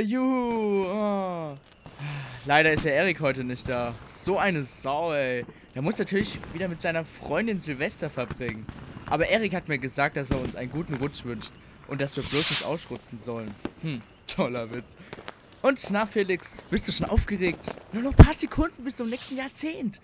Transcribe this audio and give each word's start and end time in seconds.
Juhu. 0.00 0.86
Oh. 0.86 1.56
Leider 2.46 2.72
ist 2.72 2.84
ja 2.84 2.92
Erik 2.92 3.20
heute 3.20 3.44
nicht 3.44 3.68
da. 3.68 3.94
So 4.08 4.38
eine 4.38 4.62
Sau, 4.62 5.12
ey. 5.12 5.46
Der 5.74 5.82
muss 5.82 5.98
natürlich 5.98 6.40
wieder 6.52 6.68
mit 6.68 6.80
seiner 6.80 7.04
Freundin 7.04 7.58
Silvester 7.58 8.10
verbringen. 8.10 8.66
Aber 9.06 9.28
Erik 9.28 9.54
hat 9.54 9.68
mir 9.68 9.78
gesagt, 9.78 10.16
dass 10.16 10.30
er 10.30 10.40
uns 10.40 10.56
einen 10.56 10.70
guten 10.70 10.94
Rutsch 10.94 11.24
wünscht 11.24 11.52
und 11.88 12.00
dass 12.00 12.16
wir 12.16 12.22
bloß 12.22 12.50
nicht 12.50 12.64
ausschrutzen 12.64 13.18
sollen. 13.18 13.54
Hm, 13.82 14.02
toller 14.26 14.70
Witz. 14.72 14.96
Und 15.62 15.80
na, 15.90 16.04
Felix, 16.04 16.66
bist 16.70 16.86
du 16.86 16.92
schon 16.92 17.08
aufgeregt? 17.08 17.76
Nur 17.92 18.02
noch 18.02 18.12
ein 18.12 18.24
paar 18.24 18.34
Sekunden 18.34 18.84
bis 18.84 18.98
zum 18.98 19.08
nächsten 19.08 19.36
Jahrzehnt. 19.36 20.00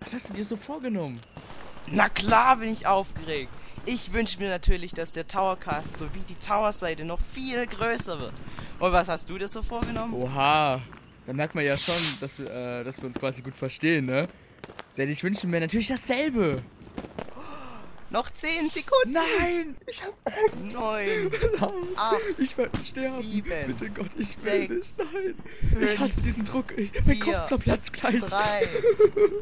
Was 0.00 0.14
hast 0.14 0.30
du 0.30 0.34
dir 0.34 0.44
so 0.44 0.56
vorgenommen? 0.56 1.20
Na 1.86 2.08
klar 2.08 2.56
bin 2.56 2.70
ich 2.70 2.86
aufgeregt. 2.86 3.52
Ich 3.84 4.12
wünsche 4.12 4.38
mir 4.38 4.48
natürlich, 4.48 4.92
dass 4.92 5.12
der 5.12 5.26
Towercast 5.26 5.96
sowie 5.96 6.20
die 6.28 6.36
Towerseite 6.36 7.04
noch 7.04 7.18
viel 7.20 7.66
größer 7.66 8.20
wird. 8.20 8.32
Und 8.78 8.92
was 8.92 9.08
hast 9.08 9.28
du 9.28 9.38
dir 9.38 9.48
so 9.48 9.62
vorgenommen? 9.62 10.14
Oha, 10.14 10.80
da 11.26 11.32
merkt 11.32 11.54
man 11.56 11.64
ja 11.64 11.76
schon, 11.76 11.94
dass 12.20 12.38
wir, 12.38 12.48
äh, 12.50 12.84
dass 12.84 12.98
wir 12.98 13.06
uns 13.06 13.18
quasi 13.18 13.42
gut 13.42 13.56
verstehen, 13.56 14.06
ne? 14.06 14.28
Denn 14.96 15.08
ich 15.08 15.24
wünsche 15.24 15.46
mir 15.48 15.58
natürlich 15.58 15.88
dasselbe. 15.88 16.62
Noch 18.10 18.30
10 18.30 18.70
Sekunden. 18.70 19.12
Nein, 19.14 19.76
ich 19.86 20.02
hab 20.02 20.12
Angst. 20.26 20.76
9, 20.78 21.30
Nein, 21.58 21.70
8, 21.96 22.20
ich 22.38 22.58
werde 22.58 22.82
sterben. 22.82 23.22
sieben, 23.22 23.50
Bitte 23.66 23.90
Gott, 23.90 24.10
ich 24.18 24.28
sechs, 24.28 24.68
will 24.68 24.76
nicht. 24.78 24.98
Nein, 24.98 25.34
fünf, 25.72 25.92
ich 25.92 25.98
hasse 25.98 26.20
diesen 26.20 26.44
Druck. 26.44 26.76
Ich, 26.76 26.92
mein 27.06 27.16
vier, 27.16 27.32
Kopf 27.32 27.46
zerplatzt 27.46 27.92
gleich. 27.94 28.20
3, 28.20 28.68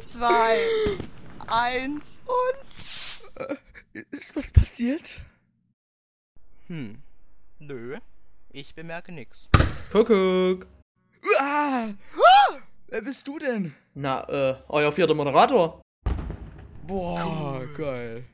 2, 0.01 0.59
1 1.49 2.23
und... 2.27 3.59
Ist 3.93 4.37
was 4.37 4.53
passiert? 4.53 5.23
Hm. 6.69 7.03
Nö. 7.59 7.99
Ich 8.53 8.75
bemerke 8.75 9.11
nichts. 9.13 9.49
Kuckuck. 9.91 10.67
Ah! 11.39 11.89
Wer 12.89 13.03
bist 13.03 13.27
du 13.27 13.39
denn? 13.39 13.75
Na, 13.95 14.23
äh, 14.29 14.57
euer 14.69 14.93
vierter 14.93 15.15
Moderator. 15.15 15.81
Boah, 16.87 17.63
geil. 17.77 18.25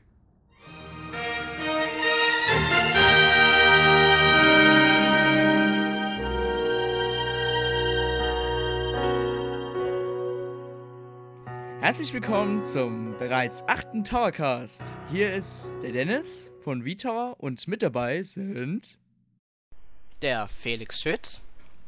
Herzlich 11.79 12.13
willkommen 12.13 12.59
zum 12.61 13.17
bereits 13.17 13.63
achten 13.67 14.03
Towercast. 14.03 14.97
Hier 15.11 15.33
ist 15.33 15.73
der 15.81 15.91
Dennis 15.91 16.53
von 16.61 16.83
V-Tower 16.85 17.35
und 17.39 17.67
mit 17.67 17.83
dabei 17.83 18.21
sind 18.23 18.99
Der 20.21 20.47
Felix 20.47 21.01
Schütt. 21.01 21.41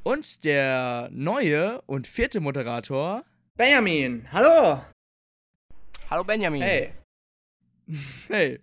und 0.04 0.44
der 0.44 1.10
neue 1.12 1.82
und 1.84 2.08
vierte 2.08 2.40
Moderator. 2.40 3.24
Benjamin, 3.58 4.32
hallo. 4.32 4.82
Hallo 6.10 6.24
Benjamin. 6.24 6.62
Hey. 6.62 6.94
Hey, 8.28 8.60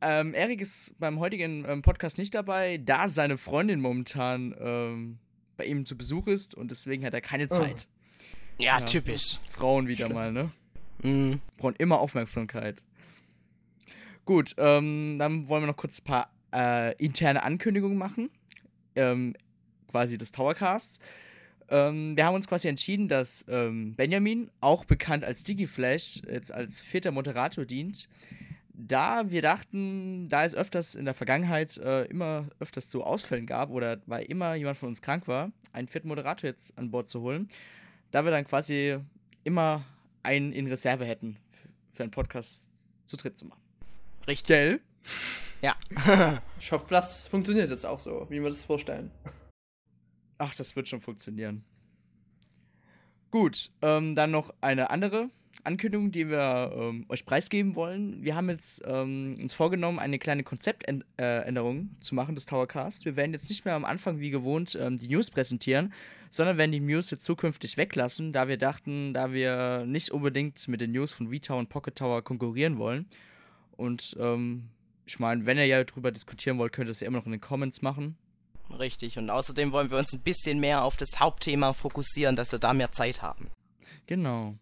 ähm, 0.00 0.32
Erik 0.32 0.62
ist 0.62 0.98
beim 0.98 1.20
heutigen 1.20 1.66
ähm, 1.68 1.82
Podcast 1.82 2.16
nicht 2.16 2.34
dabei, 2.34 2.78
da 2.78 3.06
seine 3.08 3.36
Freundin 3.36 3.78
momentan 3.78 4.54
ähm, 4.58 5.18
bei 5.58 5.66
ihm 5.66 5.84
zu 5.84 5.98
Besuch 5.98 6.26
ist 6.28 6.54
und 6.54 6.70
deswegen 6.70 7.04
hat 7.04 7.12
er 7.12 7.20
keine 7.20 7.48
Zeit. 7.48 7.88
Ja, 8.58 8.78
Ja. 8.78 8.84
typisch. 8.84 9.38
Frauen 9.48 9.88
wieder 9.88 10.08
mal, 10.08 10.32
ne? 10.32 10.50
Mhm. 11.02 11.40
Brauchen 11.58 11.76
immer 11.78 11.98
Aufmerksamkeit. 12.00 12.84
Gut, 14.24 14.54
ähm, 14.58 15.16
dann 15.18 15.48
wollen 15.48 15.62
wir 15.62 15.66
noch 15.66 15.76
kurz 15.76 16.00
ein 16.00 16.04
paar 16.04 16.30
äh, 16.54 16.94
interne 16.96 17.42
Ankündigungen 17.42 17.98
machen. 17.98 18.30
Ähm, 18.96 19.34
quasi 19.90 20.16
des 20.16 20.30
Towercasts. 20.32 20.98
Ähm, 21.68 22.16
wir 22.16 22.24
haben 22.26 22.34
uns 22.34 22.48
quasi 22.48 22.68
entschieden, 22.68 23.08
dass 23.08 23.44
ähm, 23.48 23.94
Benjamin, 23.94 24.50
auch 24.60 24.84
bekannt 24.84 25.24
als 25.24 25.44
Digiflash, 25.44 26.22
jetzt 26.30 26.52
als 26.52 26.80
vierter 26.80 27.10
Moderator 27.10 27.64
dient. 27.64 28.08
Da 28.72 29.30
wir 29.30 29.40
dachten, 29.42 30.26
da 30.28 30.44
es 30.44 30.54
öfters 30.54 30.94
in 30.94 31.04
der 31.04 31.14
Vergangenheit 31.14 31.76
äh, 31.78 32.04
immer 32.06 32.46
öfters 32.58 32.88
zu 32.88 33.04
Ausfällen 33.04 33.46
gab 33.46 33.70
oder 33.70 34.00
weil 34.06 34.24
immer 34.24 34.54
jemand 34.54 34.76
von 34.76 34.88
uns 34.88 35.00
krank 35.00 35.28
war, 35.28 35.52
einen 35.72 35.86
vierten 35.88 36.08
Moderator 36.08 36.48
jetzt 36.50 36.76
an 36.76 36.90
Bord 36.90 37.08
zu 37.08 37.20
holen, 37.20 37.48
da 38.14 38.24
wir 38.24 38.30
dann 38.30 38.46
quasi 38.46 38.96
immer 39.42 39.84
einen 40.22 40.52
in 40.52 40.68
Reserve 40.68 41.04
hätten 41.04 41.36
für, 41.92 42.04
einen 42.04 42.12
Podcast 42.12 42.70
zu 43.06 43.16
dritt 43.16 43.36
zu 43.36 43.46
machen. 43.46 43.60
Richtig. 44.28 44.46
Gell? 44.46 44.80
Ja. 45.60 45.74
Ich 46.60 46.72
hoffe, 46.72 46.86
das 46.88 47.26
funktioniert 47.26 47.68
jetzt 47.68 47.84
auch 47.84 47.98
so, 47.98 48.26
wie 48.30 48.40
wir 48.40 48.48
das 48.48 48.64
vorstellen. 48.64 49.10
Ach, 50.38 50.54
das 50.54 50.76
wird 50.76 50.88
schon 50.88 51.00
funktionieren. 51.00 51.64
Gut, 53.30 53.72
ähm, 53.82 54.14
dann 54.14 54.30
noch 54.30 54.54
eine 54.60 54.90
andere 54.90 55.28
Ankündigung, 55.62 56.10
die 56.10 56.28
wir 56.28 56.72
ähm, 56.76 57.06
euch 57.08 57.24
preisgeben 57.24 57.74
wollen. 57.74 58.22
Wir 58.22 58.34
haben 58.34 58.50
jetzt 58.50 58.82
ähm, 58.86 59.36
uns 59.40 59.54
vorgenommen, 59.54 59.98
eine 59.98 60.18
kleine 60.18 60.42
Konzeptänderung 60.42 61.90
zu 62.00 62.14
machen 62.14 62.34
des 62.34 62.46
Towercast. 62.46 63.04
Wir 63.04 63.16
werden 63.16 63.32
jetzt 63.32 63.48
nicht 63.48 63.64
mehr 63.64 63.74
am 63.74 63.84
Anfang 63.84 64.20
wie 64.20 64.30
gewohnt 64.30 64.76
ähm, 64.80 64.98
die 64.98 65.08
News 65.08 65.30
präsentieren, 65.30 65.92
sondern 66.28 66.58
werden 66.58 66.72
die 66.72 66.80
News 66.80 67.10
jetzt 67.10 67.24
zukünftig 67.24 67.76
weglassen, 67.76 68.32
da 68.32 68.48
wir 68.48 68.58
dachten, 68.58 69.14
da 69.14 69.32
wir 69.32 69.84
nicht 69.86 70.10
unbedingt 70.10 70.66
mit 70.68 70.80
den 70.80 70.92
News 70.92 71.12
von 71.12 71.32
V-Tower 71.32 71.58
und 71.58 71.68
Pocket 71.68 71.96
Tower 71.96 72.22
konkurrieren 72.22 72.76
wollen. 72.78 73.06
Und 73.76 74.16
ähm, 74.18 74.64
ich 75.06 75.18
meine, 75.18 75.46
wenn 75.46 75.58
ihr 75.58 75.66
ja 75.66 75.84
drüber 75.84 76.12
diskutieren 76.12 76.58
wollt, 76.58 76.72
könnt 76.72 76.88
ihr 76.88 76.92
es 76.92 77.00
ja 77.00 77.06
immer 77.06 77.18
noch 77.18 77.26
in 77.26 77.32
den 77.32 77.40
Comments 77.40 77.80
machen. 77.82 78.16
Richtig. 78.78 79.18
Und 79.18 79.30
außerdem 79.30 79.72
wollen 79.72 79.90
wir 79.90 79.98
uns 79.98 80.12
ein 80.12 80.20
bisschen 80.20 80.58
mehr 80.60 80.84
auf 80.84 80.96
das 80.96 81.20
Hauptthema 81.20 81.72
fokussieren, 81.72 82.36
dass 82.36 82.52
wir 82.52 82.58
da 82.58 82.72
mehr 82.72 82.92
Zeit 82.92 83.22
haben. 83.22 83.50
Genau. 84.06 84.56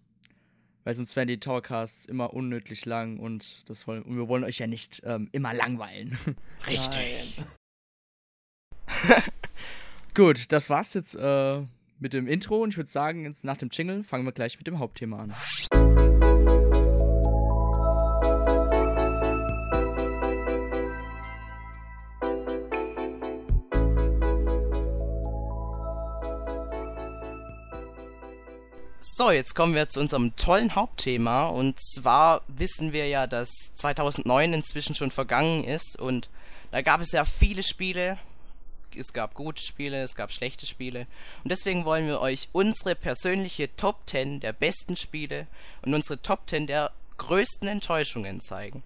Weil 0.85 0.95
sonst 0.95 1.15
werden 1.17 1.29
die 1.29 1.39
Towercasts 1.39 2.07
immer 2.07 2.35
unnötig 2.35 2.85
lang 2.87 3.19
und 3.19 3.69
das 3.71 3.87
wollen 3.87 4.03
und 4.03 4.17
wir 4.17 4.29
wollen 4.29 4.45
euch 4.45 4.59
ja 4.59 4.67
nicht 4.67 5.03
ähm, 5.05 5.29
immer 5.33 5.55
langweilen. 5.55 6.19
Richtig. 6.67 7.41
Gut, 10.15 10.51
das 10.53 10.71
war's 10.71 10.95
jetzt 10.95 11.15
äh, 11.15 11.63
mit 11.99 12.13
dem 12.13 12.27
Intro 12.27 12.63
und 12.63 12.71
ich 12.71 12.77
würde 12.77 12.91
sagen, 12.91 13.25
jetzt 13.25 13.45
nach 13.45 13.57
dem 13.57 13.71
Jingle 13.71 14.03
fangen 14.03 14.25
wir 14.25 14.33
gleich 14.33 14.59
mit 14.59 14.67
dem 14.67 14.79
Hauptthema 14.79 15.23
an. 15.23 16.42
So, 29.15 29.31
jetzt 29.31 29.55
kommen 29.55 29.75
wir 29.75 29.91
zu 29.91 30.01
unserem 30.01 30.35
tollen 30.37 30.75
Hauptthema. 30.75 31.45
Und 31.45 31.79
zwar 31.79 32.41
wissen 32.49 32.95
wir 32.95 33.09
ja, 33.09 33.27
dass 33.27 33.51
2009 33.75 34.55
inzwischen 34.55 34.95
schon 34.95 35.11
vergangen 35.11 35.65
ist. 35.65 36.01
Und 36.01 36.31
da 36.71 36.81
gab 36.81 37.03
es 37.03 37.13
ja 37.13 37.27
viele 37.27 37.63
Spiele. 37.63 38.19
Es 38.97 39.13
gab 39.13 39.35
gute 39.35 39.63
Spiele, 39.63 40.03
es 40.03 40.15
gab 40.15 40.33
schlechte 40.33 40.65
Spiele. 40.65 41.01
Und 41.45 41.53
deswegen 41.53 41.85
wollen 41.85 42.07
wir 42.07 42.23
euch 42.23 42.49
unsere 42.53 42.95
persönliche 42.95 43.77
Top 43.77 43.99
10 44.07 44.41
der 44.41 44.55
besten 44.55 44.97
Spiele 44.97 45.47
und 45.83 45.93
unsere 45.93 46.23
Top 46.23 46.49
10 46.49 46.67
der 46.67 46.91
größten 47.19 47.69
Enttäuschungen 47.69 48.41
zeigen. 48.41 48.83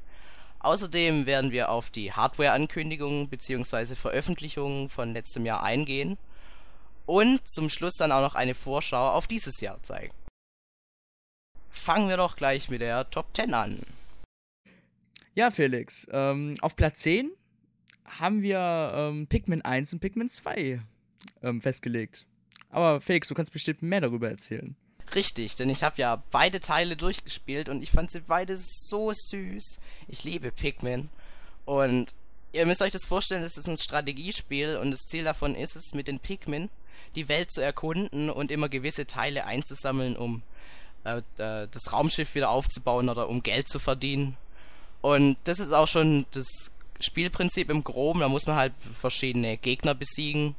Außerdem 0.58 1.26
werden 1.26 1.53
wir 1.53 1.70
auf 1.70 1.91
die 1.91 2.12
Hardware-Ankündigungen 2.12 3.28
bzw. 3.28 3.94
Veröffentlichungen 3.94 4.88
von 4.88 5.12
letztem 5.12 5.47
Jahr 5.47 5.62
eingehen 5.62 6.19
und 7.06 7.49
zum 7.49 7.71
Schluss 7.71 7.94
dann 7.94 8.12
auch 8.12 8.21
noch 8.21 8.34
eine 8.34 8.55
Vorschau 8.55 9.11
auf 9.11 9.27
dieses 9.27 9.61
Jahr 9.61 9.83
zeigen. 9.83 10.15
Fangen 11.71 12.09
wir 12.09 12.17
doch 12.17 12.37
gleich 12.37 12.69
mit 12.69 12.81
der 12.81 13.09
Top 13.11 13.34
10 13.34 13.55
an. 13.55 13.81
Ja, 15.34 15.50
Felix, 15.50 16.06
ähm, 16.11 16.56
auf 16.61 16.77
Platz 16.77 17.00
10 17.03 17.31
haben 18.06 18.43
wir 18.43 18.93
ähm, 18.94 19.27
Pikmin 19.27 19.62
1 19.62 19.93
und 19.93 20.00
Pikmin 20.00 20.28
2 20.28 20.81
ähm, 21.43 21.61
festgelegt. 21.61 22.27
Aber 22.70 23.00
Felix, 23.00 23.29
du 23.29 23.35
kannst 23.35 23.53
bestimmt 23.53 23.82
mehr 23.82 24.00
darüber 24.00 24.31
erzählen. 24.31 24.76
Richtig, 25.14 25.55
denn 25.56 25.70
ich 25.70 25.82
habe 25.82 26.00
ja 26.00 26.23
beide 26.31 26.61
Teile 26.61 26.97
durchgespielt 26.97 27.69
und 27.69 27.82
ich 27.82 27.91
fand 27.91 28.11
sie 28.11 28.20
beide 28.20 28.56
so 28.56 29.12
süß. 29.12 29.79
Ich 30.08 30.25
liebe 30.25 30.50
Pikmin. 30.50 31.08
Und 31.64 32.14
ihr 32.53 32.67
müsst 32.67 32.82
euch 32.82 32.91
das 32.91 33.05
vorstellen, 33.05 33.43
das 33.43 33.56
ist 33.56 33.69
ein 33.69 33.76
Strategiespiel 33.76 34.76
und 34.76 34.91
das 34.91 35.06
Ziel 35.06 35.25
davon 35.25 35.55
ist 35.55 35.76
es, 35.76 35.94
mit 35.94 36.08
den 36.08 36.19
Pikmin 36.19 36.70
die 37.17 37.29
Welt 37.29 37.51
zu 37.51 37.61
erkunden 37.61 38.31
und 38.31 38.51
immer 38.51 38.69
gewisse 38.69 39.07
Teile 39.07 39.47
einzusammeln, 39.47 40.17
um 40.17 40.43
äh, 41.05 41.23
das 41.37 41.93
Raumschiff 41.93 42.35
wieder 42.35 42.51
aufzubauen 42.51 43.09
oder 43.09 43.29
um 43.29 43.43
Geld 43.43 43.69
zu 43.69 43.79
verdienen. 43.79 44.37
Und 45.03 45.37
das 45.45 45.59
ist 45.59 45.73
auch 45.73 45.89
schon 45.89 46.27
das 46.33 46.71
Spielprinzip 47.01 47.71
im 47.71 47.85
Groben. 47.85 48.21
Da 48.21 48.29
muss 48.29 48.47
man 48.47 48.57
halt 48.57 48.73
verschiedene 48.81 49.57
Gegner 49.57 49.95
besiegen. 49.95 50.55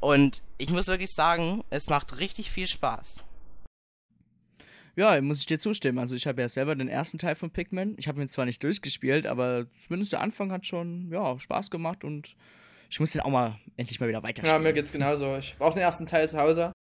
Und 0.00 0.42
ich 0.58 0.70
muss 0.70 0.88
wirklich 0.88 1.10
sagen, 1.10 1.62
es 1.70 1.88
macht 1.88 2.18
richtig 2.18 2.50
viel 2.50 2.66
Spaß. 2.66 3.24
Ja, 4.94 5.18
muss 5.22 5.40
ich 5.40 5.46
dir 5.46 5.58
zustimmen. 5.58 5.98
Also 5.98 6.16
ich 6.16 6.26
habe 6.26 6.42
ja 6.42 6.48
selber 6.48 6.74
den 6.74 6.88
ersten 6.88 7.18
Teil 7.18 7.34
von 7.34 7.50
Pikmin. 7.50 7.94
Ich 7.98 8.08
habe 8.08 8.20
ihn 8.20 8.28
zwar 8.28 8.44
nicht 8.44 8.62
durchgespielt, 8.62 9.26
aber 9.26 9.66
zumindest 9.78 10.12
der 10.12 10.20
Anfang 10.20 10.52
hat 10.52 10.66
schon 10.66 11.10
ja, 11.10 11.38
Spaß 11.38 11.70
gemacht 11.70 12.04
und 12.04 12.36
Ich 12.92 13.00
muss 13.00 13.12
den 13.12 13.22
auch 13.22 13.30
mal 13.30 13.58
endlich 13.78 13.98
mal 14.00 14.08
wieder 14.10 14.18
Ja, 14.18 14.22
weiterspielen. 14.22 14.62
mir 14.62 14.74
geht's 14.74 14.92
genauso. 14.92 15.38
Ich 15.38 15.56
brauche 15.56 15.72
den 15.72 15.82
ersten 15.82 16.04
Teil 16.04 16.28
zu 16.28 16.38
Hause. 16.38 16.72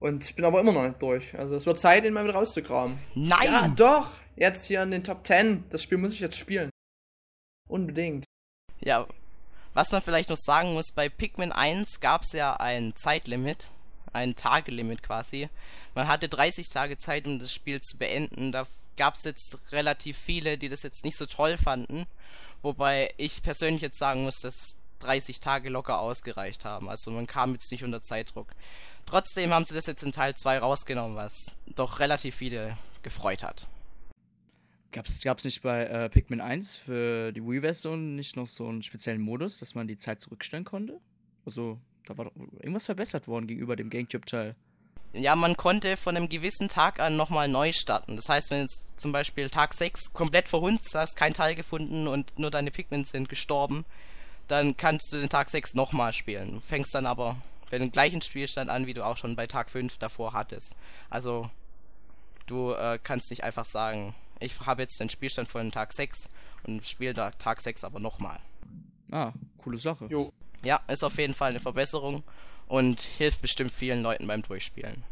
Und 0.00 0.24
ich 0.24 0.34
bin 0.34 0.44
aber 0.46 0.58
immer 0.58 0.72
noch 0.72 0.86
nicht 0.88 1.02
durch. 1.02 1.38
Also 1.38 1.54
es 1.54 1.66
wird 1.66 1.78
Zeit, 1.78 2.02
ihn 2.06 2.14
mal 2.14 2.24
wieder 2.24 2.32
rauszukramen. 2.32 2.98
Nein! 3.14 3.44
Ja, 3.44 3.68
doch! 3.68 4.10
Jetzt 4.36 4.64
hier 4.64 4.82
in 4.82 4.90
den 4.90 5.04
Top 5.04 5.26
10. 5.26 5.64
Das 5.68 5.82
Spiel 5.82 5.98
muss 5.98 6.14
ich 6.14 6.20
jetzt 6.20 6.38
spielen. 6.38 6.70
Unbedingt. 7.68 8.24
Ja, 8.80 9.06
was 9.74 9.92
man 9.92 10.00
vielleicht 10.00 10.30
noch 10.30 10.38
sagen 10.38 10.72
muss, 10.72 10.92
bei 10.92 11.10
Pikmin 11.10 11.52
1 11.52 12.00
gab 12.00 12.22
es 12.22 12.32
ja 12.32 12.56
ein 12.56 12.96
Zeitlimit, 12.96 13.70
ein 14.14 14.36
Tagelimit 14.36 15.02
quasi. 15.02 15.50
Man 15.94 16.08
hatte 16.08 16.30
30 16.30 16.70
Tage 16.70 16.96
Zeit, 16.96 17.26
um 17.26 17.38
das 17.38 17.52
Spiel 17.52 17.82
zu 17.82 17.98
beenden. 17.98 18.50
Da 18.50 18.66
gab 18.96 19.16
es 19.16 19.24
jetzt 19.24 19.72
relativ 19.72 20.16
viele, 20.16 20.56
die 20.56 20.70
das 20.70 20.82
jetzt 20.82 21.04
nicht 21.04 21.18
so 21.18 21.26
toll 21.26 21.58
fanden. 21.58 22.06
Wobei 22.62 23.12
ich 23.18 23.42
persönlich 23.42 23.82
jetzt 23.82 23.98
sagen 23.98 24.22
muss, 24.22 24.40
dass 24.40 24.76
30 25.00 25.40
Tage 25.40 25.68
locker 25.68 26.00
ausgereicht 26.00 26.64
haben. 26.64 26.88
Also 26.88 27.10
man 27.10 27.26
kam 27.26 27.52
jetzt 27.52 27.70
nicht 27.70 27.84
unter 27.84 28.02
Zeitdruck. 28.02 28.54
Trotzdem 29.06 29.52
haben 29.52 29.64
sie 29.64 29.74
das 29.74 29.86
jetzt 29.86 30.02
in 30.02 30.12
Teil 30.12 30.34
2 30.34 30.58
rausgenommen, 30.58 31.16
was 31.16 31.56
doch 31.66 32.00
relativ 32.00 32.36
viele 32.36 32.76
gefreut 33.02 33.42
hat. 33.42 33.66
Gab's, 34.92 35.20
gab's 35.22 35.44
nicht 35.44 35.60
bei 35.62 35.84
äh, 35.84 36.08
Pikmin 36.08 36.40
1 36.40 36.76
für 36.76 37.32
die 37.32 37.42
Wii-Version 37.42 38.14
nicht 38.14 38.36
noch 38.36 38.46
so 38.46 38.68
einen 38.68 38.82
speziellen 38.82 39.20
Modus, 39.20 39.58
dass 39.58 39.74
man 39.74 39.88
die 39.88 39.96
Zeit 39.96 40.20
zurückstellen 40.20 40.64
konnte? 40.64 41.00
Also, 41.44 41.80
da 42.06 42.16
war 42.16 42.26
doch 42.26 42.36
irgendwas 42.36 42.84
verbessert 42.84 43.26
worden 43.26 43.48
gegenüber 43.48 43.74
dem 43.74 43.90
Gamecube-Teil. 43.90 44.54
Ja, 45.12 45.36
man 45.36 45.56
konnte 45.56 45.96
von 45.96 46.16
einem 46.16 46.28
gewissen 46.28 46.68
Tag 46.68 46.98
an 46.98 47.16
nochmal 47.16 47.48
neu 47.48 47.72
starten. 47.72 48.16
Das 48.16 48.28
heißt, 48.28 48.50
wenn 48.50 48.62
jetzt 48.62 48.98
zum 48.98 49.12
Beispiel 49.12 49.48
Tag 49.48 49.74
6 49.74 50.12
komplett 50.12 50.48
verhunzt 50.48 50.92
hast, 50.94 51.16
kein 51.16 51.34
Teil 51.34 51.54
gefunden 51.54 52.08
und 52.08 52.36
nur 52.38 52.50
deine 52.50 52.72
Pikmin 52.72 53.04
sind 53.04 53.28
gestorben, 53.28 53.84
dann 54.48 54.76
kannst 54.76 55.12
du 55.12 55.18
den 55.18 55.28
Tag 55.28 55.48
6 55.48 55.74
nochmal 55.74 56.12
spielen. 56.12 56.54
Du 56.54 56.60
fängst 56.60 56.94
dann 56.94 57.06
aber 57.06 57.36
bei 57.70 57.78
dem 57.78 57.90
gleichen 57.90 58.20
Spielstand 58.20 58.70
an, 58.70 58.86
wie 58.86 58.94
du 58.94 59.04
auch 59.04 59.16
schon 59.16 59.36
bei 59.36 59.46
Tag 59.46 59.70
5 59.70 59.98
davor 59.98 60.32
hattest. 60.32 60.76
Also, 61.10 61.50
du 62.46 62.72
äh, 62.72 62.98
kannst 63.02 63.30
nicht 63.30 63.44
einfach 63.44 63.64
sagen, 63.64 64.14
ich 64.40 64.60
habe 64.60 64.82
jetzt 64.82 65.00
den 65.00 65.10
Spielstand 65.10 65.48
von 65.48 65.72
Tag 65.72 65.92
6 65.92 66.28
und 66.64 66.84
spiele 66.84 67.14
da 67.14 67.30
Tag 67.30 67.60
6 67.60 67.84
aber 67.84 68.00
nochmal. 68.00 68.38
Ah, 69.10 69.32
coole 69.58 69.78
Sache. 69.78 70.06
Jo. 70.06 70.32
Ja, 70.62 70.80
ist 70.88 71.04
auf 71.04 71.18
jeden 71.18 71.34
Fall 71.34 71.50
eine 71.50 71.60
Verbesserung 71.60 72.22
und 72.66 73.00
hilft 73.00 73.42
bestimmt 73.42 73.72
vielen 73.72 74.02
Leuten 74.02 74.26
beim 74.26 74.42
Durchspielen. 74.42 75.04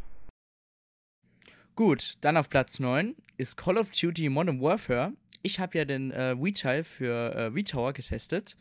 Gut, 1.75 2.15
dann 2.21 2.37
auf 2.37 2.49
Platz 2.49 2.79
9 2.79 3.15
ist 3.37 3.57
Call 3.57 3.77
of 3.77 3.91
Duty 3.91 4.29
Modern 4.29 4.61
Warfare. 4.61 5.13
Ich 5.41 5.59
habe 5.59 5.77
ja 5.77 5.85
den 5.85 6.11
äh, 6.11 6.35
Wii-Teil 6.37 6.83
für 6.83 7.35
äh, 7.35 7.55
Wii-Tower 7.55 7.93
getestet. 7.93 8.55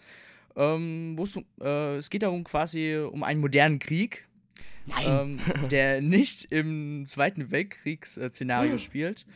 Ähm, 0.57 1.19
äh, 1.61 1.97
es 1.97 2.11
geht 2.11 2.23
darum 2.23 2.45
quasi 2.45 2.97
um 2.99 3.23
einen 3.23 3.41
modernen 3.41 3.79
Krieg, 3.79 4.27
ähm, 5.05 5.41
der 5.71 6.01
nicht 6.01 6.51
im 6.51 7.05
Zweiten 7.07 7.51
Weltkriegsszenario 7.51 8.79
spielt. 8.79 9.27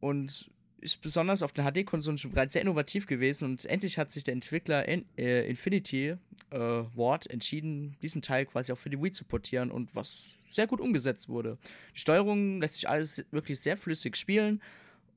Und 0.00 0.50
ist 0.80 1.00
besonders 1.00 1.42
auf 1.42 1.52
den 1.52 1.64
HD-Konsolen 1.64 2.18
schon 2.18 2.30
bereits 2.30 2.52
sehr 2.52 2.62
innovativ 2.62 3.06
gewesen 3.06 3.46
und 3.46 3.64
endlich 3.66 3.98
hat 3.98 4.12
sich 4.12 4.22
der 4.22 4.34
Entwickler 4.34 4.86
in, 4.86 5.04
äh, 5.16 5.48
Infinity 5.48 6.14
äh, 6.50 6.58
Ward 6.58 7.28
entschieden, 7.28 7.96
diesen 8.02 8.22
Teil 8.22 8.46
quasi 8.46 8.72
auch 8.72 8.78
für 8.78 8.90
die 8.90 9.02
Wii 9.02 9.10
zu 9.10 9.24
portieren 9.24 9.70
und 9.70 9.96
was 9.96 10.36
sehr 10.44 10.66
gut 10.66 10.80
umgesetzt 10.80 11.28
wurde. 11.28 11.58
Die 11.94 11.98
Steuerung 12.00 12.60
lässt 12.60 12.74
sich 12.74 12.88
alles 12.88 13.24
wirklich 13.32 13.58
sehr 13.58 13.76
flüssig 13.76 14.16
spielen 14.16 14.62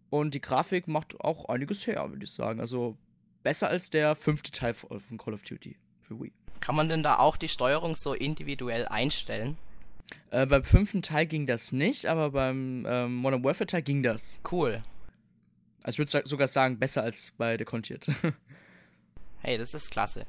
und 0.09 0.33
die 0.33 0.41
Grafik 0.41 0.87
macht 0.87 1.19
auch 1.21 1.45
einiges 1.45 1.85
her, 1.85 2.09
würde 2.09 2.23
ich 2.23 2.31
sagen. 2.31 2.59
Also 2.59 2.97
besser 3.49 3.67
als 3.67 3.89
der 3.89 4.15
fünfte 4.15 4.51
Teil 4.51 4.75
von 4.75 5.17
Call 5.17 5.33
of 5.33 5.41
Duty 5.41 5.75
für 6.01 6.19
Wii. 6.21 6.31
Kann 6.59 6.75
man 6.75 6.87
denn 6.87 7.01
da 7.01 7.17
auch 7.17 7.35
die 7.35 7.49
Steuerung 7.49 7.95
so 7.95 8.13
individuell 8.13 8.87
einstellen? 8.87 9.57
Äh, 10.29 10.45
beim 10.45 10.63
fünften 10.63 11.01
Teil 11.01 11.25
ging 11.25 11.47
das 11.47 11.71
nicht, 11.71 12.05
aber 12.05 12.29
beim 12.29 12.85
ähm, 12.87 13.15
Modern 13.15 13.43
Warfare 13.43 13.65
Teil 13.65 13.81
ging 13.81 14.03
das. 14.03 14.39
Cool. 14.51 14.79
Also 15.81 16.03
ich 16.03 16.13
würde 16.13 16.27
sogar 16.27 16.47
sagen, 16.47 16.77
besser 16.77 17.01
als 17.01 17.33
bei 17.39 17.57
The 17.57 17.65
Contiet. 17.65 18.07
Hey, 19.41 19.57
das 19.57 19.73
ist 19.73 19.89
klasse. 19.89 20.27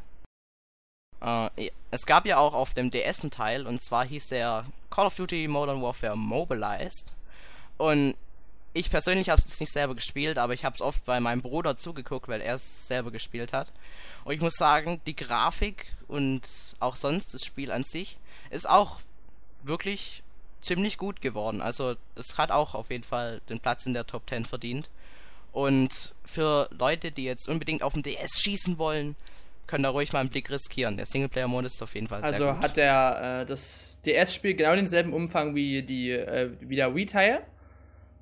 Äh, 1.20 1.70
es 1.90 2.06
gab 2.06 2.25
ja 2.26 2.38
auch 2.38 2.55
auf 2.55 2.72
dem 2.75 2.93
DS 2.93 3.22
einen 3.22 3.32
Teil, 3.32 3.67
und 3.67 3.82
zwar 3.82 4.06
hieß 4.06 4.28
der 4.28 4.64
Call 4.88 5.06
of 5.08 5.17
Duty 5.17 5.49
Modern 5.49 5.82
Warfare 5.82 6.17
Mobilized. 6.17 7.12
Und 7.76 8.14
ich 8.72 8.90
persönlich 8.90 9.28
habe 9.31 9.40
es 9.44 9.61
nicht 9.61 9.72
selber 9.72 9.94
gespielt, 9.94 10.38
aber 10.38 10.55
ich 10.55 10.64
habe 10.64 10.75
es 10.75 10.81
oft 10.81 11.05
bei 11.05 11.19
meinem 11.20 11.43
Bruder 11.43 11.76
zugeguckt, 11.76 12.28
weil 12.28 12.40
er 12.40 12.55
es 12.55 12.87
selber 12.87 13.11
gespielt 13.11 13.52
hat. 13.52 13.72
Und 14.25 14.34
ich 14.34 14.40
muss 14.40 14.55
sagen, 14.55 15.00
die 15.06 15.17
Grafik 15.17 15.87
und 16.08 16.43
auch 16.78 16.96
sonst 16.96 17.34
das 17.34 17.44
Spiel 17.44 17.72
an 17.72 17.84
sich 17.84 18.19
ist 18.50 18.69
auch 18.69 19.00
wirklich 19.62 20.22
ziemlich 20.62 20.99
gut 20.99 21.20
geworden. 21.20 21.61
Also 21.62 21.96
es 22.17 22.38
hat 22.38 22.50
auch 22.50 22.75
auf 22.75 22.90
jeden 22.90 23.05
Fall 23.05 23.40
den 23.49 23.61
Platz 23.61 23.87
in 23.87 23.94
der 23.94 24.06
Top 24.06 24.28
10 24.28 24.44
verdient. 24.44 24.88
Und 25.52 26.14
für 26.25 26.69
Leute, 26.70 27.11
die 27.11 27.25
jetzt 27.25 27.49
unbedingt 27.49 27.82
auf 27.82 27.94
dem 27.94 28.02
DS 28.02 28.40
schießen 28.40 28.78
wollen, 28.78 29.17
können 29.67 29.82
da 29.84 29.90
ruhig 29.90 30.12
mal 30.12 30.20
einen 30.20 30.28
Blick 30.31 30.50
riskieren. 30.50 30.96
Der 30.96 31.06
Singleplayer-Modus 31.06 31.75
ist 31.75 31.82
auf 31.82 31.94
jeden 31.94 32.08
Fall 32.08 32.20
sehr 32.22 32.32
Also 32.32 32.52
gut. 32.52 32.62
hat 32.62 32.76
der 32.76 33.40
äh, 33.43 33.46
das 33.46 33.99
DS-Spiel 34.05 34.55
genau 34.55 34.75
denselben 34.75 35.12
Umfang 35.12 35.55
wie 35.55 35.82
die 35.82 36.11
äh, 36.11 36.50
wie 36.61 36.76
der 36.76 36.94
Wii-Teil? 36.94 37.43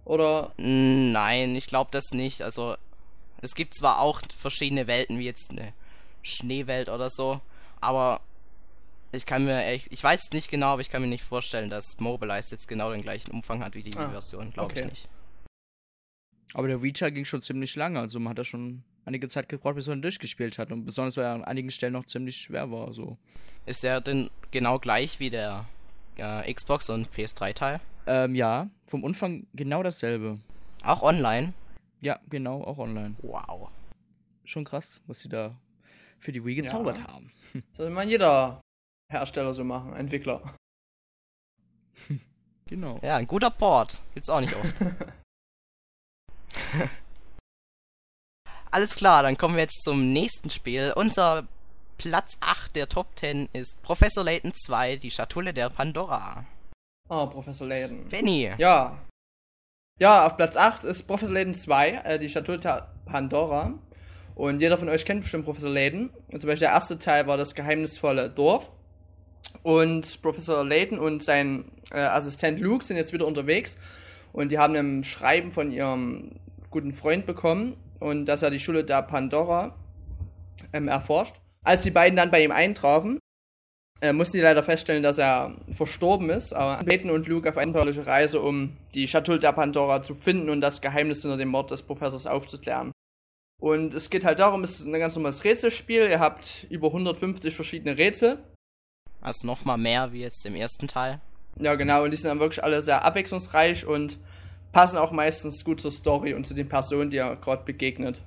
Oder 0.09 0.53
Nein, 0.57 1.55
ich 1.55 1.67
glaube 1.67 1.91
das 1.93 2.11
nicht. 2.13 2.43
Also 2.43 2.77
es 3.41 3.55
gibt 3.55 3.75
zwar 3.75 4.01
auch 4.01 4.21
verschiedene 4.37 4.87
Welten, 4.87 5.19
wie 5.19 5.25
jetzt 5.25 5.51
eine 5.51 5.73
Schneewelt 6.23 6.89
oder 6.89 7.09
so, 7.11 7.41
aber 7.81 8.21
ich 9.13 9.25
kann 9.25 9.45
mir 9.45 9.65
echt, 9.65 9.87
ich 9.91 10.03
weiß 10.03 10.33
nicht 10.33 10.51
genau, 10.51 10.69
aber 10.73 10.81
ich 10.81 10.91
kann 10.91 11.01
mir 11.01 11.09
nicht 11.09 11.23
vorstellen, 11.25 11.71
dass 11.71 11.99
Mobilized 12.01 12.51
jetzt 12.51 12.67
genau 12.69 12.91
den 12.91 13.03
gleichen 13.03 13.31
Umfang 13.31 13.63
hat 13.65 13.75
wie 13.75 13.83
die 13.83 13.97
Ah, 13.97 14.07
Wii-Version, 14.07 14.51
glaube 14.53 14.73
okay. 14.73 14.81
ich 14.81 14.91
nicht. 14.91 15.09
aber 16.55 16.69
der 16.69 16.83
Wii-Teil 16.83 17.13
ging 17.13 17.25
schon 17.25 17.41
ziemlich 17.41 17.77
lange, 17.77 18.01
also 18.01 18.19
man 18.19 18.31
hat 18.31 18.39
da 18.39 18.45
schon 18.45 18.83
einige 19.05 19.29
Zeit 19.29 19.49
gebraucht, 19.49 19.77
bis 19.77 19.87
man 19.87 20.03
durchgespielt 20.03 20.59
hat. 20.59 20.71
Und 20.73 20.85
besonders, 20.85 21.17
weil 21.17 21.25
er 21.25 21.33
an 21.35 21.45
einigen 21.45 21.71
Stellen 21.71 21.95
noch 21.95 22.05
ziemlich 22.05 22.37
schwer 22.37 22.71
war. 22.71 22.93
So. 22.93 23.17
Ist 23.65 23.83
der 23.83 24.01
denn 24.03 24.29
genau 24.51 24.79
gleich 24.79 25.19
wie 25.21 25.31
der 25.31 25.67
äh, 26.17 26.53
Xbox 26.53 26.91
und 26.91 27.09
PS3-Teil? 27.15 27.81
Ähm, 28.09 28.35
ja, 28.35 28.69
vom 28.87 29.05
Umfang 29.05 29.47
genau 29.53 29.83
dasselbe. 29.83 30.39
Auch 30.83 31.03
online? 31.03 31.53
Ja, 32.01 32.19
genau, 32.31 32.63
auch 32.65 32.79
online. 32.79 33.15
Wow. 33.23 33.69
Schon 34.45 34.65
krass, 34.65 35.01
was 35.07 35.21
sie 35.21 35.29
da 35.29 35.55
für 36.19 36.33
die 36.33 36.43
Wii 36.45 36.55
gezaubert 36.57 36.99
Ja. 37.01 37.07
haben. 37.09 37.31
soll 37.73 37.91
man 37.91 38.09
jeder 38.09 38.61
Hersteller 39.13 39.53
so 39.55 39.63
machen, 39.65 39.95
Entwickler. 39.95 40.43
Genau. 42.67 43.01
Ja, 43.03 43.17
ein 43.17 43.27
guter 43.27 43.49
Port. 43.49 43.99
Gibt's 44.13 44.29
auch 44.29 44.41
nicht 44.41 44.55
oft. 44.55 44.75
Alles 48.71 48.97
klar, 48.97 49.23
dann 49.23 49.39
kommen 49.39 49.55
wir 49.57 49.63
jetzt 49.63 49.83
zum 49.83 50.13
nächsten 50.13 50.51
Spiel. 50.51 50.93
Unser 50.95 51.49
Platz 51.97 52.37
8 52.41 52.77
der 52.77 52.87
Top 52.91 53.19
10 53.19 53.49
ist 53.55 53.81
Professor 53.81 54.23
Layton 54.23 54.53
2, 54.53 54.97
die 54.97 55.11
Schatulle 55.11 55.55
der 55.55 55.71
Pandora. 55.71 56.45
Ah, 57.09 57.27
Professor 57.27 57.67
Layton. 57.67 58.07
Benny. 58.11 58.51
Ja. 58.59 58.99
Ja, 59.99 60.27
auf 60.27 60.37
Platz 60.37 60.57
8 60.57 60.85
ist 60.85 61.05
Professor 61.05 61.33
Layton 61.33 61.55
2, 61.55 61.91
äh, 62.05 62.19
die 62.19 62.29
der 62.29 62.89
Pandora. 63.07 63.73
Und 64.35 64.61
jeder 64.61 64.79
von 64.79 64.89
euch 64.89 65.05
kennt 65.05 65.23
bestimmt 65.23 65.47
Professor 65.47 65.71
Layton. 65.71 66.11
Und 66.31 66.41
zum 66.41 66.49
Beispiel 66.49 66.67
der 66.67 66.75
erste 66.75 66.99
Teil 66.99 67.27
war 67.27 67.37
das 67.37 67.55
geheimnisvolle 67.55 68.31
Dorf. 68.31 68.71
Und 69.63 70.21
Professor 70.23 70.65
Layton 70.65 70.99
und 70.99 71.23
sein 71.23 71.73
äh, 71.91 71.99
Assistent 71.99 72.61
Luke 72.61 72.85
sind 72.85 72.97
jetzt 72.97 73.13
wieder 73.13 73.27
unterwegs. 73.27 73.79
Und 74.33 74.53
die 74.53 74.59
haben 74.59 74.77
ein 74.77 75.03
Schreiben 75.03 75.51
von 75.51 75.73
ihrem 75.73 76.39
guten 76.71 76.93
Freund 76.93 77.27
bekommen. 77.27 77.77
Und 77.99 78.27
dass 78.27 78.43
er 78.43 78.51
die 78.51 78.61
Schule 78.61 78.85
der 78.85 79.03
Pandora 79.03 79.75
ähm, 80.73 80.89
erforscht. 80.89 81.37
Als 81.65 81.83
die 81.83 81.91
beiden 81.91 82.17
dann 82.17 82.31
bei 82.31 82.45
ihm 82.45 82.53
eintrafen, 82.53 83.18
äh, 84.01 84.13
mussten 84.13 84.37
die 84.37 84.43
leider 84.43 84.63
feststellen, 84.63 85.03
dass 85.03 85.19
er 85.19 85.57
verstorben 85.75 86.31
ist. 86.31 86.55
Aber 86.55 86.83
Layton 86.85 87.11
und 87.11 87.27
Luke 87.27 87.49
auf 87.49 87.57
eine 87.57 87.71
abenteuerliche 87.71 88.07
Reise, 88.07 88.41
um 88.41 88.77
die 88.95 89.09
Schatulle 89.09 89.41
der 89.41 89.53
Pandora 89.53 90.03
zu 90.03 90.15
finden 90.15 90.51
und 90.51 90.61
das 90.61 90.81
Geheimnis 90.81 91.23
hinter 91.23 91.37
dem 91.37 91.49
Mord 91.49 91.71
des 91.71 91.83
Professors 91.83 92.27
aufzuklären. 92.27 92.93
Und 93.61 93.95
es 93.95 94.09
geht 94.09 94.25
halt 94.25 94.39
darum, 94.39 94.63
es 94.63 94.79
ist 94.79 94.87
ein 94.87 94.93
ganz 94.93 95.17
normales 95.17 95.43
Rätselspiel. 95.43 96.09
Ihr 96.09 96.21
habt 96.21 96.67
über 96.71 96.89
150 96.89 97.55
verschiedene 97.55 97.99
Rätsel. 97.99 98.39
Also 99.21 99.47
nochmal 99.47 99.79
mehr 99.79 100.13
wie 100.13 100.21
jetzt 100.21 100.47
im 100.47 100.55
ersten 100.55 100.87
Teil. 100.87 101.21
Ja, 101.57 101.75
genau. 101.75 102.05
Und 102.05 102.13
die 102.13 102.17
sind 102.17 102.29
dann 102.29 102.39
wirklich 102.39 102.63
alle 102.63 102.83
sehr 102.83 103.05
abwechslungsreich 103.05 103.85
und 103.85 104.19
passen 104.71 104.97
auch 104.97 105.11
meistens 105.11 105.65
gut 105.65 105.81
zur 105.81 105.91
Story 105.91 106.35
und 106.35 106.47
zu 106.47 106.55
den 106.55 106.69
Personen, 106.69 107.11
die 107.11 107.17
ihr 107.17 107.37
gerade 107.37 107.65
begegnet. 107.65 108.23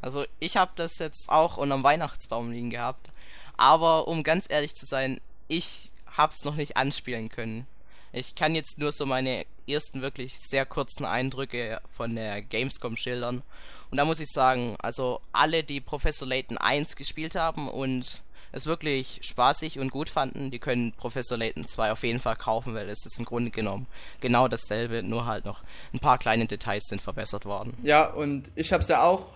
Also 0.00 0.24
ich 0.40 0.56
habe 0.56 0.72
das 0.74 0.98
jetzt 0.98 1.28
auch 1.28 1.56
unterm 1.56 1.84
Weihnachtsbaum 1.84 2.50
liegen 2.50 2.70
gehabt. 2.70 3.10
Aber 3.58 4.08
um 4.08 4.22
ganz 4.22 4.46
ehrlich 4.48 4.74
zu 4.74 4.86
sein, 4.86 5.20
ich 5.48 5.90
hab's 6.16 6.44
noch 6.44 6.54
nicht 6.54 6.78
anspielen 6.78 7.28
können. 7.28 7.66
Ich 8.12 8.34
kann 8.34 8.54
jetzt 8.54 8.78
nur 8.78 8.92
so 8.92 9.04
meine 9.04 9.44
ersten 9.68 10.00
wirklich 10.00 10.38
sehr 10.38 10.64
kurzen 10.64 11.04
Eindrücke 11.04 11.80
von 11.90 12.14
der 12.14 12.40
Gamescom 12.40 12.96
schildern. 12.96 13.42
Und 13.90 13.98
da 13.98 14.04
muss 14.04 14.20
ich 14.20 14.28
sagen, 14.28 14.76
also 14.80 15.20
alle, 15.32 15.62
die 15.62 15.80
Professor 15.80 16.26
Layton 16.26 16.56
1 16.56 16.96
gespielt 16.96 17.34
haben 17.34 17.68
und 17.68 18.22
es 18.52 18.66
wirklich 18.66 19.20
spaßig 19.22 19.78
und 19.78 19.90
gut 19.90 20.08
fanden, 20.08 20.50
die 20.50 20.58
können 20.58 20.92
Professor 20.92 21.36
Layton 21.36 21.66
2 21.66 21.92
auf 21.92 22.02
jeden 22.02 22.20
Fall 22.20 22.36
kaufen, 22.36 22.74
weil 22.74 22.88
es 22.88 23.04
ist 23.04 23.18
im 23.18 23.24
Grunde 23.24 23.50
genommen 23.50 23.86
genau 24.20 24.48
dasselbe, 24.48 25.02
nur 25.02 25.26
halt 25.26 25.44
noch 25.44 25.62
ein 25.92 25.98
paar 25.98 26.18
kleine 26.18 26.46
Details 26.46 26.86
sind 26.88 27.02
verbessert 27.02 27.44
worden. 27.44 27.74
Ja, 27.82 28.06
und 28.06 28.50
ich 28.54 28.72
hab's 28.72 28.88
ja 28.88 29.02
auch 29.02 29.26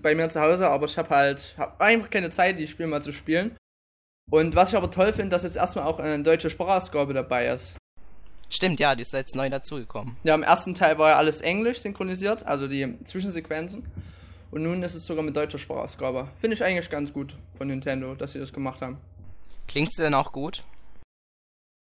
bei 0.00 0.14
mir 0.14 0.28
zu 0.28 0.40
Hause, 0.40 0.68
aber 0.70 0.86
ich 0.86 0.96
hab 0.96 1.10
halt 1.10 1.54
hab 1.58 1.80
einfach 1.80 2.08
keine 2.08 2.30
Zeit, 2.30 2.58
die 2.58 2.66
Spiele 2.66 2.88
mal 2.88 3.02
zu 3.02 3.12
spielen. 3.12 3.54
Und 4.30 4.56
was 4.56 4.70
ich 4.70 4.76
aber 4.76 4.90
toll 4.90 5.12
finde, 5.12 5.30
dass 5.30 5.42
jetzt 5.42 5.56
erstmal 5.56 5.84
auch 5.84 5.98
eine 5.98 6.22
deutsche 6.22 6.50
Sprachausgabe 6.50 7.12
dabei 7.12 7.46
ist. 7.48 7.76
Stimmt, 8.48 8.80
ja, 8.80 8.94
die 8.94 9.02
ist 9.02 9.12
jetzt 9.12 9.36
neu 9.36 9.50
dazugekommen. 9.50 10.16
Ja, 10.22 10.34
im 10.34 10.42
ersten 10.42 10.74
Teil 10.74 10.98
war 10.98 11.10
ja 11.10 11.16
alles 11.16 11.40
Englisch 11.40 11.78
synchronisiert, 11.80 12.46
also 12.46 12.68
die 12.68 12.98
Zwischensequenzen. 13.04 13.84
Und 14.50 14.62
nun 14.62 14.82
ist 14.82 14.94
es 14.94 15.04
sogar 15.04 15.24
mit 15.24 15.36
deutscher 15.36 15.58
Sprachausgabe. 15.58 16.28
Finde 16.38 16.54
ich 16.54 16.62
eigentlich 16.62 16.88
ganz 16.88 17.12
gut 17.12 17.36
von 17.56 17.66
Nintendo, 17.66 18.14
dass 18.14 18.32
sie 18.32 18.38
das 18.38 18.52
gemacht 18.52 18.82
haben. 18.82 18.98
Klingt's 19.66 19.96
denn 19.96 20.14
auch 20.14 20.30
gut? 20.30 20.62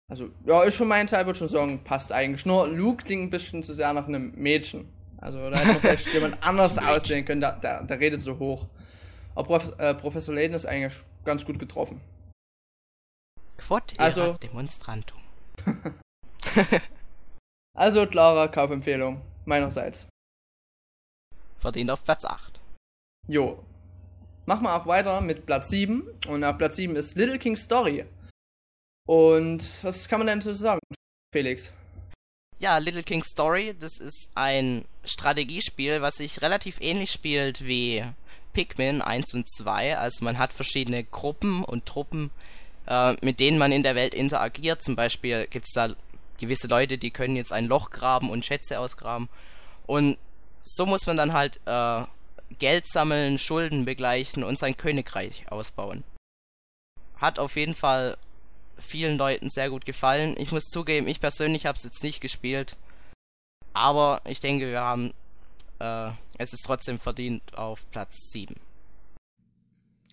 Also, 0.09 0.31
ja, 0.45 0.65
ich 0.65 0.75
für 0.75 0.85
meinen 0.85 1.07
Teil 1.07 1.27
würde 1.27 1.39
schon 1.39 1.49
sagen, 1.49 1.81
passt 1.85 2.13
eigentlich. 2.13 2.47
Nur 2.47 2.69
Luke 2.69 3.05
klingt 3.05 3.25
ein 3.25 3.31
bisschen 3.31 3.63
zu 3.63 3.75
sehr 3.75 3.93
nach 3.93 4.09
einem 4.09 4.33
Mädchen. 4.35 4.89
Also, 5.19 5.51
da 5.51 5.57
hätte 5.57 5.69
man 5.69 5.81
vielleicht 5.81 6.13
jemand 6.13 6.43
anders 6.43 6.79
auswählen 6.79 7.25
können, 7.25 7.41
der, 7.41 7.53
der, 7.53 7.83
der 7.85 8.01
redet 8.01 8.23
so 8.23 8.39
hoch. 8.39 8.67
Aber 9.35 9.47
Prof, 9.47 9.73
äh, 9.79 9.95
Professor 9.95 10.35
Layton 10.35 10.55
ist 10.55 10.67
eigentlich 10.67 10.95
ganz 11.25 11.45
gut 11.45 11.59
getroffen. 11.59 12.01
Quod 13.59 13.95
Also- 13.99 14.35
demonstrantum. 14.35 15.21
Also, 17.79 18.07
klare 18.07 18.51
Kaufempfehlung 18.51 19.21
meinerseits. 19.45 20.07
Verdient 21.59 21.91
auf 21.91 22.03
Platz 22.05 22.25
8. 22.25 22.59
Jo. 23.29 23.63
Machen 24.47 24.63
wir 24.63 24.75
auch 24.75 24.87
weiter 24.87 25.21
mit 25.21 25.45
Platz 25.45 25.69
7. 25.69 26.09
Und 26.29 26.43
auf 26.43 26.57
Platz 26.57 26.77
7 26.77 26.97
ist 26.97 27.17
Little 27.17 27.39
King 27.39 27.55
Story. 27.57 28.07
Und 29.07 29.85
was 29.85 30.09
kann 30.09 30.21
man 30.21 30.27
denn 30.27 30.39
dazu 30.41 30.55
sagen, 30.55 30.81
Felix? 31.35 31.75
Ja, 32.59 32.79
Little 32.79 33.03
King 33.03 33.23
Story, 33.23 33.77
das 33.79 33.99
ist 33.99 34.31
ein 34.35 34.87
Strategiespiel, 35.05 36.01
was 36.01 36.15
sich 36.17 36.41
relativ 36.41 36.81
ähnlich 36.81 37.13
spielt 37.13 37.67
wie 37.67 38.03
Pikmin 38.55 39.03
1 39.03 39.35
und 39.35 39.47
2. 39.47 39.99
Also 39.99 40.25
man 40.25 40.39
hat 40.39 40.55
verschiedene 40.55 41.05
Gruppen 41.05 41.63
und 41.63 41.85
Truppen, 41.85 42.31
äh, 42.87 43.15
mit 43.21 43.41
denen 43.41 43.59
man 43.59 43.73
in 43.73 43.83
der 43.83 43.95
Welt 43.95 44.15
interagiert. 44.15 44.83
Zum 44.83 44.97
Beispiel 44.97 45.47
gibt's 45.49 45.73
da 45.73 45.95
gewisse 46.39 46.69
Leute, 46.69 46.99
die 46.99 47.11
können 47.11 47.37
jetzt 47.37 47.53
ein 47.53 47.67
Loch 47.67 47.91
graben 47.91 48.31
und 48.31 48.45
Schätze 48.45 48.79
ausgraben. 48.79 49.29
Und 49.87 50.19
so 50.63 50.87
muss 50.87 51.07
man 51.07 51.17
dann 51.17 51.33
halt 51.33 51.61
äh, 51.67 52.05
Geld 52.59 52.87
sammeln, 52.87 53.39
Schulden 53.39 53.85
begleichen 53.85 54.45
und 54.45 54.59
sein 54.59 54.77
Königreich 54.77 55.51
ausbauen. 55.51 56.05
Hat 57.17 57.39
auf 57.39 57.57
jeden 57.57 57.75
Fall 57.75 58.17
vielen 58.79 59.17
Leuten 59.17 59.49
sehr 59.49 59.71
gut 59.71 59.87
gefallen. 59.87 60.35
Ich 60.39 60.53
muss 60.53 60.65
zugeben, 60.65 61.07
ich 61.07 61.21
persönlich 61.21 61.67
habe 61.67 61.79
es 61.79 61.85
jetzt 61.85 62.03
nicht 62.03 62.21
gespielt. 62.21 62.77
Aber 63.73 64.21
ich 64.25 64.41
denke, 64.41 64.69
wir 64.69 64.81
haben 64.81 65.15
äh, 65.79 66.11
es 66.39 66.53
ist 66.53 66.63
trotzdem 66.67 66.99
verdient 66.99 67.57
auf 67.57 67.89
Platz 67.91 68.31
7. 68.31 68.55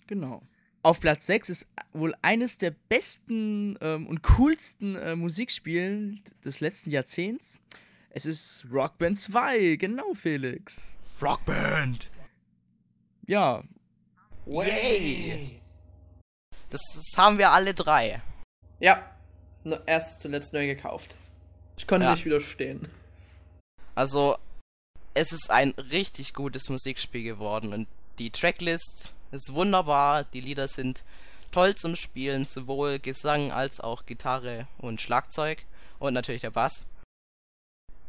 Genau. 0.07 0.41
Auf 0.83 0.99
Platz 0.99 1.25
6 1.27 1.49
ist 1.49 1.67
wohl 1.93 2.13
eines 2.21 2.57
der 2.57 2.71
besten 2.71 3.77
ähm, 3.81 4.05
und 4.05 4.21
coolsten 4.23 4.95
äh, 4.97 5.15
Musikspielen 5.15 6.21
des 6.43 6.59
letzten 6.59 6.91
Jahrzehnts. 6.91 7.59
Es 8.09 8.25
ist 8.25 8.65
Rock 8.71 8.97
Band 8.97 9.19
2, 9.19 9.77
genau, 9.77 10.13
Felix. 10.13 10.97
Rockband! 11.21 12.11
Ja, 13.25 13.63
Yay! 14.45 15.61
Das, 16.69 16.81
das 16.95 17.13
haben 17.17 17.37
wir 17.37 17.51
alle 17.51 17.73
drei. 17.73 18.21
Ja, 18.79 19.09
erst 19.85 20.19
zuletzt 20.21 20.51
neu 20.51 20.65
gekauft. 20.67 21.15
Ich 21.77 21.87
konnte 21.87 22.05
Ja. 22.07 22.11
nicht 22.11 22.25
widerstehen. 22.25 22.89
Also, 23.95 24.37
es 25.13 25.31
ist 25.31 25.49
ein 25.49 25.71
richtig 25.71 26.33
gutes 26.33 26.67
Musikspiel 26.67 27.23
geworden 27.23 27.71
und 27.71 27.87
die 28.19 28.31
Tracklist 28.31 29.13
ist 29.33 29.53
wunderbar. 29.53 30.23
Die 30.23 30.41
Lieder 30.41 30.67
sind 30.67 31.03
toll 31.51 31.75
zum 31.75 31.95
Spielen, 31.95 32.45
sowohl 32.45 32.99
Gesang 32.99 33.51
als 33.51 33.79
auch 33.79 34.05
Gitarre 34.05 34.67
und 34.77 35.01
Schlagzeug 35.01 35.63
und 35.99 36.13
natürlich 36.13 36.41
der 36.41 36.51
Bass. 36.51 36.85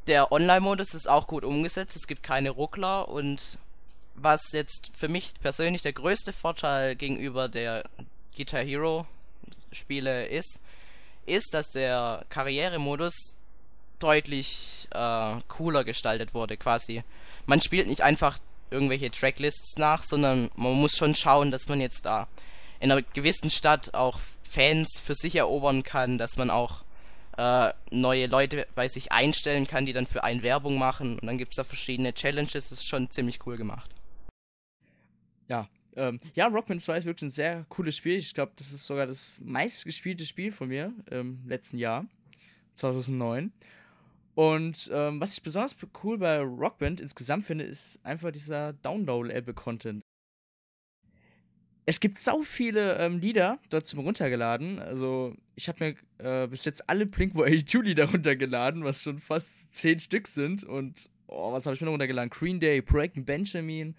Der 0.06 0.32
Online-Modus 0.32 0.94
ist 0.94 1.08
auch 1.08 1.26
gut 1.26 1.44
umgesetzt, 1.44 1.96
es 1.96 2.06
gibt 2.06 2.22
keine 2.22 2.50
Ruckler 2.50 3.08
und 3.08 3.58
was 4.14 4.52
jetzt 4.52 4.90
für 4.94 5.08
mich 5.08 5.32
persönlich 5.40 5.82
der 5.82 5.92
größte 5.92 6.32
Vorteil 6.32 6.94
gegenüber 6.94 7.48
der 7.48 7.84
Guitar 8.36 8.62
Hero 8.62 9.06
Spiele 9.72 10.26
ist, 10.26 10.60
ist, 11.26 11.54
dass 11.54 11.70
der 11.70 12.24
Karrieremodus 12.28 13.36
deutlich 13.98 14.88
äh, 14.92 15.34
cooler 15.48 15.84
gestaltet 15.84 16.34
wurde 16.34 16.56
quasi. 16.56 17.02
Man 17.46 17.60
spielt 17.60 17.88
nicht 17.88 18.02
einfach 18.02 18.38
irgendwelche 18.70 19.10
Tracklists 19.10 19.76
nach, 19.78 20.02
sondern 20.02 20.50
man 20.56 20.72
muss 20.74 20.96
schon 20.96 21.14
schauen, 21.14 21.50
dass 21.50 21.68
man 21.68 21.80
jetzt 21.80 22.04
da 22.04 22.28
in 22.80 22.90
einer 22.90 23.02
gewissen 23.02 23.50
Stadt 23.50 23.94
auch 23.94 24.18
Fans 24.42 25.00
für 25.02 25.14
sich 25.14 25.36
erobern 25.36 25.82
kann, 25.82 26.18
dass 26.18 26.36
man 26.36 26.50
auch 26.50 26.84
äh, 27.36 27.72
neue 27.90 28.26
Leute 28.26 28.66
bei 28.74 28.88
sich 28.88 29.12
einstellen 29.12 29.66
kann, 29.66 29.86
die 29.86 29.92
dann 29.92 30.06
für 30.06 30.24
einen 30.24 30.42
Werbung 30.42 30.78
machen 30.78 31.18
und 31.18 31.26
dann 31.26 31.38
gibt 31.38 31.52
es 31.52 31.56
da 31.56 31.64
verschiedene 31.64 32.14
Challenges, 32.14 32.68
das 32.68 32.72
ist 32.72 32.88
schon 32.88 33.10
ziemlich 33.10 33.44
cool 33.46 33.56
gemacht. 33.56 33.90
ja. 35.48 35.68
Ähm, 35.96 36.18
ja, 36.34 36.48
Rockman 36.48 36.80
2 36.80 36.98
ist 36.98 37.04
wirklich 37.04 37.28
ein 37.28 37.30
sehr 37.30 37.66
cooles 37.68 37.96
Spiel. 37.96 38.16
Ich 38.16 38.34
glaube, 38.34 38.52
das 38.56 38.72
ist 38.72 38.84
sogar 38.84 39.06
das 39.06 39.40
meistgespielte 39.44 40.26
Spiel 40.26 40.50
von 40.50 40.68
mir 40.68 40.92
im 41.08 41.46
letzten 41.46 41.78
Jahr, 41.78 42.04
2009. 42.74 43.52
Und 44.34 44.90
ähm, 44.92 45.20
was 45.20 45.34
ich 45.34 45.42
besonders 45.42 45.76
cool 46.02 46.18
bei 46.18 46.40
Rockband 46.40 47.00
insgesamt 47.00 47.44
finde, 47.44 47.64
ist 47.64 48.04
einfach 48.04 48.32
dieser 48.32 48.72
Download-Able-Content. 48.72 50.02
Es 51.86 52.00
gibt 52.00 52.18
sau 52.18 52.40
viele 52.40 52.98
ähm, 52.98 53.18
Lieder 53.18 53.58
dort 53.68 53.86
zum 53.86 54.00
Runtergeladen. 54.00 54.78
Also, 54.78 55.36
ich 55.54 55.68
habe 55.68 55.96
mir 56.18 56.44
äh, 56.44 56.48
bis 56.48 56.64
jetzt 56.64 56.88
alle 56.88 57.06
Blink-182-Lieder 57.06 58.04
runtergeladen, 58.10 58.84
was 58.84 59.02
schon 59.02 59.18
fast 59.18 59.72
zehn 59.72 59.98
Stück 59.98 60.26
sind. 60.26 60.64
Und, 60.64 61.10
oh, 61.26 61.52
was 61.52 61.66
habe 61.66 61.74
ich 61.74 61.80
mir 61.80 61.86
noch 61.86 61.92
runtergeladen? 61.92 62.30
Green 62.30 62.58
Day, 62.58 62.80
Project 62.80 63.24
Benjamin 63.26 63.94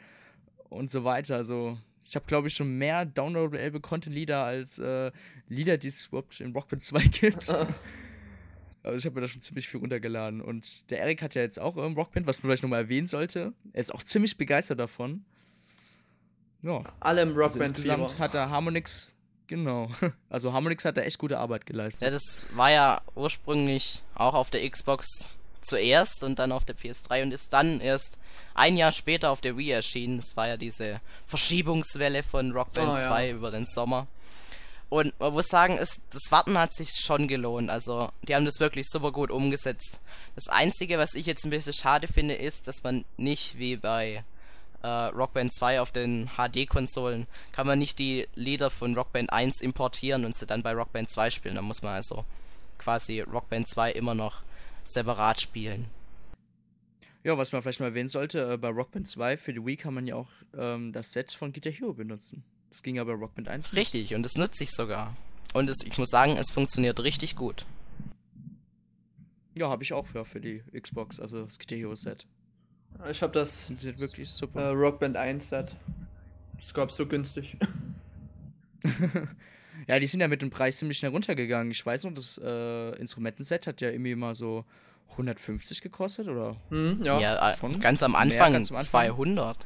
und 0.69 0.89
so 0.89 1.03
weiter. 1.03 1.35
Also, 1.35 1.77
ich 2.03 2.15
habe, 2.15 2.25
glaube 2.25 2.47
ich, 2.47 2.55
schon 2.55 2.77
mehr 2.77 3.05
downloadable 3.05 3.79
Content-Lieder 3.79 4.43
als 4.43 4.79
äh, 4.79 5.11
Lieder, 5.47 5.77
die 5.77 5.87
es 5.87 6.07
überhaupt 6.07 6.41
in 6.41 6.53
Rockband 6.53 6.81
2 6.81 6.99
gibt. 7.11 7.53
Also 8.85 8.97
ich 8.99 9.05
habe 9.05 9.15
mir 9.15 9.21
da 9.21 9.27
schon 9.27 9.41
ziemlich 9.41 9.67
viel 9.67 9.79
runtergeladen. 9.79 10.41
Und 10.41 10.91
der 10.91 10.99
Erik 10.99 11.21
hat 11.21 11.35
ja 11.35 11.41
jetzt 11.41 11.59
auch 11.59 11.75
ähm, 11.77 11.93
Rockband, 11.93 12.27
was 12.27 12.41
man 12.41 12.49
vielleicht 12.49 12.63
nochmal 12.63 12.81
erwähnen 12.81 13.07
sollte. 13.07 13.53
Er 13.73 13.81
ist 13.81 13.93
auch 13.93 14.03
ziemlich 14.03 14.37
begeistert 14.37 14.79
davon. 14.79 15.25
Ja. 16.61 16.83
Alle 16.99 17.21
im 17.21 17.29
Also 17.29 17.41
Rockband 17.41 17.77
insgesamt 17.77 18.19
hat 18.19 18.35
er 18.35 18.49
Harmonix, 18.49 19.15
genau. 19.47 19.89
Also 20.29 20.53
Harmonix 20.53 20.85
hat 20.85 20.97
da 20.97 21.01
echt 21.01 21.17
gute 21.17 21.37
Arbeit 21.37 21.65
geleistet. 21.65 22.03
Ja, 22.03 22.11
das 22.11 22.43
war 22.53 22.71
ja 22.71 23.01
ursprünglich 23.15 24.01
auch 24.13 24.33
auf 24.33 24.49
der 24.49 24.67
Xbox 24.69 25.29
zuerst 25.61 26.23
und 26.23 26.37
dann 26.39 26.51
auf 26.51 26.63
der 26.65 26.75
PS3 26.75 27.23
und 27.23 27.31
ist 27.31 27.51
dann 27.53 27.79
erst 27.81 28.17
ein 28.53 28.77
Jahr 28.77 28.91
später 28.91 29.31
auf 29.31 29.41
der 29.41 29.57
Wii 29.57 29.71
erschienen. 29.71 30.17
Das 30.17 30.37
war 30.37 30.47
ja 30.47 30.57
diese 30.57 31.01
Verschiebungswelle 31.27 32.23
von 32.23 32.51
Rock 32.51 32.73
Band 32.73 32.89
Oh, 32.89 32.95
ja. 32.95 33.07
2 33.07 33.31
über 33.31 33.51
den 33.51 33.65
Sommer. 33.65 34.07
Und 34.89 35.19
man 35.19 35.33
muss 35.33 35.47
sagen, 35.47 35.77
es, 35.79 35.99
das 36.11 36.31
Warten 36.31 36.57
hat 36.57 36.73
sich 36.73 36.91
schon 36.91 37.27
gelohnt. 37.27 37.69
Also, 37.69 38.11
die 38.27 38.35
haben 38.35 38.45
das 38.45 38.59
wirklich 38.59 38.87
super 38.87 39.11
gut 39.11 39.31
umgesetzt. 39.31 39.99
Das 40.35 40.47
Einzige, 40.47 40.97
was 40.97 41.15
ich 41.15 41.25
jetzt 41.25 41.45
ein 41.45 41.49
bisschen 41.49 41.73
schade 41.73 42.07
finde, 42.07 42.35
ist, 42.35 42.67
dass 42.67 42.83
man 42.83 43.03
nicht 43.17 43.57
wie 43.57 43.77
bei 43.77 44.23
äh, 44.83 44.87
Rock 44.87 45.33
Band 45.33 45.53
2 45.53 45.81
auf 45.81 45.91
den 45.91 46.29
HD-Konsolen, 46.37 47.25
kann 47.51 47.65
man 47.65 47.79
nicht 47.79 47.97
die 47.97 48.27
Lieder 48.35 48.69
von 48.69 48.95
Rock 48.95 49.11
Band 49.11 49.33
1 49.33 49.61
importieren 49.61 50.23
und 50.25 50.35
sie 50.35 50.45
dann 50.45 50.61
bei 50.61 50.73
Rock 50.73 50.93
Band 50.93 51.09
2 51.09 51.31
spielen. 51.31 51.55
Da 51.55 51.61
muss 51.63 51.81
man 51.81 51.95
also 51.95 52.23
quasi 52.77 53.21
Rock 53.21 53.49
Band 53.49 53.67
2 53.67 53.91
immer 53.91 54.13
noch 54.13 54.43
separat 54.85 55.41
spielen. 55.41 55.89
Ja, 57.23 57.35
was 57.39 57.51
man 57.51 57.63
vielleicht 57.63 57.79
noch 57.79 57.87
erwähnen 57.87 58.07
sollte, 58.07 58.53
äh, 58.53 58.57
bei 58.57 58.69
Rockband 58.69 59.07
2 59.07 59.37
für 59.37 59.51
die 59.51 59.65
Wii 59.65 59.77
kann 59.77 59.95
man 59.95 60.05
ja 60.05 60.15
auch 60.15 60.29
ähm, 60.55 60.93
das 60.93 61.11
Set 61.11 61.31
von 61.31 61.51
Guitar 61.51 61.73
Hero 61.73 61.91
benutzen. 61.93 62.43
Das 62.75 62.83
ging 62.83 62.97
ja 62.97 63.05
bei 63.05 63.13
Rockband 63.13 63.47
1 63.47 63.71
nicht. 63.71 63.79
Richtig, 63.79 64.15
und 64.15 64.23
das 64.23 64.35
nutze 64.35 64.65
ich 64.65 64.71
sogar. 64.71 65.15
Und 65.53 65.69
es, 65.69 65.77
ich 65.85 65.97
muss 65.97 66.09
sagen, 66.09 66.35
es 66.35 66.51
funktioniert 66.51 66.99
richtig 66.99 67.37
gut. 67.37 67.65
Ja, 69.57 69.69
habe 69.69 69.81
ich 69.81 69.93
auch 69.93 70.05
für, 70.07 70.25
für 70.25 70.41
die 70.41 70.61
Xbox, 70.77 71.21
also 71.21 71.45
das 71.45 71.57
Guitar 71.57 71.77
Hero 71.77 71.95
Set. 71.95 72.27
Ich 73.09 73.21
habe 73.21 73.31
das 73.31 73.67
Funktioniert 73.67 74.01
wirklich 74.01 74.27
äh, 74.27 74.31
super. 74.31 74.71
Rockband 74.73 75.15
1 75.15 75.47
Set. 75.47 75.73
Das 76.57 76.73
gab 76.73 76.91
so 76.91 77.05
günstig. 77.05 77.55
Ja, 79.87 79.99
die 79.99 80.07
sind 80.07 80.21
ja 80.21 80.27
mit 80.27 80.41
dem 80.41 80.49
Preis 80.49 80.77
ziemlich 80.77 80.97
schnell 80.97 81.11
runtergegangen. 81.11 81.69
Ich 81.69 81.85
weiß 81.85 82.05
noch, 82.05 82.13
das 82.13 82.41
äh, 82.43 82.95
Instrumentenset 82.97 83.67
hat 83.67 83.81
ja 83.81 83.89
irgendwie 83.89 84.15
mal 84.15 84.33
so 84.33 84.65
150 85.11 85.81
gekostet 85.81 86.27
oder 86.27 86.55
Hm, 86.69 87.01
ja. 87.03 87.19
Ja, 87.19 87.51
äh, 87.51 87.57
schon 87.57 87.79
ganz 87.81 88.01
am 88.01 88.13
mehr 88.13 88.21
Anfang, 88.21 88.53
ganz 88.53 88.71
am 88.71 88.77
Anfang. 88.77 88.89
200. 88.89 89.57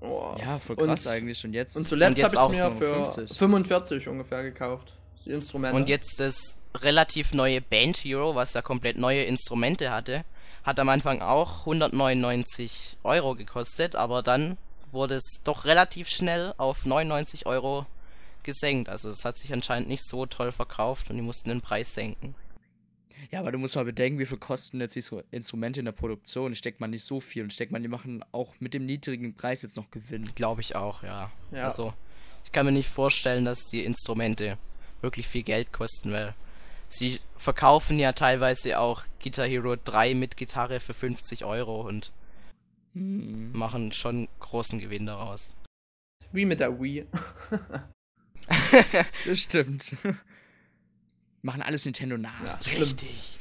Oh. 0.00 0.34
Ja, 0.38 0.58
voll 0.58 0.76
Und- 0.76 0.86
krass 0.88 1.06
eigentlich. 1.06 1.44
Und 1.44 1.52
jetzt. 1.54 1.76
Und 1.76 1.84
zuletzt 1.86 2.18
Und 2.18 2.24
habe 2.24 2.34
ich 2.34 2.40
auch 2.40 2.48
mir 2.50 2.62
so 2.62 2.70
für 2.72 3.04
50. 3.14 3.38
45 3.38 4.08
ungefähr 4.08 4.42
gekauft. 4.42 4.94
Die 5.24 5.30
Instrumente. 5.30 5.76
Und 5.76 5.88
jetzt 5.88 6.20
das 6.20 6.56
relativ 6.76 7.32
neue 7.32 7.60
Band 7.60 7.96
Hero, 7.98 8.34
was 8.34 8.54
ja 8.54 8.62
komplett 8.62 8.98
neue 8.98 9.22
Instrumente 9.24 9.90
hatte, 9.90 10.24
hat 10.62 10.78
am 10.78 10.88
Anfang 10.88 11.22
auch 11.22 11.60
199 11.60 12.98
Euro 13.04 13.34
gekostet, 13.34 13.96
aber 13.96 14.22
dann 14.22 14.56
wurde 14.92 15.14
es 15.16 15.40
doch 15.44 15.64
relativ 15.64 16.08
schnell 16.08 16.54
auf 16.58 16.84
99 16.84 17.46
Euro 17.46 17.86
gesenkt. 18.42 18.88
Also 18.88 19.08
es 19.10 19.24
hat 19.24 19.38
sich 19.38 19.52
anscheinend 19.52 19.88
nicht 19.88 20.06
so 20.06 20.26
toll 20.26 20.52
verkauft 20.52 21.10
und 21.10 21.16
die 21.16 21.22
mussten 21.22 21.48
den 21.48 21.60
Preis 21.60 21.94
senken. 21.94 22.34
Ja, 23.30 23.40
aber 23.40 23.52
du 23.52 23.58
musst 23.58 23.76
mal 23.76 23.84
bedenken, 23.84 24.18
wie 24.18 24.26
viel 24.26 24.38
kosten 24.38 24.80
jetzt 24.80 24.94
die 24.94 25.00
so 25.00 25.22
Instrumente 25.30 25.80
in 25.80 25.86
der 25.86 25.92
Produktion. 25.92 26.52
Ich 26.52 26.60
denke 26.60 26.78
mal 26.80 26.88
nicht 26.88 27.04
so 27.04 27.20
viel. 27.20 27.42
Und 27.42 27.52
ich 27.52 27.58
denke 27.58 27.72
mal, 27.72 27.80
die 27.82 27.88
machen 27.88 28.24
auch 28.32 28.54
mit 28.60 28.74
dem 28.74 28.86
niedrigen 28.86 29.34
Preis 29.34 29.62
jetzt 29.62 29.76
noch 29.76 29.90
Gewinn. 29.90 30.30
Glaube 30.34 30.60
ich 30.60 30.76
auch, 30.76 31.02
ja. 31.02 31.30
Ja. 31.50 31.64
Also 31.64 31.92
ich 32.44 32.52
kann 32.52 32.66
mir 32.66 32.72
nicht 32.72 32.88
vorstellen, 32.88 33.44
dass 33.44 33.66
die 33.66 33.84
Instrumente 33.84 34.58
wirklich 35.00 35.26
viel 35.28 35.42
Geld 35.42 35.72
kosten, 35.72 36.12
weil 36.12 36.34
sie 36.88 37.20
verkaufen 37.36 37.98
ja 37.98 38.12
teilweise 38.12 38.78
auch 38.78 39.02
Guitar 39.22 39.46
Hero 39.46 39.76
3 39.76 40.14
mit 40.14 40.36
Gitarre 40.36 40.80
für 40.80 40.94
50 40.94 41.44
Euro 41.44 41.80
und 41.86 42.12
Hm. 42.94 43.52
machen 43.52 43.92
schon 43.92 44.26
großen 44.40 44.78
Gewinn 44.78 45.04
daraus. 45.04 45.54
Wie 46.32 46.46
mit 46.46 46.60
der 46.60 46.80
Wii. 46.80 47.06
Das 49.26 49.40
stimmt. 49.40 49.96
Machen 51.46 51.62
alles 51.62 51.84
Nintendo 51.84 52.18
nach. 52.18 52.42
Ja, 52.44 52.58
Ja. 52.72 52.78
Richtig. 52.80 53.38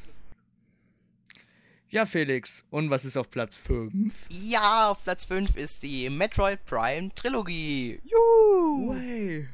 Felix. 2.06 2.64
Und 2.70 2.92
was 2.92 3.04
ist 3.04 3.18
auf 3.18 3.32
Platz 3.32 3.56
5? 3.56 4.28
Ja, 4.30 4.92
auf 4.92 5.04
Platz 5.04 5.26
5 5.26 5.56
ist 5.56 5.82
die 5.82 6.08
Metroid 6.12 6.64
Prime 6.66 7.10
Trilogie. 7.16 8.00
Juhu! 8.04 8.90
Way. 8.90 9.48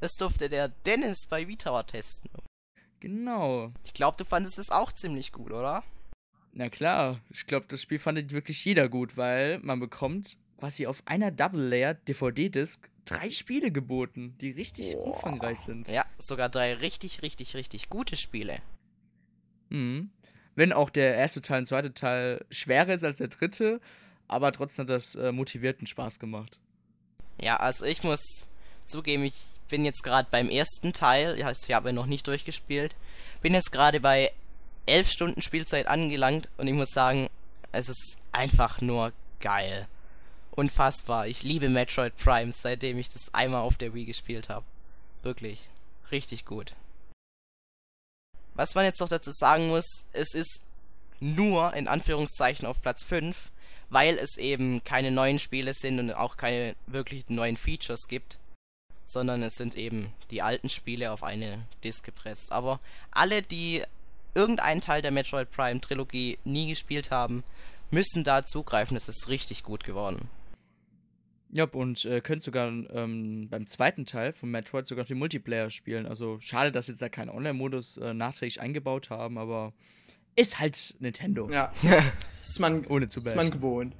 Das 0.00 0.18
durfte 0.18 0.50
der 0.50 0.68
Dennis 0.68 1.24
bei 1.24 1.46
VTower 1.46 1.86
testen. 1.86 2.30
Genau. 3.00 3.72
Ich 3.84 3.94
glaube, 3.94 4.18
du 4.18 4.26
fandest 4.26 4.58
es 4.58 4.68
auch 4.68 4.92
ziemlich 4.92 5.32
gut, 5.32 5.52
oder? 5.52 5.82
Na 6.52 6.68
klar, 6.68 7.20
ich 7.30 7.46
glaube, 7.46 7.64
das 7.68 7.80
Spiel 7.80 7.98
fand 7.98 8.32
wirklich 8.32 8.62
jeder 8.66 8.90
gut, 8.90 9.16
weil 9.16 9.60
man 9.60 9.80
bekommt 9.80 10.36
quasi 10.58 10.86
auf 10.86 11.02
einer 11.06 11.30
Double-Layer 11.30 11.94
DVD-Disc 11.94 12.86
drei 13.04 13.30
Spiele 13.30 13.70
geboten, 13.70 14.36
die 14.40 14.50
richtig 14.50 14.94
Boah. 14.94 15.06
umfangreich 15.08 15.58
sind. 15.60 15.88
Ja, 15.88 16.04
sogar 16.18 16.48
drei 16.48 16.74
richtig, 16.74 17.22
richtig, 17.22 17.54
richtig 17.54 17.88
gute 17.88 18.16
Spiele. 18.16 18.60
Mhm. 19.70 20.10
Wenn 20.54 20.72
auch 20.72 20.90
der 20.90 21.16
erste 21.16 21.40
Teil 21.40 21.60
und 21.60 21.66
zweite 21.66 21.94
Teil 21.94 22.44
schwerer 22.50 22.94
ist 22.94 23.04
als 23.04 23.18
der 23.18 23.28
dritte, 23.28 23.80
aber 24.28 24.52
trotzdem 24.52 24.84
hat 24.84 24.90
das 24.90 25.14
äh, 25.16 25.32
motivierten 25.32 25.86
Spaß 25.86 26.18
gemacht. 26.18 26.58
Ja, 27.40 27.56
also 27.56 27.84
ich 27.84 28.02
muss 28.04 28.46
zugeben, 28.84 29.24
ich 29.24 29.34
bin 29.68 29.84
jetzt 29.84 30.02
gerade 30.02 30.28
beim 30.30 30.48
ersten 30.48 30.92
Teil, 30.92 31.38
ja, 31.38 31.50
ich 31.50 31.72
habe 31.72 31.88
ihn 31.88 31.94
noch 31.94 32.06
nicht 32.06 32.26
durchgespielt, 32.26 32.94
bin 33.42 33.54
jetzt 33.54 33.72
gerade 33.72 34.00
bei 34.00 34.32
elf 34.86 35.10
Stunden 35.10 35.42
Spielzeit 35.42 35.86
angelangt 35.86 36.48
und 36.58 36.66
ich 36.68 36.74
muss 36.74 36.90
sagen, 36.90 37.28
es 37.72 37.88
ist 37.88 38.18
einfach 38.32 38.80
nur 38.80 39.12
geil. 39.40 39.88
Unfassbar. 40.56 41.26
Ich 41.26 41.42
liebe 41.42 41.68
Metroid 41.68 42.16
Prime, 42.16 42.52
seitdem 42.52 42.98
ich 42.98 43.08
das 43.08 43.34
einmal 43.34 43.62
auf 43.62 43.76
der 43.76 43.92
Wii 43.92 44.04
gespielt 44.04 44.48
habe. 44.48 44.64
Wirklich. 45.22 45.68
Richtig 46.12 46.44
gut. 46.44 46.76
Was 48.54 48.76
man 48.76 48.84
jetzt 48.84 49.00
noch 49.00 49.08
dazu 49.08 49.32
sagen 49.32 49.66
muss, 49.68 50.04
es 50.12 50.32
ist 50.34 50.62
nur 51.18 51.74
in 51.74 51.88
Anführungszeichen 51.88 52.66
auf 52.66 52.80
Platz 52.80 53.02
5, 53.02 53.50
weil 53.90 54.16
es 54.16 54.36
eben 54.38 54.84
keine 54.84 55.10
neuen 55.10 55.40
Spiele 55.40 55.74
sind 55.74 55.98
und 55.98 56.12
auch 56.12 56.36
keine 56.36 56.76
wirklich 56.86 57.28
neuen 57.28 57.56
Features 57.56 58.06
gibt, 58.06 58.38
sondern 59.04 59.42
es 59.42 59.54
sind 59.54 59.74
eben 59.74 60.12
die 60.30 60.40
alten 60.40 60.68
Spiele 60.68 61.10
auf 61.10 61.24
eine 61.24 61.66
Disk 61.82 62.04
gepresst. 62.04 62.52
Aber 62.52 62.78
alle, 63.10 63.42
die 63.42 63.82
irgendeinen 64.34 64.80
Teil 64.80 65.02
der 65.02 65.10
Metroid 65.10 65.50
Prime 65.50 65.80
Trilogie 65.80 66.38
nie 66.44 66.68
gespielt 66.68 67.10
haben, 67.10 67.42
müssen 67.90 68.22
da 68.22 68.46
zugreifen. 68.46 68.96
Es 68.96 69.08
ist 69.08 69.28
richtig 69.28 69.64
gut 69.64 69.82
geworden. 69.82 70.30
Ja, 71.54 71.66
und 71.66 72.04
äh, 72.04 72.20
könnt 72.20 72.42
sogar 72.42 72.66
ähm, 72.66 73.48
beim 73.48 73.68
zweiten 73.68 74.06
Teil 74.06 74.32
von 74.32 74.50
Metroid 74.50 74.88
sogar 74.88 75.04
den 75.04 75.18
Multiplayer 75.18 75.70
spielen. 75.70 76.04
Also 76.04 76.40
schade, 76.40 76.72
dass 76.72 76.88
jetzt 76.88 77.00
da 77.00 77.08
keinen 77.08 77.28
Online-Modus 77.28 77.96
äh, 77.98 78.12
nachträglich 78.12 78.60
eingebaut 78.60 79.08
haben, 79.10 79.38
aber 79.38 79.72
ist 80.34 80.58
halt 80.58 80.96
Nintendo. 80.98 81.48
Ja. 81.48 81.72
Ist 82.32 82.58
man, 82.58 82.84
Ohne 82.86 83.06
zu 83.06 83.20
ist 83.20 83.36
man 83.36 83.50
gewohnt. 83.50 83.94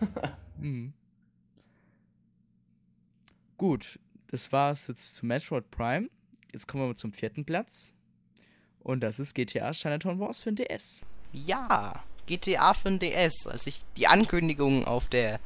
Mhm. 0.58 0.92
Gut, 3.56 3.98
das 4.28 4.52
war's 4.52 4.86
jetzt 4.86 5.16
zu 5.16 5.26
Metroid 5.26 5.72
Prime. 5.72 6.08
Jetzt 6.52 6.68
kommen 6.68 6.84
wir 6.84 6.88
mal 6.88 6.94
zum 6.94 7.12
vierten 7.12 7.44
Platz. 7.44 7.94
Und 8.78 9.00
das 9.00 9.18
ist 9.18 9.34
GTA 9.34 9.72
Chinatown 9.72 10.20
Wars 10.20 10.40
für 10.40 10.52
den 10.52 10.66
DS. 10.68 11.04
Ja, 11.32 12.04
GTA 12.26 12.74
für 12.74 12.90
den 12.90 13.00
DS. 13.00 13.48
Als 13.48 13.66
ich 13.66 13.82
die 13.96 14.06
Ankündigung 14.06 14.84
auf 14.84 15.08
der, 15.08 15.40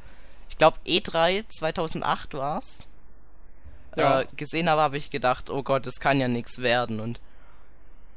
ich 0.57 0.59
glaube 0.59 0.79
E3 0.87 1.47
2008 1.49 2.33
war's, 2.33 2.87
Ja. 3.95 4.21
äh, 4.21 4.27
gesehen 4.35 4.67
habe, 4.69 4.81
habe 4.81 4.97
ich 4.97 5.11
gedacht, 5.11 5.51
oh 5.51 5.61
Gott, 5.61 5.85
das 5.85 5.99
kann 5.99 6.19
ja 6.19 6.27
nichts 6.27 6.63
werden. 6.63 6.99
Und 6.99 7.19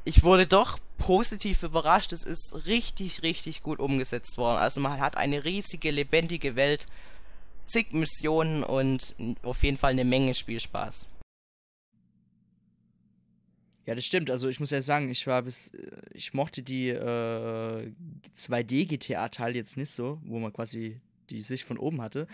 ich 0.04 0.22
wurde 0.24 0.46
doch 0.46 0.78
positiv 0.96 1.62
überrascht. 1.62 2.12
Es 2.12 2.24
ist 2.24 2.64
richtig, 2.66 3.22
richtig 3.22 3.62
gut 3.62 3.78
umgesetzt 3.78 4.38
worden. 4.38 4.56
Also 4.58 4.80
man 4.80 5.00
hat 5.00 5.18
eine 5.18 5.44
riesige, 5.44 5.90
lebendige 5.90 6.56
Welt, 6.56 6.86
zig 7.66 7.92
Missionen 7.92 8.64
und 8.64 9.14
auf 9.42 9.62
jeden 9.62 9.76
Fall 9.76 9.90
eine 9.90 10.06
Menge 10.06 10.34
Spielspaß. 10.34 11.08
Ja, 13.84 13.94
das 13.94 14.04
stimmt. 14.04 14.30
Also 14.30 14.48
ich 14.48 14.60
muss 14.60 14.70
ja 14.70 14.80
sagen, 14.80 15.10
ich 15.10 15.26
war 15.26 15.42
bis. 15.42 15.74
äh, 15.74 15.90
Ich 16.14 16.32
mochte 16.32 16.62
die 16.62 16.88
äh, 16.88 17.92
2D-GTA-Teile 18.34 19.54
jetzt 19.56 19.76
nicht 19.76 19.90
so, 19.90 20.18
wo 20.24 20.38
man 20.38 20.52
quasi 20.52 21.00
die 21.30 21.42
Sicht 21.42 21.64
von 21.64 21.78
oben 21.78 22.00
hatte. 22.02 22.26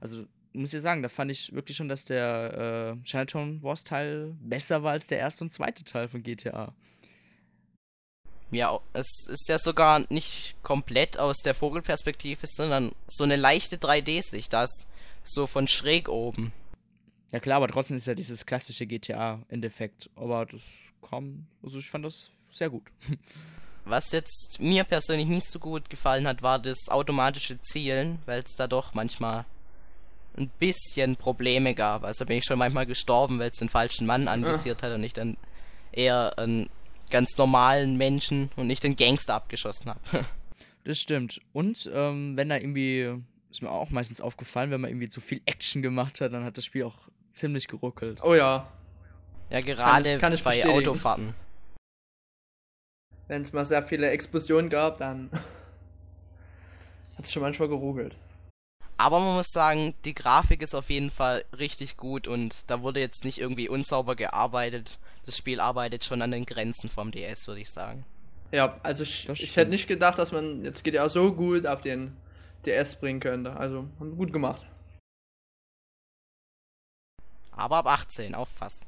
Also 0.00 0.26
muss 0.52 0.72
ja 0.72 0.80
sagen, 0.80 1.02
da 1.02 1.08
fand 1.08 1.30
ich 1.30 1.52
wirklich 1.52 1.76
schon, 1.76 1.88
dass 1.88 2.04
der 2.04 2.96
äh, 2.96 3.04
Chinatown 3.04 3.62
Wars-Teil 3.62 4.34
besser 4.40 4.82
war 4.82 4.92
als 4.92 5.08
der 5.08 5.18
erste 5.18 5.44
und 5.44 5.50
zweite 5.50 5.84
Teil 5.84 6.08
von 6.08 6.22
GTA. 6.22 6.72
Ja, 8.50 8.78
es 8.92 9.26
ist 9.28 9.48
ja 9.48 9.58
sogar 9.58 10.04
nicht 10.10 10.54
komplett 10.62 11.18
aus 11.18 11.38
der 11.38 11.54
Vogelperspektive, 11.54 12.46
sondern 12.46 12.92
so 13.08 13.24
eine 13.24 13.36
leichte 13.36 13.76
3D-Sicht, 13.76 14.52
das 14.52 14.86
so 15.24 15.46
von 15.46 15.66
schräg 15.66 16.08
oben. 16.08 16.52
Ja 17.32 17.40
klar, 17.40 17.56
aber 17.56 17.68
trotzdem 17.68 17.96
ist 17.96 18.06
ja 18.06 18.14
dieses 18.14 18.46
klassische 18.46 18.86
GTA-Endeffekt. 18.86 20.08
Aber 20.14 20.46
das 20.46 20.62
kam, 21.02 21.46
also 21.64 21.78
ich 21.78 21.90
fand 21.90 22.04
das 22.04 22.30
sehr 22.52 22.70
gut. 22.70 22.84
Was 23.84 24.12
jetzt 24.12 24.60
mir 24.60 24.84
persönlich 24.84 25.26
nicht 25.26 25.50
so 25.50 25.58
gut 25.58 25.90
gefallen 25.90 26.26
hat, 26.26 26.42
war 26.42 26.58
das 26.58 26.88
automatische 26.88 27.60
Zielen, 27.60 28.18
weil 28.24 28.42
es 28.42 28.54
da 28.56 28.66
doch 28.66 28.94
manchmal 28.94 29.44
ein 30.36 30.48
bisschen 30.58 31.16
Probleme 31.16 31.74
gab. 31.74 32.04
Also 32.04 32.24
bin 32.24 32.38
ich 32.38 32.44
schon 32.44 32.58
manchmal 32.58 32.86
gestorben, 32.86 33.38
weil 33.38 33.50
es 33.50 33.58
den 33.58 33.68
falschen 33.68 34.06
Mann 34.06 34.26
anvisiert 34.26 34.82
hat 34.82 34.92
und 34.92 35.04
ich 35.04 35.12
dann 35.12 35.36
eher 35.92 36.38
einen 36.38 36.70
ganz 37.10 37.36
normalen 37.36 37.96
Menschen 37.96 38.50
und 38.56 38.66
nicht 38.66 38.82
den 38.82 38.96
Gangster 38.96 39.34
abgeschossen 39.34 39.90
habe. 39.90 40.26
Das 40.86 40.98
stimmt. 40.98 41.40
Und 41.54 41.90
ähm, 41.94 42.36
wenn 42.36 42.50
da 42.50 42.56
irgendwie, 42.56 43.14
ist 43.50 43.62
mir 43.62 43.70
auch 43.70 43.88
meistens 43.88 44.20
aufgefallen, 44.20 44.70
wenn 44.70 44.82
man 44.82 44.90
irgendwie 44.90 45.08
zu 45.08 45.22
viel 45.22 45.40
Action 45.46 45.80
gemacht 45.80 46.20
hat, 46.20 46.34
dann 46.34 46.44
hat 46.44 46.58
das 46.58 46.66
Spiel 46.66 46.84
auch 46.84 47.08
ziemlich 47.30 47.68
geruckelt. 47.68 48.20
Oh 48.22 48.34
ja. 48.34 48.70
ja, 49.48 49.60
gerade 49.60 50.18
kann 50.18 50.34
ich 50.34 50.44
bei 50.44 50.56
bestätigen. 50.56 50.78
Autofahrten. 50.86 51.34
Wenn 53.28 53.42
es 53.42 53.52
mal 53.52 53.64
sehr 53.64 53.82
viele 53.82 54.10
Explosionen 54.10 54.68
gab, 54.68 54.98
dann 54.98 55.30
hat 57.16 57.24
es 57.24 57.32
schon 57.32 57.42
manchmal 57.42 57.68
geruckelt. 57.68 58.16
Aber 58.96 59.18
man 59.18 59.34
muss 59.34 59.52
sagen, 59.52 59.94
die 60.04 60.14
Grafik 60.14 60.62
ist 60.62 60.74
auf 60.74 60.88
jeden 60.88 61.10
Fall 61.10 61.44
richtig 61.58 61.96
gut 61.96 62.28
und 62.28 62.70
da 62.70 62.82
wurde 62.82 63.00
jetzt 63.00 63.24
nicht 63.24 63.38
irgendwie 63.38 63.68
unsauber 63.68 64.14
gearbeitet. 64.14 64.98
Das 65.26 65.36
Spiel 65.36 65.58
arbeitet 65.58 66.04
schon 66.04 66.22
an 66.22 66.30
den 66.30 66.46
Grenzen 66.46 66.88
vom 66.88 67.10
DS, 67.10 67.48
würde 67.48 67.60
ich 67.60 67.70
sagen. 67.70 68.04
Ja, 68.52 68.78
also 68.82 69.02
ich, 69.02 69.28
ich 69.28 69.56
hätte 69.56 69.70
nicht 69.70 69.88
gedacht, 69.88 70.18
dass 70.18 70.30
man 70.30 70.64
jetzt 70.64 70.84
GTA 70.84 71.08
so 71.08 71.32
gut 71.32 71.66
auf 71.66 71.80
den 71.80 72.16
DS 72.66 72.96
bringen 72.96 73.18
könnte. 73.18 73.56
Also, 73.56 73.88
haben 73.98 74.16
gut 74.16 74.32
gemacht. 74.32 74.66
Aber 77.50 77.78
ab 77.78 77.86
18, 77.86 78.34
aufpassen. 78.34 78.86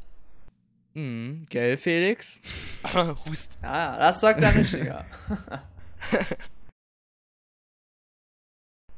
Mhm, 0.96 1.44
gell, 1.50 1.76
Felix? 1.76 2.40
Hust. 2.94 3.58
Ja, 3.62 3.98
das 3.98 4.20
sagt 4.20 4.40
der 4.40 4.54
Richtige. 4.54 5.04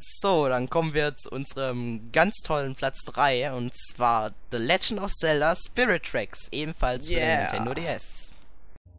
So, 0.01 0.49
dann 0.49 0.69
kommen 0.71 0.95
wir 0.95 1.17
zu 1.17 1.31
unserem 1.31 2.11
ganz 2.13 2.37
tollen 2.45 2.75
Platz 2.77 3.05
3 3.05 3.53
und 3.53 3.73
zwar 3.75 4.31
The 4.53 4.59
Legend 4.59 5.01
of 5.01 5.11
Zelda 5.13 5.55
Spirit 5.57 6.05
Tracks, 6.05 6.49
ebenfalls 6.53 7.09
für 7.09 7.15
Yeah. 7.15 7.49
den 7.51 7.65
Nintendo 7.65 7.75
DS. 7.75 8.37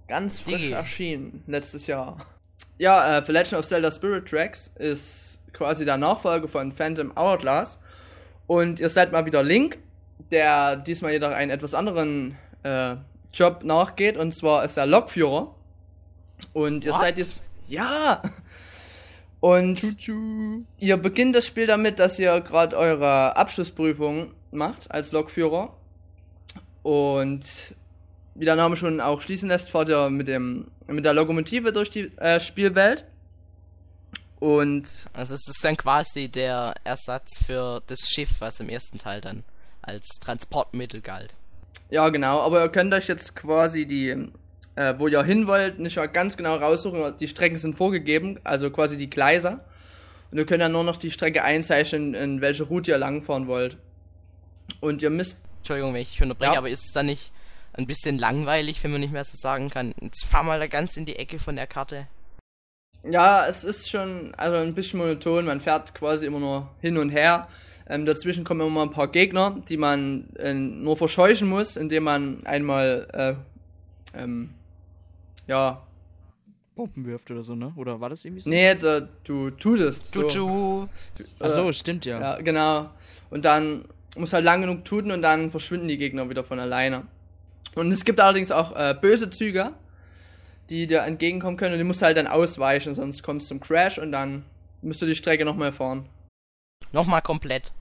Ganz 0.07 0.39
frisch 0.41 0.55
Digi. 0.61 0.71
erschienen, 0.73 1.43
letztes 1.47 1.87
Jahr. 1.87 2.25
Ja, 2.77 3.17
äh, 3.17 3.23
The 3.23 3.31
Legend 3.31 3.53
of 3.59 3.65
Zelda 3.67 3.91
Spirit 3.91 4.27
Tracks 4.27 4.71
ist 4.75 5.39
quasi 5.53 5.85
der 5.85 5.97
Nachfolger 5.97 6.47
von 6.49 6.71
Phantom 6.71 7.13
Hourglass. 7.15 7.79
Und 8.47 8.79
ihr 8.79 8.89
seid 8.89 9.11
mal 9.13 9.25
wieder 9.25 9.43
Link, 9.43 9.77
der 10.31 10.75
diesmal 10.77 11.11
jedoch 11.13 11.31
einen 11.31 11.51
etwas 11.51 11.73
anderen 11.73 12.37
äh, 12.63 12.95
Job 13.33 13.63
nachgeht. 13.63 14.17
Und 14.17 14.33
zwar 14.33 14.63
ist 14.63 14.77
er 14.77 14.85
Lokführer. 14.85 15.55
Und 16.53 16.85
ihr 16.85 16.93
What? 16.93 17.01
seid 17.01 17.17
jetzt. 17.17 17.41
Ja! 17.67 18.21
Und 19.39 19.97
Tschu. 19.97 20.63
ihr 20.79 20.97
beginnt 20.97 21.35
das 21.35 21.45
Spiel 21.45 21.65
damit, 21.65 21.99
dass 21.99 22.19
ihr 22.19 22.41
gerade 22.41 22.77
eure 22.77 23.37
Abschlussprüfung 23.37 24.33
macht 24.51 24.91
als 24.91 25.11
Lokführer. 25.11 25.75
Und 26.83 27.45
wie 28.35 28.45
der 28.45 28.55
Name 28.55 28.75
schon 28.75 28.99
auch 28.99 29.21
schließen 29.21 29.49
lässt, 29.49 29.69
fahrt 29.69 29.89
ihr 29.89 30.09
mit, 30.09 30.27
dem, 30.27 30.71
mit 30.87 31.05
der 31.05 31.13
Lokomotive 31.13 31.71
durch 31.71 31.89
die 31.89 32.11
äh, 32.17 32.39
Spielwelt. 32.39 33.05
Und 34.39 35.07
Also 35.13 35.35
es 35.35 35.47
ist 35.47 35.63
dann 35.63 35.75
quasi 35.75 36.29
der 36.29 36.73
Ersatz 36.83 37.37
für 37.37 37.81
das 37.87 38.09
Schiff, 38.09 38.35
was 38.39 38.59
im 38.59 38.69
ersten 38.69 38.97
Teil 38.97 39.21
dann 39.21 39.43
als 39.81 40.19
Transportmittel 40.21 41.01
galt. 41.01 41.33
Ja, 41.89 42.09
genau, 42.09 42.39
aber 42.41 42.63
ihr 42.63 42.69
könnt 42.69 42.93
euch 42.93 43.07
jetzt 43.07 43.35
quasi 43.35 43.85
die, 43.85 44.09
äh, 44.75 44.93
wo 44.97 45.07
ihr 45.07 45.23
hin 45.23 45.47
wollt, 45.47 45.79
nicht 45.79 45.95
mal 45.97 46.07
ganz 46.07 46.37
genau 46.37 46.55
raussuchen. 46.55 47.17
Die 47.17 47.27
Strecken 47.27 47.57
sind 47.57 47.75
vorgegeben, 47.77 48.39
also 48.43 48.69
quasi 48.71 48.97
die 48.97 49.09
Gleise. 49.09 49.59
Und 50.31 50.37
ihr 50.37 50.45
könnt 50.45 50.61
dann 50.61 50.71
nur 50.73 50.83
noch 50.83 50.97
die 50.97 51.09
Strecke 51.11 51.43
einzeichnen, 51.43 52.13
in 52.13 52.41
welche 52.41 52.63
Route 52.63 52.91
ihr 52.91 52.97
langfahren 52.99 53.47
wollt. 53.47 53.77
Und 54.79 55.01
ihr 55.01 55.09
müsst 55.09 55.45
Entschuldigung, 55.57 55.93
wenn 55.93 56.01
ich 56.01 56.21
unterbreche, 56.21 56.53
Ja. 56.53 56.57
aber 56.59 56.69
ist 56.69 56.85
es 56.85 56.93
dann 56.93 57.07
nicht 57.07 57.31
ein 57.73 57.87
bisschen 57.87 58.17
langweilig, 58.19 58.83
wenn 58.83 58.91
man 58.91 59.01
nicht 59.01 59.11
mehr 59.13 59.23
so 59.23 59.35
sagen 59.35 59.69
kann, 59.69 59.93
jetzt 60.01 60.25
fahr 60.25 60.43
mal 60.43 60.59
da 60.59 60.67
ganz 60.67 60.97
in 60.97 61.05
die 61.05 61.15
Ecke 61.17 61.39
von 61.39 61.55
der 61.55 61.67
Karte. 61.67 62.07
Ja, 63.03 63.47
es 63.47 63.63
ist 63.63 63.89
schon 63.89 64.33
also 64.35 64.57
ein 64.57 64.73
bisschen 64.75 64.99
monoton. 64.99 65.45
Man 65.45 65.61
fährt 65.61 65.95
quasi 65.95 66.25
immer 66.25 66.39
nur 66.39 66.69
hin 66.81 66.97
und 66.97 67.09
her. 67.09 67.47
Ähm, 67.89 68.05
dazwischen 68.05 68.43
kommen 68.43 68.61
immer 68.61 68.69
mal 68.69 68.83
ein 68.83 68.91
paar 68.91 69.07
Gegner, 69.07 69.61
die 69.67 69.77
man 69.77 70.29
äh, 70.35 70.53
nur 70.53 70.95
verscheuchen 70.95 71.49
muss, 71.49 71.75
indem 71.75 72.03
man 72.03 72.45
einmal 72.45 73.07
äh, 73.13 74.19
ähm, 74.19 74.51
ja, 75.47 75.81
Bomben 76.75 77.05
wirft 77.05 77.29
oder 77.31 77.43
so, 77.43 77.55
ne? 77.55 77.73
Oder 77.75 77.99
war 77.99 78.09
das 78.09 78.23
irgendwie 78.23 78.41
so? 78.41 78.49
nee, 78.49 78.73
da, 78.75 79.01
du 79.23 79.49
tust 79.49 80.15
Du, 80.15 80.21
du. 80.29 80.89
Ach 81.39 81.49
so, 81.49 81.67
Äh, 81.67 81.73
stimmt 81.73 82.05
ja. 82.05 82.21
Ja, 82.21 82.41
genau. 82.41 82.91
Und 83.31 83.43
dann 83.43 83.85
muss 84.15 84.33
halt 84.33 84.45
lang 84.45 84.61
genug 84.61 84.85
tuten 84.85 85.11
und 85.11 85.21
dann 85.21 85.51
verschwinden 85.51 85.87
die 85.87 85.97
Gegner 85.97 86.29
wieder 86.29 86.43
von 86.43 86.59
alleine. 86.59 87.03
Und 87.75 87.91
es 87.91 88.05
gibt 88.05 88.19
allerdings 88.19 88.51
auch 88.51 88.75
äh, 88.75 88.95
böse 88.99 89.29
Züge, 89.29 89.73
die 90.69 90.87
dir 90.87 91.01
entgegenkommen 91.01 91.57
können 91.57 91.73
und 91.73 91.79
die 91.79 91.83
musst 91.83 92.01
du 92.01 92.05
halt 92.05 92.17
dann 92.17 92.27
ausweichen, 92.27 92.93
sonst 92.93 93.23
kommst 93.23 93.47
du 93.49 93.55
zum 93.55 93.59
Crash 93.59 93.97
und 93.97 94.11
dann 94.11 94.45
musst 94.81 95.01
du 95.01 95.05
die 95.05 95.15
Strecke 95.15 95.43
nochmal 95.45 95.71
fahren. 95.71 96.05
Nochmal 96.91 97.21
komplett. 97.21 97.71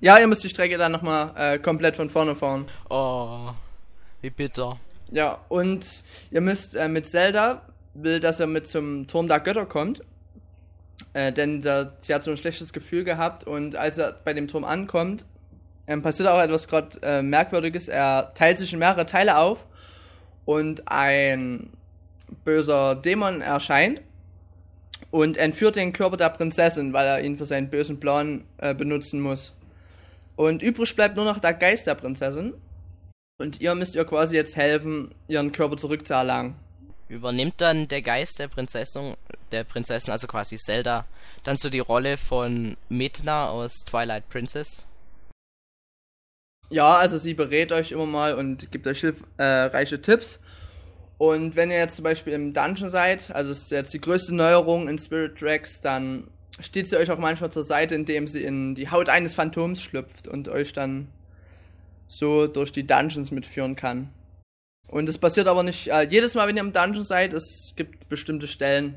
Ja, 0.00 0.18
ihr 0.18 0.26
müsst 0.26 0.44
die 0.44 0.48
Strecke 0.48 0.78
dann 0.78 0.92
nochmal 0.92 1.32
äh, 1.36 1.58
komplett 1.58 1.96
von 1.96 2.10
vorne 2.10 2.36
fahren. 2.36 2.68
Oh, 2.90 3.50
wie 4.20 4.30
bitter. 4.30 4.78
Ja, 5.10 5.38
und 5.48 5.86
ihr 6.30 6.40
müsst 6.40 6.76
äh, 6.76 6.88
mit 6.88 7.06
Zelda, 7.06 7.62
will, 7.94 8.20
dass 8.20 8.40
er 8.40 8.46
mit 8.46 8.66
zum 8.66 9.06
Turm 9.06 9.28
der 9.28 9.40
Götter 9.40 9.66
kommt. 9.66 10.02
Äh, 11.12 11.32
denn 11.32 11.62
da, 11.62 11.92
sie 11.98 12.14
hat 12.14 12.22
so 12.22 12.30
ein 12.30 12.36
schlechtes 12.36 12.72
Gefühl 12.72 13.04
gehabt 13.04 13.44
und 13.44 13.76
als 13.76 13.98
er 13.98 14.12
bei 14.12 14.34
dem 14.34 14.48
Turm 14.48 14.64
ankommt, 14.64 15.24
ähm, 15.88 16.02
passiert 16.02 16.28
auch 16.28 16.40
etwas 16.40 16.68
gerade 16.68 17.00
äh, 17.02 17.22
Merkwürdiges. 17.22 17.88
Er 17.88 18.32
teilt 18.34 18.58
sich 18.58 18.72
in 18.72 18.78
mehrere 18.78 19.06
Teile 19.06 19.38
auf 19.38 19.66
und 20.44 20.88
ein 20.88 21.70
böser 22.44 22.96
Dämon 22.96 23.40
erscheint 23.40 24.02
und 25.16 25.38
entführt 25.38 25.76
den 25.76 25.94
Körper 25.94 26.18
der 26.18 26.28
Prinzessin, 26.28 26.92
weil 26.92 27.06
er 27.06 27.24
ihn 27.24 27.38
für 27.38 27.46
seinen 27.46 27.70
bösen 27.70 27.98
Plan 27.98 28.44
äh, 28.58 28.74
benutzen 28.74 29.22
muss. 29.22 29.54
Und 30.36 30.62
übrig 30.62 30.94
bleibt 30.94 31.16
nur 31.16 31.24
noch 31.24 31.40
der 31.40 31.54
Geist 31.54 31.86
der 31.86 31.94
Prinzessin. 31.94 32.52
Und 33.38 33.62
ihr 33.62 33.74
müsst 33.74 33.94
ihr 33.94 34.04
quasi 34.04 34.36
jetzt 34.36 34.56
helfen, 34.56 35.14
ihren 35.26 35.52
Körper 35.52 35.78
zurückzuerlangen. 35.78 36.54
Übernimmt 37.08 37.54
dann 37.62 37.88
der 37.88 38.02
Geist 38.02 38.38
der 38.38 38.48
Prinzessin, 38.48 39.14
der 39.52 39.64
Prinzessin, 39.64 40.12
also 40.12 40.26
quasi 40.26 40.56
Zelda, 40.56 41.06
dann 41.44 41.56
so 41.56 41.70
die 41.70 41.78
Rolle 41.78 42.18
von 42.18 42.76
Midna 42.90 43.48
aus 43.48 43.72
Twilight 43.86 44.28
Princess? 44.28 44.84
Ja, 46.68 46.94
also 46.96 47.16
sie 47.16 47.32
berät 47.32 47.72
euch 47.72 47.92
immer 47.92 48.06
mal 48.06 48.34
und 48.34 48.70
gibt 48.70 48.86
euch 48.86 49.00
hilfreiche 49.00 50.02
Tipps. 50.02 50.40
Und 51.18 51.56
wenn 51.56 51.70
ihr 51.70 51.78
jetzt 51.78 51.96
zum 51.96 52.02
Beispiel 52.02 52.34
im 52.34 52.52
Dungeon 52.52 52.90
seid, 52.90 53.34
also 53.34 53.50
ist 53.50 53.70
jetzt 53.70 53.94
die 53.94 54.00
größte 54.00 54.34
Neuerung 54.34 54.88
in 54.88 54.98
Spirit 54.98 55.38
Tracks, 55.38 55.80
dann 55.80 56.28
steht 56.60 56.88
sie 56.88 56.96
euch 56.96 57.10
auch 57.10 57.18
manchmal 57.18 57.50
zur 57.50 57.62
Seite, 57.62 57.94
indem 57.94 58.28
sie 58.28 58.42
in 58.42 58.74
die 58.74 58.90
Haut 58.90 59.08
eines 59.08 59.34
Phantoms 59.34 59.80
schlüpft 59.80 60.28
und 60.28 60.48
euch 60.48 60.72
dann 60.72 61.08
so 62.08 62.46
durch 62.46 62.70
die 62.72 62.86
Dungeons 62.86 63.30
mitführen 63.30 63.76
kann. 63.76 64.10
Und 64.88 65.08
es 65.08 65.18
passiert 65.18 65.48
aber 65.48 65.62
nicht 65.62 65.88
äh, 65.88 66.02
jedes 66.02 66.34
Mal, 66.34 66.46
wenn 66.46 66.56
ihr 66.56 66.62
im 66.62 66.72
Dungeon 66.72 67.02
seid. 67.02 67.32
Es 67.32 67.72
gibt 67.76 68.08
bestimmte 68.08 68.46
Stellen, 68.46 68.96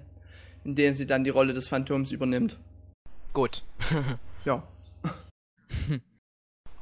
in 0.63 0.75
denen 0.75 0.95
sie 0.95 1.07
dann 1.07 1.23
die 1.23 1.31
Rolle 1.31 1.53
des 1.53 1.67
Phantoms 1.67 2.11
übernimmt. 2.11 2.57
Gut. 3.33 3.63
Ja. 4.45 4.63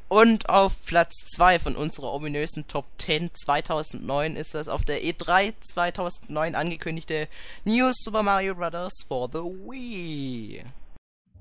Und 0.10 0.48
auf 0.48 0.74
Platz 0.86 1.26
2 1.36 1.60
von 1.60 1.76
unserer 1.76 2.14
ominösen 2.14 2.66
Top 2.68 2.86
10 2.98 3.32
2009 3.34 4.38
ist 4.38 4.54
das 4.54 4.70
auf 4.70 4.86
der 4.86 5.04
E3 5.04 5.54
2009 5.62 6.56
angekündigte 6.56 7.28
New 7.66 7.92
Super 7.94 8.24
Mario 8.24 8.56
Bros. 8.56 8.94
for 9.06 9.28
the 9.32 9.40
Wii. 9.40 10.64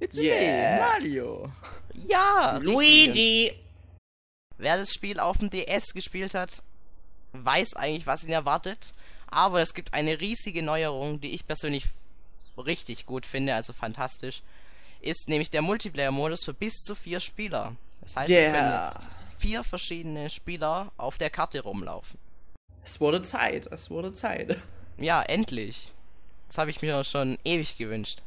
It's 0.00 0.18
Yeah. 0.18 0.74
me, 0.74 0.80
Mario. 0.80 1.52
Ja, 1.94 2.56
richtig. 2.56 2.74
Luigi! 2.74 3.52
Wer 4.58 4.78
das 4.78 4.92
Spiel 4.92 5.20
auf 5.20 5.38
dem 5.38 5.50
DS 5.50 5.94
gespielt 5.94 6.34
hat, 6.34 6.62
weiß 7.32 7.74
eigentlich, 7.74 8.06
was 8.06 8.24
ihn 8.24 8.32
erwartet. 8.32 8.92
Aber 9.28 9.60
es 9.60 9.74
gibt 9.74 9.94
eine 9.94 10.20
riesige 10.20 10.62
Neuerung, 10.62 11.20
die 11.20 11.34
ich 11.34 11.46
persönlich 11.46 11.84
richtig 12.56 13.06
gut 13.06 13.26
finde, 13.26 13.54
also 13.54 13.72
fantastisch. 13.72 14.42
Ist 15.00 15.28
nämlich 15.28 15.50
der 15.50 15.62
Multiplayer-Modus 15.62 16.44
für 16.44 16.54
bis 16.54 16.74
zu 16.82 16.94
vier 16.94 17.20
Spieler. 17.20 17.76
Das 18.06 18.16
heißt, 18.16 18.30
es 18.30 18.44
können 18.44 18.54
Yeah. 18.54 18.84
jetzt 18.86 19.08
vier 19.38 19.64
verschiedene 19.64 20.30
Spieler 20.30 20.92
auf 20.96 21.18
der 21.18 21.28
Karte 21.28 21.60
rumlaufen. 21.60 22.18
Es 22.84 23.00
wurde 23.00 23.20
Zeit, 23.22 23.66
es 23.66 23.90
wurde 23.90 24.12
Zeit. 24.12 24.56
Ja, 24.98 25.20
endlich. 25.22 25.92
Das 26.48 26.56
habe 26.56 26.70
ich 26.70 26.80
mir 26.80 27.04
schon 27.04 27.36
ewig 27.44 27.76
gewünscht. 27.76 28.22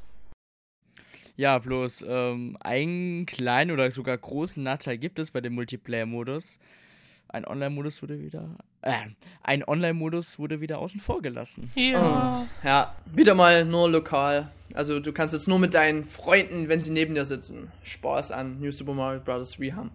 Ja, 1.36 1.58
bloß 1.58 2.06
ähm, 2.08 2.58
einen 2.60 3.26
kleinen 3.26 3.72
oder 3.72 3.90
sogar 3.90 4.16
großen 4.16 4.62
Nachteil 4.62 5.00
gibt 5.00 5.18
es 5.18 5.32
bei 5.32 5.42
dem 5.42 5.54
Multiplayer-Modus. 5.54 6.60
Ein 7.30 7.46
Online-Modus 7.46 8.02
wurde 8.02 8.20
wieder. 8.20 8.58
Äh, 8.82 8.94
ein 9.44 9.64
Online-Modus 9.64 10.40
wurde 10.40 10.62
wieder 10.62 10.80
außen 10.80 11.00
vor 11.00 11.22
gelassen. 11.22 11.72
Oh, 11.78 12.46
ja, 12.64 12.96
wieder 13.14 13.36
mal 13.36 13.66
nur 13.66 13.90
lokal. 13.90 14.52
Also 14.74 15.00
du 15.00 15.14
kannst 15.14 15.34
jetzt 15.34 15.48
nur 15.48 15.60
mit 15.60 15.76
deinen 15.76 16.06
Freunden, 16.06 16.70
wenn 16.70 16.82
sie 16.82 16.92
neben 16.92 17.14
dir 17.14 17.26
sitzen, 17.26 17.72
Spaß 17.84 18.32
an 18.32 18.60
New 18.60 18.72
Super 18.72 18.94
Mario 18.94 19.20
Bros. 19.20 19.60
Wii 19.60 19.72
haben. 19.72 19.92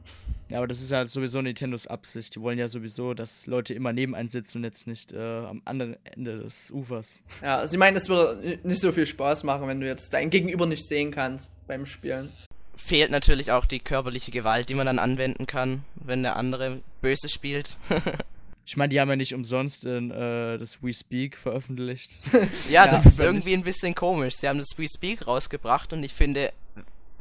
Ja, 0.49 0.59
aber 0.59 0.69
das 0.69 0.81
ist 0.81 0.91
ja 0.91 1.05
sowieso 1.07 1.43
Nintendos 1.43 1.89
Absicht. 1.89 2.37
Die 2.37 2.41
wollen 2.41 2.59
ja 2.59 2.69
sowieso, 2.69 3.15
dass 3.15 3.47
Leute 3.47 3.75
immer 3.75 3.93
neben 3.93 4.15
einem 4.15 4.29
sitzen 4.29 4.59
und 4.59 4.65
jetzt 4.65 4.87
nicht 4.87 5.13
äh, 5.13 5.19
am 5.19 5.63
anderen 5.65 5.97
Ende 6.05 6.39
des 6.39 6.71
Ufers. 6.71 7.23
Ja, 7.43 7.67
sie 7.67 7.77
meinen, 7.77 7.97
es 7.97 8.09
würde 8.09 8.61
nicht 8.63 8.81
so 8.81 8.93
viel 8.93 9.07
Spaß 9.07 9.43
machen, 9.43 9.67
wenn 9.67 9.81
du 9.81 9.87
jetzt 9.87 10.13
dein 10.15 10.31
Gegenüber 10.31 10.67
nicht 10.67 10.87
sehen 10.87 11.11
kannst 11.11 11.53
beim 11.67 11.87
Spielen. 11.87 12.31
Fehlt 12.77 13.11
natürlich 13.11 13.53
auch 13.53 13.67
die 13.67 13.79
körperliche 13.79 14.31
Gewalt, 14.31 14.69
die 14.69 14.75
man 14.75 14.87
dann 14.87 14.99
anwenden 14.99 15.47
kann, 15.47 15.85
wenn 15.95 16.23
der 16.23 16.37
andere 16.37 16.83
böse 17.05 17.29
spielt. 17.29 17.77
Ich 18.67 18.79
meine, 18.79 18.89
die 18.89 18.99
haben 18.99 19.11
ja 19.11 19.17
nicht 19.17 19.35
umsonst 19.35 19.85
in, 19.85 20.11
äh, 20.11 20.57
das 20.57 20.83
We 20.83 20.91
Speak 20.95 21.37
veröffentlicht. 21.37 22.13
Ja, 22.71 22.87
Ja, 22.87 22.91
das 22.91 23.05
ist 23.05 23.21
irgendwie 23.21 23.53
ein 23.53 23.63
bisschen 23.63 23.95
komisch. 23.95 24.37
Sie 24.37 24.49
haben 24.49 24.59
das 24.59 24.71
We 24.79 24.87
Speak 24.89 25.27
rausgebracht 25.27 25.93
und 25.93 26.03
ich 26.03 26.15
finde, 26.15 26.51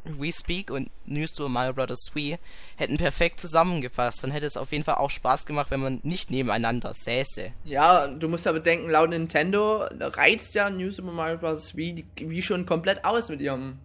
We 0.04 0.32
Speak 0.32 0.70
und 0.70 0.90
New 1.04 1.26
Super 1.26 1.50
Mario 1.50 1.74
Bros. 1.74 2.10
Wii 2.14 2.38
hätten 2.76 2.96
perfekt 2.96 3.40
zusammengepasst. 3.40 4.24
Dann 4.24 4.30
hätte 4.30 4.46
es 4.46 4.56
auf 4.56 4.72
jeden 4.72 4.84
Fall 4.84 4.94
auch 4.94 5.10
Spaß 5.10 5.44
gemacht, 5.44 5.70
wenn 5.70 5.80
man 5.80 6.00
nicht 6.02 6.30
nebeneinander 6.30 6.94
säße. 6.94 7.52
Ja, 7.64 8.06
du 8.06 8.26
musst 8.28 8.46
ja 8.46 8.52
bedenken, 8.52 8.88
laut 8.88 9.10
Nintendo 9.10 9.84
reizt 10.00 10.54
ja 10.54 10.70
New 10.70 10.90
Super 10.90 11.12
Mario 11.12 11.36
Bros. 11.36 11.76
Wii, 11.76 12.06
Wii 12.16 12.40
schon 12.40 12.64
komplett 12.64 13.04
aus 13.04 13.28
mit 13.28 13.42
ihrem 13.42 13.78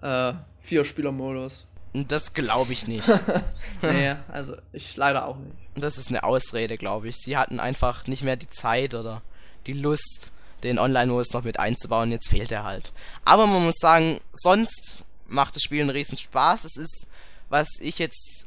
äh, 0.00 0.32
Vier-Spieler-Modus. 0.62 1.68
Das 1.94 2.32
glaube 2.32 2.72
ich 2.72 2.86
nicht. 2.86 3.08
nee, 3.82 4.14
also 4.32 4.56
ich 4.72 4.96
leider 4.96 5.26
auch 5.26 5.36
nicht. 5.36 5.56
Und 5.74 5.82
das 5.82 5.98
ist 5.98 6.08
eine 6.08 6.24
Ausrede, 6.24 6.76
glaube 6.76 7.08
ich. 7.08 7.16
Sie 7.16 7.36
hatten 7.36 7.60
einfach 7.60 8.06
nicht 8.06 8.22
mehr 8.22 8.36
die 8.36 8.48
Zeit 8.48 8.94
oder 8.94 9.22
die 9.66 9.74
Lust, 9.74 10.32
den 10.62 10.78
Online-Modus 10.78 11.32
noch 11.32 11.44
mit 11.44 11.58
einzubauen. 11.58 12.10
Jetzt 12.10 12.28
fehlt 12.28 12.52
er 12.52 12.64
halt. 12.64 12.92
Aber 13.24 13.46
man 13.46 13.64
muss 13.64 13.76
sagen, 13.78 14.20
sonst 14.32 15.02
macht 15.26 15.54
das 15.54 15.62
Spiel 15.62 15.80
einen 15.80 15.90
riesen 15.90 16.16
Spaß. 16.16 16.64
Es 16.64 16.76
ist, 16.76 17.08
was 17.48 17.68
ich 17.80 17.98
jetzt 17.98 18.46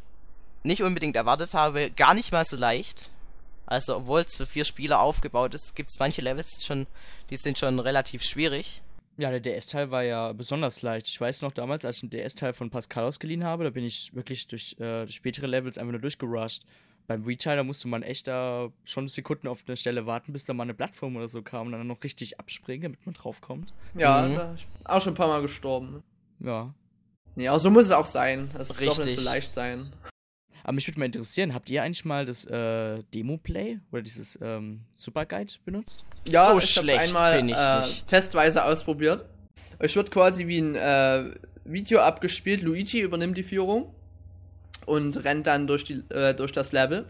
nicht 0.64 0.82
unbedingt 0.82 1.16
erwartet 1.16 1.54
habe, 1.54 1.92
gar 1.92 2.14
nicht 2.14 2.32
mal 2.32 2.46
so 2.46 2.56
leicht. 2.56 3.10
Also, 3.68 3.98
obwohl 3.98 4.22
es 4.22 4.36
für 4.36 4.46
vier 4.46 4.66
Spieler 4.66 5.00
aufgebaut 5.00 5.54
ist, 5.54 5.76
gibt 5.76 5.90
es 5.90 6.00
manche 6.00 6.22
Levels 6.22 6.64
schon, 6.66 6.86
die 7.30 7.38
sind 7.38 7.58
schon 7.58 7.80
relativ 7.80 8.24
schwierig. 8.24 8.82
Ja, 9.18 9.32
der 9.32 9.40
DS-Teil 9.40 9.92
war 9.92 10.04
ja 10.04 10.34
besonders 10.34 10.82
leicht. 10.82 11.08
Ich 11.08 11.20
weiß 11.22 11.42
noch 11.42 11.52
damals, 11.54 11.86
als 11.86 11.98
ich 11.98 12.04
einen 12.04 12.10
DS-Teil 12.10 12.52
von 12.54 12.70
Pascal 12.70 13.06
ausgeliehen 13.06 13.44
habe, 13.46 13.64
da 13.64 13.70
bin 13.70 13.84
ich 13.86 14.14
wirklich 14.14 14.48
durch 14.48 14.78
äh, 14.80 15.08
spätere 15.08 15.48
Levels 15.48 15.78
einfach 15.78 15.92
nur 15.94 16.02
durchgerusht. 16.02 16.64
Beim 17.08 17.26
Wii-Teil, 17.26 17.56
da 17.56 17.64
musste 17.64 17.88
man 17.88 18.02
echt 18.04 18.28
da 18.28 18.70
schon 18.84 19.08
Sekunden 19.08 19.48
auf 19.48 19.64
eine 19.68 19.78
Stelle 19.78 20.06
warten, 20.08 20.34
bis 20.34 20.44
da 20.44 20.54
mal 20.54 20.64
eine 20.64 20.74
Plattform 20.74 21.16
oder 21.16 21.28
so 21.28 21.44
kam 21.44 21.68
und 21.68 21.74
dann 21.74 21.86
noch 21.88 22.04
richtig 22.04 22.40
abspringen, 22.40 22.82
damit 22.84 23.06
man 23.06 23.14
draufkommt. 23.14 23.74
Ja, 23.96 24.28
Mhm. 24.28 24.36
da 24.36 24.54
ich 24.56 24.68
bin 24.68 24.86
auch 24.88 25.02
schon 25.02 25.14
ein 25.14 25.18
paar 25.18 25.28
Mal 25.28 25.42
gestorben. 25.44 26.04
Ja. 26.40 26.74
Ja, 27.38 27.58
so 27.60 27.70
muss 27.70 27.86
es 27.86 27.92
auch 27.92 28.06
sein. 28.08 28.50
Es 28.58 28.70
darf 28.70 28.80
nicht 28.80 28.98
Richtig. 28.98 29.16
so 29.18 29.22
leicht 29.22 29.54
sein. 29.54 29.94
Aber 30.68 30.74
mich 30.74 30.88
würde 30.88 30.98
mal 31.00 31.06
interessieren, 31.06 31.54
habt 31.54 31.70
ihr 31.70 31.84
eigentlich 31.84 32.06
mal 32.06 32.26
das 32.26 32.44
äh, 32.48 33.04
Demo-Play 33.14 33.82
oder 33.92 34.02
dieses 34.02 34.40
ähm, 34.42 34.82
Super-Guide 34.96 35.54
benutzt? 35.64 36.04
Ja, 36.28 36.54
So 36.54 36.58
ich 36.58 36.76
habe 36.76 36.98
einmal 36.98 37.38
bin 37.38 37.50
ich 37.50 37.56
äh, 37.56 37.82
nicht. 37.82 38.08
testweise 38.08 38.66
ausprobiert. 38.66 39.26
Es 39.78 39.96
wird 39.96 40.10
quasi 40.10 40.48
wie 40.48 40.58
ein 40.58 40.74
äh, 40.74 41.26
Video 41.66 42.00
abgespielt. 42.00 42.64
Luigi 42.64 43.02
übernimmt 43.02 43.38
die 43.38 43.44
Führung 43.44 43.94
und 44.88 45.24
rennt 45.24 45.46
dann 45.46 45.68
durch, 45.68 45.84
die, 45.84 46.04
äh, 46.10 46.34
durch 46.34 46.52
das 46.52 46.72
Level. 46.72 47.06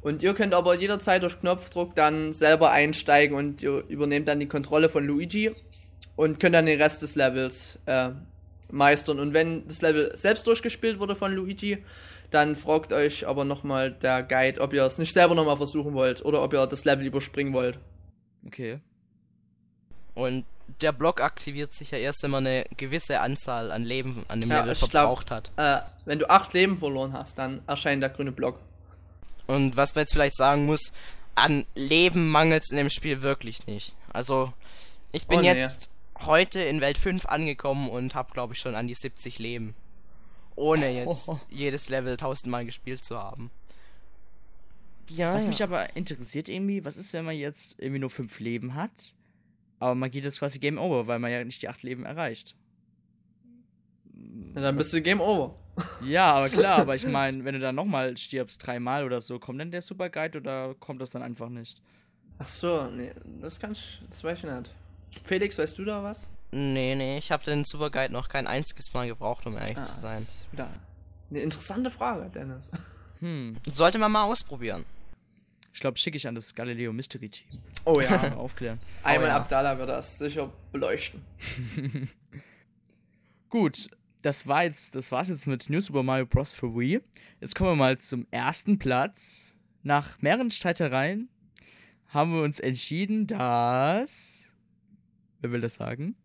Und 0.00 0.24
ihr 0.24 0.34
könnt 0.34 0.52
aber 0.52 0.74
jederzeit 0.74 1.22
durch 1.22 1.38
Knopfdruck 1.38 1.94
dann 1.94 2.32
selber 2.32 2.72
einsteigen 2.72 3.36
und 3.36 3.62
ihr 3.62 3.84
übernehmt 3.86 4.26
dann 4.26 4.40
die 4.40 4.48
Kontrolle 4.48 4.88
von 4.88 5.06
Luigi 5.06 5.52
und 6.16 6.40
könnt 6.40 6.56
dann 6.56 6.66
den 6.66 6.82
Rest 6.82 7.02
des 7.02 7.14
Levels 7.14 7.78
äh, 7.86 8.08
meistern. 8.72 9.20
Und 9.20 9.32
wenn 9.32 9.68
das 9.68 9.80
Level 9.80 10.10
selbst 10.16 10.44
durchgespielt 10.48 10.98
wurde 10.98 11.14
von 11.14 11.32
Luigi, 11.32 11.78
dann 12.30 12.56
fragt 12.56 12.92
euch 12.92 13.26
aber 13.26 13.44
nochmal 13.44 13.92
der 13.92 14.22
Guide, 14.22 14.60
ob 14.60 14.72
ihr 14.72 14.84
es 14.84 14.98
nicht 14.98 15.12
selber 15.12 15.34
nochmal 15.34 15.56
versuchen 15.56 15.94
wollt 15.94 16.24
oder 16.24 16.42
ob 16.42 16.52
ihr 16.52 16.66
das 16.66 16.84
Level 16.84 17.06
überspringen 17.06 17.52
wollt. 17.52 17.78
Okay. 18.46 18.80
Und 20.14 20.44
der 20.80 20.92
Block 20.92 21.20
aktiviert 21.20 21.72
sich 21.74 21.90
ja 21.90 21.98
erst, 21.98 22.22
wenn 22.22 22.30
man 22.30 22.46
eine 22.46 22.64
gewisse 22.76 23.20
Anzahl 23.20 23.72
an 23.72 23.82
Leben 23.84 24.24
an 24.28 24.40
dem 24.40 24.50
Ja, 24.50 24.60
Level 24.60 24.72
ich 24.72 24.78
glaub- 24.78 24.90
verbraucht 24.90 25.30
hat. 25.30 25.50
Äh, 25.56 25.80
wenn 26.04 26.18
du 26.18 26.30
acht 26.30 26.52
Leben 26.52 26.78
verloren 26.78 27.12
hast, 27.12 27.38
dann 27.38 27.62
erscheint 27.66 28.02
der 28.02 28.10
grüne 28.10 28.32
Block. 28.32 28.58
Und 29.46 29.76
was 29.76 29.94
man 29.94 30.02
jetzt 30.02 30.12
vielleicht 30.12 30.36
sagen 30.36 30.66
muss, 30.66 30.92
an 31.34 31.66
Leben 31.74 32.28
mangelt 32.28 32.62
es 32.62 32.70
in 32.70 32.76
dem 32.76 32.90
Spiel 32.90 33.22
wirklich 33.22 33.66
nicht. 33.66 33.94
Also, 34.12 34.52
ich 35.12 35.26
bin 35.26 35.38
Oh, 35.38 35.42
nee. 35.42 35.48
jetzt 35.48 35.88
heute 36.20 36.60
in 36.60 36.80
Welt 36.80 36.98
5 36.98 37.26
angekommen 37.26 37.88
und 37.88 38.14
habe, 38.14 38.32
glaube 38.32 38.54
ich, 38.54 38.60
schon 38.60 38.74
an 38.74 38.86
die 38.86 38.94
70 38.94 39.38
Leben. 39.38 39.74
Ohne 40.60 40.90
jetzt 40.94 41.30
jedes 41.48 41.88
Level 41.88 42.16
tausendmal 42.16 42.64
gespielt 42.64 43.04
zu 43.04 43.18
haben. 43.18 43.50
Ja, 45.08 45.34
Was 45.34 45.42
ja. 45.42 45.48
mich 45.48 45.62
aber 45.62 45.96
interessiert 45.96 46.48
irgendwie, 46.48 46.84
was 46.84 46.96
ist, 46.96 47.12
wenn 47.14 47.24
man 47.24 47.36
jetzt 47.36 47.80
irgendwie 47.80 47.98
nur 47.98 48.10
fünf 48.10 48.38
Leben 48.38 48.74
hat, 48.74 49.16
aber 49.80 49.94
man 49.94 50.10
geht 50.10 50.24
jetzt 50.24 50.38
quasi 50.38 50.58
Game 50.60 50.78
Over, 50.78 51.06
weil 51.06 51.18
man 51.18 51.32
ja 51.32 51.42
nicht 51.42 51.62
die 51.62 51.68
acht 51.68 51.82
Leben 51.82 52.04
erreicht. 52.04 52.54
Und 54.54 54.62
dann 54.62 54.76
bist 54.76 54.92
du 54.92 55.00
Game 55.00 55.20
Over. 55.20 55.54
Ja, 56.04 56.34
aber 56.34 56.50
klar, 56.50 56.80
aber 56.80 56.94
ich 56.94 57.06
meine, 57.06 57.42
wenn 57.44 57.54
du 57.54 57.60
dann 57.60 57.74
nochmal 57.74 58.14
stirbst, 58.18 58.66
dreimal 58.66 59.04
oder 59.04 59.22
so, 59.22 59.38
kommt 59.38 59.60
dann 59.60 59.70
der 59.70 59.80
Super 59.80 60.10
Guide 60.10 60.38
oder 60.38 60.74
kommt 60.74 61.00
das 61.00 61.08
dann 61.08 61.22
einfach 61.22 61.48
nicht? 61.48 61.80
Ach 62.38 62.48
so, 62.48 62.86
nee, 62.90 63.12
das 63.40 63.58
kann 63.58 63.72
ich, 63.72 64.02
das 64.10 64.22
weiß 64.22 64.40
ich 64.40 64.44
nicht. 64.44 64.70
Felix, 65.24 65.56
weißt 65.56 65.78
du 65.78 65.84
da 65.86 66.02
was? 66.02 66.28
Nee, 66.52 66.94
nee, 66.96 67.18
ich 67.18 67.30
habe 67.30 67.44
den 67.44 67.64
Super 67.64 67.90
Guide 67.90 68.12
noch 68.12 68.28
kein 68.28 68.46
einziges 68.46 68.92
Mal 68.92 69.06
gebraucht, 69.06 69.46
um 69.46 69.56
ehrlich 69.56 69.76
Ah, 69.78 69.82
zu 69.84 69.96
sein. 69.96 70.18
das 70.24 70.34
ist 70.46 70.52
wieder 70.52 70.68
eine 71.30 71.40
interessante 71.40 71.90
Frage, 71.90 72.28
Dennis. 72.30 72.70
Hm. 73.20 73.56
Sollte 73.66 73.98
man 73.98 74.10
mal 74.10 74.24
ausprobieren. 74.24 74.84
Ich 75.72 75.78
glaube, 75.78 75.96
schicke 75.98 76.16
ich 76.16 76.26
an 76.26 76.34
das 76.34 76.54
Galileo 76.54 76.92
Mystery 76.92 77.28
Team. 77.28 77.46
Oh 77.84 78.00
ja, 78.00 78.34
aufklären. 78.36 78.80
einmal 79.04 79.28
ja. 79.28 79.36
Abdallah 79.36 79.78
wird 79.78 79.88
das 79.90 80.18
sicher 80.18 80.52
beleuchten. 80.72 81.22
Gut, 83.48 83.90
das 84.22 84.46
war 84.46 84.64
jetzt, 84.64 84.94
das 84.94 85.12
war's 85.12 85.28
jetzt 85.28 85.46
mit 85.46 85.70
New 85.70 85.80
Super 85.80 86.02
Mario 86.02 86.26
Bros. 86.26 86.52
für 86.52 86.74
Wii. 86.74 87.00
Jetzt 87.40 87.54
kommen 87.54 87.70
wir 87.70 87.76
mal 87.76 87.98
zum 87.98 88.26
ersten 88.30 88.78
Platz. 88.78 89.54
Nach 89.82 90.20
mehreren 90.20 90.50
Streitereien 90.50 91.28
haben 92.08 92.34
wir 92.34 92.42
uns 92.42 92.60
entschieden, 92.60 93.26
dass. 93.26 94.52
Wer 95.40 95.52
will 95.52 95.60
das 95.60 95.76
sagen? 95.76 96.16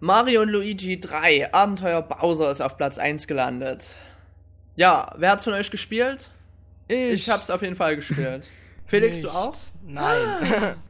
Mario 0.00 0.42
und 0.42 0.48
Luigi 0.50 1.00
3, 1.00 1.52
Abenteuer 1.52 2.02
Bowser 2.02 2.50
ist 2.50 2.60
auf 2.60 2.76
Platz 2.76 2.98
1 2.98 3.26
gelandet. 3.26 3.96
Ja, 4.76 5.12
wer 5.16 5.32
hat's 5.32 5.44
von 5.44 5.54
euch 5.54 5.70
gespielt? 5.70 6.30
Ich 6.86 7.28
hab's 7.28 7.50
auf 7.50 7.62
jeden 7.62 7.76
Fall 7.76 7.96
gespielt. 7.96 8.48
Felix, 8.86 9.20
du 9.20 9.26
Nicht. 9.26 9.36
auch? 9.36 9.54
Nein. 9.84 10.76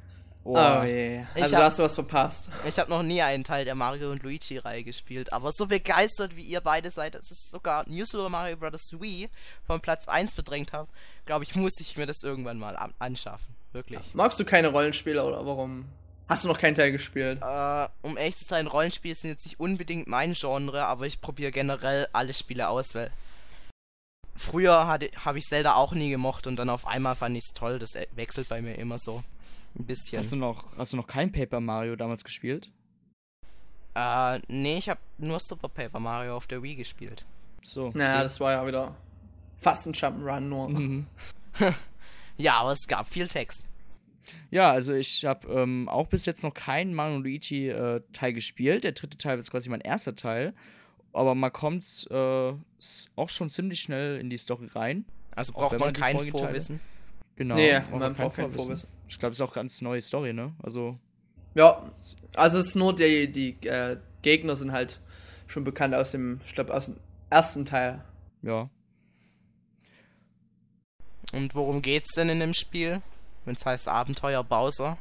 Oh, 0.51 0.83
je. 0.83 1.25
Ich 1.35 1.43
Also 1.43 1.57
hab- 1.57 1.61
du 1.61 1.67
hast 1.67 1.79
was 1.81 1.95
verpasst. 1.95 2.49
Ich 2.67 2.79
habe 2.79 2.89
noch 2.89 3.03
nie 3.03 3.21
einen 3.21 3.45
Teil 3.45 3.67
der 3.67 3.75
Mario 3.75 4.11
und 4.11 4.23
Luigi-Reihe 4.23 4.83
gespielt, 4.83 5.31
aber 5.31 5.53
so 5.53 5.67
begeistert 5.67 6.37
wie 6.37 6.43
ihr 6.43 6.63
beide 6.63 6.91
seid, 6.91 7.17
dass 7.17 7.31
es 7.31 7.51
sogar 7.51 7.87
New 7.87 8.07
Super 8.07 8.31
Mario 8.31 8.57
Bros. 8.57 8.95
Wii 8.99 9.29
von 9.67 9.83
Platz 9.83 10.09
1 10.09 10.33
bedrängt 10.33 10.73
habe, 10.73 10.89
glaube 11.27 11.45
ich, 11.45 11.55
muss 11.55 11.81
ich 11.81 11.99
mir 11.99 12.07
das 12.07 12.23
irgendwann 12.23 12.57
mal 12.59 12.77
an 12.79 12.95
anschaffen. 12.99 13.55
Wirklich. 13.73 14.01
Magst 14.15 14.41
du 14.41 14.47
keine 14.47 14.69
Rollenspiele 14.69 15.23
oder 15.23 15.45
warum? 15.45 15.85
Hast 16.29 16.45
du 16.45 16.49
noch 16.49 16.59
keinen 16.59 16.75
Teil 16.75 16.93
gespielt? 16.93 17.41
Äh, 17.43 17.89
um 18.03 18.19
ehrlich 18.19 18.37
zu 18.37 18.45
sein, 18.45 18.67
Rollenspiele 18.67 19.15
sind 19.15 19.31
jetzt 19.31 19.47
nicht 19.47 19.59
unbedingt 19.59 20.09
mein 20.09 20.35
Genre, 20.35 20.85
aber 20.85 21.07
ich 21.07 21.21
probiere 21.21 21.51
generell 21.51 22.07
alle 22.13 22.35
Spiele 22.35 22.69
aus, 22.69 22.95
weil 22.95 23.11
früher 24.37 24.87
habe 24.87 25.39
ich 25.39 25.45
Zelda 25.47 25.75
auch 25.75 25.93
nie 25.93 26.11
gemocht 26.11 26.47
und 26.47 26.57
dann 26.57 26.69
auf 26.69 26.87
einmal 26.87 27.17
fand 27.17 27.37
ich 27.37 27.45
es 27.45 27.55
toll. 27.55 27.79
Das 27.79 27.95
äh, 27.95 28.07
wechselt 28.15 28.49
bei 28.49 28.61
mir 28.61 28.75
immer 28.75 28.99
so 28.99 29.25
ein 29.79 29.87
bisschen. 29.87 30.21
Hast 30.21 30.33
du 30.33 30.37
noch, 30.37 30.77
hast 30.77 30.93
du 30.93 30.99
noch 30.99 31.07
kein 31.07 31.33
Paper 31.33 31.61
Mario 31.61 31.97
damals 31.97 32.25
gespielt? 32.25 32.71
Äh, 33.95 34.41
nee, 34.49 34.77
ich 34.79 34.89
habe 34.91 35.01
nur 35.17 35.41
Super 35.41 35.69
Paper 35.69 35.99
Mario 35.99 36.37
auf 36.37 36.47
der 36.47 36.63
Wii 36.63 36.77
gespielt. 36.77 37.25
So. 37.63 37.91
Naja, 37.95 38.23
das 38.23 38.39
war 38.39 38.53
ja 38.53 38.67
wieder 38.67 38.95
fast 39.61 39.87
ein 39.87 39.95
Jump'n'Run 39.95 40.41
nur. 40.41 40.69
Mhm. 40.69 41.07
Ja, 42.41 42.61
aber 42.61 42.71
es 42.71 42.87
gab 42.87 43.09
viel 43.09 43.27
Text. 43.27 43.67
Ja, 44.51 44.73
also 44.73 44.95
ich 44.95 45.25
habe 45.25 45.49
ähm, 45.53 45.89
auch 45.89 46.07
bis 46.09 46.27
jetzt 46.27 46.43
noch 46.43 46.55
keinen 46.55 46.95
Mario 46.95 47.19
Luigi 47.19 47.69
äh, 47.69 48.01
Teil 48.13 48.33
gespielt. 48.33 48.85
Der 48.85 48.93
dritte 48.93 49.19
Teil 49.19 49.39
ist 49.39 49.51
quasi 49.51 49.69
mein 49.69 49.81
erster 49.81 50.15
Teil. 50.15 50.55
Aber 51.13 51.35
man 51.35 51.53
kommt 51.53 52.07
äh, 52.11 52.53
auch 53.17 53.29
schon 53.29 53.51
ziemlich 53.51 53.81
schnell 53.81 54.21
in 54.21 54.31
die 54.31 54.37
Story 54.37 54.69
rein. 54.75 55.05
Also 55.35 55.55
Auch 55.55 55.71
braucht 55.71 55.73
man 55.73 55.81
man 55.81 55.93
kein 55.93 56.29
Vorwissen. 56.29 56.81
Genau. 57.37 57.55
Nee, 57.55 57.81
braucht 57.81 57.91
man 57.91 58.01
kein 58.15 58.27
braucht 58.27 58.37
kein 58.37 58.53
Vorwissen. 58.53 58.89
Ich 59.07 59.19
glaube, 59.19 59.33
es 59.33 59.39
ist 59.41 59.47
auch 59.47 59.55
ganz 59.55 59.81
neue 59.81 60.01
Story, 60.01 60.33
ne? 60.33 60.53
Also, 60.63 60.99
Ja, 61.55 61.91
also 62.35 62.59
es 62.59 62.69
ist 62.69 62.75
nur 62.75 62.95
die, 62.95 63.31
die 63.31 63.51
äh, 63.67 63.97
Gegner 64.23 64.57
sind 64.57 64.73
halt 64.73 65.01
schon 65.47 65.65
bekannt 65.65 65.95
aus 65.95 66.11
dem, 66.11 66.41
ich 66.45 66.55
glaube, 66.55 66.75
aus 66.75 66.87
dem 66.87 66.97
ersten 67.31 67.65
Teil. 67.65 68.05
ja. 68.43 68.69
Und 71.33 71.55
worum 71.55 71.83
geht's 71.83 72.15
denn 72.15 72.31
in 72.31 72.41
dem 72.41 72.55
Spiel? 72.55 73.03
Wenn 73.49 73.55
es 73.55 73.65
heißt 73.65 73.89
Abenteuer 73.89 74.45
Bowser. 74.45 74.99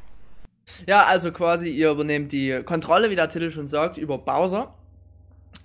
Ja, 0.86 1.04
also 1.04 1.32
quasi 1.32 1.68
ihr 1.68 1.90
übernehmt 1.90 2.32
die 2.32 2.62
Kontrolle, 2.64 3.10
wie 3.10 3.14
der 3.14 3.28
Titel 3.28 3.50
schon 3.50 3.68
sagt, 3.68 3.98
über 3.98 4.16
Bowser. 4.16 4.72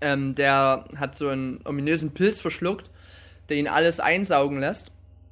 Ähm, 0.01 0.35
der 0.35 0.83
hat 0.97 1.15
so 1.15 1.29
einen 1.29 1.61
ominösen 1.63 2.11
Pilz 2.11 2.41
verschluckt, 2.41 2.89
der 3.47 3.55
ihn 3.55 3.69
alles 3.69 4.01
einsaugen 4.01 4.59
lässt. 4.59 4.91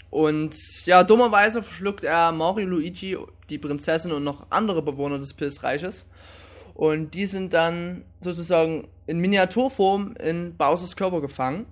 Und 0.10 0.56
ja, 0.86 1.04
dummerweise 1.04 1.62
verschluckt 1.62 2.06
er 2.06 2.32
Mario, 2.32 2.68
Luigi, 2.68 3.18
die 3.50 3.58
Prinzessin 3.58 4.14
und 4.14 4.24
noch 4.24 4.46
andere 4.50 4.82
Bewohner 4.82 5.20
des 5.20 5.34
Pilzreiches. 5.34 6.06
Und 6.74 7.14
die 7.16 7.26
sind 7.26 7.54
dann 7.54 8.06
sozusagen 8.22 8.88
in 9.08 9.20
Miniaturform 9.20 10.16
in 10.22 10.56
Bowsers 10.56 10.96
Körper 10.96 11.20
gefangen. 11.20 11.66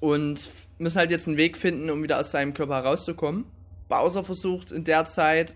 Und 0.00 0.48
müssen 0.78 0.98
halt 0.98 1.12
jetzt 1.12 1.28
einen 1.28 1.36
Weg 1.36 1.56
finden, 1.56 1.88
um 1.88 2.02
wieder 2.02 2.18
aus 2.18 2.32
seinem 2.32 2.52
Körper 2.52 2.74
herauszukommen. 2.74 3.44
Bowser 3.92 4.24
versucht 4.24 4.72
in 4.72 4.84
der 4.84 5.04
Zeit 5.04 5.54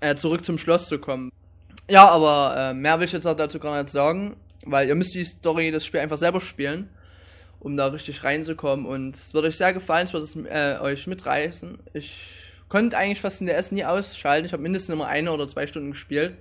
äh, 0.00 0.14
zurück 0.14 0.44
zum 0.44 0.56
Schloss 0.56 0.86
zu 0.86 1.00
kommen. 1.00 1.32
Ja, 1.90 2.08
aber 2.08 2.54
äh, 2.56 2.74
mehr 2.74 3.00
will 3.00 3.06
ich 3.06 3.12
jetzt 3.12 3.26
auch 3.26 3.36
dazu 3.36 3.58
gar 3.58 3.82
nicht 3.82 3.90
sagen, 3.90 4.36
weil 4.64 4.86
ihr 4.86 4.94
müsst 4.94 5.16
die 5.16 5.24
Story, 5.24 5.72
das 5.72 5.84
Spiel 5.84 5.98
einfach 5.98 6.16
selber 6.16 6.40
spielen, 6.40 6.88
um 7.58 7.76
da 7.76 7.88
richtig 7.88 8.22
reinzukommen. 8.22 8.86
Und 8.86 9.16
es 9.16 9.34
wird 9.34 9.46
euch 9.46 9.56
sehr 9.56 9.72
gefallen, 9.72 10.04
es 10.04 10.12
wird 10.12 10.22
es 10.22 10.36
äh, 10.36 10.78
euch 10.80 11.08
mitreißen. 11.08 11.80
Ich 11.92 12.36
konnte 12.68 12.96
eigentlich 12.96 13.20
fast 13.20 13.40
in 13.40 13.48
der 13.48 13.58
S 13.58 13.72
nie 13.72 13.84
ausschalten. 13.84 14.46
Ich 14.46 14.52
habe 14.52 14.62
mindestens 14.62 14.92
immer 14.94 15.08
eine 15.08 15.32
oder 15.32 15.48
zwei 15.48 15.66
Stunden 15.66 15.90
gespielt. 15.90 16.36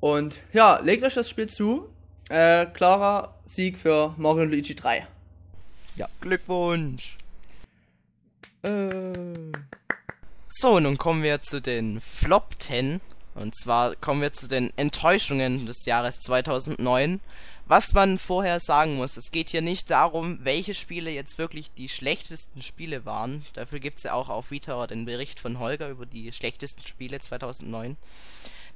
Und 0.00 0.36
ja, 0.52 0.80
legt 0.80 1.02
euch 1.02 1.14
das 1.14 1.30
Spiel 1.30 1.48
zu. 1.48 1.88
Äh, 2.28 2.66
klarer 2.66 3.34
Sieg 3.46 3.78
für 3.78 4.12
Mario 4.18 4.44
Luigi 4.44 4.74
3. 4.74 5.06
Glückwunsch! 6.20 7.16
Äh. 8.66 9.12
So, 10.48 10.80
nun 10.80 10.98
kommen 10.98 11.22
wir 11.22 11.40
zu 11.42 11.60
den 11.60 12.00
Flop 12.00 12.54
10. 12.58 13.00
Und 13.34 13.54
zwar 13.54 13.94
kommen 13.96 14.22
wir 14.22 14.32
zu 14.32 14.48
den 14.48 14.72
Enttäuschungen 14.76 15.66
des 15.66 15.84
Jahres 15.84 16.20
2009. 16.20 17.20
was 17.68 17.92
man 17.94 18.18
vorher 18.18 18.60
sagen 18.60 18.94
muss, 18.94 19.16
es 19.16 19.32
geht 19.32 19.48
hier 19.48 19.60
nicht 19.60 19.90
darum, 19.90 20.38
welche 20.44 20.72
Spiele 20.72 21.10
jetzt 21.10 21.36
wirklich 21.36 21.72
die 21.74 21.88
schlechtesten 21.88 22.62
Spiele 22.62 23.04
waren. 23.04 23.44
Dafür 23.54 23.80
gibt 23.80 23.98
es 23.98 24.04
ja 24.04 24.12
auch 24.12 24.28
auf 24.28 24.52
Vita 24.52 24.86
den 24.86 25.04
Bericht 25.04 25.40
von 25.40 25.58
Holger 25.58 25.88
über 25.88 26.06
die 26.06 26.32
schlechtesten 26.32 26.86
Spiele 26.86 27.18
2009. 27.20 27.96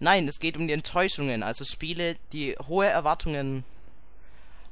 Nein, 0.01 0.27
es 0.27 0.41
geht 0.41 0.57
um 0.57 0.67
die 0.67 0.75
Enttäuschungen, 0.75 1.45
also 1.45 1.65
Spiele, 1.65 2.17
die 2.33 2.57
hohe 2.67 2.87
Erwartungen 2.87 3.65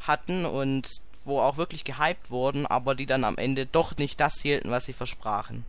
hatten 0.01 0.45
und 0.47 1.01
wo 1.29 1.41
auch 1.41 1.57
wirklich 1.57 1.85
gehypt 1.85 2.31
wurden, 2.31 2.67
aber 2.67 2.95
die 2.95 3.07
dann 3.07 3.25
am 3.25 3.39
Ende 3.39 3.67
doch 3.67 3.97
nicht 3.97 4.19
das 4.19 4.41
hielten, 4.41 4.71
was 4.71 4.85
sie 4.85 4.93
versprachen. 4.93 5.65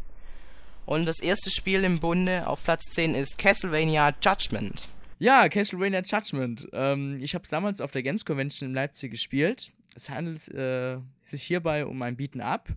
Und 0.85 1.05
das 1.05 1.19
erste 1.19 1.51
Spiel 1.51 1.83
im 1.83 1.99
Bunde 1.99 2.47
auf 2.47 2.63
Platz 2.63 2.85
10 2.85 3.13
ist 3.13 3.37
Castlevania 3.37 4.11
Judgment. 4.23 4.89
Ja, 5.19 5.47
Castlevania 5.47 6.01
Judgment. 6.03 6.67
Ähm, 6.73 7.19
ich 7.21 7.35
habe 7.35 7.43
es 7.43 7.49
damals 7.49 7.81
auf 7.81 7.91
der 7.91 8.01
Games 8.01 8.25
Convention 8.25 8.69
in 8.69 8.73
Leipzig 8.73 9.11
gespielt. 9.11 9.71
Es 9.95 10.09
handelt 10.09 10.47
äh, 10.49 10.97
sich 11.21 11.43
hierbei 11.43 11.85
um 11.85 12.01
ein 12.01 12.17
Beat'em 12.17 12.41
Up, 12.41 12.69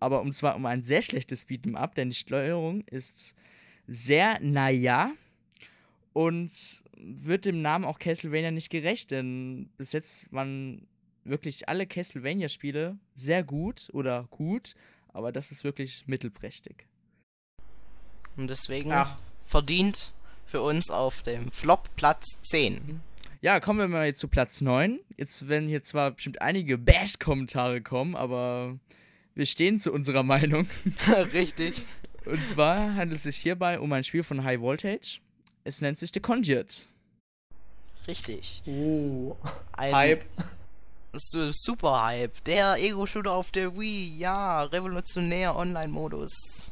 aber 0.00 0.22
um 0.22 0.32
zwar 0.32 0.56
um 0.56 0.64
ein 0.64 0.82
sehr 0.82 1.02
schlechtes 1.02 1.46
Beat'em 1.46 1.74
Up, 1.74 1.94
denn 1.94 2.10
die 2.10 2.16
Steuerung 2.16 2.84
ist 2.86 3.34
sehr 3.86 4.38
naja 4.40 5.12
und 6.12 6.52
wird 6.96 7.44
dem 7.46 7.62
Namen 7.62 7.84
auch 7.84 7.98
Castlevania 7.98 8.50
nicht 8.50 8.70
gerecht, 8.70 9.10
denn 9.10 9.68
bis 9.76 9.92
jetzt 9.92 10.32
waren 10.32 10.86
wirklich 11.24 11.68
alle 11.68 11.86
Castlevania-Spiele 11.86 12.98
sehr 13.14 13.44
gut 13.44 13.88
oder 13.92 14.26
gut, 14.30 14.74
aber 15.08 15.32
das 15.32 15.50
ist 15.50 15.64
wirklich 15.64 16.04
mittelprächtig. 16.06 16.86
Und 18.36 18.48
deswegen 18.48 18.90
ja. 18.90 19.18
verdient 19.44 20.12
für 20.46 20.62
uns 20.62 20.90
auf 20.90 21.22
dem 21.22 21.50
Flop 21.52 21.88
Platz 21.96 22.40
10. 22.42 23.00
Ja, 23.40 23.58
kommen 23.60 23.80
wir 23.80 23.88
mal 23.88 24.06
jetzt 24.06 24.20
zu 24.20 24.28
Platz 24.28 24.60
9. 24.60 25.00
Jetzt 25.16 25.48
werden 25.48 25.68
hier 25.68 25.82
zwar 25.82 26.12
bestimmt 26.12 26.40
einige 26.40 26.78
Bash-Kommentare 26.78 27.82
kommen, 27.82 28.14
aber 28.14 28.78
wir 29.34 29.46
stehen 29.46 29.78
zu 29.78 29.92
unserer 29.92 30.22
Meinung. 30.22 30.68
Richtig. 31.32 31.84
Und 32.24 32.46
zwar 32.46 32.94
handelt 32.94 33.16
es 33.16 33.24
sich 33.24 33.36
hierbei 33.36 33.80
um 33.80 33.92
ein 33.92 34.04
Spiel 34.04 34.22
von 34.22 34.44
High 34.44 34.60
Voltage. 34.60 35.20
Es 35.64 35.80
nennt 35.80 35.98
sich 35.98 36.12
The 36.14 36.20
Conduit. 36.20 36.86
Richtig. 38.06 38.62
Oh. 38.66 39.36
Ein 39.72 39.94
Hype. 39.94 40.24
Super 41.14 42.04
Hype. 42.04 42.42
Der 42.44 42.76
Ego-Shooter 42.76 43.32
auf 43.32 43.50
der 43.50 43.76
Wii. 43.76 44.16
Ja, 44.16 44.62
revolutionär 44.62 45.54
Online-Modus. 45.54 46.64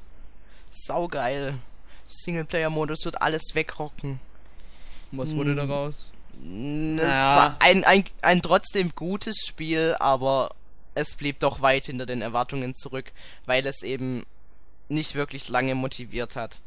Saugeil. 0.70 1.59
Singleplayer-Modus 2.07 3.05
wird 3.05 3.20
alles 3.20 3.55
wegrocken. 3.55 4.18
Was 5.12 5.37
wurde 5.37 5.50
hm. 5.50 5.57
daraus? 5.57 6.12
Naja. 6.42 7.57
Ein, 7.59 7.85
ein, 7.85 8.05
ein 8.22 8.40
trotzdem 8.40 8.92
gutes 8.94 9.44
Spiel, 9.46 9.94
aber 10.00 10.55
es 10.94 11.14
blieb 11.16 11.40
doch 11.40 11.61
weit 11.61 11.87
hinter 11.87 12.07
den 12.07 12.22
Erwartungen 12.22 12.74
zurück, 12.74 13.12
weil 13.44 13.66
es 13.66 13.83
eben 13.83 14.24
nicht 14.88 15.14
wirklich 15.14 15.48
lange 15.48 15.74
motiviert 15.74 16.37
hat. 16.37 16.62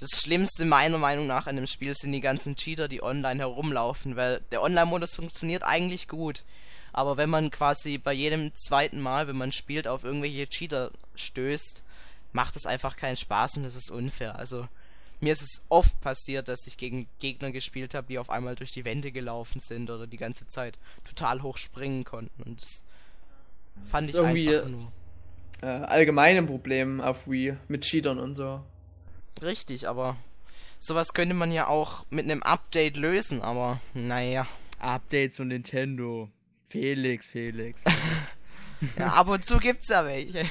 Das 0.00 0.20
Schlimmste 0.20 0.64
meiner 0.64 0.98
Meinung 0.98 1.26
nach 1.26 1.46
an 1.46 1.56
dem 1.56 1.66
Spiel 1.66 1.94
sind 1.94 2.12
die 2.12 2.20
ganzen 2.20 2.56
Cheater, 2.56 2.88
die 2.88 3.02
online 3.02 3.40
herumlaufen, 3.40 4.16
weil 4.16 4.40
der 4.50 4.62
Online-Modus 4.62 5.14
funktioniert 5.14 5.62
eigentlich 5.64 6.08
gut. 6.08 6.44
Aber 6.92 7.16
wenn 7.16 7.30
man 7.30 7.50
quasi 7.50 7.98
bei 7.98 8.12
jedem 8.12 8.54
zweiten 8.54 9.00
Mal, 9.00 9.28
wenn 9.28 9.36
man 9.36 9.52
spielt, 9.52 9.86
auf 9.86 10.04
irgendwelche 10.04 10.48
Cheater 10.48 10.90
stößt, 11.14 11.82
macht 12.32 12.56
es 12.56 12.66
einfach 12.66 12.96
keinen 12.96 13.16
Spaß 13.16 13.58
und 13.58 13.62
das 13.64 13.76
ist 13.76 13.90
unfair. 13.90 14.36
Also 14.36 14.68
mir 15.20 15.32
ist 15.32 15.42
es 15.42 15.62
oft 15.68 16.00
passiert, 16.00 16.48
dass 16.48 16.66
ich 16.66 16.76
gegen 16.76 17.08
Gegner 17.18 17.50
gespielt 17.50 17.94
habe, 17.94 18.06
die 18.06 18.18
auf 18.18 18.30
einmal 18.30 18.54
durch 18.54 18.70
die 18.70 18.84
Wände 18.84 19.10
gelaufen 19.10 19.60
sind 19.60 19.90
oder 19.90 20.06
die 20.06 20.16
ganze 20.16 20.46
Zeit 20.46 20.78
total 21.04 21.42
hoch 21.42 21.56
springen 21.56 22.04
konnten. 22.04 22.42
Und 22.42 22.62
das 22.62 22.84
fand 23.86 24.08
das 24.08 24.14
ich 24.14 24.20
irgendwie 24.20 24.54
einfach 24.54 24.70
nur. 24.70 24.92
Äh, 25.60 25.66
allgemein 25.66 26.36
ein 26.36 26.46
Problem 26.46 27.00
auf 27.00 27.26
Wii 27.28 27.56
mit 27.66 27.82
Cheatern 27.82 28.18
und 28.18 28.36
so. 28.36 28.62
Richtig, 29.42 29.88
aber 29.88 30.16
sowas 30.78 31.14
könnte 31.14 31.34
man 31.34 31.50
ja 31.50 31.66
auch 31.66 32.06
mit 32.10 32.24
einem 32.24 32.42
Update 32.42 32.96
lösen, 32.96 33.42
aber 33.42 33.80
naja. 33.94 34.46
Updates 34.78 35.40
und 35.40 35.48
Nintendo. 35.48 36.30
Felix, 36.68 37.28
Felix. 37.28 37.82
Felix. 37.82 38.96
ja, 38.98 39.06
ab 39.06 39.28
und 39.28 39.44
zu 39.44 39.58
gibt's 39.58 39.88
ja 39.88 40.04
welche. 40.04 40.44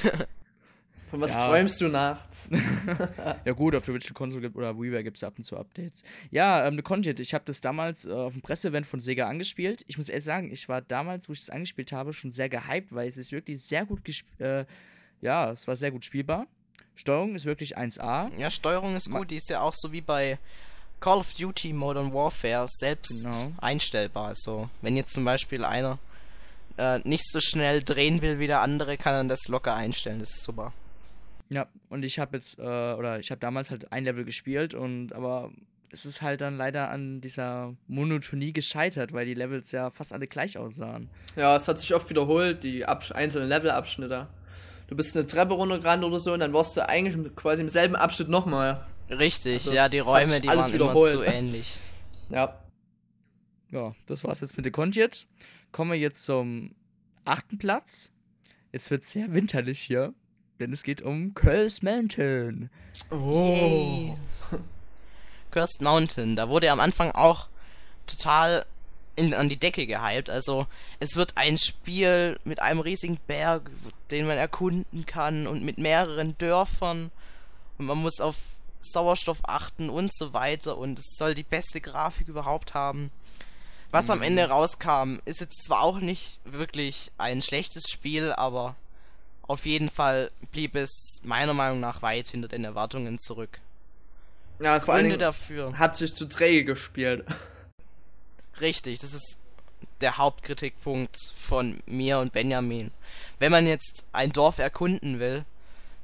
Von 1.10 1.20
was 1.22 1.34
ja. 1.34 1.48
träumst 1.48 1.80
du 1.80 1.88
nachts? 1.88 2.50
ja 3.44 3.52
gut, 3.52 3.74
auf 3.74 3.84
der 3.84 3.94
Virtual 3.94 4.12
Console 4.12 4.42
gibt, 4.42 4.56
oder 4.56 4.78
WiiWare 4.78 5.02
gibt 5.02 5.16
es 5.16 5.24
ab 5.24 5.34
und 5.38 5.44
zu 5.44 5.56
Updates. 5.56 6.02
Ja, 6.30 6.66
ähm, 6.66 6.76
The 6.76 6.82
Content, 6.82 7.18
ich 7.20 7.32
habe 7.32 7.44
das 7.46 7.60
damals 7.60 8.04
äh, 8.04 8.12
auf 8.12 8.34
dem 8.34 8.42
Presseevent 8.42 8.86
von 8.86 9.00
Sega 9.00 9.26
angespielt. 9.26 9.84
Ich 9.86 9.96
muss 9.96 10.10
ehrlich 10.10 10.24
sagen, 10.24 10.52
ich 10.52 10.68
war 10.68 10.82
damals, 10.82 11.28
wo 11.28 11.32
ich 11.32 11.40
das 11.40 11.50
angespielt 11.50 11.92
habe, 11.92 12.12
schon 12.12 12.30
sehr 12.30 12.50
gehypt, 12.50 12.88
weil 12.94 13.08
es 13.08 13.16
ist 13.16 13.32
wirklich 13.32 13.62
sehr 13.62 13.86
gut 13.86 14.04
gespielt, 14.04 14.40
äh, 14.40 14.64
ja, 15.22 15.50
es 15.50 15.66
war 15.66 15.76
sehr 15.76 15.90
gut 15.90 16.04
spielbar. 16.04 16.46
Steuerung 16.94 17.34
ist 17.34 17.46
wirklich 17.46 17.78
1A. 17.78 18.30
Ja, 18.38 18.50
Steuerung 18.50 18.96
ist 18.96 19.10
gut, 19.10 19.30
die 19.30 19.36
ist 19.36 19.48
ja 19.48 19.60
auch 19.60 19.74
so 19.74 19.92
wie 19.92 20.00
bei 20.00 20.38
Call 21.00 21.18
of 21.18 21.32
Duty 21.32 21.72
Modern 21.72 22.12
Warfare 22.12 22.66
selbst 22.68 23.24
genau. 23.24 23.52
einstellbar. 23.58 24.26
Also, 24.28 24.68
wenn 24.82 24.96
jetzt 24.96 25.12
zum 25.12 25.24
Beispiel 25.24 25.64
einer 25.64 25.98
äh, 26.78 27.00
nicht 27.00 27.30
so 27.30 27.40
schnell 27.40 27.82
drehen 27.82 28.22
will 28.22 28.38
wie 28.38 28.46
der 28.46 28.60
andere, 28.60 28.96
kann 28.96 29.14
er 29.14 29.24
das 29.24 29.48
locker 29.48 29.74
einstellen. 29.74 30.20
Das 30.20 30.30
ist 30.30 30.44
super. 30.44 30.72
Ja, 31.50 31.66
und 31.88 32.04
ich 32.04 32.18
habe 32.18 32.36
jetzt, 32.36 32.58
äh, 32.58 32.62
oder 32.62 33.18
ich 33.18 33.30
habe 33.30 33.40
damals 33.40 33.70
halt 33.70 33.92
ein 33.92 34.04
Level 34.04 34.24
gespielt 34.24 34.74
und 34.74 35.12
aber 35.12 35.50
es 35.90 36.04
ist 36.04 36.20
halt 36.20 36.42
dann 36.42 36.56
leider 36.56 36.90
an 36.90 37.20
dieser 37.20 37.74
Monotonie 37.86 38.52
gescheitert, 38.52 39.12
weil 39.12 39.26
die 39.26 39.34
Levels 39.34 39.72
ja 39.72 39.90
fast 39.90 40.12
alle 40.12 40.26
gleich 40.26 40.58
aussahen. 40.58 41.08
Ja, 41.36 41.56
es 41.56 41.66
hat 41.66 41.80
sich 41.80 41.94
oft 41.94 42.10
wiederholt, 42.10 42.62
die 42.62 42.84
Absch 42.84 43.12
einzelnen 43.12 43.48
Levelabschnitte. 43.48 44.28
Du 44.88 44.96
bist 44.96 45.16
eine 45.16 45.26
Treppe 45.26 45.54
runtergerannt 45.54 46.04
oder 46.04 46.20
so 46.20 46.32
und 46.32 46.40
dann 46.40 46.52
warst 46.52 46.76
du 46.76 46.86
eigentlich 46.86 47.34
quasi 47.36 47.62
im 47.62 47.68
selben 47.68 47.96
Abschnitt 47.96 48.28
nochmal. 48.28 48.86
Richtig, 49.10 49.54
also 49.54 49.72
ja, 49.72 49.88
die 49.88 50.00
Räume, 50.00 50.40
die 50.40 50.48
waren 50.48 50.72
wiederholt. 50.72 51.14
immer 51.14 51.24
zu 51.24 51.30
ähnlich. 51.30 51.78
ja. 52.30 52.58
Ja, 53.70 53.94
das 54.06 54.24
war's 54.24 54.40
jetzt 54.40 54.56
mit 54.56 54.64
The 54.64 54.70
Conjet. 54.70 55.26
Kommen 55.72 55.92
wir 55.92 55.98
jetzt 55.98 56.24
zum 56.24 56.74
achten 57.24 57.58
Platz. 57.58 58.10
Jetzt 58.72 58.90
wird 58.90 59.04
sehr 59.04 59.32
winterlich 59.32 59.80
hier 59.80 60.14
denn 60.58 60.72
es 60.72 60.82
geht 60.82 61.02
um 61.02 61.34
Cursed 61.34 61.82
Mountain. 61.82 62.70
Oh. 63.10 64.16
Cursed 65.50 65.80
Mountain, 65.82 66.36
da 66.36 66.48
wurde 66.48 66.70
am 66.70 66.80
Anfang 66.80 67.12
auch 67.12 67.48
total 68.06 68.66
in, 69.16 69.34
an 69.34 69.48
die 69.48 69.58
Decke 69.58 69.86
gehypt. 69.86 70.30
Also 70.30 70.66
es 71.00 71.16
wird 71.16 71.36
ein 71.36 71.58
Spiel 71.58 72.38
mit 72.44 72.60
einem 72.60 72.80
riesigen 72.80 73.18
Berg, 73.26 73.70
den 74.10 74.26
man 74.26 74.38
erkunden 74.38 75.06
kann 75.06 75.46
und 75.46 75.64
mit 75.64 75.78
mehreren 75.78 76.36
Dörfern 76.38 77.10
und 77.78 77.86
man 77.86 77.98
muss 77.98 78.20
auf 78.20 78.36
Sauerstoff 78.80 79.40
achten 79.42 79.90
und 79.90 80.14
so 80.14 80.32
weiter 80.32 80.78
und 80.78 80.98
es 80.98 81.16
soll 81.16 81.34
die 81.34 81.42
beste 81.42 81.80
Grafik 81.80 82.28
überhaupt 82.28 82.74
haben. 82.74 83.10
Was 83.90 84.06
mhm. 84.06 84.12
am 84.12 84.22
Ende 84.22 84.48
rauskam, 84.48 85.18
ist 85.24 85.40
jetzt 85.40 85.64
zwar 85.64 85.82
auch 85.82 86.00
nicht 86.00 86.40
wirklich 86.44 87.10
ein 87.18 87.42
schlechtes 87.42 87.84
Spiel, 87.90 88.32
aber 88.32 88.76
auf 89.42 89.64
jeden 89.64 89.90
Fall 89.90 90.30
blieb 90.52 90.76
es 90.76 91.20
meiner 91.24 91.54
Meinung 91.54 91.80
nach 91.80 92.02
weit 92.02 92.28
hinter 92.28 92.48
den 92.48 92.64
Erwartungen 92.64 93.18
zurück. 93.18 93.60
Ja, 94.60 94.80
vor 94.80 94.94
allem 94.94 95.18
dafür. 95.18 95.78
hat 95.78 95.96
sich 95.96 96.14
zu 96.14 96.26
träge 96.28 96.64
gespielt. 96.64 97.24
Richtig, 98.60 98.98
das 98.98 99.14
ist 99.14 99.38
der 100.00 100.18
Hauptkritikpunkt 100.18 101.16
von 101.34 101.80
mir 101.86 102.18
und 102.18 102.32
Benjamin. 102.32 102.90
Wenn 103.38 103.52
man 103.52 103.66
jetzt 103.66 104.04
ein 104.12 104.32
Dorf 104.32 104.58
erkunden 104.58 105.20
will, 105.20 105.44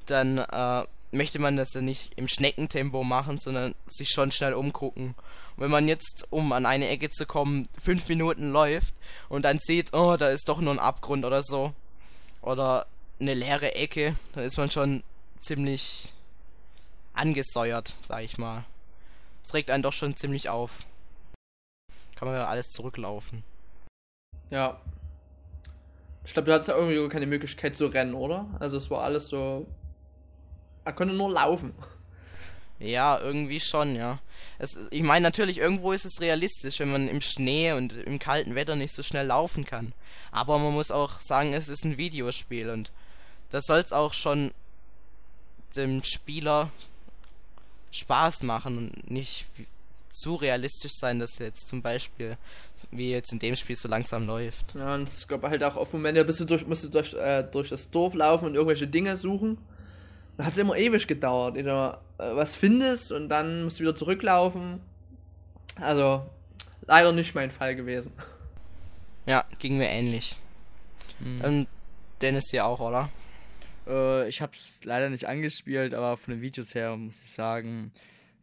dann 0.06 0.38
äh, 0.38 0.84
möchte 1.10 1.38
man 1.38 1.56
das 1.56 1.74
ja 1.74 1.80
nicht 1.80 2.12
im 2.16 2.28
Schneckentempo 2.28 3.04
machen, 3.04 3.38
sondern 3.38 3.74
sich 3.86 4.10
schon 4.10 4.30
schnell 4.30 4.54
umgucken. 4.54 5.14
Wenn 5.56 5.70
man 5.70 5.86
jetzt, 5.86 6.26
um 6.30 6.52
an 6.52 6.66
eine 6.66 6.88
Ecke 6.88 7.10
zu 7.10 7.26
kommen, 7.26 7.68
fünf 7.80 8.08
Minuten 8.08 8.50
läuft 8.50 8.94
und 9.28 9.44
dann 9.44 9.58
sieht, 9.58 9.94
oh, 9.94 10.16
da 10.16 10.28
ist 10.28 10.48
doch 10.48 10.60
nur 10.60 10.72
ein 10.72 10.80
Abgrund 10.80 11.24
oder 11.24 11.42
so, 11.42 11.72
oder 12.44 12.86
eine 13.20 13.34
leere 13.34 13.74
Ecke, 13.74 14.16
dann 14.34 14.44
ist 14.44 14.56
man 14.56 14.70
schon 14.70 15.02
ziemlich 15.40 16.12
angesäuert, 17.12 17.94
sag 18.02 18.22
ich 18.22 18.38
mal. 18.38 18.64
Das 19.42 19.54
regt 19.54 19.70
einen 19.70 19.82
doch 19.82 19.92
schon 19.92 20.16
ziemlich 20.16 20.48
auf. 20.48 20.84
Kann 22.16 22.28
man 22.28 22.36
ja 22.36 22.46
alles 22.46 22.70
zurücklaufen. 22.70 23.44
Ja. 24.50 24.80
Ich 26.24 26.32
glaube, 26.32 26.46
du 26.46 26.52
hattest 26.54 26.68
ja 26.68 26.76
irgendwie 26.76 27.08
keine 27.08 27.26
Möglichkeit 27.26 27.76
zu 27.76 27.86
rennen, 27.86 28.14
oder? 28.14 28.46
Also 28.58 28.78
es 28.78 28.90
war 28.90 29.02
alles 29.02 29.28
so. 29.28 29.66
Er 30.84 30.92
konnte 30.92 31.14
nur 31.14 31.30
laufen. 31.30 31.74
Ja, 32.78 33.18
irgendwie 33.20 33.60
schon, 33.60 33.94
ja. 33.96 34.18
Es, 34.64 34.78
ich 34.90 35.02
meine, 35.02 35.22
natürlich, 35.22 35.58
irgendwo 35.58 35.92
ist 35.92 36.04
es 36.04 36.20
realistisch, 36.20 36.80
wenn 36.80 36.90
man 36.90 37.08
im 37.08 37.20
Schnee 37.20 37.72
und 37.72 37.92
im 37.92 38.18
kalten 38.18 38.54
Wetter 38.54 38.76
nicht 38.76 38.92
so 38.94 39.02
schnell 39.02 39.26
laufen 39.26 39.64
kann. 39.64 39.92
Aber 40.32 40.58
man 40.58 40.72
muss 40.72 40.90
auch 40.90 41.20
sagen, 41.20 41.52
es 41.52 41.68
ist 41.68 41.84
ein 41.84 41.98
Videospiel 41.98 42.70
und 42.70 42.90
das 43.50 43.66
soll 43.66 43.78
es 43.78 43.92
auch 43.92 44.14
schon 44.14 44.52
dem 45.76 46.02
Spieler 46.02 46.70
Spaß 47.92 48.42
machen 48.42 48.78
und 48.78 49.10
nicht 49.10 49.44
zu 50.10 50.36
realistisch 50.36 50.92
sein, 50.94 51.18
dass 51.18 51.38
jetzt 51.38 51.68
zum 51.68 51.82
Beispiel, 51.82 52.36
wie 52.90 53.10
jetzt 53.10 53.32
in 53.32 53.38
dem 53.40 53.56
Spiel 53.56 53.76
so 53.76 53.88
langsam 53.88 54.26
läuft. 54.26 54.74
Ja, 54.74 54.94
und 54.94 55.08
es 55.08 55.28
gab 55.28 55.42
halt 55.42 55.62
auch 55.62 55.76
auf 55.76 55.92
Momente, 55.92 56.24
bist 56.24 56.40
du 56.40 56.44
durch, 56.44 56.66
musst 56.66 56.84
du 56.84 56.88
durch, 56.88 57.12
äh, 57.14 57.42
durch 57.42 57.68
das 57.68 57.90
Dorf 57.90 58.14
laufen 58.14 58.46
und 58.46 58.54
irgendwelche 58.54 58.86
Dinge 58.86 59.16
suchen. 59.16 59.58
Da 60.36 60.44
hat 60.44 60.52
es 60.52 60.58
immer 60.58 60.76
ewig 60.76 61.06
gedauert, 61.06 61.56
ehe 61.56 61.62
du 61.62 61.98
äh, 62.18 62.34
was 62.36 62.54
findest 62.54 63.12
und 63.12 63.28
dann 63.28 63.64
musst 63.64 63.78
du 63.78 63.82
wieder 63.82 63.94
zurücklaufen. 63.94 64.80
Also, 65.76 66.24
leider 66.86 67.12
nicht 67.12 67.34
mein 67.34 67.50
Fall 67.50 67.76
gewesen. 67.76 68.12
Ja, 69.26 69.44
ging 69.58 69.78
mir 69.78 69.88
ähnlich. 69.88 70.36
Mhm. 71.18 71.40
Ähm, 71.44 71.66
Dennis 72.20 72.50
hier 72.50 72.66
auch, 72.66 72.80
oder? 72.80 73.10
Äh, 73.86 74.28
ich 74.28 74.40
habe 74.42 74.52
es 74.52 74.80
leider 74.84 75.08
nicht 75.08 75.26
angespielt, 75.26 75.94
aber 75.94 76.16
von 76.16 76.34
den 76.34 76.42
Videos 76.42 76.74
her 76.74 76.96
muss 76.96 77.22
ich 77.22 77.32
sagen, 77.32 77.92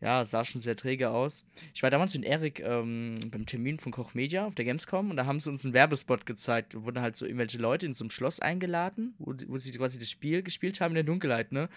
ja, 0.01 0.25
sah 0.25 0.43
schon 0.43 0.61
sehr 0.61 0.75
träge 0.75 1.11
aus. 1.11 1.45
Ich 1.73 1.83
war 1.83 1.91
damals 1.91 2.15
mit 2.15 2.25
Erik 2.25 2.59
ähm, 2.59 3.19
beim 3.31 3.45
Termin 3.45 3.79
von 3.79 3.91
Koch 3.91 4.15
Media 4.15 4.45
auf 4.45 4.55
der 4.55 4.65
Gamescom 4.65 5.11
und 5.11 5.17
da 5.17 5.27
haben 5.27 5.39
sie 5.39 5.49
uns 5.49 5.63
einen 5.63 5.75
Werbespot 5.75 6.25
gezeigt. 6.25 6.73
Da 6.73 6.83
wurden 6.83 7.01
halt 7.01 7.15
so 7.15 7.25
irgendwelche 7.25 7.59
Leute 7.59 7.85
in 7.85 7.93
so 7.93 8.03
einem 8.03 8.09
Schloss 8.09 8.39
eingeladen, 8.39 9.13
wo, 9.19 9.33
wo 9.47 9.57
sie 9.57 9.71
quasi 9.71 9.99
das 9.99 10.09
Spiel 10.09 10.41
gespielt 10.41 10.81
haben 10.81 10.91
in 10.91 10.95
der 10.95 11.03
Dunkelheit, 11.03 11.51
ne? 11.51 11.69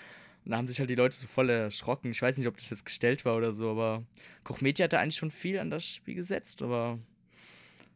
Und 0.45 0.51
da 0.51 0.59
haben 0.59 0.67
sich 0.67 0.79
halt 0.79 0.91
die 0.91 0.95
Leute 0.95 1.17
so 1.17 1.27
voll 1.27 1.49
erschrocken. 1.49 2.11
Ich 2.11 2.21
weiß 2.21 2.37
nicht, 2.37 2.47
ob 2.47 2.57
das 2.57 2.69
jetzt 2.69 2.85
gestellt 2.85 3.25
war 3.25 3.37
oder 3.37 3.53
so, 3.53 3.71
aber 3.71 4.03
Koch 4.43 4.61
Media 4.61 4.85
hatte 4.85 4.99
eigentlich 4.99 5.17
schon 5.17 5.31
viel 5.31 5.59
an 5.59 5.71
das 5.71 5.87
Spiel 5.87 6.15
gesetzt, 6.15 6.63
aber 6.63 6.99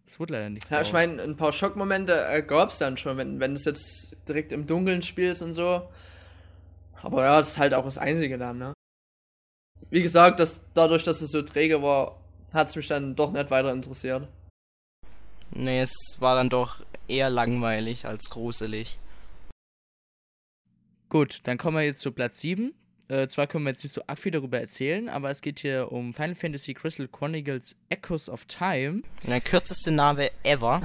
es 0.06 0.18
wurde 0.18 0.34
leider 0.34 0.50
nichts. 0.50 0.70
Ja, 0.70 0.80
ich 0.80 0.92
meine, 0.92 1.22
ein 1.22 1.36
paar 1.36 1.52
Schockmomente 1.52 2.26
äh, 2.28 2.42
gab 2.42 2.70
es 2.70 2.78
dann 2.78 2.96
schon, 2.96 3.16
wenn, 3.18 3.40
wenn 3.40 3.54
es 3.54 3.64
jetzt 3.64 4.16
direkt 4.26 4.52
im 4.52 4.66
Dunkeln 4.66 5.02
spielst 5.02 5.42
und 5.42 5.52
so. 5.52 5.88
Aber 7.02 7.22
ja, 7.22 7.40
es 7.40 7.48
ist 7.50 7.58
halt 7.58 7.74
auch 7.74 7.84
das 7.84 7.98
Einzige 7.98 8.38
dann, 8.38 8.58
ne? 8.58 8.72
Wie 9.90 10.02
gesagt, 10.02 10.40
dass, 10.40 10.62
dadurch, 10.74 11.04
dass 11.04 11.22
es 11.22 11.30
so 11.30 11.42
träge 11.42 11.82
war, 11.82 12.18
hat 12.52 12.68
es 12.68 12.76
mich 12.76 12.86
dann 12.86 13.14
doch 13.16 13.32
nicht 13.32 13.50
weiter 13.50 13.72
interessiert. 13.72 14.28
Nee, 15.50 15.80
es 15.80 16.16
war 16.18 16.34
dann 16.34 16.50
doch 16.50 16.84
eher 17.08 17.30
langweilig 17.30 18.04
als 18.04 18.28
gruselig. 18.28 18.98
Gut, 21.08 21.40
dann 21.44 21.56
kommen 21.56 21.78
wir 21.78 21.84
jetzt 21.84 22.00
zu 22.00 22.12
Platz 22.12 22.40
7. 22.40 22.74
Äh, 23.08 23.28
zwar 23.28 23.46
können 23.46 23.64
wir 23.64 23.70
jetzt 23.70 23.82
nicht 23.82 23.94
so 23.94 24.02
arg 24.06 24.18
viel 24.18 24.32
darüber 24.32 24.60
erzählen, 24.60 25.08
aber 25.08 25.30
es 25.30 25.40
geht 25.40 25.60
hier 25.60 25.90
um 25.90 26.12
Final 26.12 26.34
Fantasy 26.34 26.74
Crystal 26.74 27.08
Chronicles 27.08 27.76
Echoes 27.88 28.28
of 28.28 28.44
Time. 28.44 29.00
Der 29.26 29.40
kürzeste 29.40 29.90
Name 29.90 30.30
ever. 30.42 30.82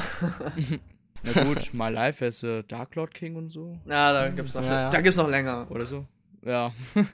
Na 1.23 1.43
gut, 1.43 1.73
My 1.73 1.89
Life 1.89 2.25
as 2.25 2.41
a 2.45 2.61
Dark 2.63 2.95
Lord 2.95 3.13
King 3.13 3.35
und 3.35 3.49
so. 3.49 3.77
Ja, 3.85 4.13
da 4.13 4.29
gibt's 4.29 4.53
noch, 4.53 4.63
Ja, 4.63 4.81
ja. 4.83 4.89
da 4.89 5.01
gibt's 5.01 5.17
noch 5.17 5.27
länger. 5.27 5.67
Oder 5.69 5.85
so. 5.85 6.05
Ja. 6.45 6.71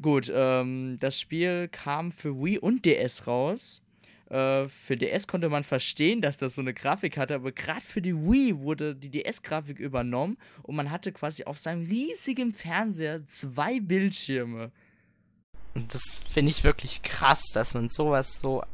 gut, 0.00 0.30
ähm, 0.34 0.96
das 1.00 1.20
Spiel 1.20 1.68
kam 1.68 2.12
für 2.12 2.34
Wii 2.36 2.58
und 2.58 2.84
DS 2.84 3.26
raus. 3.26 3.82
Äh, 4.30 4.66
für 4.66 4.96
DS 4.96 5.28
konnte 5.28 5.48
man 5.48 5.62
verstehen, 5.62 6.20
dass 6.20 6.36
das 6.36 6.56
so 6.56 6.60
eine 6.60 6.74
Grafik 6.74 7.16
hatte, 7.16 7.36
aber 7.36 7.52
gerade 7.52 7.80
für 7.80 8.02
die 8.02 8.14
Wii 8.14 8.58
wurde 8.58 8.96
die 8.96 9.10
DS-Grafik 9.10 9.78
übernommen 9.78 10.36
und 10.62 10.74
man 10.74 10.90
hatte 10.90 11.12
quasi 11.12 11.44
auf 11.44 11.58
seinem 11.58 11.86
riesigen 11.86 12.52
Fernseher 12.52 13.24
zwei 13.26 13.78
Bildschirme. 13.78 14.72
Und 15.74 15.94
das 15.94 16.20
finde 16.28 16.50
ich 16.50 16.64
wirklich 16.64 17.02
krass, 17.02 17.44
dass 17.52 17.74
man 17.74 17.88
sowas 17.88 18.40
so, 18.42 18.64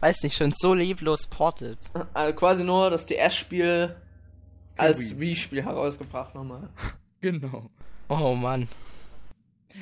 weiß 0.00 0.22
nicht, 0.24 0.36
schon 0.36 0.52
so 0.52 0.74
leblos 0.74 1.26
portet. 1.28 1.78
Also 2.12 2.36
quasi 2.36 2.64
nur 2.64 2.90
das 2.90 3.06
DS-Spiel 3.06 3.96
als 4.76 5.12
Wii. 5.12 5.20
Wii-Spiel 5.20 5.64
herausgebracht 5.64 6.34
nochmal. 6.34 6.68
Genau. 7.20 7.68
Oh 8.08 8.36
Mann. 8.36 8.68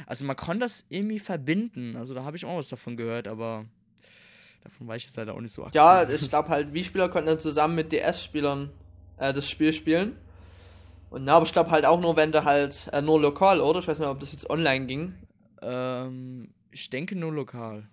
Also 0.07 0.25
man 0.25 0.37
kann 0.37 0.61
das 0.61 0.87
irgendwie 0.89 1.19
verbinden. 1.19 1.97
Also 1.97 2.15
da 2.15 2.25
habe 2.25 2.37
ich 2.37 2.45
auch 2.45 2.57
was 2.57 2.69
davon 2.69 2.97
gehört, 2.97 3.29
aber 3.29 3.65
davon 4.63 4.87
weiß 4.89 5.03
ich 5.03 5.07
jetzt 5.07 5.17
leider 5.17 5.35
auch 5.35 5.41
nicht 5.41 5.53
so 5.53 5.63
aktiv. 5.63 5.77
Ja, 5.77 6.09
ich 6.09 6.29
glaube 6.29 6.49
halt, 6.49 6.73
Wii-Spieler 6.73 7.09
konnten 7.09 7.29
dann 7.29 7.41
zusammen 7.41 7.75
mit 7.75 7.93
DS-Spielern 7.93 8.71
äh, 9.19 9.33
das 9.33 9.49
Spiel 9.49 9.73
spielen. 9.73 10.17
Und 11.11 11.25
na, 11.25 11.37
aber 11.37 11.47
ich 11.47 11.53
glaube 11.53 11.71
halt 11.71 11.85
auch 11.85 12.01
nur, 12.01 12.17
wenn 12.17 12.33
du 12.33 12.45
halt 12.45 12.89
äh, 12.93 13.01
nur 13.01 13.21
lokal, 13.21 13.61
oder? 13.61 13.79
Ich 13.79 13.89
weiß 13.89 14.01
nicht, 14.01 14.09
ob 14.09 14.21
das 14.21 14.33
jetzt 14.33 14.51
online 14.51 14.87
ging. 14.87 15.15
Ähm, 15.63 16.53
ich 16.71 16.91
denke 16.91 17.17
nur 17.17 17.33
lokal. 17.33 17.89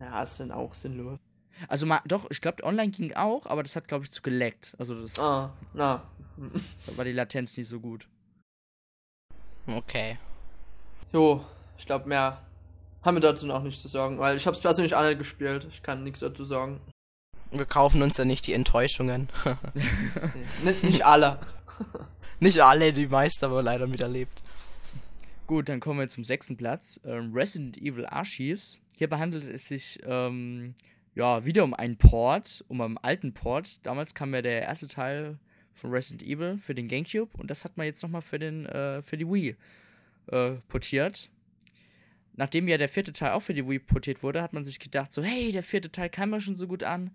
Ja, 0.00 0.22
ist 0.22 0.40
dann 0.40 0.50
auch 0.50 0.74
sinnlos. 0.74 1.18
Also 1.68 1.86
mal, 1.86 2.00
doch, 2.06 2.26
ich 2.30 2.40
glaube 2.40 2.64
online 2.64 2.90
ging 2.90 3.14
auch, 3.14 3.46
aber 3.46 3.62
das 3.62 3.76
hat 3.76 3.86
glaube 3.86 4.04
ich 4.04 4.10
zu 4.10 4.22
geleckt. 4.22 4.74
Also 4.78 5.00
das 5.00 5.18
Ah, 5.18 5.52
na. 5.72 6.02
da 6.86 6.96
war 6.96 7.04
die 7.04 7.12
Latenz 7.12 7.56
nicht 7.56 7.68
so 7.68 7.78
gut. 7.78 8.08
Okay. 9.66 10.18
Jo, 11.12 11.44
ich 11.76 11.86
glaube 11.86 12.08
mehr 12.08 12.40
haben 13.02 13.16
wir 13.16 13.20
dazu 13.20 13.46
noch 13.46 13.62
nicht 13.62 13.80
zu 13.80 13.88
sagen, 13.88 14.18
weil 14.18 14.36
ich 14.36 14.46
habe 14.46 14.56
es 14.56 14.62
persönlich 14.62 14.94
auch 14.94 15.02
nicht 15.02 15.18
gespielt. 15.18 15.66
Ich 15.70 15.82
kann 15.82 16.04
nichts 16.04 16.20
dazu 16.20 16.44
sagen. 16.44 16.80
Wir 17.50 17.66
kaufen 17.66 18.00
uns 18.02 18.16
ja 18.16 18.24
nicht 18.24 18.46
die 18.46 18.54
Enttäuschungen. 18.54 19.28
nicht, 20.64 20.84
nicht 20.84 21.04
alle. 21.04 21.38
nicht 22.40 22.60
alle, 22.60 22.92
die 22.92 23.08
meisten 23.08 23.44
aber 23.44 23.62
leider 23.62 23.86
miterlebt. 23.86 24.42
Gut, 25.46 25.68
dann 25.68 25.80
kommen 25.80 26.00
wir 26.00 26.08
zum 26.08 26.24
sechsten 26.24 26.56
Platz. 26.56 27.00
Ähm, 27.04 27.32
Resident 27.34 27.76
Evil 27.76 28.06
Archives. 28.06 28.80
Hierbei 28.94 29.18
handelt 29.18 29.46
es 29.46 29.64
sich 29.64 30.00
ähm, 30.06 30.74
ja 31.14 31.44
wieder 31.44 31.64
um 31.64 31.74
einen 31.74 31.98
Port, 31.98 32.64
um 32.68 32.80
einen 32.80 32.96
alten 32.98 33.34
Port. 33.34 33.84
Damals 33.84 34.14
kam 34.14 34.32
ja 34.34 34.40
der 34.40 34.62
erste 34.62 34.88
Teil 34.88 35.38
von 35.74 35.90
Resident 35.90 36.22
Evil 36.22 36.56
für 36.56 36.74
den 36.74 36.88
GameCube 36.88 37.36
und 37.36 37.50
das 37.50 37.64
hat 37.64 37.76
man 37.76 37.86
jetzt 37.86 38.02
nochmal 38.02 38.22
für 38.22 38.38
den 38.38 38.66
äh, 38.66 39.02
für 39.02 39.16
die 39.16 39.26
Wii 39.26 39.56
äh, 40.28 40.52
portiert. 40.68 41.30
Nachdem 42.34 42.68
ja 42.68 42.78
der 42.78 42.88
vierte 42.88 43.12
Teil 43.12 43.32
auch 43.32 43.40
für 43.40 43.54
die 43.54 43.68
Wii 43.68 43.78
portiert 43.78 44.22
wurde, 44.22 44.42
hat 44.42 44.52
man 44.52 44.64
sich 44.64 44.78
gedacht, 44.78 45.12
so, 45.12 45.22
hey, 45.22 45.52
der 45.52 45.62
vierte 45.62 45.92
Teil 45.92 46.08
kam 46.08 46.32
ja 46.32 46.40
schon 46.40 46.56
so 46.56 46.66
gut 46.66 46.82
an. 46.82 47.14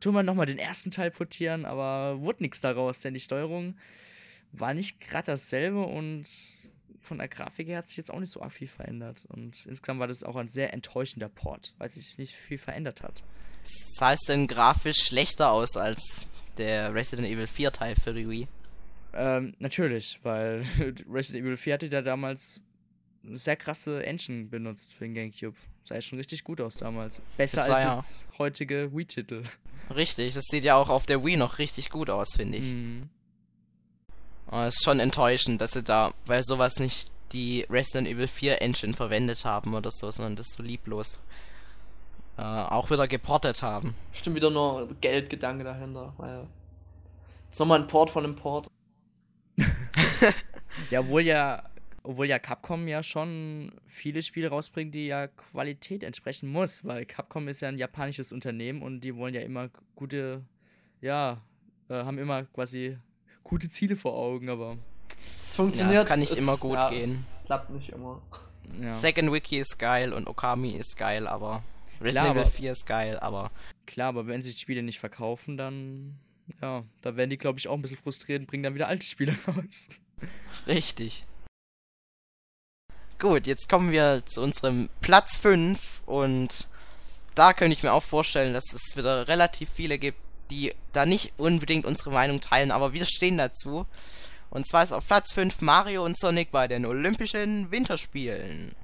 Tun 0.00 0.14
wir 0.14 0.22
nochmal 0.22 0.46
den 0.46 0.58
ersten 0.58 0.90
Teil 0.90 1.10
portieren, 1.10 1.64
aber 1.64 2.20
wurde 2.20 2.42
nichts 2.42 2.60
daraus, 2.60 3.00
denn 3.00 3.14
die 3.14 3.20
Steuerung 3.20 3.76
war 4.52 4.74
nicht 4.74 5.00
gerade 5.00 5.32
dasselbe 5.32 5.82
und 5.82 6.26
von 7.00 7.18
der 7.18 7.28
Grafik 7.28 7.68
her 7.68 7.78
hat 7.78 7.88
sich 7.88 7.96
jetzt 7.96 8.10
auch 8.10 8.20
nicht 8.20 8.32
so 8.32 8.42
arg 8.42 8.52
viel 8.52 8.68
verändert. 8.68 9.26
Und 9.28 9.66
insgesamt 9.66 10.00
war 10.00 10.08
das 10.08 10.22
auch 10.22 10.36
ein 10.36 10.48
sehr 10.48 10.72
enttäuschender 10.72 11.28
Port, 11.28 11.74
weil 11.78 11.90
sich 11.90 12.18
nicht 12.18 12.34
viel 12.34 12.58
verändert 12.58 13.02
hat. 13.02 13.24
Sah 13.64 14.12
es 14.12 14.20
denn 14.20 14.46
grafisch 14.46 15.04
schlechter 15.04 15.50
aus 15.50 15.76
als 15.76 16.26
der 16.56 16.94
Resident 16.94 17.28
Evil 17.28 17.46
4 17.46 17.72
Teil 17.72 17.94
für 17.96 18.14
die 18.14 18.28
Wii? 18.28 18.48
Ähm, 19.20 19.54
natürlich, 19.58 20.20
weil 20.22 20.64
Resident 21.10 21.44
Evil 21.44 21.56
4 21.56 21.74
hatte 21.74 21.86
ja 21.88 22.02
damals 22.02 22.62
eine 23.26 23.36
sehr 23.36 23.56
krasse 23.56 24.04
Engine 24.06 24.44
benutzt 24.44 24.92
für 24.92 25.04
den 25.04 25.14
Gamecube. 25.14 25.56
Sah 25.82 25.96
ja 25.96 26.00
schon 26.00 26.18
richtig 26.18 26.44
gut 26.44 26.60
aus 26.60 26.74
damals. 26.76 27.20
Besser 27.36 27.64
als 27.64 27.82
ja- 27.82 27.94
jetzt 27.96 28.28
heutige 28.38 28.94
Wii-Titel. 28.94 29.42
Richtig, 29.94 30.34
das 30.34 30.44
sieht 30.44 30.64
ja 30.64 30.76
auch 30.76 30.88
auf 30.88 31.06
der 31.06 31.24
Wii 31.24 31.36
noch 31.36 31.58
richtig 31.58 31.90
gut 31.90 32.10
aus, 32.10 32.34
finde 32.36 32.58
ich. 32.58 32.66
Mhm. 32.72 33.08
Aber 34.46 34.66
es 34.66 34.76
ist 34.76 34.84
schon 34.84 35.00
enttäuschend, 35.00 35.60
dass 35.60 35.72
sie 35.72 35.82
da 35.82 36.12
bei 36.26 36.40
sowas 36.42 36.78
nicht 36.78 37.10
die 37.32 37.66
Resident 37.68 38.06
Evil 38.06 38.28
4 38.28 38.62
Engine 38.62 38.94
verwendet 38.94 39.44
haben 39.44 39.74
oder 39.74 39.90
so, 39.90 40.10
sondern 40.10 40.36
das 40.36 40.52
so 40.52 40.62
lieblos 40.62 41.18
äh, 42.38 42.42
auch 42.42 42.90
wieder 42.90 43.08
geportet 43.08 43.62
haben. 43.62 43.94
Bestimmt 44.12 44.36
wieder 44.36 44.50
nur 44.50 44.88
Geldgedanke 45.00 45.64
dahinter, 45.64 46.14
weil. 46.18 46.46
Ist 47.50 47.58
nochmal 47.58 47.80
ein 47.80 47.86
Port 47.88 48.10
von 48.10 48.24
einem 48.24 48.36
Port. 48.36 48.68
Ja, 50.90 51.00
obwohl 51.00 51.22
ja, 51.22 51.62
obwohl 52.04 52.26
ja 52.26 52.38
Capcom 52.38 52.86
ja 52.86 53.02
schon 53.02 53.72
viele 53.86 54.22
Spiele 54.22 54.48
rausbringt, 54.48 54.94
die 54.94 55.06
ja 55.06 55.26
Qualität 55.26 56.04
entsprechen 56.04 56.48
muss, 56.50 56.84
weil 56.84 57.04
Capcom 57.04 57.48
ist 57.48 57.60
ja 57.62 57.68
ein 57.68 57.78
japanisches 57.78 58.32
Unternehmen 58.32 58.82
und 58.82 59.00
die 59.00 59.16
wollen 59.16 59.34
ja 59.34 59.40
immer 59.40 59.70
gute, 59.96 60.44
ja, 61.00 61.42
äh, 61.88 61.94
haben 61.94 62.18
immer 62.18 62.44
quasi 62.44 62.96
gute 63.42 63.68
Ziele 63.68 63.96
vor 63.96 64.14
Augen, 64.14 64.48
aber 64.50 64.76
Es 65.36 65.56
funktioniert. 65.56 65.96
Ja, 65.96 66.02
es 66.02 66.08
kann 66.08 66.20
nicht 66.20 66.32
es- 66.32 66.38
immer 66.38 66.56
gut 66.56 66.74
ja, 66.74 66.90
gehen. 66.90 67.24
Es 67.40 67.44
klappt 67.46 67.70
nicht 67.70 67.88
immer. 67.88 68.22
ja. 68.80 68.94
Second 68.94 69.32
Wiki 69.32 69.58
ist 69.58 69.78
geil 69.78 70.12
und 70.12 70.28
Okami 70.28 70.76
ist 70.76 70.96
geil, 70.96 71.26
aber 71.26 71.64
Resident 72.00 72.36
Evil 72.36 72.44
4 72.46 72.72
ist 72.72 72.86
geil, 72.86 73.18
aber 73.18 73.50
Klar, 73.86 74.10
aber 74.10 74.26
wenn 74.28 74.42
sich 74.42 74.54
die 74.54 74.60
Spiele 74.60 74.82
nicht 74.84 74.98
verkaufen, 75.00 75.56
dann, 75.56 76.18
ja, 76.60 76.84
da 77.02 77.16
werden 77.16 77.30
die, 77.30 77.38
glaube 77.38 77.58
ich, 77.58 77.68
auch 77.68 77.74
ein 77.74 77.82
bisschen 77.82 77.98
frustriert 77.98 78.40
und 78.40 78.46
bringen 78.46 78.62
dann 78.62 78.74
wieder 78.74 78.88
alte 78.88 79.06
Spiele 79.06 79.36
raus. 79.46 80.00
richtig. 80.66 81.24
Gut, 83.18 83.46
jetzt 83.46 83.68
kommen 83.68 83.90
wir 83.90 84.22
zu 84.26 84.42
unserem 84.42 84.88
Platz 85.00 85.36
5 85.36 86.02
und 86.06 86.68
da 87.34 87.52
könnte 87.52 87.76
ich 87.76 87.82
mir 87.82 87.92
auch 87.92 88.02
vorstellen, 88.02 88.54
dass 88.54 88.72
es 88.72 88.96
wieder 88.96 89.26
relativ 89.26 89.70
viele 89.70 89.98
gibt, 89.98 90.18
die 90.50 90.72
da 90.92 91.04
nicht 91.04 91.32
unbedingt 91.36 91.84
unsere 91.84 92.10
Meinung 92.10 92.40
teilen, 92.40 92.70
aber 92.70 92.92
wir 92.92 93.06
stehen 93.06 93.38
dazu. 93.38 93.86
Und 94.50 94.66
zwar 94.66 94.82
ist 94.82 94.92
auf 94.92 95.06
Platz 95.06 95.32
5 95.32 95.60
Mario 95.60 96.04
und 96.04 96.18
Sonic 96.18 96.50
bei 96.50 96.68
den 96.68 96.86
Olympischen 96.86 97.70
Winterspielen. 97.70 98.74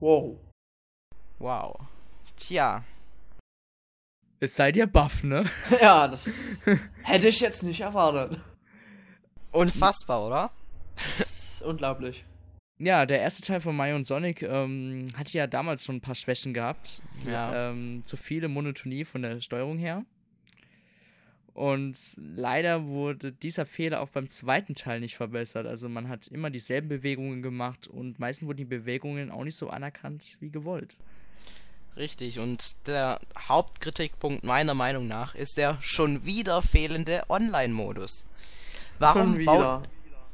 Wow. 0.00 0.36
Wow. 1.38 1.78
Tja, 2.36 2.84
Es 4.38 4.54
seid 4.54 4.76
ihr 4.76 4.86
Buff, 4.86 5.24
ne? 5.24 5.44
ja, 5.80 6.08
das 6.08 6.60
hätte 7.02 7.28
ich 7.28 7.40
jetzt 7.40 7.62
nicht 7.62 7.80
erwartet. 7.80 8.38
unfassbar, 9.50 10.26
oder? 10.26 10.50
Das 11.18 11.30
ist 11.30 11.62
unglaublich. 11.62 12.24
Ja, 12.78 13.06
der 13.06 13.20
erste 13.20 13.42
Teil 13.42 13.60
von 13.60 13.74
Mario 13.74 13.96
und 13.96 14.04
Sonic 14.04 14.42
ähm, 14.42 15.06
hatte 15.16 15.38
ja 15.38 15.46
damals 15.46 15.84
schon 15.84 15.96
ein 15.96 16.00
paar 16.02 16.14
Schwächen 16.14 16.52
gehabt. 16.52 17.02
Ja. 17.24 17.70
Ähm, 17.70 18.02
zu 18.04 18.18
viele 18.18 18.48
Monotonie 18.48 19.06
von 19.06 19.22
der 19.22 19.40
Steuerung 19.40 19.78
her. 19.78 20.04
Und 21.54 21.98
leider 22.18 22.84
wurde 22.84 23.32
dieser 23.32 23.64
Fehler 23.64 24.02
auch 24.02 24.10
beim 24.10 24.28
zweiten 24.28 24.74
Teil 24.74 25.00
nicht 25.00 25.16
verbessert. 25.16 25.66
Also 25.66 25.88
man 25.88 26.10
hat 26.10 26.28
immer 26.28 26.50
dieselben 26.50 26.88
Bewegungen 26.88 27.40
gemacht 27.40 27.88
und 27.88 28.18
meistens 28.18 28.46
wurden 28.46 28.58
die 28.58 28.66
Bewegungen 28.66 29.30
auch 29.30 29.42
nicht 29.42 29.56
so 29.56 29.70
anerkannt 29.70 30.36
wie 30.40 30.50
gewollt. 30.50 30.98
Richtig, 31.96 32.38
und 32.38 32.76
der 32.86 33.20
Hauptkritikpunkt 33.38 34.44
meiner 34.44 34.74
Meinung 34.74 35.06
nach 35.06 35.34
ist 35.34 35.56
der 35.56 35.78
schon 35.80 36.26
wieder 36.26 36.60
fehlende 36.60 37.22
Online-Modus. 37.28 38.26
Warum 38.98 39.44
baut. 39.44 39.88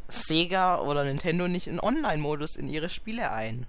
Sega 0.09 0.81
oder 0.81 1.05
Nintendo 1.05 1.49
nicht 1.49 1.69
einen 1.69 1.81
Online-Modus 1.81 2.57
in 2.57 2.69
ihre 2.69 2.91
Spiele 2.91 3.31
ein? 3.31 3.67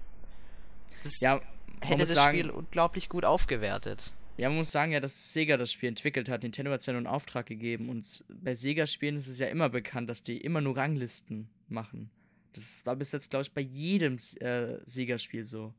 Das 1.02 1.20
Ja, 1.20 1.40
hätte 1.80 2.06
das 2.06 2.14
sagen, 2.14 2.38
Spiel 2.38 2.50
unglaublich 2.50 3.08
gut 3.08 3.24
aufgewertet. 3.24 4.12
Ja, 4.36 4.48
man 4.48 4.58
muss 4.58 4.72
sagen 4.72 4.90
ja, 4.92 5.00
dass 5.00 5.32
Sega 5.32 5.56
das 5.56 5.70
Spiel 5.70 5.88
entwickelt 5.90 6.28
hat. 6.28 6.42
Nintendo 6.42 6.72
hat 6.72 6.80
es 6.80 6.86
ja 6.86 6.92
nur 6.92 6.98
einen 6.98 7.06
Auftrag 7.06 7.46
gegeben. 7.46 7.88
Und 7.88 8.24
bei 8.28 8.54
Sega-Spielen 8.54 9.16
ist 9.16 9.28
es 9.28 9.38
ja 9.38 9.46
immer 9.46 9.68
bekannt, 9.68 10.10
dass 10.10 10.22
die 10.22 10.38
immer 10.38 10.60
nur 10.60 10.76
Ranglisten 10.76 11.48
machen. 11.68 12.10
Das 12.52 12.84
war 12.84 12.96
bis 12.96 13.12
jetzt, 13.12 13.30
glaube 13.30 13.44
ich, 13.44 13.52
bei 13.52 13.60
jedem 13.60 14.16
äh, 14.40 14.78
Sega-Spiel 14.84 15.46
so. 15.46 15.72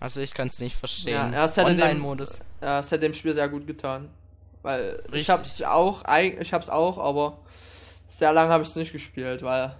Also 0.00 0.20
ich 0.20 0.32
kann 0.34 0.48
es 0.48 0.60
nicht 0.60 0.76
verstehen. 0.76 1.32
Ja, 1.32 1.46
Online-Modus. 1.56 2.40
Ja, 2.60 2.80
es 2.80 2.90
hätte 2.90 3.00
dem 3.00 3.14
Spiel 3.14 3.32
sehr 3.32 3.48
gut 3.48 3.66
getan. 3.66 4.10
Weil 4.62 5.02
ich 5.06 5.12
Richtig. 5.12 5.30
hab's 5.30 5.62
auch, 5.62 6.04
ich 6.40 6.52
hab's 6.52 6.68
auch, 6.68 6.98
aber 6.98 7.38
sehr 8.06 8.32
lange 8.32 8.52
habe 8.52 8.62
ich 8.62 8.70
es 8.70 8.76
nicht 8.76 8.92
gespielt, 8.92 9.42
weil 9.42 9.76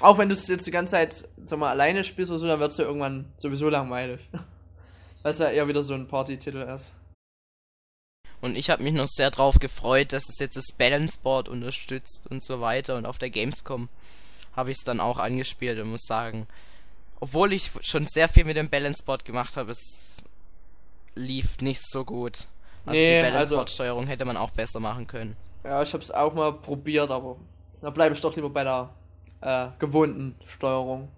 auch 0.00 0.18
wenn 0.18 0.28
du 0.28 0.34
es 0.34 0.46
jetzt 0.48 0.66
die 0.66 0.70
ganze 0.70 0.92
Zeit, 0.92 1.28
sag 1.44 1.58
mal, 1.58 1.70
alleine 1.70 2.04
spielst 2.04 2.30
oder 2.30 2.38
so, 2.38 2.46
dann 2.46 2.60
wird's 2.60 2.76
ja 2.76 2.84
irgendwann 2.84 3.32
sowieso 3.36 3.68
langweilig. 3.68 4.20
Weil 5.22 5.32
es 5.32 5.38
ja 5.38 5.48
eher 5.48 5.66
wieder 5.66 5.82
so 5.82 5.94
ein 5.94 6.06
Party-Titel 6.06 6.58
ist. 6.58 6.92
Und 8.40 8.56
ich 8.56 8.70
habe 8.70 8.82
mich 8.82 8.92
noch 8.92 9.08
sehr 9.08 9.30
drauf 9.30 9.58
gefreut, 9.58 10.12
dass 10.12 10.28
es 10.28 10.38
jetzt 10.38 10.56
das 10.56 10.76
Balance 10.76 11.18
Board 11.20 11.48
unterstützt 11.48 12.26
und 12.28 12.44
so 12.44 12.60
weiter. 12.60 12.96
Und 12.96 13.06
auf 13.06 13.18
der 13.18 13.30
Gamescom 13.30 13.88
habe 14.54 14.70
ich 14.70 14.76
es 14.76 14.84
dann 14.84 15.00
auch 15.00 15.18
angespielt 15.18 15.80
und 15.80 15.90
muss 15.90 16.04
sagen, 16.04 16.46
obwohl 17.20 17.52
ich 17.52 17.70
schon 17.80 18.06
sehr 18.06 18.28
viel 18.28 18.44
mit 18.44 18.56
dem 18.56 18.68
Balance 18.68 19.02
Board 19.04 19.24
gemacht 19.24 19.56
habe, 19.56 19.70
es 19.72 20.22
lief 21.14 21.58
nicht 21.60 21.82
so 21.82 22.04
gut. 22.04 22.46
Also 22.84 23.00
Nee, 23.00 23.16
die 23.16 23.22
Balance 23.22 23.38
also- 23.38 23.56
Board 23.56 23.70
Steuerung 23.70 24.06
hätte 24.06 24.24
man 24.24 24.36
auch 24.36 24.50
besser 24.50 24.80
machen 24.80 25.06
können. 25.06 25.36
Ja, 25.64 25.82
ich 25.82 25.92
hab's 25.92 26.10
auch 26.10 26.32
mal 26.34 26.52
probiert, 26.52 27.10
aber 27.10 27.36
da 27.80 27.90
bleibe 27.90 28.14
ich 28.14 28.20
doch 28.20 28.34
lieber 28.36 28.50
bei 28.50 28.62
der 28.64 28.90
äh, 29.40 29.68
gewohnten 29.78 30.36
Steuerung. 30.46 31.08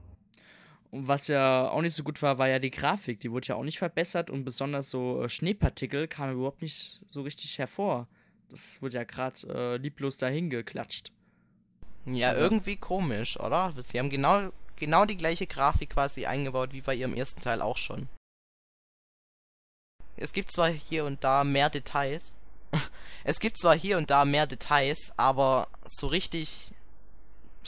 Und 0.90 1.06
was 1.06 1.28
ja 1.28 1.68
auch 1.68 1.82
nicht 1.82 1.94
so 1.94 2.02
gut 2.02 2.22
war, 2.22 2.38
war 2.38 2.48
ja 2.48 2.58
die 2.58 2.70
Grafik. 2.70 3.20
Die 3.20 3.30
wurde 3.30 3.48
ja 3.48 3.56
auch 3.56 3.62
nicht 3.64 3.76
verbessert 3.78 4.30
und 4.30 4.44
besonders 4.44 4.88
so 4.88 5.22
äh, 5.22 5.28
Schneepartikel 5.28 6.08
kamen 6.08 6.32
überhaupt 6.34 6.62
nicht 6.62 7.02
so 7.06 7.20
richtig 7.20 7.58
hervor. 7.58 8.06
Das 8.48 8.80
wurde 8.80 8.94
ja 8.96 9.04
gerade 9.04 9.38
äh, 9.54 9.76
lieblos 9.76 10.16
dahin 10.16 10.48
geklatscht. 10.48 11.12
Ja, 12.06 12.30
Also 12.30 12.40
irgendwie 12.40 12.76
komisch, 12.76 13.38
oder? 13.38 13.74
Sie 13.84 13.98
haben 13.98 14.08
genau, 14.08 14.48
genau 14.78 15.04
die 15.04 15.16
gleiche 15.16 15.46
Grafik 15.46 15.90
quasi 15.90 16.26
eingebaut 16.26 16.72
wie 16.72 16.80
bei 16.80 16.94
ihrem 16.94 17.14
ersten 17.14 17.40
Teil 17.40 17.62
auch 17.62 17.76
schon. 17.76 18.08
Es 20.16 20.32
gibt 20.32 20.50
zwar 20.50 20.68
hier 20.68 21.04
und 21.04 21.22
da 21.22 21.44
mehr 21.44 21.70
Details. 21.70 22.34
Es 23.24 23.40
gibt 23.40 23.58
zwar 23.58 23.74
hier 23.74 23.98
und 23.98 24.10
da 24.10 24.24
mehr 24.24 24.46
Details, 24.46 25.12
aber 25.16 25.68
so 25.84 26.06
richtig 26.06 26.72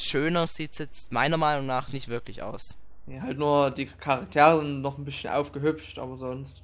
schöner 0.00 0.46
sieht's 0.46 0.78
jetzt 0.78 1.12
meiner 1.12 1.36
Meinung 1.36 1.66
nach 1.66 1.92
nicht 1.92 2.08
wirklich 2.08 2.42
aus. 2.42 2.76
Ja, 3.06 3.22
halt 3.22 3.38
nur 3.38 3.70
die 3.70 3.86
Charaktere 3.86 4.58
sind 4.58 4.80
noch 4.80 4.96
ein 4.96 5.04
bisschen 5.04 5.32
aufgehübscht, 5.32 5.98
aber 5.98 6.16
sonst. 6.16 6.62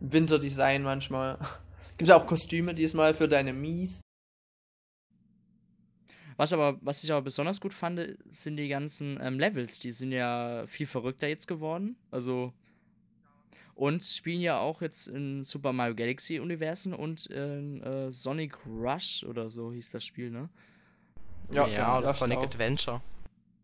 Winterdesign 0.00 0.82
manchmal. 0.82 1.38
Gibt's 1.96 2.10
ja 2.10 2.16
auch 2.16 2.26
Kostüme 2.26 2.74
diesmal 2.74 3.14
für 3.14 3.28
deine 3.28 3.52
Mies. 3.52 4.00
Was 6.42 6.52
aber, 6.52 6.76
was 6.80 7.04
ich 7.04 7.12
aber 7.12 7.22
besonders 7.22 7.60
gut 7.60 7.72
fand, 7.72 8.16
sind 8.26 8.56
die 8.56 8.66
ganzen 8.66 9.16
ähm, 9.22 9.38
Levels. 9.38 9.78
Die 9.78 9.92
sind 9.92 10.10
ja 10.10 10.64
viel 10.66 10.86
verrückter 10.86 11.28
jetzt 11.28 11.46
geworden. 11.46 11.94
Also. 12.10 12.52
Und 13.76 14.02
spielen 14.02 14.40
ja 14.40 14.58
auch 14.58 14.82
jetzt 14.82 15.06
in 15.06 15.44
Super 15.44 15.72
Mario 15.72 15.94
Galaxy 15.94 16.40
Universen 16.40 16.94
und 16.94 17.26
in 17.26 17.80
äh, 17.84 18.12
Sonic 18.12 18.56
Rush 18.66 19.22
oder 19.22 19.48
so 19.48 19.72
hieß 19.72 19.92
das 19.92 20.04
Spiel, 20.04 20.32
ne? 20.32 20.48
Ja, 21.52 21.64
ja 21.68 21.98
oder 21.98 22.08
das 22.08 22.18
Sonic 22.18 22.38
auch. 22.38 22.42
Adventure. 22.42 23.00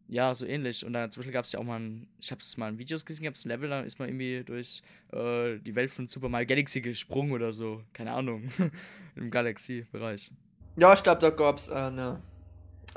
Ja, 0.07 0.33
so 0.33 0.47
ähnlich. 0.47 0.87
Und 0.87 0.93
dann 0.93 1.11
zum 1.11 1.23
Beispiel 1.23 1.33
gab 1.33 1.47
es 1.47 1.51
ja 1.51 1.59
auch 1.59 1.65
mal 1.65 1.81
ein, 1.81 2.07
ich 2.21 2.31
habe 2.31 2.43
es 2.43 2.57
mal 2.59 2.69
in 2.69 2.79
Videos 2.79 3.05
gesehen, 3.05 3.25
gab 3.25 3.35
es 3.35 3.45
ein 3.45 3.49
Level, 3.49 3.71
da 3.71 3.81
ist 3.81 3.99
man 3.99 4.09
irgendwie 4.09 4.45
durch 4.45 4.85
äh, 5.13 5.59
die 5.59 5.75
Welt 5.75 5.91
von 5.91 6.07
Super 6.07 6.29
Mario 6.29 6.47
Galaxy 6.47 6.81
gesprungen 6.81 7.33
oder 7.33 7.51
so. 7.51 7.83
Keine 7.93 8.13
Ahnung. 8.13 8.49
Im 9.17 9.33
Galaxy-Bereich. 9.33 10.31
Ja, 10.77 10.93
ich 10.93 11.03
glaube, 11.03 11.21
da 11.21 11.31
gab's 11.31 11.67
äh, 11.67 11.73
eine. 11.73 12.23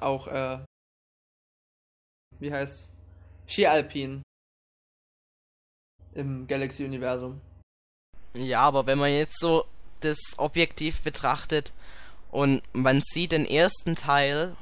Auch, 0.02 0.28
äh. 0.28 0.60
Wie 2.40 2.52
heißt 2.52 2.90
Ski 3.48 3.68
Alpin. 3.68 4.24
Im 6.14 6.48
Galaxy-Universum. 6.48 7.40
Ja, 8.34 8.60
aber 8.60 8.86
wenn 8.86 8.98
man 8.98 9.12
jetzt 9.12 9.40
so 9.40 9.66
das 10.02 10.18
objektiv 10.38 11.02
betrachtet 11.02 11.74
und 12.32 12.64
man 12.74 13.02
sieht 13.02 13.32
den 13.32 13.46
ersten 13.46 13.96
Teil 13.96 14.56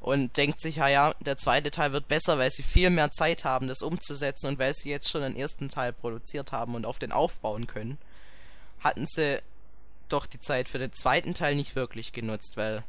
und 0.00 0.36
denkt 0.36 0.60
sich, 0.60 0.76
ja, 0.76 0.88
ja, 0.88 1.14
der 1.20 1.36
zweite 1.36 1.70
Teil 1.70 1.92
wird 1.92 2.08
besser, 2.08 2.38
weil 2.38 2.50
sie 2.50 2.62
viel 2.62 2.90
mehr 2.90 3.10
Zeit 3.10 3.44
haben, 3.44 3.68
das 3.68 3.82
umzusetzen 3.82 4.48
und 4.48 4.58
weil 4.58 4.74
sie 4.74 4.90
jetzt 4.90 5.08
schon 5.08 5.22
den 5.22 5.36
ersten 5.36 5.68
Teil 5.68 5.92
produziert 5.92 6.52
haben 6.52 6.74
und 6.74 6.86
auf 6.86 6.98
den 6.98 7.12
aufbauen 7.12 7.66
können, 7.66 7.98
hatten 8.80 9.06
sie 9.06 9.40
doch 10.08 10.26
die 10.26 10.40
Zeit 10.40 10.68
für 10.68 10.78
den 10.78 10.92
zweiten 10.92 11.34
Teil 11.34 11.54
nicht 11.54 11.76
wirklich 11.76 12.12
genutzt, 12.12 12.56
weil 12.56 12.82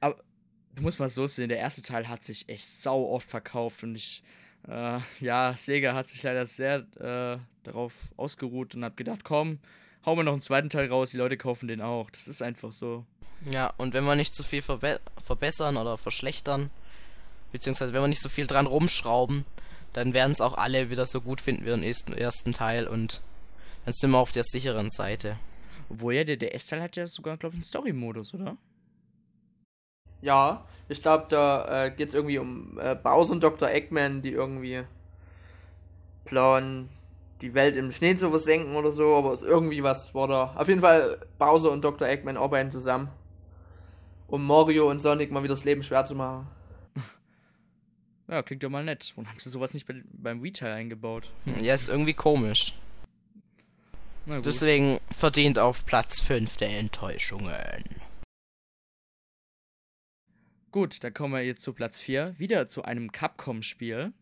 Aber 0.00 0.16
du 0.74 0.82
musst 0.82 0.98
mal 0.98 1.08
so 1.08 1.26
sehen, 1.26 1.48
der 1.48 1.58
erste 1.58 1.82
Teil 1.82 2.08
hat 2.08 2.24
sich 2.24 2.48
echt 2.48 2.66
sau 2.66 3.08
oft 3.08 3.28
verkauft 3.28 3.82
und 3.82 3.94
ich, 3.94 4.22
äh, 4.68 5.00
ja, 5.20 5.54
Sega 5.56 5.94
hat 5.94 6.08
sich 6.08 6.22
leider 6.22 6.46
sehr 6.46 6.86
äh, 6.98 7.38
darauf 7.64 7.94
ausgeruht 8.16 8.74
und 8.74 8.84
hat 8.84 8.96
gedacht, 8.96 9.24
komm, 9.24 9.58
hau 10.04 10.16
mir 10.16 10.24
noch 10.24 10.32
einen 10.32 10.40
zweiten 10.40 10.70
Teil 10.70 10.88
raus, 10.88 11.10
die 11.10 11.18
Leute 11.18 11.36
kaufen 11.36 11.68
den 11.68 11.80
auch. 11.80 12.10
Das 12.10 12.28
ist 12.28 12.42
einfach 12.42 12.72
so. 12.72 13.04
Ja, 13.50 13.72
und 13.78 13.94
wenn 13.94 14.04
wir 14.04 14.16
nicht 14.16 14.34
so 14.34 14.42
viel 14.42 14.62
verbe 14.62 15.00
verbessern 15.22 15.76
oder 15.76 15.96
verschlechtern, 15.96 16.70
beziehungsweise 17.52 17.92
wenn 17.92 18.02
wir 18.02 18.08
nicht 18.08 18.22
so 18.22 18.28
viel 18.28 18.46
dran 18.46 18.66
rumschrauben, 18.66 19.44
dann 19.92 20.14
werden 20.14 20.32
es 20.32 20.40
auch 20.40 20.54
alle 20.54 20.90
wieder 20.90 21.06
so 21.06 21.20
gut 21.20 21.40
finden 21.40 21.64
wie 21.64 21.70
den 21.70 21.82
ersten, 21.82 22.12
ersten 22.12 22.52
Teil 22.52 22.86
und 22.86 23.22
dann 23.84 23.94
sind 23.94 24.10
wir 24.10 24.18
auf 24.18 24.32
der 24.32 24.44
sicheren 24.44 24.90
Seite. 24.90 25.38
Obwohl 25.88 26.14
ja, 26.14 26.24
der 26.24 26.36
DS-Teil 26.36 26.82
hat 26.82 26.96
ja 26.96 27.06
sogar, 27.06 27.36
glaube 27.36 27.54
ich, 27.54 27.58
einen 27.58 27.64
Story-Modus, 27.64 28.34
oder? 28.34 28.56
Ja, 30.22 30.64
ich 30.88 31.00
glaube, 31.00 31.26
da 31.28 31.86
äh, 31.86 31.90
geht's 31.90 32.14
irgendwie 32.14 32.38
um 32.38 32.78
äh, 32.78 32.94
Bowser 32.94 33.32
und 33.32 33.42
Dr. 33.42 33.70
Eggman, 33.70 34.22
die 34.22 34.32
irgendwie 34.32 34.82
planen, 36.24 36.90
die 37.40 37.54
Welt 37.54 37.76
im 37.76 37.90
Schnee 37.90 38.16
zu 38.16 38.30
versenken 38.30 38.76
oder 38.76 38.92
so, 38.92 39.16
aber 39.16 39.32
ist 39.32 39.42
irgendwie 39.42 39.82
was 39.82 40.14
war 40.14 40.28
da. 40.28 40.54
Auf 40.56 40.68
jeden 40.68 40.80
Fall 40.80 41.18
Bowser 41.38 41.70
und 41.70 41.82
Dr. 41.82 42.06
Eggman 42.06 42.36
arbeiten 42.36 42.70
zusammen. 42.70 43.08
Um 44.26 44.46
Mario 44.46 44.88
und 44.88 45.00
Sonic 45.00 45.32
mal 45.32 45.42
wieder 45.42 45.54
das 45.54 45.64
Leben 45.64 45.82
schwer 45.82 46.04
zu 46.04 46.14
machen. 46.14 46.46
Ja, 48.28 48.44
klingt 48.44 48.62
doch 48.62 48.70
mal 48.70 48.84
nett. 48.84 49.12
Und 49.16 49.26
haben 49.26 49.40
sie 49.40 49.50
sowas 49.50 49.74
nicht 49.74 49.88
bei, 49.88 50.04
beim 50.12 50.40
Retail 50.40 50.70
eingebaut? 50.70 51.32
Ja, 51.60 51.74
ist 51.74 51.88
irgendwie 51.88 52.12
komisch. 52.12 52.78
Na 54.24 54.36
gut. 54.36 54.46
Deswegen 54.46 55.00
verdient 55.10 55.58
auf 55.58 55.84
Platz 55.84 56.20
5 56.20 56.56
der 56.58 56.78
Enttäuschungen. 56.78 57.84
Gut, 60.72 61.02
dann 61.02 61.12
kommen 61.12 61.34
wir 61.34 61.42
jetzt 61.42 61.62
zu 61.62 61.72
Platz 61.72 61.98
4. 61.98 62.38
Wieder 62.38 62.68
zu 62.68 62.84
einem 62.84 63.10
Capcom-Spiel. 63.10 64.12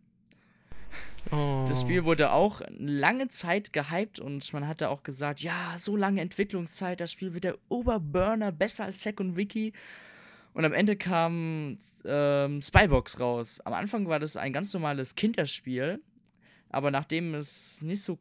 Oh. 1.30 1.66
Das 1.68 1.82
Spiel 1.82 2.04
wurde 2.04 2.32
auch 2.32 2.62
lange 2.70 3.28
Zeit 3.28 3.74
gehypt 3.74 4.18
und 4.18 4.50
man 4.54 4.66
hatte 4.66 4.88
auch 4.88 5.02
gesagt, 5.02 5.40
ja, 5.40 5.74
so 5.76 5.94
lange 5.94 6.22
Entwicklungszeit, 6.22 7.00
das 7.00 7.12
Spiel 7.12 7.34
wird 7.34 7.44
der 7.44 7.58
Oberburner, 7.68 8.50
besser 8.50 8.86
als 8.86 9.00
Zack 9.00 9.20
und 9.20 9.36
Wiki. 9.36 9.74
Und 10.54 10.64
am 10.64 10.72
Ende 10.72 10.96
kam 10.96 11.78
ähm, 12.06 12.62
Spybox 12.62 13.20
raus. 13.20 13.60
Am 13.60 13.74
Anfang 13.74 14.08
war 14.08 14.18
das 14.18 14.38
ein 14.38 14.54
ganz 14.54 14.72
normales 14.72 15.16
Kinderspiel, 15.16 16.00
aber 16.70 16.90
nachdem 16.90 17.34
es 17.34 17.82
nicht 17.82 18.02
so 18.02 18.18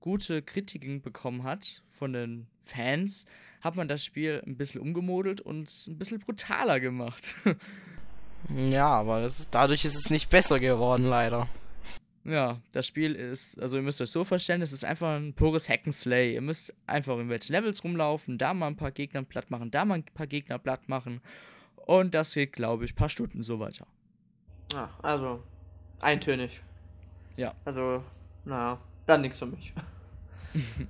gute 0.00 0.42
Kritiken 0.42 1.00
bekommen 1.00 1.42
hat 1.42 1.82
von 1.90 2.12
den 2.12 2.46
Fans, 2.62 3.26
hat 3.60 3.76
man 3.76 3.88
das 3.88 4.04
Spiel 4.04 4.42
ein 4.46 4.56
bisschen 4.56 4.80
umgemodelt 4.80 5.40
und 5.40 5.70
ein 5.88 5.98
bisschen 5.98 6.18
brutaler 6.18 6.80
gemacht. 6.80 7.34
Ja, 8.54 8.86
aber 8.86 9.20
das 9.20 9.40
ist, 9.40 9.54
dadurch 9.54 9.84
ist 9.84 9.96
es 9.96 10.10
nicht 10.10 10.30
besser 10.30 10.60
geworden, 10.60 11.04
leider. 11.04 11.48
Ja, 12.24 12.60
das 12.72 12.86
Spiel 12.86 13.14
ist, 13.14 13.60
also 13.60 13.76
ihr 13.78 13.82
müsst 13.82 14.00
euch 14.00 14.10
so 14.10 14.22
vorstellen, 14.22 14.62
es 14.62 14.72
ist 14.72 14.84
einfach 14.84 15.16
ein 15.16 15.32
pures 15.34 15.68
Hack'n'Slay. 15.68 16.34
Ihr 16.34 16.40
müsst 16.40 16.76
einfach 16.86 17.18
in 17.18 17.30
welchen 17.30 17.52
Levels 17.52 17.82
rumlaufen, 17.82 18.38
da 18.38 18.54
mal 18.54 18.66
ein 18.66 18.76
paar 18.76 18.90
Gegner 18.90 19.22
platt 19.22 19.50
machen, 19.50 19.70
da 19.70 19.84
mal 19.84 19.96
ein 19.96 20.04
paar 20.04 20.26
Gegner 20.26 20.58
platt 20.58 20.88
machen. 20.88 21.20
Und 21.86 22.14
das 22.14 22.34
geht, 22.34 22.52
glaube 22.52 22.84
ich, 22.84 22.92
ein 22.92 22.96
paar 22.96 23.08
Stunden 23.08 23.42
so 23.42 23.60
weiter. 23.60 23.86
Ja, 24.72 24.90
also, 25.02 25.42
eintönig. 26.00 26.62
Ja. 27.36 27.54
Also, 27.64 28.04
naja, 28.44 28.78
dann 29.08 29.22
nichts 29.22 29.38
für 29.38 29.46
mich. 29.46 29.72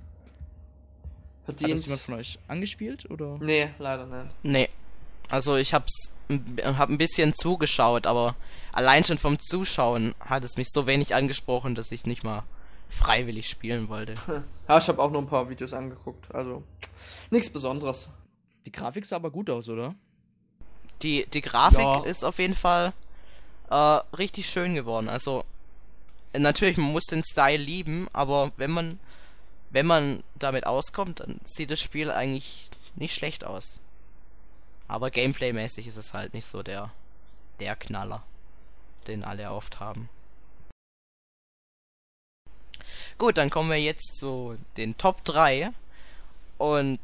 Hat 1.47 1.61
das 1.61 1.85
jemand 1.85 2.01
von 2.01 2.15
euch 2.15 2.37
angespielt, 2.47 3.09
oder? 3.09 3.37
Nee, 3.39 3.69
leider 3.79 4.05
nicht. 4.05 4.29
Nee. 4.43 4.69
Also 5.29 5.55
ich 5.57 5.73
hab's 5.73 6.15
hab 6.63 6.89
ein 6.89 6.97
bisschen 6.97 7.33
zugeschaut, 7.35 8.07
aber 8.07 8.35
allein 8.71 9.03
schon 9.03 9.17
vom 9.17 9.39
Zuschauen 9.39 10.15
hat 10.19 10.43
es 10.43 10.57
mich 10.57 10.67
so 10.69 10.87
wenig 10.87 11.15
angesprochen, 11.15 11.75
dass 11.75 11.91
ich 11.91 12.05
nicht 12.05 12.23
mal 12.23 12.43
freiwillig 12.89 13.47
spielen 13.49 13.89
wollte. 13.89 14.15
Ja, 14.67 14.77
ich 14.77 14.87
habe 14.87 15.01
auch 15.01 15.09
nur 15.09 15.23
ein 15.23 15.27
paar 15.27 15.49
Videos 15.49 15.73
angeguckt, 15.73 16.31
also 16.31 16.61
nichts 17.31 17.49
Besonderes. 17.49 18.07
Die 18.67 18.71
Grafik 18.71 19.03
sah 19.03 19.15
aber 19.15 19.31
gut 19.31 19.49
aus, 19.49 19.67
oder? 19.67 19.95
Die, 21.01 21.25
die 21.25 21.41
Grafik 21.41 21.79
ja. 21.79 22.03
ist 22.03 22.23
auf 22.23 22.37
jeden 22.37 22.53
Fall 22.53 22.93
äh, 23.71 23.75
richtig 24.15 24.47
schön 24.47 24.75
geworden. 24.75 25.09
Also 25.09 25.43
natürlich, 26.37 26.77
man 26.77 26.91
muss 26.91 27.05
den 27.05 27.23
Style 27.23 27.61
lieben, 27.61 28.07
aber 28.13 28.51
wenn 28.57 28.71
man 28.71 28.99
wenn 29.69 29.85
man 29.85 30.23
damit 30.35 30.65
auskommt, 30.65 31.19
dann 31.19 31.39
sieht 31.43 31.71
das 31.71 31.79
Spiel 31.79 32.11
eigentlich 32.11 32.69
nicht 32.95 33.13
schlecht 33.13 33.43
aus. 33.43 33.79
Aber 34.87 35.11
Gameplay-mäßig 35.11 35.87
ist 35.87 35.97
es 35.97 36.13
halt 36.13 36.33
nicht 36.33 36.45
so 36.45 36.63
der, 36.63 36.91
der 37.59 37.75
Knaller, 37.75 38.23
den 39.07 39.23
alle 39.23 39.51
oft 39.51 39.79
haben. 39.79 40.09
Gut, 43.17 43.37
dann 43.37 43.49
kommen 43.49 43.69
wir 43.69 43.79
jetzt 43.79 44.17
zu 44.17 44.57
den 44.77 44.97
Top 44.97 45.23
3 45.25 45.71
und 46.57 46.99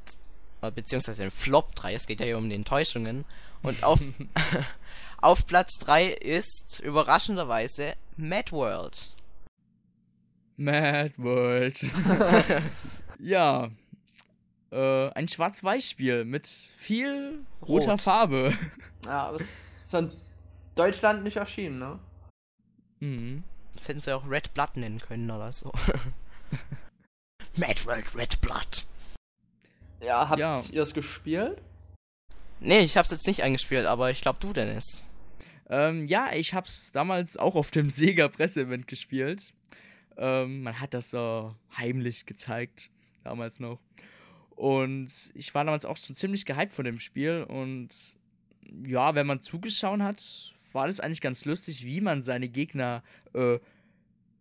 äh, 0.61 0.71
beziehungsweise 0.71 1.23
den 1.23 1.31
Flop 1.31 1.75
3, 1.75 1.93
es 1.93 2.07
geht 2.07 2.19
ja 2.19 2.25
hier 2.25 2.37
um 2.37 2.49
die 2.49 2.55
Enttäuschungen. 2.55 3.25
Und 3.61 3.83
auf, 3.83 3.99
auf 5.17 5.45
Platz 5.45 5.77
3 5.79 6.07
ist 6.07 6.79
überraschenderweise 6.79 7.95
Mad 8.17 8.51
World. 8.51 9.11
Mad 10.57 11.13
World. 11.17 11.85
ja. 13.19 13.69
Äh, 14.71 15.09
ein 15.11 15.27
Schwarz-Weiß-Spiel 15.27 16.25
mit 16.25 16.47
viel 16.47 17.45
roter 17.61 17.91
Rot. 17.91 18.01
Farbe. 18.01 18.53
Ja, 19.05 19.27
aber 19.27 19.37
es 19.37 19.69
ist 19.83 19.93
in 19.93 20.11
Deutschland 20.75 21.23
nicht 21.23 21.37
erschienen, 21.37 21.79
ne? 21.79 21.99
Mhm. 22.99 23.43
Das 23.73 23.87
hätten 23.87 23.99
sie 23.99 24.13
auch 24.13 24.29
Red 24.29 24.53
Blood 24.53 24.77
nennen 24.77 24.99
können 24.99 25.29
oder 25.29 25.51
so. 25.51 25.71
Mad 27.55 27.85
World 27.85 28.15
Red 28.15 28.41
Blood. 28.41 28.85
Ja, 30.01 30.29
habt 30.29 30.39
ja. 30.39 30.61
ihr 30.71 30.81
es 30.81 30.93
gespielt? 30.93 31.61
Nee, 32.59 32.79
ich 32.79 32.97
hab's 32.97 33.11
jetzt 33.11 33.27
nicht 33.27 33.43
eingespielt, 33.43 33.85
aber 33.85 34.11
ich 34.11 34.21
glaube 34.21 34.39
du, 34.39 34.53
Dennis. 34.53 35.03
Ähm, 35.69 36.07
ja, 36.07 36.31
ich 36.33 36.53
hab's 36.53 36.91
damals 36.91 37.37
auch 37.37 37.55
auf 37.55 37.71
dem 37.71 37.89
Sega 37.91 38.27
Presseevent 38.27 38.87
gespielt. 38.87 39.53
Ähm, 40.17 40.63
man 40.63 40.79
hat 40.79 40.93
das 40.93 41.09
so 41.09 41.55
heimlich 41.77 42.25
gezeigt, 42.25 42.89
damals 43.23 43.59
noch. 43.59 43.79
Und 44.55 45.33
ich 45.35 45.53
war 45.53 45.65
damals 45.65 45.85
auch 45.85 45.97
schon 45.97 46.15
ziemlich 46.15 46.45
gehypt 46.45 46.71
von 46.71 46.85
dem 46.85 46.99
Spiel. 46.99 47.43
Und 47.47 47.89
ja, 48.87 49.15
wenn 49.15 49.27
man 49.27 49.41
zugeschaut 49.41 49.99
hat, 49.99 50.53
war 50.73 50.87
das 50.87 50.99
eigentlich 50.99 51.21
ganz 51.21 51.45
lustig, 51.45 51.85
wie 51.85 52.01
man 52.01 52.23
seine 52.23 52.47
Gegner 52.47 53.03
äh, 53.33 53.59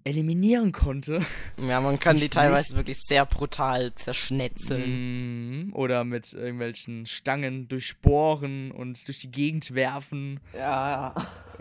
eliminieren 0.04 0.70
konnte. 0.72 1.24
Ja, 1.56 1.80
man 1.80 1.98
kann 1.98 2.18
die 2.18 2.28
teilweise 2.28 2.72
nicht. 2.72 2.76
wirklich 2.78 2.98
sehr 3.00 3.24
brutal 3.24 3.94
zerschnetzeln. 3.94 5.68
Mm, 5.68 5.72
oder 5.72 6.04
mit 6.04 6.34
irgendwelchen 6.34 7.06
Stangen 7.06 7.68
durchbohren 7.68 8.70
und 8.70 9.06
durch 9.08 9.18
die 9.18 9.30
Gegend 9.30 9.74
werfen. 9.74 10.40
Ja, 10.52 11.14
ja. 11.14 11.14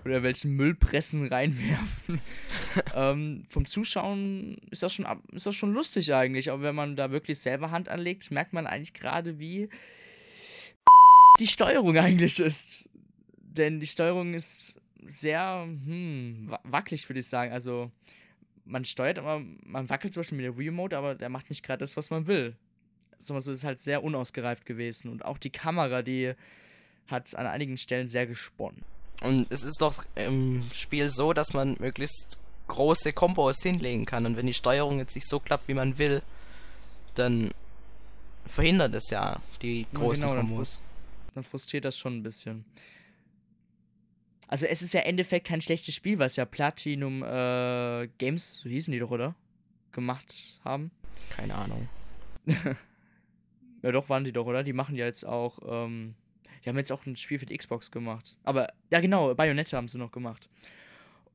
Oder 0.04 0.24
welchen 0.24 0.56
Müllpressen 0.58 1.26
reinwerfen. 1.26 2.20
ähm, 2.96 3.46
vom 3.48 3.66
Zuschauen 3.66 4.58
ist 4.72 4.84
das, 4.84 4.94
schon, 4.94 5.06
ist 5.32 5.46
das 5.46 5.56
schon 5.56 5.74
lustig 5.74 6.14
eigentlich. 6.14 6.52
Aber 6.52 6.64
wenn 6.64 6.76
man 6.76 6.98
da 6.98 7.12
wirklich 7.12 7.40
selber 7.40 7.72
Hand 7.72 7.88
anlegt, 7.88 8.30
merkt 8.30 8.52
man 8.52 8.68
eigentlich 8.68 8.94
gerade, 8.94 9.40
wie 9.40 9.70
die 11.40 11.48
Steuerung 11.48 11.98
eigentlich 11.98 12.40
ist. 12.40 12.90
Denn 13.40 13.80
die 13.80 13.88
Steuerung 13.88 14.34
ist 14.34 14.82
sehr 15.06 15.64
hm, 15.64 16.54
wackelig, 16.64 17.08
würde 17.08 17.20
ich 17.20 17.28
sagen. 17.28 17.54
Also 17.54 17.90
man 18.66 18.86
steuert 18.86 19.20
aber, 19.20 19.42
man 19.64 19.90
wackelt 19.90 20.14
zum 20.14 20.22
Beispiel 20.22 20.38
mit 20.38 20.46
der 20.46 20.58
Remote, 20.58 20.98
aber 20.98 21.16
der 21.16 21.30
macht 21.30 21.50
nicht 21.50 21.64
gerade 21.64 21.80
das, 21.80 21.98
was 21.98 22.10
man 22.10 22.28
will. 22.28 22.56
So, 23.18 23.34
also 23.34 23.52
ist 23.52 23.64
halt 23.64 23.82
sehr 23.82 24.04
unausgereift 24.04 24.66
gewesen. 24.66 25.10
Und 25.10 25.26
auch 25.26 25.38
die 25.38 25.50
Kamera, 25.50 26.02
die 26.02 26.34
hat 27.08 27.36
an 27.36 27.48
einigen 27.48 27.78
Stellen 27.78 28.08
sehr 28.08 28.28
gesponnen. 28.28 28.84
Und 29.22 29.48
es 29.52 29.64
ist 29.64 29.82
doch 29.82 30.06
im 30.16 30.70
Spiel 30.74 31.10
so, 31.10 31.34
dass 31.34 31.54
man 31.54 31.78
möglichst 31.80 32.38
große 32.68 33.14
Kombos 33.14 33.62
hinlegen 33.62 34.06
kann. 34.06 34.26
Und 34.26 34.36
wenn 34.36 34.48
die 34.48 34.54
Steuerung 34.54 35.00
jetzt 35.00 35.16
nicht 35.16 35.28
so 35.28 35.40
klappt, 35.40 35.68
wie 35.68 35.74
man 35.74 35.98
will, 35.98 36.22
dann 37.16 37.52
verhindert 38.48 38.94
es 38.96 39.10
ja 39.10 39.40
die 39.62 39.86
großen 39.94 40.28
ja, 40.28 40.34
genau, 40.34 40.48
Kombos. 40.48 40.78
Dann, 40.78 41.36
dann 41.36 41.44
frustriert 41.44 41.86
das 41.86 41.98
schon 41.98 42.18
ein 42.18 42.24
bisschen. 42.24 42.66
Also 44.48 44.66
es 44.66 44.82
ist 44.82 44.94
ja 44.94 45.02
im 45.02 45.10
Endeffekt 45.10 45.48
kein 45.48 45.62
schlechtes 45.62 45.96
Spiel, 45.96 46.20
was 46.20 46.36
ja 46.36 46.46
Platinum 46.46 47.24
äh, 47.24 48.08
Games, 48.18 48.58
so 48.58 48.70
hießen 48.70 48.92
die 48.92 49.00
doch, 49.00 49.12
oder? 49.12 49.36
Gemacht 49.92 50.60
haben. 50.64 50.92
Keine 51.30 51.56
Ahnung. 51.56 51.88
ja 53.82 53.92
doch, 53.92 54.10
waren 54.10 54.24
die 54.24 54.34
doch, 54.34 54.46
oder? 54.46 54.64
Die 54.64 54.74
machen 54.74 54.96
ja 54.96 55.06
jetzt 55.06 55.26
auch, 55.26 55.60
ähm, 55.66 56.16
die 56.64 56.70
haben 56.70 56.78
jetzt 56.78 56.92
auch 56.92 57.06
ein 57.06 57.16
Spiel 57.16 57.40
für 57.40 57.46
die 57.46 57.58
Xbox 57.58 57.92
gemacht. 57.92 58.38
Aber, 58.44 58.68
ja 58.92 59.00
genau, 59.00 59.34
Bayonetta 59.36 59.78
haben 59.78 59.88
sie 59.88 59.98
noch 59.98 60.12
gemacht. 60.12 60.50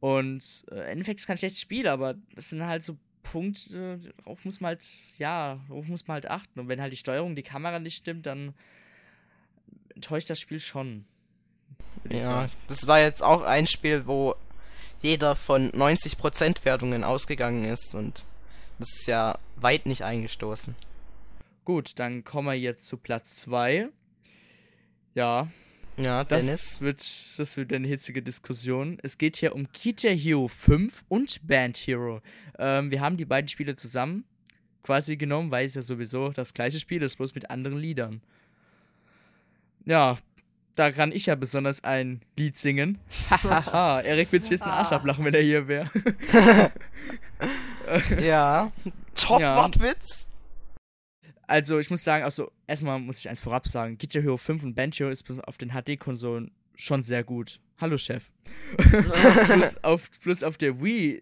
Und 0.01 0.65
äh, 0.71 0.75
im 0.75 0.93
Endeffekt 0.93 1.21
ist 1.21 1.27
kein 1.27 1.39
schlechtes 1.39 1.61
Spiel, 1.61 1.89
aber 1.89 2.15
das 2.35 2.51
sind 2.51 2.65
halt 2.65 2.83
so 2.83 2.97
Punkte, 3.23 4.01
darauf 4.19 4.45
muss 4.45 4.61
man 4.61 4.69
halt, 4.69 4.85
ja, 5.19 5.61
darauf 5.69 5.87
muss 5.87 6.07
man 6.07 6.15
halt 6.15 6.31
achten. 6.31 6.61
Und 6.61 6.69
wenn 6.69 6.81
halt 6.81 6.93
die 6.93 6.99
Steuerung, 6.99 7.37
die 7.37 7.43
Kamera 7.43 7.79
nicht 7.79 7.97
stimmt, 7.97 8.27
dann 8.27 8.55
enttäuscht 9.95 10.31
das 10.31 10.41
Spiel 10.41 10.61
schon. 10.61 11.05
Ja, 12.11 12.49
das 12.69 12.87
war 12.87 13.01
jetzt 13.01 13.23
auch 13.23 13.43
ein 13.43 13.67
Spiel, 13.67 14.07
wo 14.07 14.35
jeder 15.01 15.37
von 15.37 15.71
90% 15.73 16.65
Wertungen 16.65 17.05
ausgegangen 17.05 17.65
ist 17.65 17.95
und 17.95 18.25
das 18.79 18.95
ist 18.95 19.07
ja 19.07 19.39
weit 19.57 19.87
nicht 19.87 20.03
eingestoßen. 20.03 20.75
Gut, 21.65 21.99
dann 21.99 22.25
kommen 22.25 22.49
wir 22.49 22.55
jetzt 22.55 22.87
zu 22.87 22.97
Platz 22.97 23.37
2. 23.41 23.89
Ja. 25.15 25.51
Ja, 25.97 26.23
das 26.23 26.47
Dennis. 26.47 26.81
wird, 26.81 27.39
das 27.39 27.57
wird 27.57 27.73
eine 27.73 27.89
hitzige 27.89 28.23
Diskussion. 28.23 28.99
Es 29.03 29.19
geht 29.19 29.37
hier 29.37 29.55
um 29.55 29.67
Guitar 29.73 30.13
Hero 30.13 30.47
5 30.47 31.05
und 31.09 31.47
Band 31.47 31.77
Hero. 31.77 32.23
Ähm, 32.59 32.93
wir 32.93 33.01
haben 33.01 33.17
die 33.17 33.25
beiden 33.25 33.49
Spiele 33.49 33.75
zusammen 33.75 34.25
quasi 34.85 35.17
genommen, 35.17 35.51
weil 35.51 35.67
es 35.67 35.75
ja 35.75 35.83
sowieso 35.83 36.31
das 36.31 36.55
gleiche 36.55 36.79
Spiel 36.79 37.03
ist, 37.03 37.17
bloß 37.17 37.35
mit 37.35 37.51
anderen 37.51 37.79
Liedern. 37.79 38.23
Ja, 39.85 40.17
da 40.79 40.93
kann 40.93 41.11
ich 41.11 41.27
ja 41.27 41.35
besonders 41.35 41.83
ein 41.83 42.21
Lied 42.37 42.57
singen. 42.57 42.99
Hahaha, 43.31 44.01
Erik 44.05 44.31
wird 44.31 44.45
sich 44.45 44.53
jetzt 44.53 44.65
den 44.65 44.71
Arsch 44.71 44.93
ablachen, 44.93 45.25
wenn 45.25 45.35
er 45.35 45.43
hier 45.43 45.67
wäre. 45.67 45.91
ja, 48.23 48.71
top 49.15 49.41
ja. 49.41 49.57
Wortwitz. 49.57 50.27
Also, 51.49 51.79
ich 51.79 51.91
muss 51.91 52.05
sagen, 52.05 52.25
also, 52.25 52.53
erstmal 52.67 53.01
muss 53.01 53.19
ich 53.19 53.29
eins 53.29 53.41
vorab 53.41 53.67
sagen: 53.67 53.99
Guitar 53.99 54.23
Hero 54.23 54.37
5 54.37 54.63
und 54.63 54.75
Banjo 54.75 55.09
ist 55.09 55.29
auf 55.49 55.59
den 55.59 55.71
HD-Konsolen 55.71 56.53
schon 56.77 57.03
sehr 57.03 57.25
gut. 57.25 57.61
Hallo, 57.81 57.99
Chef. 57.99 58.31
plus, 58.77 59.83
auf, 59.83 60.11
plus 60.21 60.45
auf 60.45 60.59
der 60.59 60.83
Wii, 60.83 61.21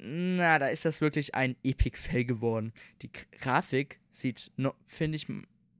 na, 0.00 0.58
da 0.58 0.68
ist 0.68 0.84
das 0.84 1.00
wirklich 1.00 1.34
ein 1.34 1.56
Epic-Fail 1.62 2.24
geworden. 2.24 2.72
Die 3.02 3.10
Grafik 3.40 4.00
sieht, 4.08 4.50
no, 4.56 4.74
finde 4.84 5.16
ich, 5.16 5.26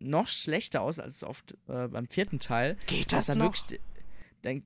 noch 0.01 0.27
schlechter 0.27 0.83
aus 0.83 0.99
als 0.99 1.25
oft 1.25 1.57
äh, 1.69 1.89
beim 1.89 2.07
vierten 2.07 2.39
Teil. 2.39 2.77
Geht 2.87 3.13
das, 3.13 3.27
das 3.27 3.37
noch? 3.37 3.55
Wirklich, 3.55 3.81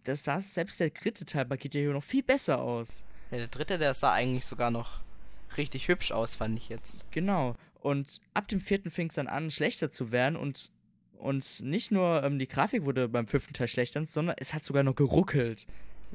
das 0.04 0.24
sah 0.24 0.40
selbst 0.40 0.80
der 0.80 0.90
dritte 0.90 1.24
Teil 1.24 1.44
bei 1.46 1.56
GTA 1.56 1.92
noch 1.92 2.02
viel 2.02 2.22
besser 2.22 2.60
aus. 2.60 3.04
Ja, 3.30 3.38
der 3.38 3.48
dritte, 3.48 3.78
der 3.78 3.94
sah 3.94 4.12
eigentlich 4.12 4.44
sogar 4.44 4.70
noch 4.70 5.00
richtig 5.56 5.88
hübsch 5.88 6.12
aus, 6.12 6.34
fand 6.34 6.58
ich 6.58 6.68
jetzt. 6.68 7.10
Genau. 7.10 7.56
Und 7.80 8.20
ab 8.34 8.48
dem 8.48 8.60
vierten 8.60 8.90
fing 8.90 9.08
es 9.08 9.14
dann 9.14 9.26
an, 9.26 9.50
schlechter 9.50 9.90
zu 9.90 10.12
werden 10.12 10.36
und, 10.36 10.72
und 11.14 11.62
nicht 11.64 11.90
nur 11.90 12.22
ähm, 12.22 12.38
die 12.38 12.46
Grafik 12.46 12.84
wurde 12.84 13.08
beim 13.08 13.26
fünften 13.26 13.54
Teil 13.54 13.68
schlechter, 13.68 14.04
sondern 14.04 14.36
es 14.38 14.54
hat 14.54 14.64
sogar 14.64 14.82
noch 14.82 14.94
geruckelt. 14.94 15.66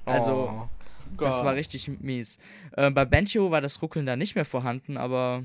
Also, 0.05 0.49
oh, 0.49 0.70
das 1.18 1.43
war 1.43 1.55
richtig 1.55 1.88
mies. 1.99 2.39
Äh, 2.74 2.91
bei 2.91 3.03
Banjo 3.05 3.51
war 3.51 3.61
das 3.61 3.82
Ruckeln 3.82 4.05
da 4.05 4.15
nicht 4.15 4.36
mehr 4.36 4.45
vorhanden, 4.45 4.97
aber 4.97 5.43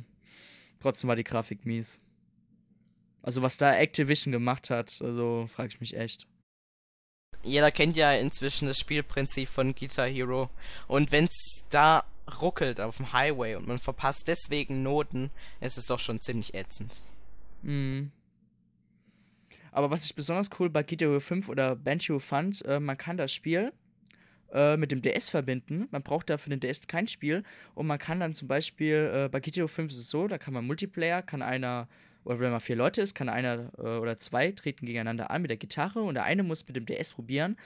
trotzdem 0.81 1.09
war 1.09 1.17
die 1.17 1.25
Grafik 1.25 1.67
mies. 1.67 1.99
Also 3.23 3.43
was 3.43 3.57
da 3.57 3.75
Activision 3.75 4.33
gemacht 4.33 4.71
hat, 4.71 5.01
also 5.03 5.47
frage 5.47 5.69
ich 5.69 5.81
mich 5.81 5.97
echt. 5.97 6.27
Jeder 7.45 7.71
kennt 7.71 7.97
ja 7.97 8.13
inzwischen 8.13 8.67
das 8.67 8.79
Spielprinzip 8.79 9.49
von 9.49 9.75
Guitar 9.75 10.07
Hero. 10.07 10.51
Und 10.87 11.11
wenn's 11.13 11.65
da 11.71 12.05
ruckelt 12.41 12.81
auf 12.81 12.99
dem 12.99 13.13
Highway 13.13 13.57
und 13.57 13.67
man 13.67 13.79
verpasst 13.79 14.29
deswegen 14.29 14.83
Noten, 14.83 15.31
ist 15.61 15.77
es 15.77 15.87
doch 15.87 15.99
schon 15.99 16.21
ziemlich 16.21 16.55
ätzend. 16.55 16.97
Mhm. 17.63 18.13
Aber 19.73 19.91
was 19.91 20.05
ich 20.05 20.15
besonders 20.15 20.51
cool 20.59 20.71
bei 20.71 20.83
Guitar 20.83 21.09
Hero 21.09 21.21
5 21.21 21.49
oder 21.49 21.75
Banjo 21.77 22.19
fand, 22.19 22.65
äh, 22.65 22.79
man 22.79 22.97
kann 22.97 23.17
das 23.17 23.33
Spiel 23.33 23.73
äh, 24.53 24.77
mit 24.77 24.93
dem 24.93 25.03
DS 25.03 25.31
verbinden. 25.31 25.89
Man 25.91 26.03
braucht 26.03 26.31
dafür 26.31 26.51
den 26.51 26.61
DS 26.61 26.87
kein 26.87 27.09
Spiel 27.09 27.43
und 27.75 27.87
man 27.87 27.99
kann 27.99 28.21
dann 28.21 28.35
zum 28.35 28.49
Beispiel, 28.49 29.11
äh, 29.15 29.29
bei 29.29 29.41
GTA 29.41 29.67
5 29.67 29.91
ist 29.91 29.99
es 29.99 30.11
so, 30.11 30.29
da 30.29 30.39
kann 30.39 30.55
man 30.55 30.67
Multiplayer, 30.67 31.23
kann 31.23 31.43
einer, 31.43 31.89
oder 32.25 32.41
wenn 32.41 32.51
man 32.51 32.61
vier 32.61 32.77
Leute 32.77 33.01
ist, 33.03 33.15
kann 33.15 33.29
einer 33.29 33.71
äh, 33.79 33.99
oder 33.99 34.17
zwei 34.17 34.53
treten 34.53 34.87
gegeneinander 34.87 35.31
an 35.31 35.43
mit 35.43 35.51
der 35.51 35.59
Gitarre 35.59 36.03
und 36.03 36.15
der 36.15 36.25
eine 36.25 36.43
muss 36.43 36.67
mit 36.67 36.77
dem 36.77 36.87
DS 36.87 37.15
probieren, 37.15 37.57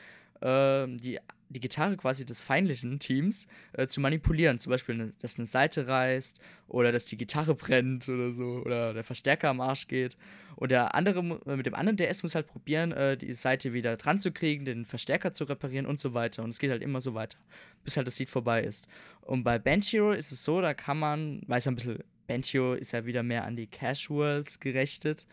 äh, 0.41 0.87
die, 0.87 1.19
die 1.49 1.61
Gitarre 1.61 1.97
quasi 1.97 2.25
des 2.25 2.43
feindlichen 2.43 2.99
Teams 2.99 3.49
äh, 3.73 3.87
zu 3.87 4.01
manipulieren. 4.01 4.59
Zum 4.59 4.71
Beispiel, 4.71 4.95
ne, 4.97 5.11
dass 5.21 5.39
eine 5.39 5.47
Seite 5.47 5.87
reißt 5.87 6.41
oder 6.69 6.93
dass 6.93 7.07
die 7.07 7.17
Gitarre 7.17 7.55
brennt 7.55 8.09
oder 8.09 8.31
so 8.31 8.63
oder 8.65 8.95
der 8.95 9.05
Verstärker 9.05 9.51
am 9.51 9.61
Arsch 9.61 9.89
geht. 9.89 10.17
Und 10.57 10.71
der 10.71 10.95
andere, 10.95 11.23
mit 11.23 11.67
dem 11.67 11.75
anderen 11.75 11.99
DS 11.99 12.23
muss 12.23 12.35
halt 12.35 12.47
probieren, 12.47 12.93
äh, 12.93 13.17
die 13.17 13.33
Seite 13.35 13.75
wieder 13.75 13.97
dran 13.97 14.19
zu 14.19 14.33
kriegen, 14.33 14.65
den 14.65 14.87
Verstärker 14.87 15.33
zu 15.35 15.45
reparieren 15.45 15.87
und 15.87 16.01
so 16.01 16.15
weiter. 16.15 16.43
Und 16.43 16.51
es 16.51 16.59
geht 16.59 16.71
halt 16.71 16.83
immer 16.83 17.03
so 17.03 17.15
weiter, 17.15 17.39
bis 17.85 17.97
halt 17.97 18.07
das 18.07 18.19
Lied 18.19 18.31
vorbei 18.31 18.63
ist. 18.63 18.89
Und 19.21 19.45
bei 19.45 19.59
Band 19.59 19.85
Hero 19.85 20.13
ist 20.13 20.33
es 20.33 20.45
so, 20.45 20.63
da 20.63 20.73
kann 20.73 20.99
man, 20.99 21.43
weiß 21.47 21.67
ja 21.67 21.73
ein 21.73 21.77
bisschen, 21.77 22.03
Band 22.27 22.47
Hero 22.47 22.75
ist 22.75 22.93
ja 22.93 23.07
wieder 23.07 23.23
mehr 23.23 23.45
an 23.45 23.57
die 23.57 23.67
Casuals 23.67 24.61
gerechtet. 24.61 25.27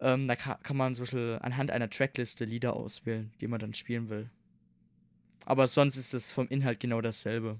Ähm, 0.00 0.28
da 0.28 0.36
kann, 0.36 0.62
kann 0.62 0.76
man 0.76 0.94
zum 0.94 1.04
Beispiel 1.04 1.38
anhand 1.42 1.70
einer 1.70 1.88
Trackliste 1.88 2.44
Lieder 2.44 2.74
auswählen, 2.74 3.32
die 3.40 3.48
man 3.48 3.60
dann 3.60 3.74
spielen 3.74 4.08
will. 4.08 4.28
Aber 5.44 5.66
sonst 5.66 5.96
ist 5.96 6.12
es 6.12 6.32
vom 6.32 6.48
Inhalt 6.48 6.80
genau 6.80 7.00
dasselbe. 7.00 7.58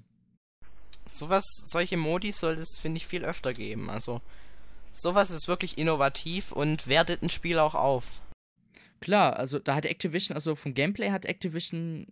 Sowas, 1.09 1.45
solche 1.69 1.97
Modi 1.97 2.31
soll 2.31 2.55
es, 2.55 2.77
finde 2.77 2.97
ich, 2.97 3.07
viel 3.07 3.23
öfter 3.23 3.53
geben. 3.53 3.89
Also, 3.89 4.21
sowas 4.93 5.31
ist 5.31 5.47
wirklich 5.47 5.77
innovativ 5.77 6.51
und 6.51 6.87
wertet 6.87 7.23
ein 7.23 7.29
Spiel 7.29 7.59
auch 7.59 7.75
auf. 7.75 8.21
Klar, 8.99 9.37
also 9.37 9.59
da 9.59 9.75
hat 9.75 9.85
Activision, 9.85 10.35
also 10.35 10.55
vom 10.55 10.73
Gameplay 10.73 11.11
hat 11.11 11.25
Activision 11.25 12.07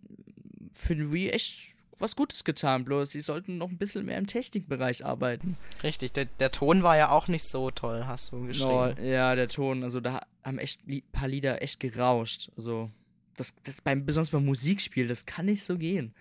für 0.73 0.95
den 0.95 1.11
Wii 1.11 1.29
echt 1.31 1.74
was 1.99 2.15
Gutes 2.15 2.43
getan, 2.43 2.83
bloß 2.83 3.11
sie 3.11 3.21
sollten 3.21 3.57
noch 3.57 3.69
ein 3.69 3.77
bisschen 3.77 4.05
mehr 4.05 4.17
im 4.17 4.27
Technikbereich 4.27 5.05
arbeiten. 5.05 5.57
Richtig, 5.83 6.13
der, 6.13 6.25
der 6.25 6.51
Ton 6.51 6.83
war 6.83 6.97
ja 6.97 7.09
auch 7.09 7.27
nicht 7.27 7.45
so 7.45 7.71
toll, 7.71 8.05
hast 8.05 8.31
du 8.31 8.45
geschrieben. 8.45 8.95
Oh, 8.97 9.01
ja, 9.01 9.35
der 9.35 9.47
Ton, 9.47 9.83
also 9.83 10.01
da 10.01 10.21
haben 10.43 10.59
echt 10.59 10.87
ein 10.87 11.01
paar 11.11 11.27
Lieder 11.27 11.61
echt 11.61 11.79
gerauscht. 11.79 12.51
Also, 12.57 12.89
das, 13.37 13.55
das 13.63 13.81
beim, 13.81 14.05
besonders 14.05 14.31
beim 14.31 14.45
Musikspiel, 14.45 15.07
das 15.07 15.25
kann 15.25 15.45
nicht 15.45 15.63
so 15.63 15.77
gehen. 15.77 16.13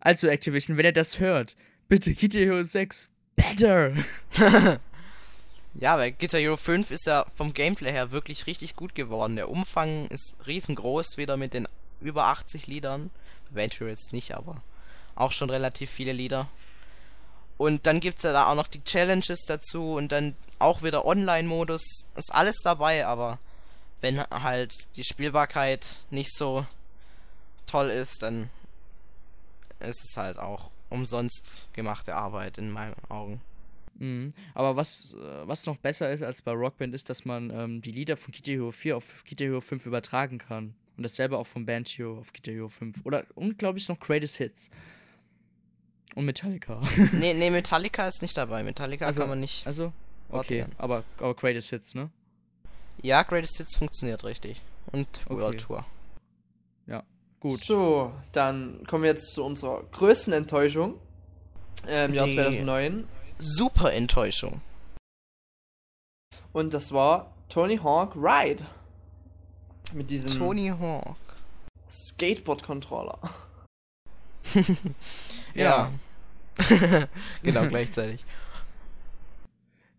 Also, 0.00 0.28
Activision, 0.28 0.76
wenn 0.76 0.84
ihr 0.84 0.92
das 0.92 1.18
hört, 1.18 1.56
bitte 1.88 2.14
GTA 2.14 2.40
Hero 2.40 2.62
6, 2.62 3.08
better! 3.36 3.94
ja, 5.74 5.98
weil 5.98 6.12
Guitar 6.12 6.40
Hero 6.40 6.56
5 6.58 6.90
ist 6.90 7.06
ja 7.06 7.24
vom 7.34 7.54
Gameplay 7.54 7.90
her 7.90 8.10
wirklich 8.10 8.46
richtig 8.46 8.76
gut 8.76 8.94
geworden. 8.94 9.36
Der 9.36 9.48
Umfang 9.48 10.08
ist 10.08 10.36
riesengroß, 10.46 11.16
wieder 11.16 11.38
mit 11.38 11.54
den 11.54 11.66
über 12.00 12.26
80 12.26 12.66
Liedern. 12.66 13.10
Venture 13.54 13.88
jetzt 13.88 14.12
nicht, 14.12 14.34
aber 14.34 14.62
auch 15.14 15.32
schon 15.32 15.50
relativ 15.50 15.90
viele 15.90 16.12
Lieder. 16.12 16.48
Und 17.56 17.86
dann 17.86 18.00
gibt 18.00 18.18
es 18.18 18.24
ja 18.24 18.32
da 18.32 18.46
auch 18.46 18.56
noch 18.56 18.66
die 18.66 18.82
Challenges 18.82 19.44
dazu 19.46 19.94
und 19.94 20.10
dann 20.10 20.34
auch 20.58 20.82
wieder 20.82 21.04
Online-Modus. 21.04 22.06
Ist 22.16 22.34
alles 22.34 22.56
dabei, 22.64 23.06
aber 23.06 23.38
wenn 24.00 24.20
halt 24.20 24.96
die 24.96 25.04
Spielbarkeit 25.04 25.96
nicht 26.10 26.34
so 26.36 26.66
toll 27.66 27.90
ist, 27.90 28.22
dann 28.22 28.50
ist 29.80 30.04
es 30.04 30.16
halt 30.16 30.38
auch 30.38 30.70
umsonst 30.90 31.58
gemachte 31.72 32.14
Arbeit 32.14 32.58
in 32.58 32.70
meinen 32.70 32.94
Augen. 33.08 33.40
Mhm. 33.98 34.32
Aber 34.54 34.76
was, 34.76 35.14
äh, 35.14 35.46
was 35.48 35.66
noch 35.66 35.76
besser 35.76 36.10
ist 36.10 36.22
als 36.22 36.42
bei 36.42 36.52
Rockband, 36.52 36.94
ist, 36.94 37.08
dass 37.10 37.24
man 37.24 37.50
ähm, 37.50 37.80
die 37.80 37.92
Lieder 37.92 38.16
von 38.16 38.32
Guitar 38.32 38.54
Hero 38.54 38.70
4 38.70 38.96
auf 38.96 39.24
Guitar 39.28 39.48
Hero 39.48 39.60
5 39.60 39.86
übertragen 39.86 40.38
kann. 40.38 40.74
Und 40.96 41.02
dasselbe 41.02 41.38
auch 41.38 41.46
von 41.46 41.66
Banjo 41.66 42.18
auf 42.18 42.32
Guitar 42.32 42.54
Hero 42.54 42.68
5. 42.68 43.04
Oder, 43.04 43.24
und 43.34 43.58
glaube 43.58 43.78
ich 43.78 43.88
noch 43.88 43.98
Greatest 43.98 44.36
Hits. 44.36 44.70
Und 46.14 46.26
Metallica. 46.26 46.80
nee, 47.12 47.34
nee, 47.34 47.50
Metallica 47.50 48.06
ist 48.06 48.22
nicht 48.22 48.36
dabei. 48.36 48.62
Metallica 48.62 49.06
also, 49.06 49.22
kann 49.22 49.30
man 49.30 49.40
nicht. 49.40 49.66
Also, 49.66 49.92
okay, 50.30 50.66
aber, 50.78 51.04
aber 51.18 51.34
Greatest 51.34 51.70
Hits, 51.70 51.94
ne? 51.94 52.10
Ja, 53.02 53.22
Greatest 53.22 53.56
Hits 53.56 53.76
funktioniert 53.76 54.24
richtig. 54.24 54.60
Und 54.92 55.08
okay. 55.26 55.40
World 55.40 55.60
Tour. 55.60 55.86
Ja, 56.86 57.02
gut. 57.40 57.64
So, 57.64 58.12
dann 58.32 58.84
kommen 58.86 59.02
wir 59.02 59.10
jetzt 59.10 59.34
zu 59.34 59.42
unserer 59.42 59.82
größten 59.90 60.32
Enttäuschung 60.32 61.00
im 61.82 61.88
ähm, 61.88 62.14
Jahr 62.14 62.28
2009. 62.28 63.08
Super 63.38 63.92
Enttäuschung. 63.92 64.60
Und 66.52 66.72
das 66.72 66.92
war 66.92 67.34
Tony 67.48 67.78
Hawk 67.78 68.14
Ride. 68.14 68.64
Mit 69.92 70.10
diesem 70.10 70.38
Tony 70.38 70.68
Hawk 70.68 71.16
Skateboard-Controller. 71.90 73.18
ja. 75.54 75.92
genau, 77.42 77.68
gleichzeitig. 77.68 78.24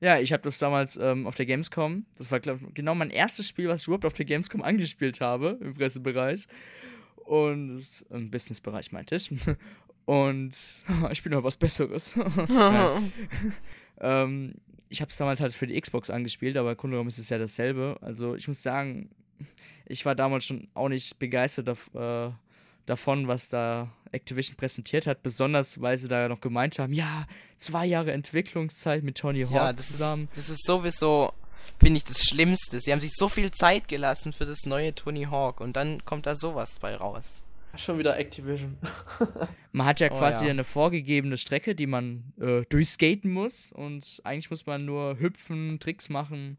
Ja, 0.01 0.19
ich 0.19 0.33
habe 0.33 0.43
das 0.43 0.59
damals 0.59 0.97
ähm, 0.97 1.25
auf 1.25 1.36
der 1.36 1.45
Gamescom, 1.45 2.05
das 2.17 2.31
war 2.31 2.39
glaub, 2.39 2.59
genau 2.73 2.95
mein 2.95 3.09
erstes 3.09 3.47
Spiel, 3.47 3.69
was 3.69 3.81
ich 3.81 3.88
überhaupt 3.88 4.05
auf 4.05 4.13
der 4.13 4.25
Gamescom 4.25 4.61
angespielt 4.61 5.21
habe, 5.21 5.57
im 5.61 5.73
Pressebereich. 5.73 6.47
Und 7.15 8.05
im 8.11 8.29
Businessbereich 8.29 8.91
meinte 8.91 9.15
ich. 9.15 9.31
Und 10.05 10.83
ich 11.11 11.23
bin 11.23 11.31
noch 11.31 11.43
was 11.43 11.57
Besseres. 11.57 12.15
ähm, 13.99 14.53
ich 14.89 15.01
habe 15.01 15.09
es 15.09 15.17
damals 15.17 15.41
halt 15.41 15.53
für 15.53 15.65
die 15.65 15.81
Xbox 15.81 16.11
angespielt, 16.11 16.57
aber 16.57 16.71
im 16.71 16.77
Grunde 16.77 16.95
genommen 16.95 17.09
ist 17.09 17.17
es 17.17 17.29
ja 17.29 17.39
dasselbe. 17.39 17.97
Also 18.01 18.36
ich 18.36 18.47
muss 18.47 18.61
sagen, 18.61 19.09
ich 19.86 20.05
war 20.05 20.15
damals 20.15 20.45
schon 20.45 20.67
auch 20.73 20.89
nicht 20.89 21.19
begeistert 21.19 21.69
auf, 21.69 21.93
äh, 21.93 22.31
davon, 22.86 23.27
was 23.27 23.47
da 23.47 23.91
Activision 24.11 24.55
präsentiert 24.55 25.07
hat, 25.07 25.23
besonders 25.23 25.81
weil 25.81 25.97
sie 25.97 26.07
da 26.07 26.27
noch 26.27 26.41
gemeint 26.41 26.79
haben, 26.79 26.93
ja, 26.93 27.27
zwei 27.57 27.86
Jahre 27.86 28.11
Entwicklungszeit 28.11 29.03
mit 29.03 29.17
Tony 29.17 29.43
Hawk 29.43 29.51
ja, 29.51 29.73
das 29.73 29.88
zusammen. 29.88 30.23
Ist, 30.23 30.38
das 30.38 30.49
ist 30.49 30.65
sowieso, 30.65 31.33
finde 31.79 31.97
ich, 31.97 32.03
das 32.03 32.23
Schlimmste. 32.23 32.79
Sie 32.79 32.91
haben 32.91 33.01
sich 33.01 33.13
so 33.13 33.27
viel 33.27 33.51
Zeit 33.51 33.88
gelassen 33.88 34.33
für 34.33 34.45
das 34.45 34.65
neue 34.65 34.93
Tony 34.93 35.23
Hawk 35.23 35.61
und 35.61 35.75
dann 35.75 36.03
kommt 36.05 36.25
da 36.25 36.36
sowas 36.36 36.79
bei 36.79 36.95
raus. 36.95 37.41
Schon 37.75 37.99
wieder 37.99 38.17
Activision. 38.17 38.77
man 39.73 39.86
hat 39.86 39.99
ja 39.99 40.09
oh, 40.09 40.15
quasi 40.15 40.45
ja. 40.45 40.51
eine 40.51 40.63
vorgegebene 40.63 41.38
Strecke, 41.38 41.75
die 41.75 41.88
man 41.88 42.23
äh, 42.39 42.61
durchskaten 42.69 43.31
muss 43.31 43.73
und 43.73 44.21
eigentlich 44.23 44.49
muss 44.49 44.65
man 44.65 44.86
nur 44.86 45.19
hüpfen, 45.19 45.79
Tricks 45.79 46.07
machen 46.09 46.57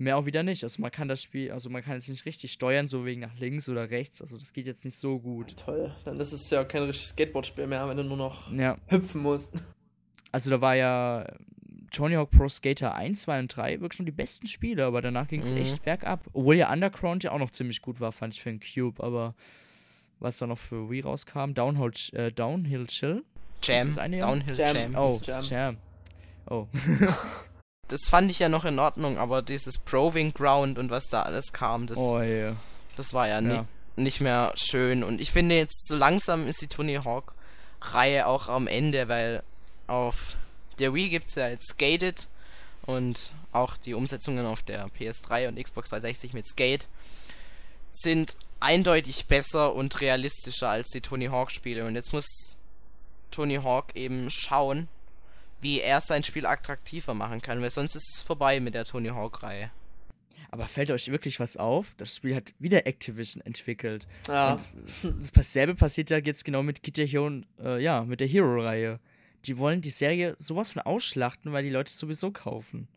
mehr 0.00 0.16
auch 0.16 0.26
wieder 0.26 0.42
nicht. 0.42 0.62
Also 0.64 0.80
man 0.80 0.90
kann 0.90 1.08
das 1.08 1.22
Spiel, 1.22 1.52
also 1.52 1.70
man 1.70 1.82
kann 1.82 1.94
jetzt 1.94 2.08
nicht 2.08 2.24
richtig 2.24 2.52
steuern, 2.52 2.88
so 2.88 3.04
wegen 3.04 3.20
nach 3.20 3.38
links 3.38 3.68
oder 3.68 3.90
rechts. 3.90 4.20
Also 4.20 4.38
das 4.38 4.52
geht 4.52 4.66
jetzt 4.66 4.84
nicht 4.84 4.96
so 4.96 5.18
gut. 5.18 5.56
Toll, 5.56 5.94
dann 6.04 6.18
ist 6.18 6.32
es 6.32 6.48
ja 6.50 6.64
kein 6.64 6.82
richtiges 6.82 7.10
Skateboard-Spiel 7.10 7.66
mehr, 7.66 7.88
wenn 7.88 7.96
du 7.96 8.04
nur 8.04 8.16
noch 8.16 8.52
ja. 8.52 8.76
hüpfen 8.88 9.22
musst. 9.22 9.50
Also 10.32 10.50
da 10.50 10.60
war 10.60 10.76
ja 10.76 11.26
Tony 11.90 12.14
Hawk 12.14 12.30
Pro 12.30 12.48
Skater 12.48 12.94
1, 12.94 13.22
2 13.22 13.40
und 13.40 13.56
3 13.56 13.80
wirklich 13.80 13.96
schon 13.96 14.06
die 14.06 14.12
besten 14.12 14.46
Spiele, 14.46 14.84
aber 14.84 15.02
danach 15.02 15.28
ging 15.28 15.42
es 15.42 15.52
mhm. 15.52 15.58
echt 15.58 15.82
bergab. 15.84 16.24
Obwohl 16.32 16.56
ja 16.56 16.72
Underground 16.72 17.24
ja 17.24 17.32
auch 17.32 17.38
noch 17.38 17.50
ziemlich 17.50 17.82
gut 17.82 18.00
war, 18.00 18.12
fand 18.12 18.34
ich 18.34 18.42
für 18.42 18.50
den 18.50 18.60
Cube, 18.60 19.02
aber 19.02 19.34
was 20.18 20.38
da 20.38 20.46
noch 20.46 20.58
für 20.58 20.90
Wii 20.90 21.00
rauskam, 21.00 21.52
Downhill, 21.52 21.92
äh, 22.12 22.30
Downhill 22.30 22.86
Chill. 22.86 23.24
Jam. 23.62 23.94
Downhill 23.94 24.56
Jam. 24.56 24.74
Jam. 24.74 24.94
Oh, 24.96 25.20
Jam. 25.22 25.42
Jam. 25.42 25.76
Oh. 26.48 26.66
das 27.90 28.02
fand 28.08 28.30
ich 28.30 28.38
ja 28.38 28.48
noch 28.48 28.64
in 28.64 28.78
Ordnung, 28.78 29.18
aber 29.18 29.42
dieses 29.42 29.78
Proving 29.78 30.32
Ground 30.32 30.78
und 30.78 30.90
was 30.90 31.08
da 31.08 31.22
alles 31.22 31.52
kam, 31.52 31.86
das, 31.86 31.98
oh, 31.98 32.20
yeah. 32.20 32.56
das 32.96 33.12
war 33.12 33.26
ja, 33.26 33.40
ja. 33.40 33.64
nicht 33.96 34.20
mehr 34.20 34.52
schön. 34.54 35.02
Und 35.02 35.20
ich 35.20 35.32
finde 35.32 35.56
jetzt 35.56 35.88
so 35.88 35.96
langsam 35.96 36.46
ist 36.46 36.62
die 36.62 36.68
Tony 36.68 36.94
Hawk 37.04 37.34
Reihe 37.82 38.26
auch 38.26 38.48
am 38.48 38.66
Ende, 38.66 39.08
weil 39.08 39.42
auf 39.86 40.36
der 40.78 40.94
Wii 40.94 41.08
gibt 41.08 41.28
es 41.28 41.34
ja 41.34 41.48
jetzt 41.48 41.72
Skated 41.72 42.28
und 42.86 43.32
auch 43.52 43.76
die 43.76 43.94
Umsetzungen 43.94 44.46
auf 44.46 44.62
der 44.62 44.86
PS3 44.88 45.48
und 45.48 45.62
Xbox 45.62 45.90
360 45.90 46.32
mit 46.32 46.46
Skate 46.46 46.86
sind 47.90 48.36
eindeutig 48.60 49.26
besser 49.26 49.74
und 49.74 50.00
realistischer 50.00 50.68
als 50.68 50.90
die 50.90 51.00
Tony 51.00 51.26
Hawk 51.26 51.50
Spiele. 51.50 51.86
Und 51.86 51.96
jetzt 51.96 52.12
muss 52.12 52.56
Tony 53.32 53.56
Hawk 53.56 53.96
eben 53.96 54.30
schauen, 54.30 54.88
wie 55.60 55.80
er 55.80 56.00
sein 56.00 56.24
Spiel 56.24 56.46
attraktiver 56.46 57.14
machen 57.14 57.42
kann, 57.42 57.60
weil 57.60 57.70
sonst 57.70 57.94
ist 57.94 58.16
es 58.16 58.22
vorbei 58.22 58.60
mit 58.60 58.74
der 58.74 58.84
Tony 58.84 59.08
Hawk-Reihe. 59.08 59.70
Aber 60.52 60.66
fällt 60.66 60.90
euch 60.90 61.10
wirklich 61.10 61.38
was 61.38 61.56
auf? 61.56 61.94
Das 61.96 62.16
Spiel 62.16 62.34
hat 62.34 62.52
wieder 62.58 62.86
Activision 62.86 63.40
entwickelt. 63.42 64.08
Ja. 64.26 64.54
Und 64.54 65.36
dasselbe 65.36 65.76
passiert 65.76 66.10
ja 66.10 66.18
jetzt 66.18 66.44
genau 66.44 66.62
mit 66.64 66.82
Guitar 66.82 67.06
Hero, 67.06 67.30
äh, 67.62 67.80
ja, 67.80 68.02
mit 68.02 68.20
der 68.20 68.26
Hero-Reihe. 68.26 68.98
Die 69.44 69.58
wollen 69.58 69.80
die 69.80 69.90
Serie 69.90 70.34
sowas 70.38 70.70
von 70.70 70.82
ausschlachten, 70.82 71.52
weil 71.52 71.62
die 71.62 71.70
Leute 71.70 71.90
es 71.90 71.98
sowieso 71.98 72.32
kaufen. 72.32 72.88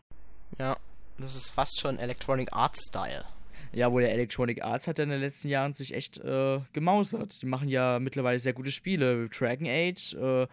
Ja, 0.57 0.77
das 1.19 1.35
ist 1.35 1.51
fast 1.51 1.79
schon 1.79 1.99
Electronic 1.99 2.51
Arts 2.51 2.87
Style. 2.87 3.23
Ja, 3.71 3.91
wo 3.91 3.99
der 3.99 4.11
Electronic 4.11 4.63
Arts 4.63 4.87
hat 4.87 4.99
in 4.99 5.09
den 5.09 5.19
letzten 5.19 5.47
Jahren 5.47 5.73
sich 5.73 5.93
echt 5.93 6.17
äh, 6.19 6.59
gemausert. 6.73 7.41
Die 7.41 7.45
machen 7.45 7.69
ja 7.69 7.99
mittlerweile 7.99 8.39
sehr 8.39 8.53
gute 8.53 8.71
Spiele. 8.71 9.29
Dragon 9.29 9.67
Age, 9.67 10.15
äh, 10.15 10.47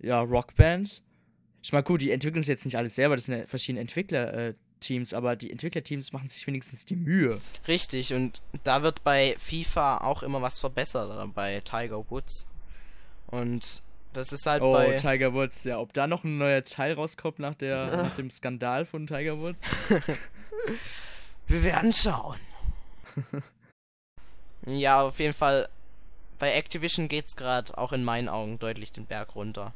ja, 0.00 0.20
Rockband. 0.20 1.02
Ich 1.64 1.72
meine, 1.72 1.82
gut, 1.82 2.02
die 2.02 2.12
entwickeln 2.12 2.42
es 2.42 2.46
jetzt 2.46 2.64
nicht 2.66 2.76
alles 2.76 2.94
selber, 2.94 3.16
das 3.16 3.24
sind 3.24 3.38
ja 3.38 3.46
verschiedene 3.46 3.80
Entwicklerteams, 3.80 4.54
Entwicklerteams, 4.84 5.14
aber 5.14 5.36
die 5.36 5.50
Entwicklerteams 5.50 6.12
machen 6.12 6.28
sich 6.28 6.46
wenigstens 6.46 6.84
die 6.84 6.96
Mühe. 6.96 7.40
Richtig, 7.66 8.12
und 8.12 8.42
da 8.64 8.82
wird 8.82 9.02
bei 9.04 9.34
FIFA 9.38 9.98
auch 9.98 10.22
immer 10.22 10.42
was 10.42 10.58
verbessert, 10.58 11.10
oder 11.10 11.26
bei 11.26 11.60
Tiger 11.60 12.08
Woods. 12.10 12.46
Und 13.26 13.82
das 14.12 14.32
ist 14.32 14.46
halt 14.46 14.62
Oh, 14.62 14.72
bei. 14.72 14.94
Tiger 14.94 15.32
Woods, 15.32 15.64
ja. 15.64 15.78
Ob 15.78 15.92
da 15.92 16.06
noch 16.06 16.24
ein 16.24 16.38
neuer 16.38 16.62
Teil 16.62 16.94
rauskommt 16.94 17.38
nach, 17.38 17.54
der, 17.54 17.86
nach 17.96 18.14
dem 18.16 18.30
Skandal 18.30 18.84
von 18.84 19.06
Tiger 19.06 19.38
Woods? 19.38 19.62
Wir 21.46 21.62
werden 21.64 21.92
schauen. 21.92 22.38
ja, 24.66 25.02
auf 25.02 25.18
jeden 25.18 25.34
Fall. 25.34 25.68
Bei 26.38 26.52
Activision 26.52 27.08
geht's 27.08 27.36
gerade 27.36 27.76
auch 27.78 27.92
in 27.92 28.04
meinen 28.04 28.28
Augen 28.28 28.58
deutlich 28.58 28.92
den 28.92 29.06
Berg 29.06 29.34
runter. 29.34 29.72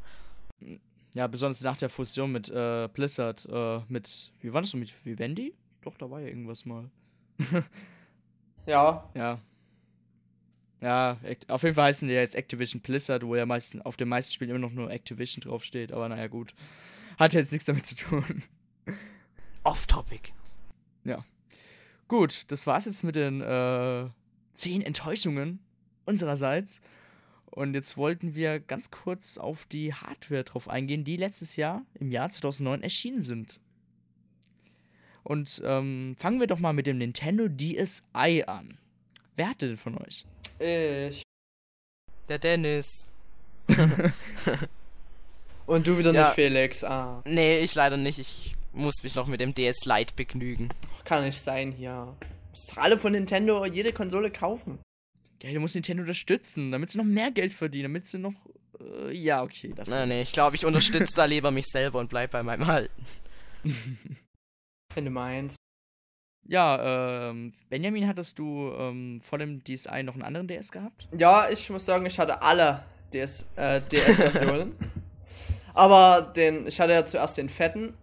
Ja, 1.14 1.26
besonders 1.26 1.62
nach 1.62 1.76
der 1.76 1.88
Fusion 1.88 2.32
mit 2.32 2.50
äh, 2.50 2.88
Blizzard, 2.92 3.48
äh, 3.50 3.80
mit, 3.88 4.32
wie 4.40 4.52
war 4.52 4.60
das 4.60 4.70
so, 4.70 4.76
mit 4.76 4.92
Vivendi? 5.04 5.54
Doch, 5.82 5.96
da 5.96 6.10
war 6.10 6.20
ja 6.20 6.28
irgendwas 6.28 6.64
mal. 6.64 6.90
Ja, 8.66 9.08
Ja. 9.14 9.40
Ja, 10.80 11.16
auf 11.48 11.62
jeden 11.64 11.74
Fall 11.74 11.86
heißen 11.86 12.06
die 12.06 12.14
ja 12.14 12.20
jetzt 12.20 12.36
Activision 12.36 12.80
Blizzard, 12.80 13.24
wo 13.24 13.34
ja 13.34 13.46
meisten, 13.46 13.82
auf 13.82 13.96
den 13.96 14.08
meisten 14.08 14.30
Spielen 14.30 14.50
immer 14.50 14.60
noch 14.60 14.72
nur 14.72 14.90
Activision 14.92 15.40
draufsteht, 15.40 15.90
aber 15.90 16.08
naja, 16.08 16.28
gut. 16.28 16.54
Hat 17.18 17.32
jetzt 17.32 17.50
nichts 17.50 17.64
damit 17.64 17.84
zu 17.84 17.96
tun. 17.96 18.44
Off-Topic. 19.64 20.32
Gut, 22.08 22.44
das 22.50 22.66
war's 22.66 22.86
jetzt 22.86 23.02
mit 23.02 23.16
den 23.16 23.40
äh, 23.40 24.08
zehn 24.52 24.82
Enttäuschungen 24.82 25.58
unsererseits. 26.06 26.80
Und 27.50 27.74
jetzt 27.74 27.96
wollten 27.96 28.34
wir 28.34 28.60
ganz 28.60 28.90
kurz 28.90 29.38
auf 29.38 29.66
die 29.66 29.92
Hardware 29.94 30.44
drauf 30.44 30.68
eingehen, 30.68 31.04
die 31.04 31.16
letztes 31.16 31.56
Jahr, 31.56 31.82
im 31.94 32.10
Jahr 32.10 32.28
2009, 32.30 32.82
erschienen 32.82 33.20
sind. 33.20 33.60
Und 35.24 35.60
ähm, 35.64 36.14
fangen 36.18 36.40
wir 36.40 36.46
doch 36.46 36.58
mal 36.58 36.72
mit 36.72 36.86
dem 36.86 36.98
Nintendo 36.98 37.48
DSi 37.48 38.44
an. 38.46 38.78
Wer 39.36 39.50
hatte 39.50 39.68
denn 39.68 39.76
von 39.76 39.98
euch? 39.98 40.24
ich. 40.58 41.22
Der 42.28 42.38
Dennis. 42.38 43.10
Und 45.66 45.86
du 45.86 45.98
wieder 45.98 46.12
Ja. 46.14 46.22
nicht, 46.24 46.34
Felix. 46.34 46.82
Ah, 46.84 47.22
Nee, 47.26 47.60
ich 47.60 47.74
leider 47.74 47.96
nicht. 47.96 48.18
Ich 48.18 48.54
muss 48.72 49.02
mich 49.02 49.14
noch 49.14 49.26
mit 49.26 49.40
dem 49.40 49.54
DS 49.54 49.84
Lite 49.84 50.14
begnügen. 50.14 50.70
kann 51.04 51.24
nicht 51.24 51.38
sein 51.40 51.72
hier. 51.72 52.14
Alle 52.76 52.98
von 52.98 53.12
Nintendo 53.12 53.64
jede 53.66 53.92
Konsole 53.92 54.30
kaufen. 54.30 54.78
Ja, 55.42 55.52
du 55.52 55.60
musst 55.60 55.74
Nintendo 55.74 56.02
unterstützen, 56.02 56.72
damit 56.72 56.90
sie 56.90 56.98
noch 56.98 57.04
mehr 57.04 57.30
Geld 57.30 57.52
verdienen, 57.52 57.84
damit 57.84 58.06
sie 58.06 58.18
noch. 58.18 58.34
Äh, 58.80 59.12
ja, 59.12 59.42
okay. 59.42 59.72
Das 59.74 59.88
Nee, 59.88 60.06
nee, 60.06 60.22
ich 60.22 60.32
glaube, 60.32 60.56
ich 60.56 60.64
unterstütze 60.64 61.14
da 61.16 61.24
lieber 61.24 61.50
mich 61.50 61.66
selber 61.66 62.00
und 62.00 62.08
bleib 62.08 62.32
bei 62.32 62.42
meinem 62.42 62.68
Alten. 62.68 63.04
Wenn 64.94 65.04
du 65.04 65.10
meinst. 65.10 65.58
Ja, 66.44 67.28
ähm, 67.28 67.52
Benjamin, 67.68 68.08
hattest 68.08 68.38
du 68.38 68.72
ähm, 68.72 69.20
vor 69.20 69.38
dem 69.38 69.62
DSi 69.62 70.02
noch 70.02 70.14
einen 70.14 70.22
anderen 70.22 70.48
DS 70.48 70.70
gehabt? 70.70 71.06
Ja, 71.16 71.50
ich 71.50 71.68
muss 71.68 71.84
sagen, 71.84 72.06
ich 72.06 72.18
hatte 72.18 72.40
alle 72.40 72.84
DS, 73.12 73.46
äh, 73.56 73.82
DS-Versionen. 73.82 74.74
aber 75.74 76.32
den, 76.34 76.66
ich 76.66 76.80
hatte 76.80 76.92
ja 76.94 77.04
zuerst 77.04 77.36
den 77.36 77.50
fetten. 77.50 77.94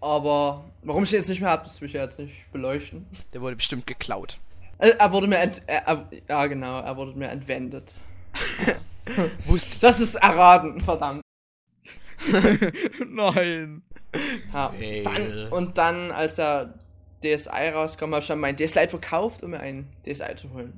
Aber 0.00 0.64
warum 0.82 1.04
ich 1.04 1.10
den 1.10 1.20
jetzt 1.20 1.28
nicht 1.28 1.40
mehr 1.40 1.50
habe, 1.50 1.64
das 1.64 1.80
will 1.80 1.86
ich 1.86 1.94
ja 1.94 2.02
jetzt 2.02 2.18
nicht 2.18 2.50
beleuchten. 2.52 3.06
Der 3.32 3.40
wurde 3.40 3.56
bestimmt 3.56 3.86
geklaut. 3.86 4.38
Äh, 4.78 4.90
Er 4.98 5.12
wurde 5.12 5.26
mir 5.26 5.38
ent, 5.38 5.62
er, 5.66 5.86
er, 5.86 6.08
ja 6.28 6.46
genau, 6.46 6.80
er 6.80 6.96
wurde 6.96 7.12
mir 7.14 7.28
entwendet. 7.28 7.98
Wusste. 9.46 9.78
Das 9.80 10.00
ist 10.00 10.14
erraten, 10.16 10.80
verdammt. 10.80 11.22
Nein. 13.08 13.82
Ja. 14.52 14.72
Dann, 15.04 15.48
und 15.48 15.78
dann, 15.78 16.10
als 16.12 16.36
der 16.36 16.74
DSi 17.24 17.68
rauskam, 17.72 18.06
habe 18.12 18.18
ich 18.20 18.26
dann 18.26 18.40
mein 18.40 18.56
DS 18.56 18.74
Lite 18.74 18.90
verkauft, 18.90 19.42
um 19.42 19.50
mir 19.50 19.60
einen 19.60 19.92
DSi 20.04 20.34
zu 20.36 20.52
holen. 20.52 20.76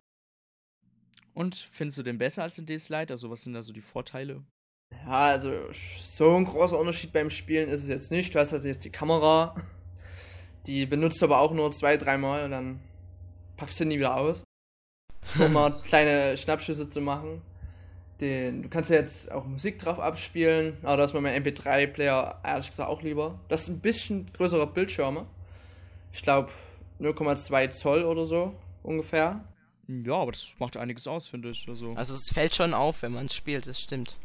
Und 1.34 1.54
findest 1.54 1.98
du 1.98 2.02
den 2.02 2.18
besser 2.18 2.42
als 2.42 2.56
den 2.56 2.66
DS 2.66 2.88
Lite? 2.88 3.12
Also, 3.12 3.30
was 3.30 3.42
sind 3.42 3.54
da 3.54 3.62
so 3.62 3.72
die 3.72 3.80
Vorteile? 3.80 4.42
Ja, 5.06 5.28
also 5.28 5.52
so 5.72 6.34
ein 6.34 6.44
großer 6.44 6.78
Unterschied 6.78 7.12
beim 7.12 7.30
Spielen 7.30 7.68
ist 7.68 7.82
es 7.82 7.88
jetzt 7.88 8.10
nicht. 8.10 8.34
Du 8.34 8.38
hast 8.38 8.52
halt 8.52 8.64
jetzt 8.64 8.84
die 8.84 8.90
Kamera, 8.90 9.54
die 10.66 10.84
benutzt 10.86 11.22
aber 11.22 11.38
auch 11.38 11.52
nur 11.52 11.70
zwei, 11.72 11.96
dreimal 11.96 12.44
und 12.44 12.50
dann 12.50 12.80
packst 13.60 13.78
du 13.78 13.84
nie 13.84 13.98
wieder 13.98 14.16
aus. 14.16 14.42
Um 15.38 15.52
mal 15.52 15.70
kleine 15.84 16.36
Schnappschüsse 16.36 16.88
zu 16.88 17.00
machen. 17.02 17.42
Den, 18.20 18.62
du 18.62 18.68
kannst 18.68 18.90
ja 18.90 18.96
jetzt 18.96 19.30
auch 19.30 19.44
Musik 19.46 19.78
drauf 19.78 20.00
abspielen, 20.00 20.78
aber 20.82 20.96
da 20.96 21.04
ist 21.04 21.14
mir 21.14 21.20
mein 21.20 21.42
MP3-Player 21.42 22.40
ehrlich 22.42 22.68
gesagt 22.68 22.88
auch 22.88 23.02
lieber. 23.02 23.38
Das 23.48 23.62
ist 23.62 23.68
ein 23.68 23.80
bisschen 23.80 24.30
größerer 24.32 24.66
Bildschirme. 24.66 25.26
Ich 26.12 26.22
glaube 26.22 26.50
0,2 27.00 27.70
Zoll 27.70 28.04
oder 28.04 28.26
so 28.26 28.54
ungefähr. 28.82 29.44
Ja, 29.86 30.14
aber 30.14 30.32
das 30.32 30.54
macht 30.58 30.76
einiges 30.76 31.06
aus, 31.06 31.28
finde 31.28 31.50
ich. 31.50 31.66
Also, 31.68 31.92
Also 31.94 32.14
es 32.14 32.30
fällt 32.32 32.54
schon 32.54 32.74
auf, 32.74 33.02
wenn 33.02 33.12
man 33.12 33.26
es 33.26 33.34
spielt, 33.34 33.66
das 33.66 33.80
stimmt. 33.80 34.16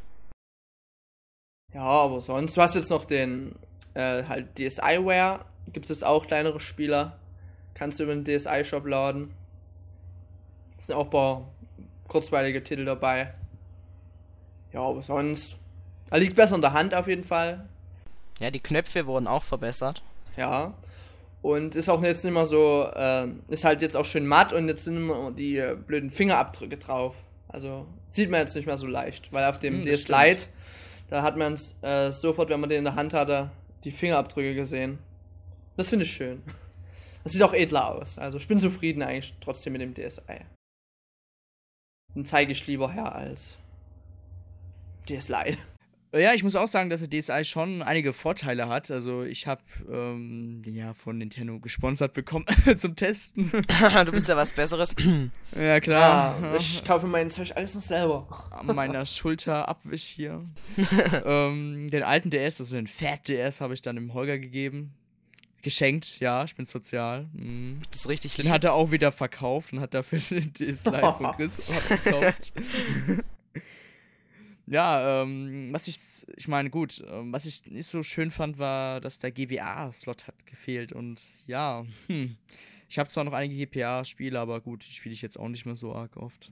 Ja, 1.73 1.81
aber 1.81 2.21
sonst, 2.21 2.55
du 2.55 2.61
hast 2.61 2.75
jetzt 2.75 2.89
noch 2.89 3.03
den 3.03 3.55
äh, 3.95 4.23
halt 4.23 4.57
DSiWare, 4.57 5.45
gibt 5.73 5.85
es 5.85 5.89
jetzt 5.89 6.05
auch 6.05 6.25
kleinere 6.27 6.59
Spieler, 6.59 7.19
kannst 7.75 7.99
du 7.99 8.05
über 8.05 8.15
den 8.15 8.25
DSi-Shop 8.25 8.87
laden. 8.87 9.31
Es 10.77 10.87
sind 10.87 10.95
auch 10.95 11.05
ein 11.05 11.09
paar 11.11 11.47
kurzweilige 12.07 12.63
Titel 12.63 12.85
dabei. 12.85 13.33
Ja, 14.73 14.81
aber 14.81 15.01
sonst, 15.01 15.57
er 16.09 16.19
liegt 16.19 16.35
besser 16.35 16.55
in 16.55 16.61
der 16.61 16.73
Hand 16.73 16.95
auf 16.95 17.07
jeden 17.07 17.23
Fall. 17.23 17.69
Ja, 18.39 18.51
die 18.51 18.59
Knöpfe 18.59 19.05
wurden 19.05 19.27
auch 19.27 19.43
verbessert. 19.43 20.01
Ja. 20.35 20.73
Und 21.41 21.75
ist 21.75 21.89
auch 21.89 22.01
jetzt 22.01 22.25
nicht 22.25 22.33
mehr 22.33 22.45
so, 22.45 22.89
äh, 22.93 23.27
ist 23.49 23.63
halt 23.63 23.81
jetzt 23.81 23.95
auch 23.95 24.03
schön 24.03 24.25
matt 24.25 24.51
und 24.51 24.67
jetzt 24.67 24.83
sind 24.85 24.97
immer 24.97 25.31
die 25.31 25.57
äh, 25.57 25.75
blöden 25.75 26.09
Fingerabdrücke 26.09 26.77
drauf. 26.77 27.15
Also 27.47 27.85
sieht 28.07 28.31
man 28.31 28.41
jetzt 28.41 28.55
nicht 28.55 28.65
mehr 28.65 28.77
so 28.77 28.87
leicht, 28.87 29.31
weil 29.31 29.45
auf 29.45 29.59
dem 29.59 29.75
Hm, 29.75 29.83
DS 29.83 30.07
Lite, 30.07 30.47
da 31.09 31.21
hat 31.21 31.37
man 31.37 31.55
äh, 31.81 32.11
sofort, 32.11 32.49
wenn 32.49 32.59
man 32.59 32.69
den 32.69 32.79
in 32.79 32.85
der 32.85 32.95
Hand 32.95 33.13
hatte, 33.13 33.51
die 33.83 33.91
Fingerabdrücke 33.91 34.55
gesehen. 34.55 34.97
Das 35.77 35.89
finde 35.89 36.05
ich 36.05 36.11
schön. 36.11 36.41
Das 37.25 37.33
sieht 37.33 37.41
auch 37.41 37.53
edler 37.53 37.95
aus. 37.95 38.19
Also 38.19 38.37
ich 38.37 38.47
bin 38.47 38.59
zufrieden 38.59 39.01
eigentlich 39.01 39.33
trotzdem 39.41 39.73
mit 39.73 39.81
dem 39.81 39.95
DSi. 39.95 40.21
Den 42.13 42.23
zeige 42.23 42.51
ich 42.51 42.65
lieber 42.67 42.91
her 42.93 43.13
als 43.13 43.57
DS 45.09 45.27
Lite. 45.29 45.57
Äh, 46.11 46.21
ja, 46.21 46.33
ich 46.35 46.43
muss 46.43 46.55
auch 46.55 46.67
sagen, 46.67 46.91
dass 46.91 47.05
der 47.05 47.09
DSi 47.09 47.43
schon 47.43 47.81
einige 47.81 48.13
Vorteile 48.13 48.69
hat. 48.69 48.91
Also, 48.91 49.23
ich 49.23 49.47
habe 49.47 49.63
ähm, 49.91 50.61
den 50.63 50.75
ja 50.75 50.93
von 50.93 51.17
Nintendo 51.17 51.59
gesponsert 51.59 52.13
bekommen 52.13 52.45
zum 52.77 52.95
Testen. 52.95 53.51
du 54.05 54.11
bist 54.11 54.29
ja 54.29 54.37
was 54.37 54.53
Besseres. 54.53 54.93
ja, 55.55 55.79
klar. 55.79 56.37
Ah, 56.39 56.55
ich 56.55 56.83
kaufe 56.83 57.07
mein 57.07 57.31
Zeug 57.31 57.53
alles 57.55 57.73
noch 57.73 57.81
selber. 57.81 58.27
An 58.51 58.75
meiner 58.75 59.03
Schulter 59.07 59.67
abwisch 59.67 60.03
hier. 60.03 60.45
ähm, 61.25 61.89
den 61.89 62.03
alten 62.03 62.29
DS, 62.29 62.61
also 62.61 62.75
den 62.75 62.87
Fat 62.87 63.27
DS, 63.27 63.61
habe 63.61 63.73
ich 63.73 63.81
dann 63.81 63.95
dem 63.95 64.13
Holger 64.13 64.37
gegeben. 64.37 64.93
Geschenkt, 65.65 66.19
ja, 66.19 66.43
ich 66.43 66.55
bin 66.55 66.65
sozial. 66.65 67.27
Mhm. 67.33 67.81
Das 67.89 68.01
ist 68.01 68.07
richtig 68.07 68.35
Den 68.35 68.45
lieb. 68.45 68.53
hat 68.53 68.63
er 68.63 68.73
auch 68.73 68.91
wieder 68.91 69.11
verkauft 69.11 69.73
und 69.73 69.79
hat 69.79 69.95
dafür 69.95 70.19
den 70.19 70.53
DS 70.53 70.85
Lite 70.85 70.99
von 71.17 71.31
Chris 71.35 71.59
abgekauft. 71.71 72.53
ja, 74.67 75.23
ähm, 75.23 75.69
was 75.71 75.87
ich, 75.87 75.97
ich 76.37 76.47
meine, 76.47 76.69
gut, 76.69 77.03
ähm, 77.09 77.33
was 77.33 77.47
ich 77.47 77.65
nicht 77.65 77.87
so 77.87 78.03
schön 78.03 78.29
fand, 78.29 78.59
war, 78.59 79.01
dass 79.01 79.17
der 79.17 79.31
GBA-Slot 79.31 80.27
hat 80.27 80.45
gefehlt 80.45 80.93
und 80.93 81.19
ja, 81.47 81.83
hm. 82.07 82.37
Ich 82.87 82.99
habe 82.99 83.09
zwar 83.09 83.23
noch 83.23 83.33
einige 83.33 83.65
GBA-Spiele, 83.65 84.39
aber 84.39 84.61
gut, 84.61 84.87
die 84.87 84.93
spiele 84.93 85.13
ich 85.13 85.23
jetzt 85.23 85.39
auch 85.39 85.47
nicht 85.47 85.65
mehr 85.65 85.75
so 85.75 85.95
arg 85.95 86.15
oft. 86.17 86.51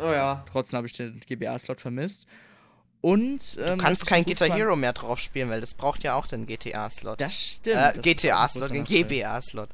Oh 0.00 0.10
ja. 0.10 0.44
Trotzdem 0.50 0.78
habe 0.78 0.88
ich 0.88 0.92
den 0.94 1.20
GBA-Slot 1.20 1.80
vermisst. 1.80 2.26
Und, 3.00 3.56
Du 3.56 3.62
ähm, 3.62 3.78
was 3.78 3.78
kannst 3.78 4.06
kein 4.06 4.24
Guitar 4.24 4.48
Hero 4.48 4.74
mehr 4.74 4.92
drauf 4.92 5.20
spielen, 5.20 5.48
weil 5.50 5.60
das 5.60 5.74
braucht 5.74 6.02
ja 6.02 6.14
auch 6.14 6.26
den 6.26 6.46
GTA-Slot. 6.46 7.20
Das 7.20 7.56
stimmt. 7.56 7.98
Äh, 7.98 8.00
GTA-Slot, 8.00 8.70
den. 8.70 8.84
GBA-Slot. 8.84 9.70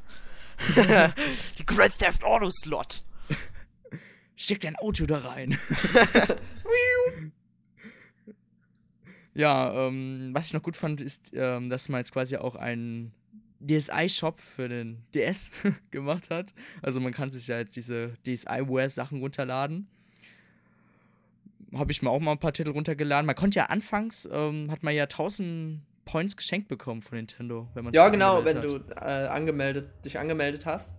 Die 1.58 1.66
Grand 1.66 1.98
Theft 1.98 2.22
Auto-Slot. 2.22 3.02
Steck 4.36 4.60
dein 4.62 4.76
Auto 4.76 5.06
da 5.06 5.18
rein. 5.18 5.58
ja, 9.32 9.86
ähm, 9.86 10.30
was 10.34 10.48
ich 10.48 10.52
noch 10.52 10.62
gut 10.62 10.76
fand, 10.76 11.00
ist, 11.00 11.32
ähm, 11.34 11.70
dass 11.70 11.88
man 11.88 12.00
jetzt 12.00 12.12
quasi 12.12 12.36
auch 12.36 12.56
einen 12.56 13.14
DSi-Shop 13.60 14.38
für 14.40 14.68
den 14.68 15.02
DS 15.14 15.52
gemacht 15.90 16.30
hat. 16.30 16.54
Also 16.82 17.00
man 17.00 17.12
kann 17.12 17.32
sich 17.32 17.46
ja 17.46 17.58
jetzt 17.58 17.74
diese 17.74 18.12
DSiWare-Sachen 18.26 19.20
runterladen. 19.20 19.88
Habe 21.76 21.92
ich 21.92 22.02
mir 22.02 22.10
auch 22.10 22.20
mal 22.20 22.32
ein 22.32 22.38
paar 22.38 22.52
Titel 22.52 22.70
runtergeladen. 22.70 23.26
Man 23.26 23.34
konnte 23.36 23.58
ja 23.58 23.66
anfangs, 23.66 24.28
ähm, 24.32 24.70
hat 24.70 24.82
man 24.82 24.94
ja 24.94 25.04
1000 25.04 25.80
Points 26.04 26.36
geschenkt 26.36 26.68
bekommen 26.68 27.02
von 27.02 27.16
Nintendo, 27.16 27.66
wenn 27.74 27.84
man 27.84 27.94
Ja, 27.94 28.08
genau, 28.08 28.44
wenn 28.44 28.58
angemeldet 28.58 28.90
du 28.90 28.96
hat. 28.96 29.02
äh, 29.24 29.28
angemeldet, 29.28 30.04
dich 30.04 30.18
angemeldet 30.18 30.66
hast, 30.66 30.94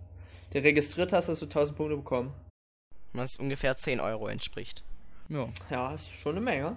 dir 0.52 0.62
registriert 0.64 1.12
hast, 1.12 1.28
hast 1.28 1.40
du 1.42 1.46
1000 1.46 1.76
Punkte 1.76 1.96
bekommen. 1.96 2.32
Was 3.12 3.36
ungefähr 3.36 3.76
10 3.78 4.00
Euro 4.00 4.28
entspricht. 4.28 4.82
Ja. 5.28 5.48
Ja, 5.70 5.94
ist 5.94 6.12
schon 6.12 6.32
eine 6.32 6.40
Menge. 6.44 6.76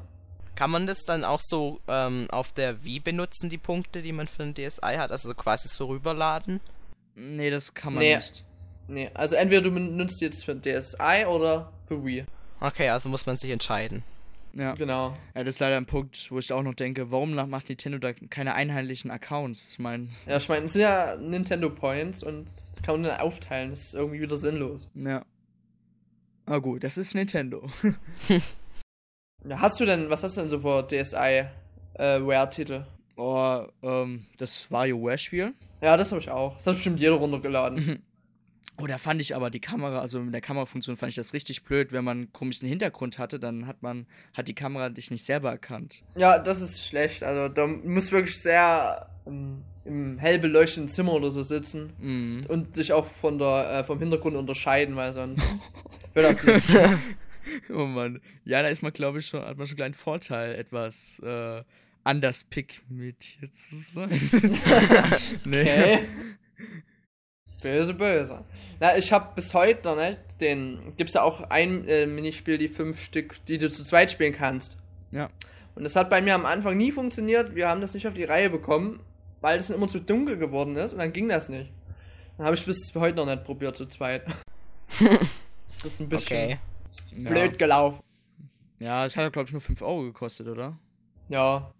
Kann 0.55 0.71
man 0.71 0.87
das 0.87 1.03
dann 1.05 1.23
auch 1.23 1.39
so 1.41 1.79
ähm, 1.87 2.27
auf 2.31 2.51
der 2.51 2.83
Wii 2.83 2.99
benutzen, 2.99 3.49
die 3.49 3.57
Punkte, 3.57 4.01
die 4.01 4.11
man 4.13 4.27
für 4.27 4.43
den 4.45 4.53
DSi 4.53 4.95
hat? 4.97 5.11
Also 5.11 5.33
quasi 5.33 5.67
so 5.69 5.85
rüberladen? 5.87 6.59
Nee, 7.15 7.49
das 7.49 7.73
kann 7.73 7.93
man 7.93 8.03
Nee. 8.03 8.15
nicht. 8.15 8.43
Nee, 8.87 9.09
also 9.13 9.35
entweder 9.35 9.61
du 9.61 9.71
benutzt 9.71 10.21
jetzt 10.21 10.43
für 10.45 10.55
DSi 10.55 11.25
oder 11.27 11.71
für 11.87 12.03
Wii. 12.03 12.25
Okay, 12.61 12.89
also 12.89 13.09
muss 13.09 13.25
man 13.25 13.37
sich 13.37 13.51
entscheiden. 13.51 14.03
Ja. 14.53 14.73
Genau. 14.73 15.15
ja, 15.35 15.43
das 15.43 15.55
ist 15.55 15.59
leider 15.59 15.77
ein 15.77 15.85
Punkt, 15.85 16.31
wo 16.31 16.39
ich 16.39 16.51
auch 16.51 16.63
noch 16.63 16.73
denke, 16.73 17.11
warum 17.11 17.35
macht 17.35 17.69
Nintendo 17.69 17.99
da 17.99 18.13
keine 18.13 18.55
einheitlichen 18.55 19.11
Accounts? 19.11 19.73
Ich 19.73 19.79
meine, 19.79 20.07
Ja, 20.25 20.37
ich 20.37 20.49
meine, 20.49 20.65
es 20.65 20.73
sind 20.73 20.81
ja 20.81 21.15
Nintendo 21.17 21.69
Points 21.69 22.23
und 22.23 22.47
das 22.73 22.81
kann 22.81 22.95
man 22.99 23.11
dann 23.11 23.19
aufteilen. 23.19 23.69
Das 23.69 23.81
ist 23.81 23.93
irgendwie 23.93 24.21
wieder 24.21 24.37
sinnlos. 24.37 24.89
ja. 24.95 25.23
Ah 26.47 26.57
gut, 26.57 26.83
das 26.83 26.97
ist 26.97 27.13
Nintendo. 27.13 27.69
Ja, 29.47 29.61
hast 29.61 29.79
du 29.79 29.85
denn, 29.85 30.09
was 30.09 30.23
hast 30.23 30.35
du 30.35 30.41
denn 30.41 30.49
so 30.49 30.59
für 30.59 30.85
DSi 30.85 31.45
äh, 31.93 32.19
Wear-Titel? 32.21 32.85
Oh, 33.15 33.65
ähm, 33.83 34.25
das 34.37 34.69
WarioWare-Spiel. 34.69 35.53
Ja, 35.81 35.95
das 35.95 36.11
habe 36.11 36.19
ich 36.21 36.29
auch. 36.29 36.55
Das 36.55 36.67
hat 36.67 36.73
bestimmt 36.73 36.99
jeder 36.99 37.13
runtergeladen. 37.13 38.03
Oh, 38.81 38.87
da 38.87 38.97
fand 38.97 39.21
ich 39.21 39.35
aber 39.35 39.49
die 39.49 39.59
Kamera, 39.59 39.99
also 39.99 40.19
mit 40.21 40.33
der 40.33 40.41
Kamerafunktion 40.41 40.95
fand 40.97 41.09
ich 41.11 41.15
das 41.15 41.33
richtig 41.33 41.63
blöd. 41.63 41.91
Wenn 41.91 42.03
man 42.03 42.17
einen 42.17 42.33
komischen 42.33 42.67
Hintergrund 42.69 43.19
hatte, 43.19 43.39
dann 43.39 43.67
hat 43.67 43.81
man, 43.83 44.05
hat 44.33 44.47
die 44.47 44.55
Kamera 44.55 44.89
dich 44.89 45.11
nicht 45.11 45.23
selber 45.25 45.51
erkannt. 45.51 46.03
ja, 46.15 46.39
das 46.39 46.61
ist 46.61 46.85
schlecht. 46.87 47.23
Also 47.23 47.53
da 47.53 47.67
musst 47.67 48.11
du 48.11 48.17
wirklich 48.17 48.37
sehr 48.39 49.09
ähm, 49.27 49.63
im 49.85 50.17
hell 50.19 50.39
beleuchteten 50.39 50.87
Zimmer 50.87 51.13
oder 51.13 51.31
so 51.31 51.43
sitzen 51.43 51.93
Mhm. 51.97 52.45
und 52.47 52.75
sich 52.75 52.93
auch 52.93 53.05
von 53.05 53.37
der, 53.39 53.79
äh, 53.79 53.83
vom 53.83 53.99
Hintergrund 53.99 54.35
unterscheiden, 54.35 54.95
weil 54.95 55.13
sonst 55.13 55.43
wird 56.13 56.25
das 56.25 56.43
nicht. 56.43 56.69
Oh 57.73 57.85
Mann. 57.85 58.19
Ja, 58.43 58.61
da 58.61 58.67
ist 58.67 58.83
man, 58.83 58.93
glaube 58.93 59.19
ich, 59.19 59.25
schon, 59.25 59.41
hat 59.41 59.57
man 59.57 59.65
schon 59.65 59.73
einen 59.73 59.77
kleinen 59.77 59.93
Vorteil, 59.95 60.53
etwas 60.55 61.19
äh, 61.25 61.63
anders 62.03 62.43
Pick-Mädchen 62.43 63.51
zu 63.51 63.79
sein. 63.93 64.09
nee. 65.45 65.61
Okay. 65.61 65.99
Böse, 67.61 67.93
böse. 67.93 68.43
Na, 68.79 68.97
ich 68.97 69.11
habe 69.11 69.33
bis 69.35 69.53
heute 69.53 69.87
noch 69.87 69.97
nicht 69.97 70.19
den. 70.39 70.93
Gibt's 70.97 71.13
ja 71.13 71.23
auch 71.23 71.41
ein 71.49 71.87
äh, 71.87 72.05
Minispiel, 72.05 72.57
die 72.57 72.69
fünf 72.69 73.01
Stück, 73.01 73.43
die 73.45 73.57
du 73.57 73.69
zu 73.69 73.83
zweit 73.83 74.11
spielen 74.11 74.33
kannst. 74.33 74.77
Ja. 75.11 75.29
Und 75.75 75.83
das 75.83 75.95
hat 75.95 76.09
bei 76.09 76.21
mir 76.21 76.35
am 76.35 76.45
Anfang 76.45 76.77
nie 76.77 76.91
funktioniert. 76.91 77.55
Wir 77.55 77.69
haben 77.69 77.81
das 77.81 77.93
nicht 77.93 78.07
auf 78.07 78.13
die 78.13 78.23
Reihe 78.23 78.49
bekommen, 78.49 78.99
weil 79.41 79.57
es 79.59 79.69
immer 79.69 79.87
zu 79.87 79.99
dunkel 79.99 80.37
geworden 80.37 80.75
ist 80.75 80.93
und 80.93 80.99
dann 80.99 81.13
ging 81.13 81.29
das 81.29 81.49
nicht. 81.49 81.71
Dann 82.37 82.45
habe 82.45 82.55
ich 82.55 82.65
bis 82.65 82.91
heute 82.95 83.17
noch 83.17 83.25
nicht 83.25 83.43
probiert 83.43 83.75
zu 83.75 83.85
zweit. 83.85 84.23
das 85.67 85.85
ist 85.85 85.99
ein 85.99 86.09
bisschen 86.09 86.37
Okay. 86.37 86.59
Ja. 87.15 87.29
blöd 87.29 87.57
gelaufen. 87.59 88.01
Ja, 88.79 89.03
es 89.05 89.17
hat, 89.17 89.33
glaube 89.33 89.47
ich, 89.47 89.51
nur 89.51 89.61
5 89.61 89.81
Euro 89.81 90.03
gekostet, 90.03 90.47
oder? 90.47 90.77
Ja. 91.27 91.71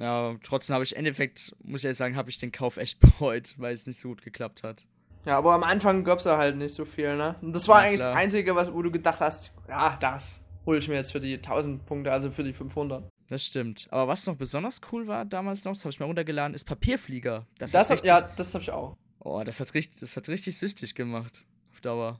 Ja, 0.00 0.34
trotzdem 0.42 0.74
habe 0.74 0.84
ich 0.84 0.92
im 0.92 0.98
Endeffekt, 0.98 1.54
muss 1.62 1.80
ich 1.82 1.84
ehrlich 1.84 1.98
sagen, 1.98 2.16
habe 2.16 2.30
ich 2.30 2.38
den 2.38 2.52
Kauf 2.52 2.76
echt 2.78 3.00
bereut, 3.18 3.54
weil 3.58 3.72
es 3.72 3.86
nicht 3.86 3.98
so 4.00 4.08
gut 4.08 4.22
geklappt 4.22 4.62
hat. 4.62 4.86
Ja, 5.26 5.36
aber 5.36 5.52
am 5.52 5.62
Anfang 5.62 6.02
gab's 6.02 6.24
da 6.24 6.38
halt 6.38 6.56
nicht 6.56 6.74
so 6.74 6.84
viel, 6.86 7.14
ne? 7.16 7.36
Und 7.42 7.52
das 7.52 7.68
war 7.68 7.82
Ja, 7.82 7.88
eigentlich 7.88 8.00
klar. 8.00 8.10
das 8.14 8.18
Einzige, 8.18 8.54
was, 8.56 8.72
wo 8.72 8.80
du 8.82 8.90
gedacht 8.90 9.20
hast, 9.20 9.52
ja, 9.68 9.96
das 10.00 10.40
hole 10.64 10.78
ich 10.78 10.88
mir 10.88 10.94
jetzt 10.94 11.12
für 11.12 11.20
die 11.20 11.34
1000 11.34 11.84
Punkte, 11.84 12.10
also 12.10 12.30
für 12.30 12.42
die 12.42 12.54
500. 12.54 13.04
Das 13.28 13.44
stimmt. 13.44 13.86
Aber 13.90 14.08
was 14.08 14.26
noch 14.26 14.36
besonders 14.36 14.80
cool 14.90 15.06
war 15.06 15.24
damals 15.26 15.64
noch, 15.64 15.72
das 15.74 15.84
habe 15.84 15.90
ich 15.92 16.00
mir 16.00 16.06
runtergeladen, 16.06 16.54
ist 16.54 16.64
Papierflieger. 16.64 17.46
Das, 17.58 17.72
Das 17.72 17.90
hab, 17.90 17.94
richtig, 17.96 18.08
ja, 18.08 18.22
das 18.22 18.54
hab 18.54 18.62
ich 18.62 18.70
auch. 18.70 18.96
Oh, 19.18 19.42
das 19.44 19.60
hat 19.60 19.74
richtig, 19.74 20.00
das 20.00 20.16
hat 20.16 20.28
richtig 20.30 20.56
süchtig 20.58 20.94
gemacht. 20.94 21.44
Auf 21.72 21.80
Dauer. 21.82 22.18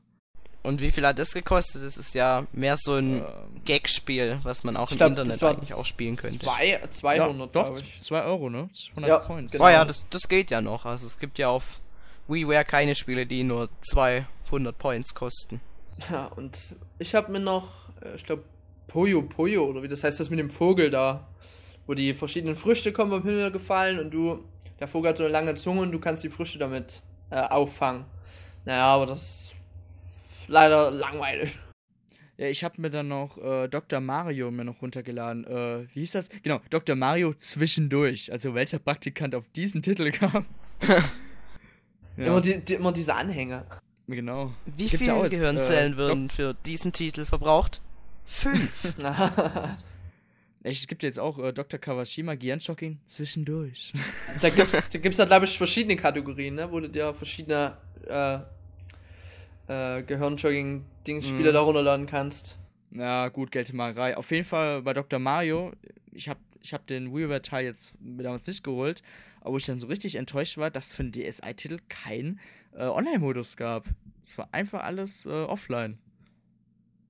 Und 0.63 0.81
wie 0.83 0.91
viel 0.91 1.07
hat 1.07 1.19
das 1.19 1.33
gekostet? 1.33 1.83
Das 1.83 1.97
ist 1.97 2.15
ja 2.15 2.47
mehr 2.53 2.77
so 2.77 2.95
ein 2.97 3.19
Ähm, 3.19 3.25
Gag-Spiel, 3.65 4.41
was 4.43 4.63
man 4.63 4.77
auch 4.77 4.91
im 4.91 4.97
glaub, 4.99 5.11
Internet 5.11 5.43
eigentlich 5.43 5.73
auch 5.75 5.87
spielen 5.87 6.17
könnte. 6.17 6.39
Zwei, 6.39 6.81
200, 6.91 7.39
ja, 7.39 7.47
doch, 7.47 7.65
glaube 7.65 7.81
ich. 7.81 8.03
2 8.03 8.23
Euro, 8.25 8.51
ne? 8.51 8.69
100 8.91 9.09
Ja, 9.09 9.19
Points. 9.21 9.53
genau. 9.55 9.65
Oh 9.65 9.69
ja, 9.69 9.85
das, 9.85 10.05
das 10.11 10.29
geht 10.29 10.51
ja 10.51 10.61
noch. 10.61 10.85
Also 10.85 11.07
es 11.07 11.19
gibt 11.19 11.39
ja 11.39 11.49
auf 11.49 11.79
WiiWare 12.29 12.65
keine 12.67 12.95
Spiele, 12.95 13.27
die 13.27 13.43
nur 13.43 13.71
200 13.81 14.77
Points 14.77 15.15
kosten. 15.15 15.61
Ja, 16.11 16.27
und 16.27 16.75
ich 16.99 17.15
habe 17.15 17.33
mir 17.33 17.41
noch, 17.41 17.89
äh, 18.03 18.15
ich 18.15 18.25
glaube, 18.25 18.45
Poyo 18.87 19.23
Poyo, 19.23 19.65
oder 19.67 19.83
wie 19.83 19.89
das 19.89 20.05
heißt, 20.05 20.21
das 20.21 20.31
mit 20.31 20.39
dem 20.39 20.51
Vogel 20.51 20.91
da, 20.91 21.27
wo 21.87 21.95
die 21.95 22.13
verschiedenen 22.15 22.57
Früchte 22.57 22.93
kommen 22.93 23.11
vom 23.11 23.23
Himmel 23.23 23.51
gefallen 23.51 23.99
und 23.99 24.11
du, 24.11 24.45
der 24.79 24.89
Vogel 24.89 25.11
hat 25.11 25.17
so 25.19 25.25
eine 25.25 25.33
lange 25.33 25.55
Zunge 25.55 25.81
und 25.83 25.93
du 25.93 25.99
kannst 26.01 26.23
die 26.23 26.29
Früchte 26.29 26.59
damit 26.59 27.01
äh, 27.31 27.41
auffangen. 27.41 28.05
Naja, 28.65 28.85
aber 28.87 29.07
das 29.07 29.53
leider 30.51 30.91
langweilig. 30.91 31.57
Ja, 32.37 32.47
ich 32.49 32.65
habe 32.65 32.81
mir 32.81 32.91
dann 32.91 33.09
noch 33.09 33.39
äh, 33.39 33.69
Dr. 33.69 34.01
Mario 34.01 34.51
mir 34.51 34.65
noch 34.65 34.81
runtergeladen. 34.83 35.45
Äh, 35.45 35.87
wie 35.95 36.01
hieß 36.01 36.13
das? 36.13 36.29
Genau, 36.43 36.61
Dr. 36.71 36.97
Mario 36.97 37.35
zwischendurch. 37.35 38.33
Also 38.33 38.55
welcher 38.55 38.79
Praktikant 38.79 39.35
auf 39.35 39.49
diesen 39.49 39.83
Titel 39.83 40.11
kam. 40.11 40.47
ja, 40.89 42.27
Immer, 42.27 42.41
die, 42.41 42.59
die, 42.61 42.75
immer 42.75 42.93
diese 42.93 43.15
Anhänge. 43.15 43.67
genau. 44.07 44.55
Wie 44.65 44.89
Gibt's 44.89 45.07
ja 45.07 45.15
viele 45.15 45.27
jetzt, 45.27 45.37
Gehirnzellen 45.37 45.95
äh, 45.95 45.97
würden 45.99 46.31
für 46.31 46.55
diesen 46.55 46.93
Titel 46.93 47.25
verbraucht? 47.27 47.81
Fünf. 48.25 48.95
Es 50.63 50.87
gibt 50.87 51.03
jetzt 51.03 51.19
auch 51.19 51.39
äh, 51.39 51.55
Dr. 51.55 51.81
Kawashima 51.81 52.35
Gehirnshocking 52.35 52.99
zwischendurch. 53.07 53.95
da 54.43 54.51
gibt's, 54.51 54.89
da 54.93 54.99
gibt's 54.99 55.17
da, 55.17 55.25
glaube 55.25 55.47
ich, 55.47 55.57
verschiedene 55.57 55.97
Kategorien, 55.97 56.57
ne? 56.57 56.71
wo 56.71 56.81
du 56.81 56.89
dir 56.91 57.15
verschiedene 57.15 57.79
äh, 59.71 60.03
Gehirnjogging-Dings-Spiele 60.03 61.51
Mhm. 61.51 61.55
da 61.55 61.61
runterladen 61.61 62.07
kannst. 62.07 62.57
ja, 62.91 63.29
gut, 63.29 63.51
Geldmacherei. 63.53 64.17
Auf 64.17 64.31
jeden 64.31 64.45
Fall 64.45 64.83
bei 64.83 64.93
Dr. 64.93 65.19
Mario. 65.19 65.73
Ich 66.13 66.29
habe 66.29 66.41
ich 66.63 66.75
hab 66.75 66.87
den 66.87 67.15
WiiWare-Teil 67.15 67.65
jetzt 67.65 67.95
damals 68.01 68.47
nicht 68.47 68.63
geholt, 68.65 69.03
aber 69.41 69.57
ich 69.57 69.65
dann 69.65 69.81
so 69.81 69.87
richtig 69.87 70.17
enttäuscht 70.17 70.59
war, 70.59 70.71
dass 70.71 70.93
für 70.93 71.05
den 71.05 71.13
DSi-Titel 71.13 71.79
kein 71.89 72.39
äh, 72.77 72.85
Online-Modus 72.87 73.57
gab. 73.57 73.87
Es 74.25 74.37
war 74.37 74.49
einfach 74.53 74.83
alles 74.83 75.25
äh, 75.25 75.31
offline. 75.31 75.99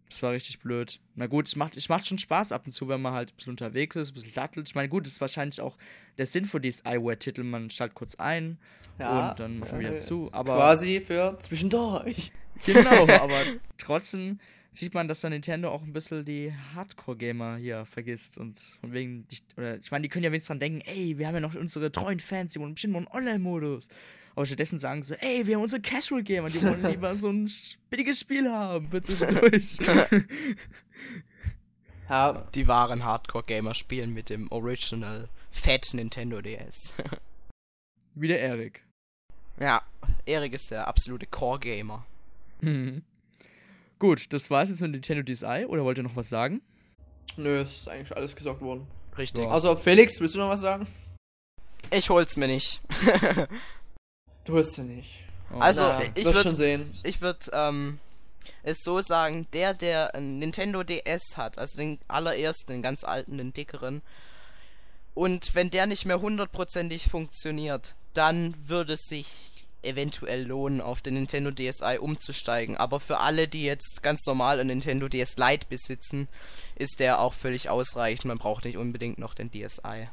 Das 0.09 0.23
war 0.25 0.33
richtig 0.33 0.59
blöd. 0.61 1.01
Na 1.15 1.27
gut, 1.29 1.47
es 1.47 1.55
macht, 1.57 1.77
es 1.77 1.89
macht 1.89 2.07
schon 2.07 2.19
Spaß 2.19 2.51
ab 2.53 2.63
und 2.67 2.73
zu, 2.73 2.89
wenn 2.89 3.01
man 3.01 3.13
halt 3.15 3.31
ein 3.33 3.37
bisschen 3.37 3.51
unterwegs 3.53 3.95
ist, 3.97 4.11
ein 4.11 4.15
bisschen 4.15 4.35
dattelt. 4.35 4.69
Ich 4.69 4.75
meine, 4.75 4.89
gut, 4.89 5.07
das 5.07 5.13
ist 5.15 5.21
wahrscheinlich 5.21 5.61
auch 5.61 5.77
der 6.19 6.27
Sinn 6.27 6.45
von 6.45 6.61
diesem 6.63 6.85
iWare-Titel. 6.87 7.43
Man 7.45 7.71
schaltet 7.71 7.95
kurz 7.95 8.15
ein 8.17 8.59
und 8.99 9.35
dann 9.41 9.59
macht 9.61 9.73
man 9.73 9.81
wieder 9.81 9.97
zu. 9.97 10.29
Aber 10.33 10.57
Quasi 10.57 11.01
für 11.01 11.37
zwischendurch. 11.41 12.33
Genau, 12.65 13.03
aber 13.21 13.43
trotzdem 13.79 14.39
sieht 14.73 14.95
man, 14.95 15.09
dass 15.09 15.21
da 15.21 15.31
Nintendo 15.31 15.71
auch 15.71 15.83
ein 15.83 15.93
bisschen 15.93 16.25
die 16.25 16.53
Hardcore-Gamer 16.75 17.57
hier 17.57 17.85
vergisst. 17.87 18.39
Und 18.39 18.61
von 18.81 18.93
wegen, 18.93 19.27
die, 19.29 19.39
oder 19.57 19.77
ich 19.79 19.91
meine, 19.91 20.03
die 20.03 20.09
können 20.09 20.25
ja 20.25 20.31
wenigstens 20.31 20.49
dran 20.49 20.61
denken, 20.61 20.81
ey, 20.83 21.19
wir 21.19 21.27
haben 21.27 21.35
ja 21.35 21.41
noch 21.41 21.55
unsere 21.55 21.91
treuen 21.91 22.21
Fans, 22.21 22.53
die 22.53 22.61
wollen 22.61 22.75
bestimmt 22.75 22.93
noch 22.93 23.01
einen 23.01 23.09
Online-Modus. 23.09 23.89
Aber 24.37 24.47
stattdessen 24.47 24.79
sagen 24.79 25.03
sie, 25.03 25.21
ey, 25.21 25.47
wir 25.47 25.57
haben 25.57 25.63
unsere 25.63 25.83
Casual-Gamer, 25.83 26.51
die 26.51 26.63
wollen 26.63 26.85
lieber 26.89 27.17
so 27.17 27.31
ein 27.31 27.51
billiges 27.91 28.21
Spiel 28.21 28.49
haben 28.51 28.89
für 28.89 29.03
zwischendurch. 29.03 29.79
Ja, 32.09 32.49
Die 32.57 32.67
wahren 32.67 33.05
Hardcore-Gamer 33.05 33.73
spielen 33.75 34.13
mit 34.13 34.31
dem 34.31 34.51
Original 34.51 35.29
Fat 35.53 35.91
Nintendo 35.95 36.43
DS. 36.43 36.93
Wie 38.17 38.27
der 38.27 38.41
Erik. 38.41 38.85
ja, 39.61 39.81
Erik 40.27 40.53
ist 40.55 40.73
der 40.73 40.89
absolute 40.89 41.27
Core-Gamer. 41.27 42.05
Mhm. 42.61 43.03
Gut, 43.99 44.33
das 44.33 44.51
war's 44.51 44.69
jetzt 44.71 44.81
mit 44.81 44.91
Nintendo 44.93 45.23
DSi. 45.23 45.67
Oder 45.69 45.85
wollt 45.85 45.99
ihr 45.99 46.05
noch 46.05 46.17
was 46.17 46.29
sagen? 46.29 46.63
nö, 47.37 47.61
ist 47.63 47.89
eigentlich 47.89 48.15
alles 48.17 48.35
gesagt 48.35 48.61
worden. 48.61 48.87
Richtig. 49.17 49.45
Ja. 49.45 49.51
Also, 49.51 49.77
Felix, 49.77 50.21
willst 50.21 50.35
du 50.35 50.41
noch 50.41 50.49
was 50.49 50.61
sagen? 50.63 50.87
Ich 51.93 52.11
hol's 52.11 52.37
mir 52.37 52.49
nicht. 52.49 52.81
Du 54.45 54.55
holst 54.55 54.73
sie 54.73 54.83
nicht. 54.83 55.25
Oh. 55.53 55.59
Also, 55.59 55.83
Na, 55.83 56.03
ich 56.15 56.25
wirst 56.25 56.39
würd- 56.39 56.43
schon 56.43 56.55
sehen. 56.55 56.95
ich 57.05 57.21
würde 57.21 57.39
ähm, 57.53 57.99
es 58.63 58.79
so 58.83 59.01
sagen, 59.03 59.47
der, 59.53 59.75
der 59.75 60.15
ein 60.15 60.39
Nintendo 60.39 60.83
DS 60.83 61.37
hat, 61.37 61.59
also 61.59 61.77
den 61.77 61.99
allerersten, 62.09 62.73
den 62.73 62.83
ganz 62.83 63.05
alten, 63.05 63.37
den 63.39 63.53
dickeren, 63.53 64.01
und 65.15 65.55
wenn 65.55 65.71
der 65.71 65.87
nicht 65.87 66.07
mehr 66.07 66.21
hundertprozentig 66.21 67.09
funktioniert, 67.11 67.97
dann 68.15 68.55
würde 68.67 68.95
es 68.95 69.03
sich 69.03 69.50
eventuell 69.83 70.45
lohnen, 70.47 70.81
auf 70.81 71.01
den 71.03 71.15
Nintendo 71.15 71.51
DSi 71.51 71.99
umzusteigen. 72.01 72.77
Aber 72.77 73.01
für 73.01 73.19
alle, 73.19 73.49
die 73.49 73.65
jetzt 73.65 74.03
ganz 74.03 74.25
normal 74.27 74.61
ein 74.61 74.67
Nintendo 74.69 75.09
DS 75.09 75.37
Lite 75.37 75.67
besitzen, 75.69 76.29
ist 76.77 77.01
der 77.01 77.21
auch 77.21 77.35
völlig 77.35 77.71
ausreichend. 77.71 78.27
Man 78.27 78.39
braucht 78.39 78.65
nicht 78.65 78.77
unbedingt 78.77 79.19
noch 79.19 79.35
den 79.35 79.51
DSi. 79.51 80.09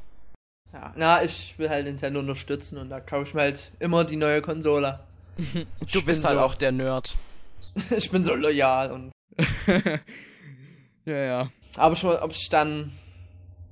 Ja, 0.74 0.94
na, 0.98 1.24
ich 1.24 1.58
will 1.58 1.70
halt 1.70 1.86
Nintendo 1.86 2.20
unterstützen 2.20 2.78
und 2.78 2.90
da 2.90 3.00
kaufe 3.00 3.24
ich 3.24 3.34
mir 3.34 3.42
halt 3.42 3.72
immer 3.80 4.04
die 4.04 4.18
neue 4.18 4.42
Konsole. 4.42 5.00
Du 5.94 6.04
bist 6.04 6.26
halt 6.26 6.38
so- 6.40 6.44
auch 6.44 6.56
der 6.56 6.72
Nerd. 6.72 7.16
ich 7.96 8.10
bin 8.12 8.24
so 8.24 8.36
loyal 8.36 8.92
und. 8.92 9.12
ja, 11.06 11.18
ja. 11.18 11.50
Aber 11.78 11.96
schon, 11.96 12.16
ob 12.18 12.32
ich 12.32 12.50
dann 12.50 12.92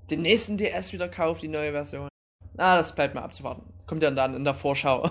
den 0.09 0.21
nächsten 0.21 0.57
DS 0.57 0.93
wieder 0.93 1.09
kaufe, 1.09 1.41
die 1.41 1.47
neue 1.47 1.71
Version. 1.71 2.07
Na, 2.53 2.75
das 2.77 2.93
bleibt 2.95 3.15
mal 3.15 3.23
abzuwarten. 3.23 3.63
Kommt 3.87 4.03
ja 4.03 4.11
dann 4.11 4.35
in 4.35 4.43
der 4.43 4.53
Vorschau. 4.53 5.09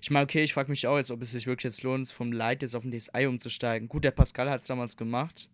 Ich 0.00 0.10
meine, 0.10 0.24
okay, 0.24 0.42
ich 0.42 0.54
frage 0.54 0.70
mich 0.70 0.86
auch 0.86 0.96
jetzt, 0.96 1.10
ob 1.10 1.22
es 1.22 1.30
sich 1.32 1.46
wirklich 1.46 1.64
jetzt 1.64 1.82
lohnt, 1.82 2.08
vom 2.10 2.32
Lite 2.32 2.64
jetzt 2.66 2.74
auf 2.74 2.82
den 2.82 2.90
DSi 2.92 3.26
umzusteigen. 3.26 3.88
Gut, 3.88 4.04
der 4.04 4.10
Pascal 4.10 4.50
hat 4.50 4.62
es 4.62 4.66
damals 4.66 4.96
gemacht. 4.96 5.50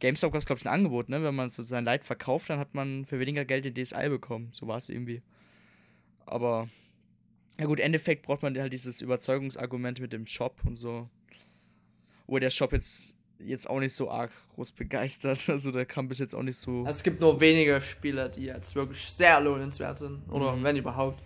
GameStop 0.00 0.32
gab 0.32 0.38
es, 0.38 0.46
glaube 0.46 0.58
ich, 0.60 0.66
ein 0.66 0.72
Angebot, 0.72 1.08
ne? 1.08 1.22
Wenn 1.22 1.34
man 1.34 1.48
so 1.48 1.62
sein 1.64 1.84
Leid 1.84 2.04
verkauft, 2.04 2.48
dann 2.50 2.58
hat 2.58 2.74
man 2.74 3.04
für 3.04 3.18
weniger 3.18 3.44
Geld 3.44 3.64
den 3.64 3.74
DSi 3.74 4.08
bekommen. 4.08 4.48
So 4.52 4.66
war 4.68 4.76
es 4.78 4.88
irgendwie. 4.88 5.22
Aber, 6.24 6.68
ja 7.58 7.66
gut, 7.66 7.78
im 7.80 7.86
Endeffekt 7.86 8.22
braucht 8.24 8.42
man 8.42 8.56
halt 8.58 8.72
dieses 8.72 9.00
Überzeugungsargument 9.00 10.00
mit 10.00 10.12
dem 10.12 10.26
Shop 10.26 10.60
und 10.64 10.76
so. 10.76 11.10
Wo 12.26 12.38
der 12.38 12.50
Shop 12.50 12.72
jetzt, 12.72 13.16
jetzt 13.38 13.68
auch 13.68 13.80
nicht 13.80 13.92
so 13.92 14.10
arg 14.10 14.30
groß 14.54 14.72
begeistert. 14.72 15.46
Also 15.48 15.72
der 15.72 15.84
kam 15.84 16.08
bis 16.08 16.20
jetzt 16.20 16.34
auch 16.34 16.42
nicht 16.42 16.56
so. 16.56 16.70
Also 16.70 16.90
es 16.90 17.02
gibt 17.02 17.20
nur 17.20 17.40
wenige 17.40 17.80
Spiele, 17.80 18.30
die 18.30 18.44
jetzt 18.44 18.74
wirklich 18.76 19.02
sehr 19.02 19.40
lohnenswert 19.40 19.98
sind. 19.98 20.22
Oder 20.30 20.54
Mhm. 20.56 20.62
wenn 20.64 20.76
überhaupt. 20.76 21.22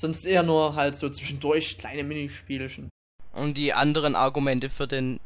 Sonst 0.00 0.24
eher 0.24 0.42
nur 0.42 0.74
halt 0.76 0.96
so 0.96 1.10
zwischendurch 1.10 1.76
kleine 1.76 2.02
Minispielchen. 2.04 2.88
Und 3.32 3.58
die 3.58 3.74
anderen 3.74 4.14
Argumente 4.14 4.70
für 4.70 4.86
den 4.86 5.20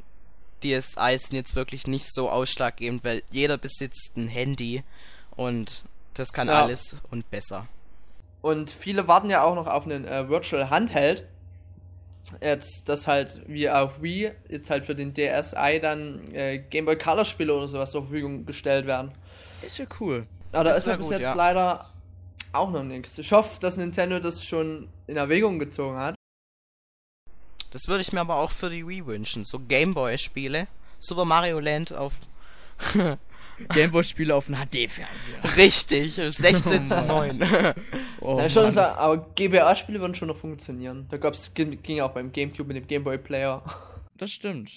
DSi 0.64 1.16
sind 1.16 1.36
jetzt 1.36 1.54
wirklich 1.54 1.86
nicht 1.86 2.12
so 2.12 2.28
ausschlaggebend, 2.28 3.04
weil 3.04 3.22
jeder 3.30 3.56
besitzt 3.56 4.16
ein 4.16 4.28
Handy 4.28 4.82
und 5.36 5.84
das 6.14 6.32
kann 6.32 6.48
Ja. 6.48 6.64
alles 6.64 6.96
und 7.10 7.30
besser. 7.30 7.68
Und 8.42 8.70
viele 8.70 9.06
warten 9.08 9.30
ja 9.30 9.42
auch 9.44 9.54
noch 9.54 9.66
auf 9.68 9.84
einen 9.84 10.04
äh, 10.04 10.28
Virtual 10.28 10.70
Handheld. 10.70 11.24
Jetzt, 12.40 12.88
das 12.88 13.06
halt 13.06 13.42
wie 13.46 13.68
auf 13.70 14.02
Wii, 14.02 14.32
jetzt 14.48 14.70
halt 14.70 14.86
für 14.86 14.94
den 14.94 15.14
DSi 15.14 15.78
dann 15.80 16.32
äh, 16.32 16.58
Game 16.58 16.86
Boy 16.86 16.96
Color 16.96 17.24
Spiele 17.24 17.54
oder 17.54 17.68
sowas 17.68 17.92
zur 17.92 18.02
Verfügung 18.02 18.44
gestellt 18.44 18.86
werden. 18.86 19.12
Das 19.62 19.78
wäre 19.78 19.88
cool. 20.00 20.26
Aber 20.52 20.64
da 20.64 20.70
Das 20.70 20.78
ist 20.78 20.86
ja 20.86 20.96
bis 20.96 21.10
jetzt 21.10 21.22
ja. 21.22 21.34
leider 21.34 21.86
auch 22.54 22.70
noch 22.70 22.82
nichts. 22.82 23.18
Ich 23.18 23.32
hoffe, 23.32 23.60
dass 23.60 23.76
Nintendo 23.76 24.18
das 24.20 24.44
schon 24.44 24.88
in 25.06 25.16
Erwägung 25.16 25.58
gezogen 25.58 25.96
hat. 25.96 26.14
Das 27.70 27.88
würde 27.88 28.02
ich 28.02 28.12
mir 28.12 28.20
aber 28.20 28.36
auch 28.36 28.50
für 28.50 28.70
die 28.70 28.86
Wii 28.86 29.06
wünschen. 29.06 29.44
So 29.44 29.58
Gameboy-Spiele. 29.58 30.68
Super 31.00 31.24
Mario 31.24 31.58
Land 31.58 31.92
auf. 31.92 32.14
Gameboy-Spiele 33.68 34.34
auf 34.34 34.46
dem 34.46 34.56
HD-Fernseher. 34.56 35.56
Richtig, 35.56 36.14
16 36.14 36.88
zu 36.88 37.02
9. 37.02 37.40
Oh, 38.20 38.38
ja, 38.38 38.48
schon 38.48 38.74
Mann. 38.74 38.78
aber 38.78 39.18
GBA-Spiele 39.34 40.00
würden 40.00 40.14
schon 40.14 40.28
noch 40.28 40.38
funktionieren. 40.38 41.06
Da 41.10 41.18
gab's, 41.18 41.52
ging 41.52 42.00
auch 42.00 42.12
beim 42.12 42.32
Gamecube 42.32 42.68
mit 42.68 42.76
dem 42.78 42.86
Game 42.86 43.04
Boy 43.04 43.18
Player. 43.18 43.62
Das 44.16 44.30
stimmt. 44.30 44.70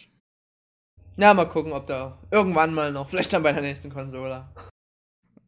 Ja, 1.19 1.31
mal 1.35 1.45
gucken, 1.45 1.71
ob 1.71 1.85
da 1.85 2.17
irgendwann 2.31 2.73
mal 2.73 2.91
noch, 2.91 3.07
vielleicht 3.07 3.31
dann 3.31 3.43
bei 3.43 3.53
der 3.53 3.61
nächsten 3.61 3.91
Konsole. 3.91 4.49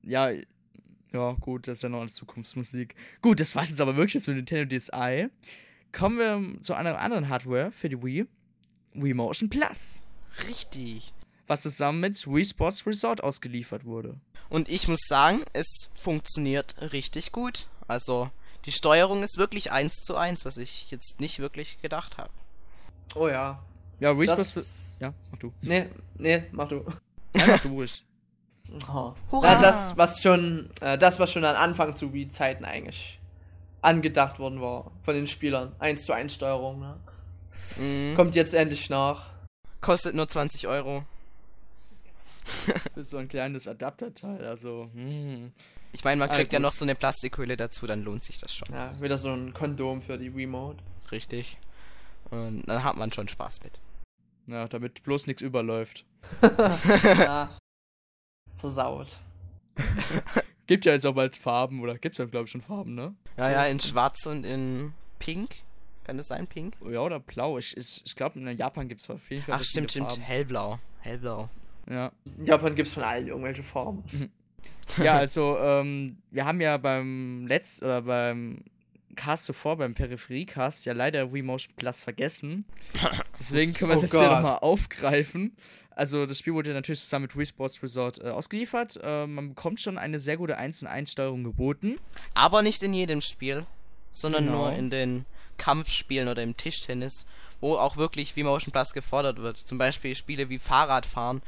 Ja, 0.04 0.30
ja, 1.14 1.32
gut, 1.40 1.68
das 1.68 1.80
ist 1.80 1.82
ja 1.84 1.90
noch 1.90 2.02
eine 2.02 2.10
Zukunftsmusik. 2.10 2.96
Gut, 3.22 3.40
das 3.40 3.56
war's 3.56 3.70
jetzt 3.70 3.82
aber 3.82 3.96
wirklich 3.96 4.14
jetzt 4.16 4.28
mit 4.28 4.38
Nintendo 4.38 4.78
DSi. 4.78 5.28
Kommen 5.92 6.18
wir 6.18 6.62
zu 6.62 6.74
einer 6.76 6.98
anderen 7.00 7.30
Hardware 7.30 7.72
für 7.72 7.90
die 7.90 8.02
Wii. 8.02 8.26
Wii 8.94 9.14
Motion 9.14 9.50
Plus. 9.50 10.02
Richtig. 10.48 11.14
Was 11.48 11.62
zusammen 11.64 12.00
mit 12.00 12.28
Wii 12.28 12.46
Sports 12.46 12.86
Resort 12.86 13.24
ausgeliefert 13.24 13.86
wurde. 13.86 14.20
Und 14.50 14.70
ich 14.70 14.88
muss 14.88 15.02
sagen, 15.08 15.40
es 15.54 15.90
funktioniert 16.00 16.76
richtig 16.94 17.32
gut. 17.32 17.68
Also, 17.88 18.30
die 18.66 18.72
Steuerung 18.72 19.24
ist 19.24 19.38
wirklich 19.38 19.72
eins 19.72 19.96
zu 20.04 20.16
eins, 20.16 20.46
was 20.46 20.58
ich 20.58 20.92
jetzt 20.92 21.20
nicht 21.20 21.40
wirklich 21.40 21.82
gedacht 21.82 22.18
habe. 22.18 22.32
Oh 23.16 23.28
ja. 23.28 23.64
Ja, 24.00 24.18
Wii 24.18 24.28
Das, 24.28 24.52
Sports. 24.52 24.94
Ja, 25.00 25.14
mach 25.32 25.40
du. 25.40 25.54
nee, 25.62 25.86
nee, 26.18 26.44
mach 26.52 26.68
du. 26.68 26.86
Ja, 27.36 27.48
mach 27.48 27.62
du 27.62 27.70
ruhig. 27.70 28.04
Oh. 28.94 29.14
Hurra! 29.32 29.54
Ja, 29.54 29.62
das, 29.62 29.98
was 29.98 30.22
schon, 30.22 30.70
äh, 30.82 30.98
das, 30.98 31.20
was 31.20 31.32
schon 31.32 31.46
am 31.46 31.56
Anfang 31.56 31.96
zu 31.96 32.14
Wii-Zeiten 32.14 32.66
eigentlich 32.66 33.20
angedacht 33.82 34.40
worden 34.40 34.62
war 34.62 34.92
von 35.04 35.16
den 35.16 35.28
Spielern. 35.28 35.74
1 35.80 36.06
zu 36.06 36.14
1 36.14 36.34
Steuerung, 36.34 36.80
ne? 36.80 36.98
Mhm. 37.78 38.16
Kommt 38.16 38.36
jetzt 38.36 38.54
endlich 38.54 38.90
nach. 38.90 39.28
Kostet 39.82 40.16
nur 40.16 40.28
20 40.28 40.68
Euro. 40.68 41.04
Für 42.94 43.04
so 43.04 43.18
ein 43.18 43.28
kleines 43.30 43.68
Adapterteil, 43.68 44.46
also. 44.46 44.90
Hm. 44.94 45.52
Ich 45.94 46.04
meine, 46.04 46.20
man 46.20 46.30
Ah, 46.30 46.36
kriegt 46.36 46.52
ja 46.54 46.60
gut. 46.60 46.64
noch 46.64 46.72
so 46.72 46.84
eine 46.86 46.96
Plastikhülle 46.96 47.58
dazu, 47.58 47.88
dann 47.88 48.04
lohnt 48.04 48.24
sich 48.24 48.40
das 48.40 48.54
schon. 48.54 48.68
Ja, 48.74 49.00
wieder 49.02 49.18
so 49.18 49.30
ein 49.30 49.54
Kondom 49.54 50.02
für 50.02 50.18
die 50.18 50.28
Remote. 50.30 50.78
Richtig. 51.12 51.58
Und 52.32 52.64
dann 52.68 52.84
hat 52.84 52.96
man 52.98 53.12
schon 53.12 53.28
Spaß 53.28 53.62
mit. 53.64 53.80
Ja, 54.48 54.68
damit 54.68 55.04
bloß 55.04 55.28
nichts 55.28 55.42
überläuft. 55.42 56.06
ja. 57.04 57.50
Versaut. 58.60 59.20
Gibt 60.68 60.86
ja 60.86 60.92
jetzt 60.94 61.06
auch 61.06 61.16
bald 61.16 61.36
Farben, 61.36 61.82
oder 61.82 61.98
gibt's 61.98 62.20
ja, 62.20 62.26
glaube 62.26 62.46
ich, 62.46 62.52
schon 62.52 62.62
Farben, 62.62 62.94
ne? 62.94 63.16
Ja, 63.38 63.50
ja, 63.50 63.66
in 63.66 63.80
schwarz 63.80 64.28
und 64.28 64.46
in 64.46 64.94
pink. 65.18 65.56
Kann 66.04 66.18
das 66.18 66.28
sein, 66.28 66.46
pink? 66.46 66.76
Ja, 66.88 67.00
oder 67.02 67.20
blau. 67.20 67.58
Ich, 67.58 67.76
ich, 67.76 68.04
ich 68.06 68.16
glaube, 68.16 68.40
in 68.40 68.58
Japan 68.58 68.88
gibt's 68.88 69.10
auf 69.10 69.32
jeden 69.32 69.42
Fall 69.42 69.56
Ach, 69.60 69.64
stimmt, 69.64 69.92
stimmt. 69.92 70.20
Hellblau. 70.22 70.80
Hellblau. 71.00 71.50
Farben. 71.88 71.94
Ja. 71.96 72.12
In 72.38 72.46
Japan 72.46 72.76
gibt's 72.76 72.94
von 72.94 73.04
allen 73.04 73.28
irgendwelche 73.28 73.64
Formen. 73.64 74.04
Ja, 75.04 75.18
also, 75.18 75.58
ähm, 75.60 76.18
wir 76.32 76.46
haben 76.46 76.62
ja 76.62 76.78
beim 76.78 77.48
letzten 77.48 77.86
oder 77.86 78.02
beim 78.02 78.64
Cast 79.20 79.46
zuvor, 79.46 79.78
beim 79.78 79.94
Peripherie-Cast, 79.94 80.86
ja 80.86 80.94
leider 80.94 81.34
Wii 81.34 81.42
Motion 81.42 81.74
Plus 81.76 82.02
vergessen. 82.02 82.66
Deswegen 83.40 83.74
können 83.74 83.92
wir 83.92 83.96
es 83.96 84.02
Oh 84.02 84.04
jetzt 84.06 84.12
hier 84.18 84.22
Gott. 84.28 84.32
nochmal 84.38 84.60
aufgreifen. 84.60 85.56
Also, 85.92 86.26
das 86.26 86.40
Spiel 86.40 86.54
wurde 86.54 86.70
ja 86.70 86.76
natürlich 86.76 87.02
zusammen 87.02 87.24
mit 87.24 87.38
Wii 87.38 87.46
Sports 87.46 87.84
Resort 87.84 88.20
äh, 88.24 88.30
ausgeliefert. 88.30 89.00
Äh, 89.04 89.28
man 89.28 89.50
bekommt 89.50 89.80
schon 89.82 89.98
eine 89.98 90.20
sehr 90.20 90.38
gute 90.38 90.58
1 90.58 90.84
1 90.84 91.12
Steuerung 91.12 91.44
geboten. 91.44 91.98
Aber 92.34 92.62
nicht 92.62 92.82
in 92.84 92.94
jedem 92.94 93.22
Spiel, 93.22 93.66
sondern 94.12 94.46
Genau. 94.46 94.58
nur 94.70 94.74
in 94.74 94.90
den 94.90 95.26
Kampfspielen 95.58 96.30
oder 96.30 96.42
im 96.42 96.56
Tischtennis, 96.56 97.26
wo 97.60 97.76
auch 97.76 97.98
wirklich 97.98 98.36
wie 98.38 98.44
Motion 98.44 98.72
Plus 98.72 98.94
gefordert 98.94 99.40
wird. 99.40 99.58
Zum 99.58 99.78
Beispiel 99.78 100.16
Spiele 100.16 100.48
wie 100.50 100.60
Fahrradfahren, 100.60 101.42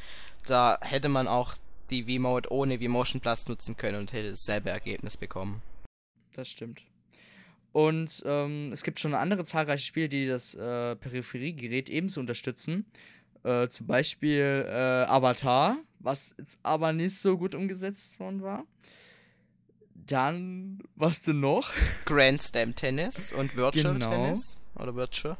da 0.46 0.78
hätte 0.82 1.08
man 1.08 1.28
auch 1.30 1.54
die 1.90 2.04
V-Mode 2.04 2.52
ohne 2.52 2.80
V-Motion 2.80 3.22
Plus 3.22 3.48
nutzen 3.48 3.78
können 3.78 3.98
und 4.00 4.12
hätte 4.12 4.32
dasselbe 4.32 4.70
Ergebnis 4.70 5.16
bekommen. 5.16 5.62
Das 6.34 6.50
stimmt. 6.50 6.84
Und 7.72 8.24
ähm, 8.26 8.72
es 8.74 8.84
gibt 8.84 9.00
schon 9.00 9.14
andere 9.14 9.46
zahlreiche 9.46 9.86
Spiele, 9.86 10.10
die 10.10 10.28
das 10.28 10.56
äh, 10.56 10.96
Peripheriegerät 10.96 11.90
ebenso 11.90 12.20
unterstützen. 12.20 12.86
Äh, 13.44 13.70
zum 13.70 13.88
Beispiel 13.88 14.66
äh, 14.68 14.72
Avatar, 14.72 15.78
was 16.00 16.36
jetzt 16.38 16.60
aber 16.64 16.92
nicht 16.92 17.18
so 17.18 17.38
gut 17.38 17.56
umgesetzt 17.56 18.20
worden 18.20 18.42
war. 18.42 18.66
Dann, 19.96 20.80
was 20.96 21.22
denn 21.22 21.40
noch? 21.40 21.72
Grand 22.06 22.42
Slam 22.42 22.76
Tennis 22.76 23.32
und 23.32 23.56
Virtual 23.56 23.94
Genau. 23.94 24.10
Tennis 24.10 24.60
oder 24.76 24.96
Virtual? 24.96 25.38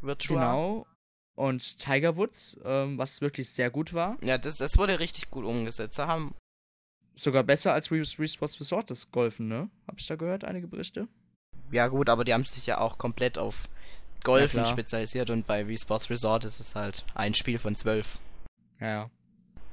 Virtual. 0.00 0.38
Genau. 0.38 0.86
Und 1.34 1.78
Tiger 1.78 2.16
Woods, 2.16 2.60
ähm, 2.64 2.98
was 2.98 3.20
wirklich 3.20 3.48
sehr 3.48 3.70
gut 3.70 3.94
war. 3.94 4.18
Ja, 4.22 4.38
das, 4.38 4.58
das 4.58 4.78
wurde 4.78 5.00
richtig 5.00 5.30
gut 5.30 5.44
umgesetzt. 5.44 5.98
Da 5.98 6.06
haben 6.06 6.34
Sogar 7.14 7.42
besser 7.42 7.74
als 7.74 7.86
Sports 7.86 8.60
Resort 8.60 8.90
das 8.90 9.10
Golfen, 9.10 9.48
ne? 9.48 9.68
Hab 9.86 10.00
ich 10.00 10.06
da 10.06 10.16
gehört, 10.16 10.44
einige 10.44 10.66
Berichte? 10.66 11.08
Ja 11.72 11.88
gut, 11.88 12.08
aber 12.08 12.24
die 12.24 12.32
haben 12.34 12.44
sich 12.44 12.66
ja 12.66 12.78
auch 12.78 12.98
komplett 12.98 13.38
auf 13.38 13.64
Ja, 13.64 14.20
Golfen 14.24 14.62
klar. 14.62 14.66
spezialisiert 14.66 15.30
und 15.30 15.46
bei 15.46 15.66
Wii 15.66 15.78
Sports 15.78 16.08
Resort 16.10 16.44
ist 16.44 16.60
es 16.60 16.74
halt 16.74 17.04
ein 17.14 17.34
Spiel 17.34 17.58
von 17.58 17.74
zwölf. 17.74 18.18
Ja, 18.80 18.86
ja. 18.88 19.10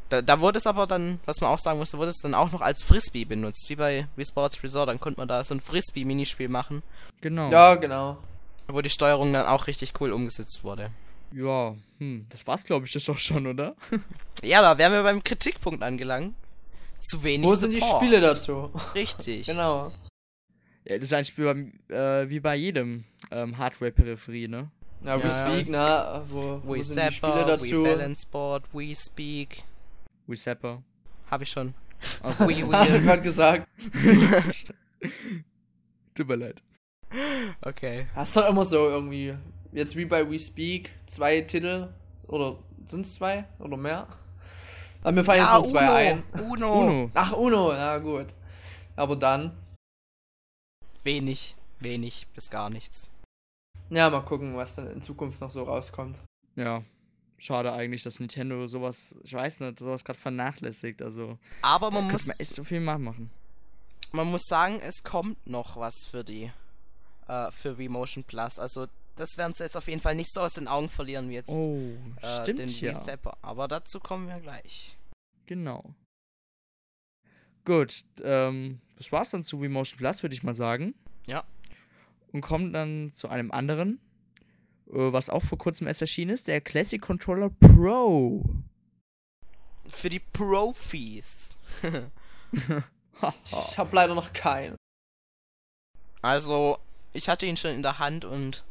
Da, 0.09 0.23
da 0.23 0.39
wurde 0.39 0.57
es 0.57 0.65
aber 0.65 0.87
dann, 0.87 1.19
was 1.27 1.39
man 1.39 1.51
auch 1.51 1.59
sagen 1.59 1.77
muss, 1.77 1.91
da 1.91 1.99
wurde 1.99 2.09
es 2.09 2.21
dann 2.23 2.33
auch 2.33 2.51
noch 2.51 2.61
als 2.61 2.81
Frisbee 2.81 3.25
benutzt, 3.25 3.69
wie 3.69 3.75
bei 3.75 4.07
Wii 4.15 4.25
Sports 4.25 4.63
Resort. 4.63 4.89
Dann 4.89 4.99
konnte 4.99 5.19
man 5.19 5.27
da 5.27 5.43
so 5.43 5.53
ein 5.53 5.59
Frisbee-Minispiel 5.59 6.49
machen, 6.49 6.81
Genau. 7.21 7.51
Ja, 7.51 7.75
genau. 7.75 8.17
wo 8.67 8.81
die 8.81 8.89
Steuerung 8.89 9.31
dann 9.33 9.45
auch 9.45 9.67
richtig 9.67 9.93
cool 10.01 10.11
umgesetzt 10.11 10.63
wurde. 10.63 10.89
Ja, 11.31 11.75
hm, 11.99 12.25
das 12.29 12.47
war's, 12.47 12.63
glaube 12.63 12.87
ich, 12.87 12.93
das 12.93 13.07
auch 13.07 13.17
schon, 13.19 13.45
oder? 13.45 13.75
Ja, 14.41 14.63
da 14.63 14.79
wären 14.79 14.93
wir 14.93 15.03
beim 15.03 15.23
Kritikpunkt 15.23 15.83
angelangt. 15.83 16.33
Zu 17.01 17.21
wenig 17.23 17.47
Wo 17.47 17.53
sind 17.55 17.69
die 17.71 17.79
Support. 17.79 18.01
Spiele 18.01 18.19
dazu? 18.21 18.71
Richtig. 18.95 19.45
genau. 19.45 19.91
Ja, 20.85 20.95
das 20.95 21.03
ist 21.05 21.13
ein 21.13 21.23
Spiel 21.25 21.45
beim, 21.45 21.73
äh, 21.89 22.29
wie 22.29 22.39
bei 22.39 22.55
jedem 22.55 23.03
ähm, 23.31 23.57
Hardware-Peripherie, 23.57 24.47
ne? 24.47 24.69
Ja, 25.03 25.17
Ja. 25.17 25.23
We 25.23 25.31
Speak, 25.31 25.69
ne? 25.69 26.23
Wo, 26.29 26.61
wo 26.63 26.73
Wii 26.73 26.83
sind 26.83 27.07
die 27.09 27.13
Spiele 27.13 27.33
Zapper, 27.33 27.45
dazu? 27.47 27.65
Wii 27.65 27.83
Balance 27.83 28.27
Board, 28.31 28.63
Wii 28.73 28.95
Speak. 28.95 29.63
Wii 30.27 30.37
Zapper. 30.37 30.83
Hab 31.29 31.41
ich 31.41 31.49
schon. 31.49 31.73
Also, 32.23 32.47
Wii 32.47 32.63
Hab 32.71 32.87
ich 32.87 32.93
Wheel. 32.93 33.01
grad 33.03 33.23
gesagt. 33.23 33.67
Tut 36.15 36.27
mir 36.27 36.35
leid. 36.35 36.61
Okay. 37.61 38.05
Hast 38.15 38.35
doch 38.37 38.47
immer 38.49 38.65
so 38.65 38.87
irgendwie, 38.89 39.33
jetzt 39.71 39.95
wie 39.95 40.05
bei 40.05 40.29
We 40.29 40.39
Speak, 40.39 40.91
zwei 41.07 41.41
Titel, 41.41 41.89
oder 42.27 42.57
sind 42.89 43.05
es 43.05 43.15
zwei, 43.15 43.45
oder 43.59 43.77
mehr? 43.77 44.07
Aber 45.01 45.13
mir 45.13 45.23
fallen 45.23 45.39
Ja, 45.39 45.57
jetzt 45.57 45.71
nur 45.71 45.81
zwei 45.81 46.11
ein. 46.11 46.23
Uno. 46.49 46.79
Uno. 46.81 47.11
Ach, 47.13 47.31
Uno, 47.33 47.71
ja 47.73 47.97
gut. 47.99 48.27
Aber 48.95 49.15
dann, 49.15 49.51
Wenig. 51.09 51.55
Wenig 51.79 52.27
bis 52.35 52.49
gar 52.51 52.69
nichts. 52.69 53.09
ja, 53.89 54.09
mal 54.09 54.21
gucken, 54.21 54.55
was 54.55 54.75
dann 54.75 54.91
in 54.91 55.01
Zukunft 55.01 55.41
noch 55.41 55.49
so 55.49 55.63
rauskommt. 55.63 56.19
Ja. 56.55 56.83
Schade 57.37 57.71
eigentlich, 57.71 58.03
dass 58.03 58.19
Nintendo 58.19 58.67
sowas, 58.67 59.15
ich 59.23 59.33
weiß 59.33 59.61
nicht, 59.61 59.79
sowas 59.79 60.03
gerade 60.03 60.19
vernachlässigt. 60.19 61.01
Also, 61.01 61.37
Aber 61.61 61.89
man 61.89 62.11
muss, 62.11 62.27
man 62.27 62.35
echt 62.37 62.53
so 62.53 62.63
viel 62.65 62.81
machen. 62.81 63.31
man 64.11 64.27
muss 64.27 64.43
sagen, 64.45 64.79
es 64.81 65.03
kommt 65.03 65.47
noch 65.47 65.77
was 65.77 66.05
für 66.05 66.23
die, 66.25 66.51
äh, 67.27 67.49
für 67.51 67.77
V-Motion 67.77 68.25
Plus. 68.25 68.59
Also, 68.59 68.87
das 69.15 69.37
werden 69.37 69.53
sie 69.53 69.63
jetzt 69.63 69.77
auf 69.77 69.87
jeden 69.87 70.01
Fall 70.01 70.15
nicht 70.15 70.33
so 70.33 70.41
aus 70.41 70.53
den 70.53 70.67
Augen 70.67 70.89
verlieren 70.89 71.29
wie 71.29 71.35
jetzt 71.35 71.49
Oh, 71.57 71.93
äh, 72.21 72.41
stimmt 72.41 72.59
den 72.59 72.67
ja. 72.67 72.91
Wii 72.91 72.93
Zapper. 72.93 73.37
Aber 73.41 73.67
dazu 73.69 73.99
kommen 74.01 74.27
wir 74.27 74.39
gleich. 74.41 74.97
Genau. 75.45 75.95
Gut, 77.65 78.03
ähm, 78.21 78.81
das 78.99 79.11
war's 79.13 79.31
dann 79.31 79.43
zu 79.43 79.57
Remotion 79.57 79.97
Plus, 79.97 80.21
würde 80.21 80.35
ich 80.35 80.43
mal 80.43 80.53
sagen. 80.53 80.93
Ja. 81.25 81.45
Und 82.33 82.41
kommen 82.41 82.73
dann 82.73 83.11
zu 83.13 83.29
einem 83.29 83.49
anderen, 83.49 83.99
äh, 84.87 85.11
was 85.11 85.29
auch 85.29 85.41
vor 85.41 85.57
kurzem 85.57 85.87
erst 85.87 86.01
erschienen 86.01 86.31
ist, 86.31 86.47
der 86.47 86.61
Classic 86.61 87.01
Controller 87.01 87.49
Pro. 87.49 88.45
Für 89.87 90.09
die 90.09 90.19
Profis. 90.19 91.55
Ich 93.43 93.77
habe 93.77 93.93
leider 93.97 94.15
noch 94.15 94.31
keinen. 94.31 94.77
Also, 96.21 96.77
ich 97.11 97.27
hatte 97.27 97.45
ihn 97.45 97.57
schon 97.57 97.71
in 97.71 97.83
der 97.83 97.99
Hand 97.99 98.23
und 98.23 98.63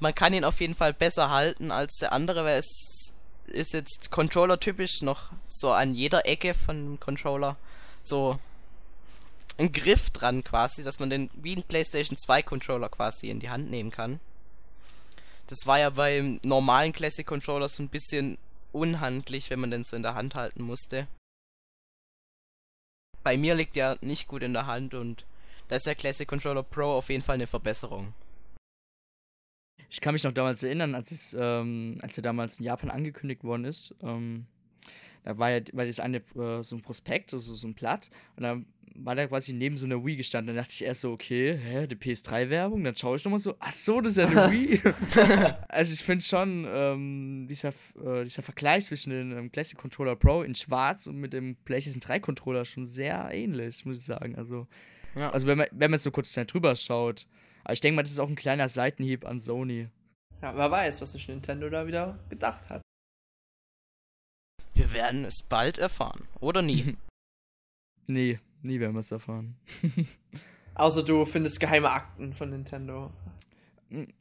man 0.00 0.12
kann 0.12 0.34
ihn 0.34 0.44
auf 0.44 0.60
jeden 0.60 0.74
Fall 0.74 0.92
besser 0.92 1.30
halten 1.30 1.70
als 1.70 1.98
der 1.98 2.12
andere, 2.12 2.44
weil 2.44 2.58
es 2.58 3.14
ist 3.46 3.72
jetzt 3.72 4.10
Controller-typisch 4.10 5.02
noch 5.02 5.30
so 5.46 5.70
an 5.70 5.94
jeder 5.94 6.26
Ecke 6.26 6.52
von 6.52 6.84
dem 6.84 7.00
Controller 7.00 7.56
so 8.02 8.40
ein 9.58 9.72
Griff 9.72 10.10
dran 10.10 10.42
quasi, 10.42 10.82
dass 10.82 10.98
man 10.98 11.10
den 11.10 11.30
wie 11.34 11.56
ein 11.56 11.62
PlayStation 11.62 12.16
2 12.16 12.42
Controller 12.42 12.88
quasi 12.88 13.28
in 13.28 13.40
die 13.40 13.50
Hand 13.50 13.70
nehmen 13.70 13.90
kann. 13.90 14.20
Das 15.46 15.66
war 15.66 15.78
ja 15.78 15.90
beim 15.90 16.40
normalen 16.44 16.92
Classic 16.92 17.26
Controller 17.26 17.68
so 17.68 17.82
ein 17.82 17.88
bisschen 17.88 18.38
unhandlich, 18.72 19.50
wenn 19.50 19.60
man 19.60 19.70
den 19.70 19.84
so 19.84 19.96
in 19.96 20.02
der 20.02 20.14
Hand 20.14 20.34
halten 20.34 20.62
musste. 20.62 21.06
Bei 23.22 23.36
mir 23.36 23.54
liegt 23.54 23.76
der 23.76 23.98
nicht 24.00 24.26
gut 24.26 24.42
in 24.42 24.52
der 24.52 24.66
Hand 24.66 24.94
und 24.94 25.26
da 25.68 25.76
ist 25.76 25.86
der 25.86 25.94
Classic 25.94 26.26
Controller 26.26 26.62
Pro 26.62 26.92
auf 26.92 27.08
jeden 27.08 27.22
Fall 27.22 27.34
eine 27.34 27.46
Verbesserung. 27.46 28.12
Ich 29.88 30.00
kann 30.00 30.12
mich 30.12 30.24
noch 30.24 30.32
damals 30.32 30.62
erinnern, 30.62 30.94
als 30.94 31.36
ähm, 31.38 31.98
als 32.02 32.16
er 32.16 32.22
damals 32.22 32.58
in 32.58 32.64
Japan 32.64 32.90
angekündigt 32.90 33.44
worden 33.44 33.64
ist, 33.64 33.94
ähm, 34.02 34.46
da 35.24 35.38
war 35.38 35.50
ja, 35.50 35.60
war 35.72 35.86
das 35.86 36.00
eine, 36.00 36.18
äh, 36.18 36.62
so 36.62 36.76
ein 36.76 36.82
Prospekt, 36.82 37.32
also 37.32 37.54
so 37.54 37.66
ein 37.66 37.74
Blatt, 37.74 38.10
und 38.36 38.42
dann 38.42 38.66
war 38.96 39.14
da 39.14 39.26
quasi 39.26 39.52
neben 39.52 39.76
so 39.76 39.86
einer 39.86 40.04
Wii 40.04 40.16
gestanden. 40.16 40.54
Dann 40.54 40.62
dachte 40.62 40.72
ich 40.72 40.84
erst 40.84 41.00
so, 41.00 41.12
okay, 41.12 41.56
hä, 41.56 41.86
die 41.86 41.96
PS3-Werbung? 41.96 42.84
Dann 42.84 42.94
schaue 42.96 43.16
ich 43.16 43.24
nochmal 43.24 43.38
so, 43.40 43.56
ach 43.58 43.72
so, 43.72 44.00
das 44.00 44.16
ist 44.16 44.34
ja 44.34 44.42
eine 44.44 44.52
Wii. 44.56 44.80
also 45.68 45.92
ich 45.92 46.00
finde 46.04 46.24
schon, 46.24 46.66
ähm, 46.68 47.46
dieser, 47.48 47.70
äh, 48.04 48.24
dieser 48.24 48.42
Vergleich 48.42 48.84
zwischen 48.86 49.10
dem 49.10 49.36
ähm, 49.36 49.52
Classic 49.52 49.76
Controller 49.78 50.16
Pro 50.16 50.42
in 50.42 50.54
schwarz 50.54 51.06
und 51.06 51.16
mit 51.16 51.32
dem 51.32 51.56
PlayStation 51.64 52.00
3 52.00 52.20
Controller 52.20 52.64
schon 52.64 52.86
sehr 52.86 53.30
ähnlich, 53.32 53.84
muss 53.84 53.98
ich 53.98 54.04
sagen. 54.04 54.36
Also, 54.36 54.66
Ja. 55.16 55.30
also 55.30 55.46
wenn 55.46 55.58
man, 55.58 55.66
wenn 55.72 55.90
man 55.90 55.98
jetzt 55.98 56.04
so 56.04 56.10
kurz 56.10 56.32
schnell 56.32 56.46
drüber 56.46 56.74
schaut. 56.76 57.26
Aber 57.64 57.72
ich 57.72 57.80
denke 57.80 57.96
mal, 57.96 58.02
das 58.02 58.12
ist 58.12 58.18
auch 58.20 58.28
ein 58.28 58.36
kleiner 58.36 58.68
Seitenhieb 58.68 59.24
an 59.26 59.40
Sony. 59.40 59.88
Ja, 60.42 60.54
wer 60.56 60.70
weiß, 60.70 61.00
was 61.00 61.12
sich 61.12 61.26
Nintendo 61.28 61.70
da 61.70 61.86
wieder 61.86 62.18
gedacht 62.28 62.68
hat. 62.68 62.82
Wir 64.74 64.92
werden 64.92 65.24
es 65.24 65.42
bald 65.42 65.78
erfahren. 65.78 66.28
Oder 66.40 66.62
nie. 66.62 66.96
Nee, 68.06 68.38
nie 68.64 68.80
werden 68.80 68.94
wir 68.94 69.00
es 69.00 69.12
erfahren. 69.12 69.56
Außer 70.74 71.02
du 71.02 71.24
findest 71.24 71.60
geheime 71.60 71.90
Akten 71.90 72.32
von 72.32 72.50
Nintendo. 72.50 73.12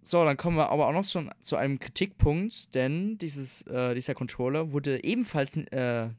So, 0.01 0.23
dann 0.23 0.37
kommen 0.37 0.57
wir 0.57 0.69
aber 0.69 0.87
auch 0.87 0.93
noch 0.93 1.05
schon 1.05 1.31
zu 1.41 1.55
einem 1.55 1.79
Kritikpunkt, 1.79 2.75
denn 2.75 3.17
dieses, 3.17 3.63
äh, 3.63 3.95
dieser 3.95 4.13
Controller 4.13 4.71
wurde 4.71 5.03
ebenfalls, 5.03 5.57
äh, 5.57 6.09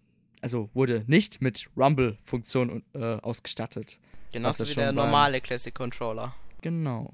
also 0.41 0.71
wurde 0.75 1.05
nicht 1.07 1.41
mit 1.41 1.71
Rumble-Funktion 1.77 2.83
äh, 2.95 3.17
ausgestattet. 3.21 4.01
Genauso 4.33 4.67
wie 4.67 4.75
der 4.75 4.93
normale 4.93 5.41
Classic 5.41 5.73
Controller. 5.73 6.35
Genau. 6.63 7.13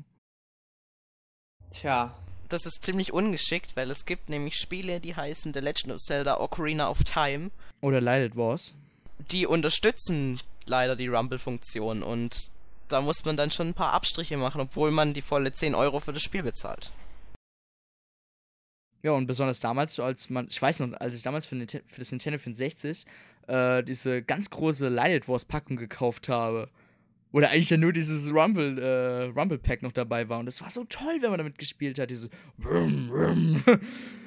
Tja, 1.71 2.17
Das 2.49 2.67
ist 2.67 2.83
ziemlich 2.83 3.13
ungeschickt, 3.13 3.77
weil 3.77 3.91
es 3.91 4.07
gibt 4.07 4.29
nämlich 4.29 4.57
Spiele, 4.57 5.01
die 5.01 5.15
heißen 5.15 5.53
The 5.55 5.61
Legend 5.61 5.93
of 5.93 6.01
Zelda 6.01 6.41
Ocarina 6.41 6.89
of 6.89 7.05
Time. 7.05 7.51
Oder 7.81 8.01
Light 8.01 8.31
It 8.31 8.37
Wars. 8.37 8.75
Die 9.31 9.47
unterstützen 9.47 10.41
leider 10.67 10.97
die 10.97 11.09
Rumble-Funktion 11.09 12.03
und 12.03 12.51
da 12.89 13.01
muss 13.01 13.25
man 13.25 13.37
dann 13.37 13.51
schon 13.51 13.69
ein 13.69 13.75
paar 13.75 13.93
Abstriche 13.93 14.37
machen, 14.37 14.61
obwohl 14.61 14.91
man 14.91 15.15
die 15.15 15.23
volle 15.23 15.53
10 15.53 15.75
Euro 15.75 16.01
für 16.01 16.13
das 16.13 16.23
Spiel 16.23 16.43
bezahlt. 16.43 16.93
Ja, 19.03 19.13
und 19.13 19.27
besonders 19.27 19.61
damals, 19.61 19.99
als 19.99 20.29
man, 20.29 20.49
ich 20.49 20.61
weiß 20.61 20.81
noch, 20.81 21.01
als 21.01 21.17
ich 21.17 21.23
damals 21.23 21.47
für, 21.47 21.57
für 21.57 21.99
das 21.99 22.11
Nintendo 22.13 22.39
64 22.39 23.07
äh, 23.47 23.83
diese 23.83 24.23
ganz 24.23 24.51
große 24.51 24.89
Light 24.89 25.23
It 25.23 25.29
Wars 25.29 25.47
Packung 25.47 25.77
gekauft 25.77 26.29
habe, 26.29 26.69
wo 27.33 27.41
da 27.41 27.49
eigentlich 27.49 27.71
ja 27.71 27.77
nur 27.77 27.93
dieses 27.93 28.33
Rumble, 28.33 28.79
äh, 28.79 29.25
Rumble 29.39 29.59
Pack 29.59 29.83
noch 29.83 29.93
dabei 29.93 30.29
war. 30.29 30.39
Und 30.39 30.47
das 30.47 30.61
war 30.61 30.71
so 30.71 30.85
toll, 30.85 31.17
wenn 31.21 31.31
man 31.31 31.39
damit 31.39 31.59
gespielt 31.59 31.99
hat, 31.99 32.11
diese. 32.11 32.29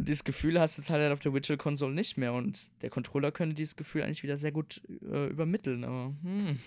Und 0.00 0.08
dieses 0.08 0.24
Gefühl 0.24 0.58
hast 0.58 0.78
du 0.78 0.80
jetzt 0.80 0.88
halt 0.88 1.12
auf 1.12 1.20
der 1.20 1.34
Virtual 1.34 1.58
Console 1.58 1.92
nicht 1.92 2.16
mehr. 2.16 2.32
Und 2.32 2.70
der 2.80 2.88
Controller 2.88 3.30
könnte 3.32 3.54
dieses 3.54 3.76
Gefühl 3.76 4.02
eigentlich 4.02 4.22
wieder 4.22 4.38
sehr 4.38 4.50
gut 4.50 4.80
äh, 5.02 5.26
übermitteln. 5.26 5.84
Aber 5.84 6.14
hm, 6.22 6.58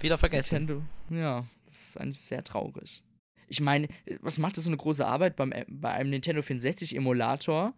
Wieder 0.00 0.16
vergessen. 0.16 0.64
Nintendo, 0.66 0.84
ja, 1.10 1.44
das 1.66 1.88
ist 1.88 2.00
eigentlich 2.00 2.20
sehr 2.20 2.44
traurig. 2.44 3.02
Ich 3.48 3.60
meine, 3.60 3.88
was 4.20 4.38
macht 4.38 4.56
das 4.56 4.64
so 4.64 4.70
eine 4.70 4.76
große 4.76 5.04
Arbeit 5.04 5.34
beim, 5.34 5.52
bei 5.66 5.90
einem 5.90 6.10
Nintendo 6.10 6.40
64 6.40 6.94
Emulator? 6.94 7.74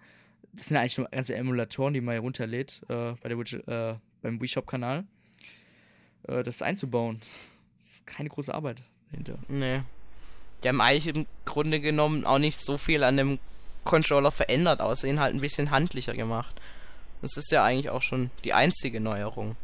Das 0.53 0.67
sind 0.67 0.77
eigentlich 0.77 0.99
nur 0.99 1.09
ganze 1.09 1.35
Emulatoren, 1.35 1.95
die 1.95 2.03
man 2.03 2.13
herunterlädt 2.13 2.83
äh, 2.91 3.15
bei 3.23 3.31
der 3.31 3.39
Witch- 3.39 3.67
äh, 3.67 3.97
beim 4.21 4.39
Wii 4.39 4.49
Shop 4.49 4.67
Kanal. 4.67 5.05
Äh, 6.29 6.43
das 6.43 6.61
einzubauen. 6.61 7.21
Das 7.81 7.91
ist 7.91 8.07
keine 8.07 8.29
große 8.29 8.53
Arbeit 8.53 8.83
dahinter. 9.11 9.39
Nee. 9.49 9.81
Die 10.63 10.69
haben 10.69 10.83
eigentlich 10.83 11.07
im 11.07 11.25
Grunde 11.47 11.81
genommen 11.81 12.27
auch 12.27 12.39
nicht 12.39 12.61
so 12.61 12.77
viel 12.77 13.03
an 13.03 13.17
dem 13.17 13.39
Controller 13.85 14.31
verändert, 14.31 14.81
ihn 15.05 15.21
halt 15.21 15.35
ein 15.35 15.41
bisschen 15.41 15.71
handlicher 15.71 16.15
gemacht. 16.15 16.55
Das 17.23 17.37
ist 17.37 17.51
ja 17.51 17.65
eigentlich 17.65 17.91
auch 17.91 18.03
schon 18.03 18.31
die 18.45 18.53
einzige 18.53 19.01
Neuerung. 19.01 19.57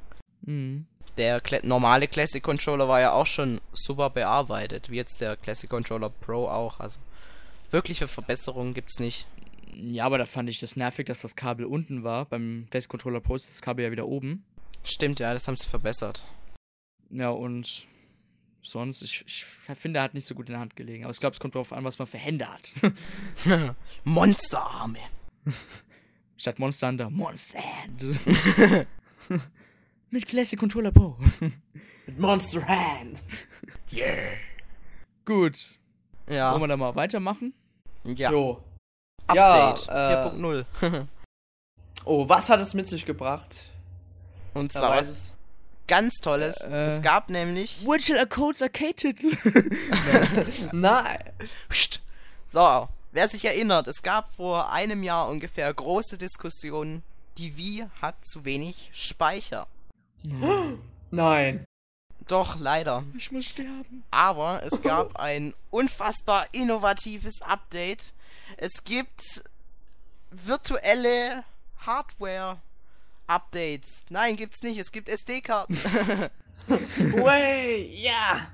Mhm. 0.43 0.87
Der 1.17 1.41
Cla 1.41 1.61
normale 1.63 2.09
Classic 2.09 2.43
Controller 2.43 2.89
war 2.89 3.01
ja 3.01 3.13
auch 3.13 3.27
schon 3.27 3.61
super 3.73 4.11
bearbeitet, 4.11 4.91
wie 4.91 4.97
jetzt 4.97 5.21
der 5.21 5.37
Classic 5.37 5.69
Controller 5.69 6.11
Pro 6.11 6.49
auch. 6.49 6.79
Also 6.81 6.99
wirkliche 7.71 8.07
Verbesserungen 8.07 8.75
gibt's 8.75 8.99
nicht. 8.99 9.27
Ja, 9.75 10.05
aber 10.05 10.19
da 10.19 10.27
fand 10.27 10.49
ich 10.51 10.61
das 10.61 10.77
nervig, 10.77 11.07
dass 11.07 11.23
das 11.23 11.37
Kabel 11.37 11.67
unten 11.67 12.05
war. 12.05 12.27
Beim 12.27 12.67
Classic 12.71 12.91
Controller 12.91 13.21
Pro 13.21 13.35
ist 13.35 13.49
das 13.49 13.63
Kabel 13.63 13.85
ja 13.87 13.91
wieder 13.91 14.07
oben. 14.07 14.45
Stimmt, 14.85 15.19
ja, 15.21 15.33
das 15.33 15.49
haben 15.49 15.57
sie 15.57 15.67
verbessert. 15.67 16.23
Ja, 17.11 17.31
und 17.31 17.87
sonst, 18.67 19.03
ich, 19.03 19.25
ich 19.27 19.45
finde, 19.45 20.01
er 20.01 20.03
hat 20.05 20.15
nicht 20.15 20.27
so 20.27 20.35
gut 20.35 20.47
in 20.49 20.53
der 20.53 20.61
Hand 20.61 20.77
gelegen. 20.77 21.05
Aber 21.05 21.13
ich 21.13 21.21
glaube, 21.21 21.35
es 21.35 21.41
kommt 21.41 21.55
darauf 21.55 21.73
an, 21.73 21.85
was 21.85 21.99
man 21.99 22.07
für 22.07 22.19
Hände 22.19 22.47
hat. 22.49 22.73
Monsterarme. 24.05 24.99
Statt 26.37 26.59
Monster 26.59 26.89
Hunter, 26.89 27.11
Monster 27.11 27.59
Hand. 27.61 28.87
Mit 30.11 30.27
Classic 30.27 30.59
Controller 30.59 30.93
Pro. 30.93 31.17
mit 32.07 32.19
Monster 32.19 32.67
Hand. 32.67 33.23
Gut. 35.25 35.77
Ja. 36.29 36.53
Wollen 36.53 36.63
wir 36.63 36.69
da 36.69 36.77
mal 36.77 36.95
weitermachen? 36.95 37.55
ja. 38.05 38.31
Jo. 38.31 38.63
Update 39.27 39.87
Ja, 39.87 40.27
äh, 40.27 40.37
4.0. 40.37 41.07
Oh, 42.05 42.29
was 42.29 42.49
hat 42.51 42.61
es 42.61 42.75
mit 42.75 42.87
sich 42.87 43.05
gebracht? 43.05 43.71
Und 44.55 44.71
zwar 44.73 44.97
was. 44.97 45.36
Ganz 45.87 46.17
Tolles. 46.21 46.61
Äh, 46.63 46.87
es 46.87 47.03
gab 47.03 47.31
nämlich. 47.31 47.87
Virtual 47.87 48.27
Codes 48.27 48.63
Arcade-Titel. 48.63 49.31
Nein. 50.73 51.19
So, 52.47 52.89
wer 53.13 53.29
sich 53.29 53.45
erinnert, 53.45 53.87
es 53.89 54.03
gab 54.03 54.35
vor 54.35 54.73
einem 54.73 55.03
Jahr 55.03 55.29
ungefähr 55.29 55.73
große 55.73 56.19
Diskussionen. 56.19 57.03
Die 57.39 57.57
Wii 57.57 57.87
hat 58.01 58.17
zu 58.27 58.45
wenig 58.45 58.91
Speicher. 58.95 59.67
Nein. 61.11 61.65
Doch, 62.29 62.59
leider. 62.59 63.05
ich 63.17 63.31
muss 63.31 63.47
sterben. 63.47 64.05
Aber 64.11 64.63
es 64.65 64.83
gab 64.83 65.17
ein 65.21 65.55
unfassbar 65.71 66.47
innovatives 66.53 67.41
Update. 67.43 68.13
Es 68.57 68.83
gibt 68.85 69.45
virtuelle 70.31 71.45
Hardware-Updates. 73.28 74.05
Nein, 74.11 74.36
gibt's 74.36 74.62
nicht. 74.62 74.78
Es 74.78 74.93
gibt 74.93 75.09
SD-Karten. 75.09 75.77
Way, 76.69 77.90
ja. 78.03 78.51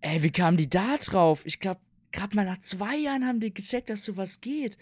Ey, 0.00 0.22
wie 0.22 0.30
kamen 0.30 0.56
die 0.56 0.68
da 0.68 0.96
drauf? 0.98 1.44
Ich 1.46 1.60
glaube, 1.60 1.80
gerade 2.12 2.36
mal 2.36 2.44
nach 2.44 2.60
zwei 2.60 2.96
Jahren 2.96 3.26
haben 3.26 3.40
die 3.40 3.52
gecheckt, 3.52 3.90
dass 3.90 4.04
sowas 4.04 4.40
geht. 4.40 4.78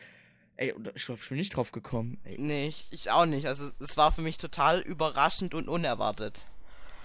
Ey, 0.56 0.72
ich 0.94 1.06
glaube, 1.06 1.20
ich 1.22 1.28
bin 1.28 1.38
nicht 1.38 1.56
drauf 1.56 1.72
gekommen. 1.72 2.18
Ey. 2.24 2.36
nee, 2.38 2.68
ich, 2.68 2.86
ich 2.92 3.10
auch 3.10 3.26
nicht. 3.26 3.46
Also 3.46 3.70
es 3.80 3.96
war 3.96 4.12
für 4.12 4.22
mich 4.22 4.38
total 4.38 4.80
überraschend 4.80 5.54
und 5.54 5.68
unerwartet. 5.68 6.46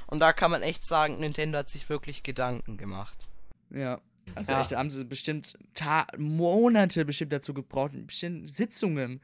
Und 0.08 0.20
da 0.20 0.34
kann 0.34 0.52
man 0.52 0.62
echt 0.62 0.86
sagen, 0.86 1.20
Nintendo 1.20 1.60
hat 1.60 1.70
sich 1.70 1.90
wirklich 1.90 2.24
Gedanken 2.24 2.78
gemacht. 2.78 3.28
Ja. 3.70 4.02
Also 4.36 4.54
Ja. 4.54 4.62
echt, 4.62 4.72
da 4.72 4.78
haben 4.78 4.92
sie 4.92 5.06
bestimmt 5.06 5.58
Ta 5.74 6.06
Monate 6.18 7.06
bestimmt 7.06 7.34
dazu 7.34 7.54
gebraucht, 7.54 7.92
bestimmt 8.06 8.52
Sitzungen. 8.52 9.22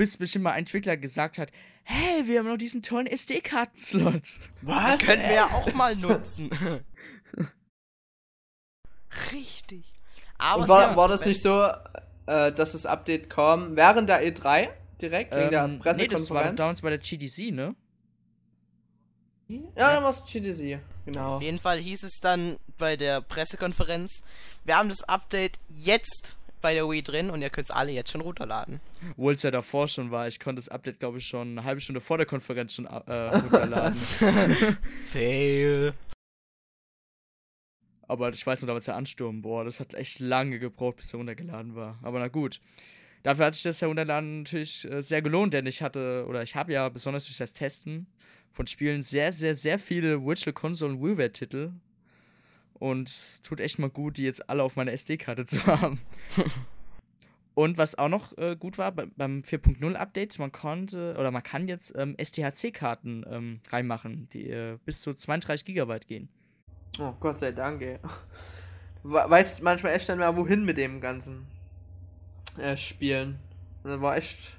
Bis 0.00 0.16
bestimmt 0.16 0.44
mal 0.44 0.52
ein 0.52 0.60
Entwickler 0.60 0.96
gesagt 0.96 1.36
hat, 1.36 1.52
hey, 1.82 2.26
wir 2.26 2.38
haben 2.38 2.48
noch 2.48 2.56
diesen 2.56 2.82
tollen 2.82 3.06
SD-Karten-Slot. 3.06 4.40
Was? 4.62 5.00
Können 5.00 5.20
wir 5.24 5.34
ja 5.34 5.44
auch 5.48 5.70
mal 5.74 5.94
nutzen. 5.94 6.48
Richtig. 9.30 9.84
Aber 10.38 10.66
war, 10.68 10.96
war 10.96 11.08
das 11.08 11.26
nicht 11.26 11.42
so, 11.42 11.64
äh, 12.24 12.50
dass 12.50 12.72
das 12.72 12.86
Update 12.86 13.28
kam 13.28 13.76
während 13.76 14.08
der 14.08 14.26
E3? 14.26 14.70
direkt 15.02 15.34
wegen 15.34 15.50
der 15.50 15.64
Ähm, 15.64 15.72
nee, 15.72 15.78
Pressekonferenz. 15.80 16.28
das 16.28 16.30
war 16.30 16.52
damals 16.54 16.80
bei 16.80 16.88
der 16.88 16.98
GDC, 16.98 17.52
ne? 17.52 17.74
ja, 19.48 19.92
dann 19.92 20.02
war 20.02 20.10
es 20.10 20.24
GDC. 20.24 20.80
Genau. 21.04 21.36
Auf 21.36 21.42
jeden 21.42 21.58
Fall 21.58 21.76
hieß 21.76 22.04
es 22.04 22.20
dann 22.20 22.56
bei 22.78 22.96
der 22.96 23.20
Pressekonferenz, 23.20 24.22
wir 24.64 24.78
haben 24.78 24.88
das 24.88 25.02
Update 25.02 25.58
jetzt 25.68 26.36
bei 26.60 26.74
der 26.74 26.88
Wii 26.88 27.02
drin 27.02 27.30
und 27.30 27.42
ihr 27.42 27.50
könnt 27.50 27.66
es 27.66 27.70
alle 27.70 27.92
jetzt 27.92 28.10
schon 28.10 28.20
runterladen. 28.20 28.80
Obwohl 29.12 29.34
es 29.34 29.42
ja 29.42 29.50
davor 29.50 29.88
schon 29.88 30.10
war. 30.10 30.28
Ich 30.28 30.40
konnte 30.40 30.58
das 30.58 30.68
Update, 30.68 31.00
glaube 31.00 31.18
ich, 31.18 31.26
schon 31.26 31.50
eine 31.50 31.64
halbe 31.64 31.80
Stunde 31.80 32.00
vor 32.00 32.16
der 32.16 32.26
Konferenz 32.26 32.74
schon 32.74 32.86
äh, 32.86 32.90
runterladen. 32.90 33.98
Fail. 35.08 35.94
Aber 38.02 38.30
ich 38.30 38.44
weiß 38.44 38.62
noch, 38.62 38.66
damals 38.66 38.86
der 38.86 38.96
Ansturm, 38.96 39.40
boah, 39.40 39.64
das 39.64 39.78
hat 39.78 39.94
echt 39.94 40.18
lange 40.18 40.58
gebraucht, 40.58 40.96
bis 40.96 41.12
er 41.14 41.18
runtergeladen 41.18 41.76
war. 41.76 41.98
Aber 42.02 42.18
na 42.18 42.28
gut. 42.28 42.60
Dafür 43.22 43.46
hat 43.46 43.54
sich 43.54 43.64
das 43.64 43.82
Herunterladen 43.82 44.38
natürlich 44.38 44.90
äh, 44.90 45.02
sehr 45.02 45.22
gelohnt, 45.22 45.52
denn 45.52 45.66
ich 45.66 45.82
hatte, 45.82 46.24
oder 46.26 46.42
ich 46.42 46.56
habe 46.56 46.72
ja 46.72 46.88
besonders 46.88 47.26
durch 47.26 47.36
das 47.36 47.52
Testen 47.52 48.06
von 48.50 48.66
Spielen 48.66 49.02
sehr, 49.02 49.30
sehr, 49.30 49.54
sehr 49.54 49.78
viele 49.78 50.24
Virtual 50.24 50.54
Console 50.54 50.94
und 50.94 51.02
WiiWare-Titel. 51.02 51.72
Und 52.80 53.08
es 53.08 53.40
tut 53.42 53.60
echt 53.60 53.78
mal 53.78 53.88
gut, 53.90 54.16
die 54.18 54.24
jetzt 54.24 54.50
alle 54.50 54.64
auf 54.64 54.74
meiner 54.74 54.90
SD-Karte 54.92 55.44
zu 55.46 55.64
haben. 55.66 56.00
und 57.54 57.76
was 57.78 57.96
auch 57.98 58.08
noch 58.08 58.36
äh, 58.38 58.56
gut 58.58 58.78
war 58.78 58.90
bei, 58.92 59.06
beim 59.16 59.42
4.0 59.42 59.94
Update, 59.94 60.38
man 60.38 60.50
konnte, 60.50 61.14
oder 61.18 61.30
man 61.30 61.42
kann 61.42 61.68
jetzt 61.68 61.94
ähm, 61.96 62.16
STHC-Karten 62.18 63.24
ähm, 63.30 63.60
reinmachen, 63.70 64.28
die 64.32 64.48
äh, 64.50 64.78
bis 64.84 65.02
zu 65.02 65.12
32 65.14 65.66
Gigabyte 65.66 66.06
gehen. 66.08 66.28
Oh, 66.98 67.12
Gott 67.20 67.38
sei 67.38 67.52
Dank, 67.52 67.82
ey. 67.82 67.98
Du 69.02 69.10
we- 69.10 69.24
weißt 69.30 69.62
manchmal 69.62 69.92
echt 69.94 70.08
nicht 70.08 70.18
mehr, 70.18 70.34
wohin 70.36 70.64
mit 70.64 70.76
dem 70.76 71.00
ganzen 71.00 71.46
äh, 72.58 72.76
Spielen. 72.76 73.38
Und 73.84 73.90
das 73.90 74.00
war 74.00 74.16
echt 74.16 74.56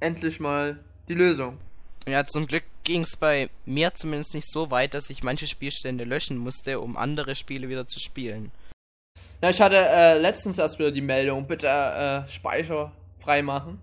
endlich 0.00 0.40
mal 0.40 0.78
die 1.08 1.14
Lösung. 1.14 1.58
Ja, 2.06 2.26
zum 2.26 2.46
Glück 2.46 2.64
ging 2.84 3.02
es 3.02 3.16
bei 3.16 3.48
mir 3.64 3.94
zumindest 3.94 4.34
nicht 4.34 4.50
so 4.50 4.70
weit, 4.70 4.94
dass 4.94 5.10
ich 5.10 5.22
manche 5.22 5.46
Spielstände 5.46 6.04
löschen 6.04 6.36
musste, 6.38 6.80
um 6.80 6.96
andere 6.96 7.34
Spiele 7.34 7.68
wieder 7.68 7.86
zu 7.86 7.98
spielen. 7.98 8.52
Ja, 9.42 9.50
ich 9.50 9.60
hatte 9.60 9.76
äh, 9.76 10.18
letztens 10.18 10.58
erst 10.58 10.78
wieder 10.78 10.90
die 10.90 11.00
Meldung, 11.00 11.46
bitte 11.46 11.66
äh, 11.66 12.28
Speicher 12.30 12.92
freimachen. 13.18 13.80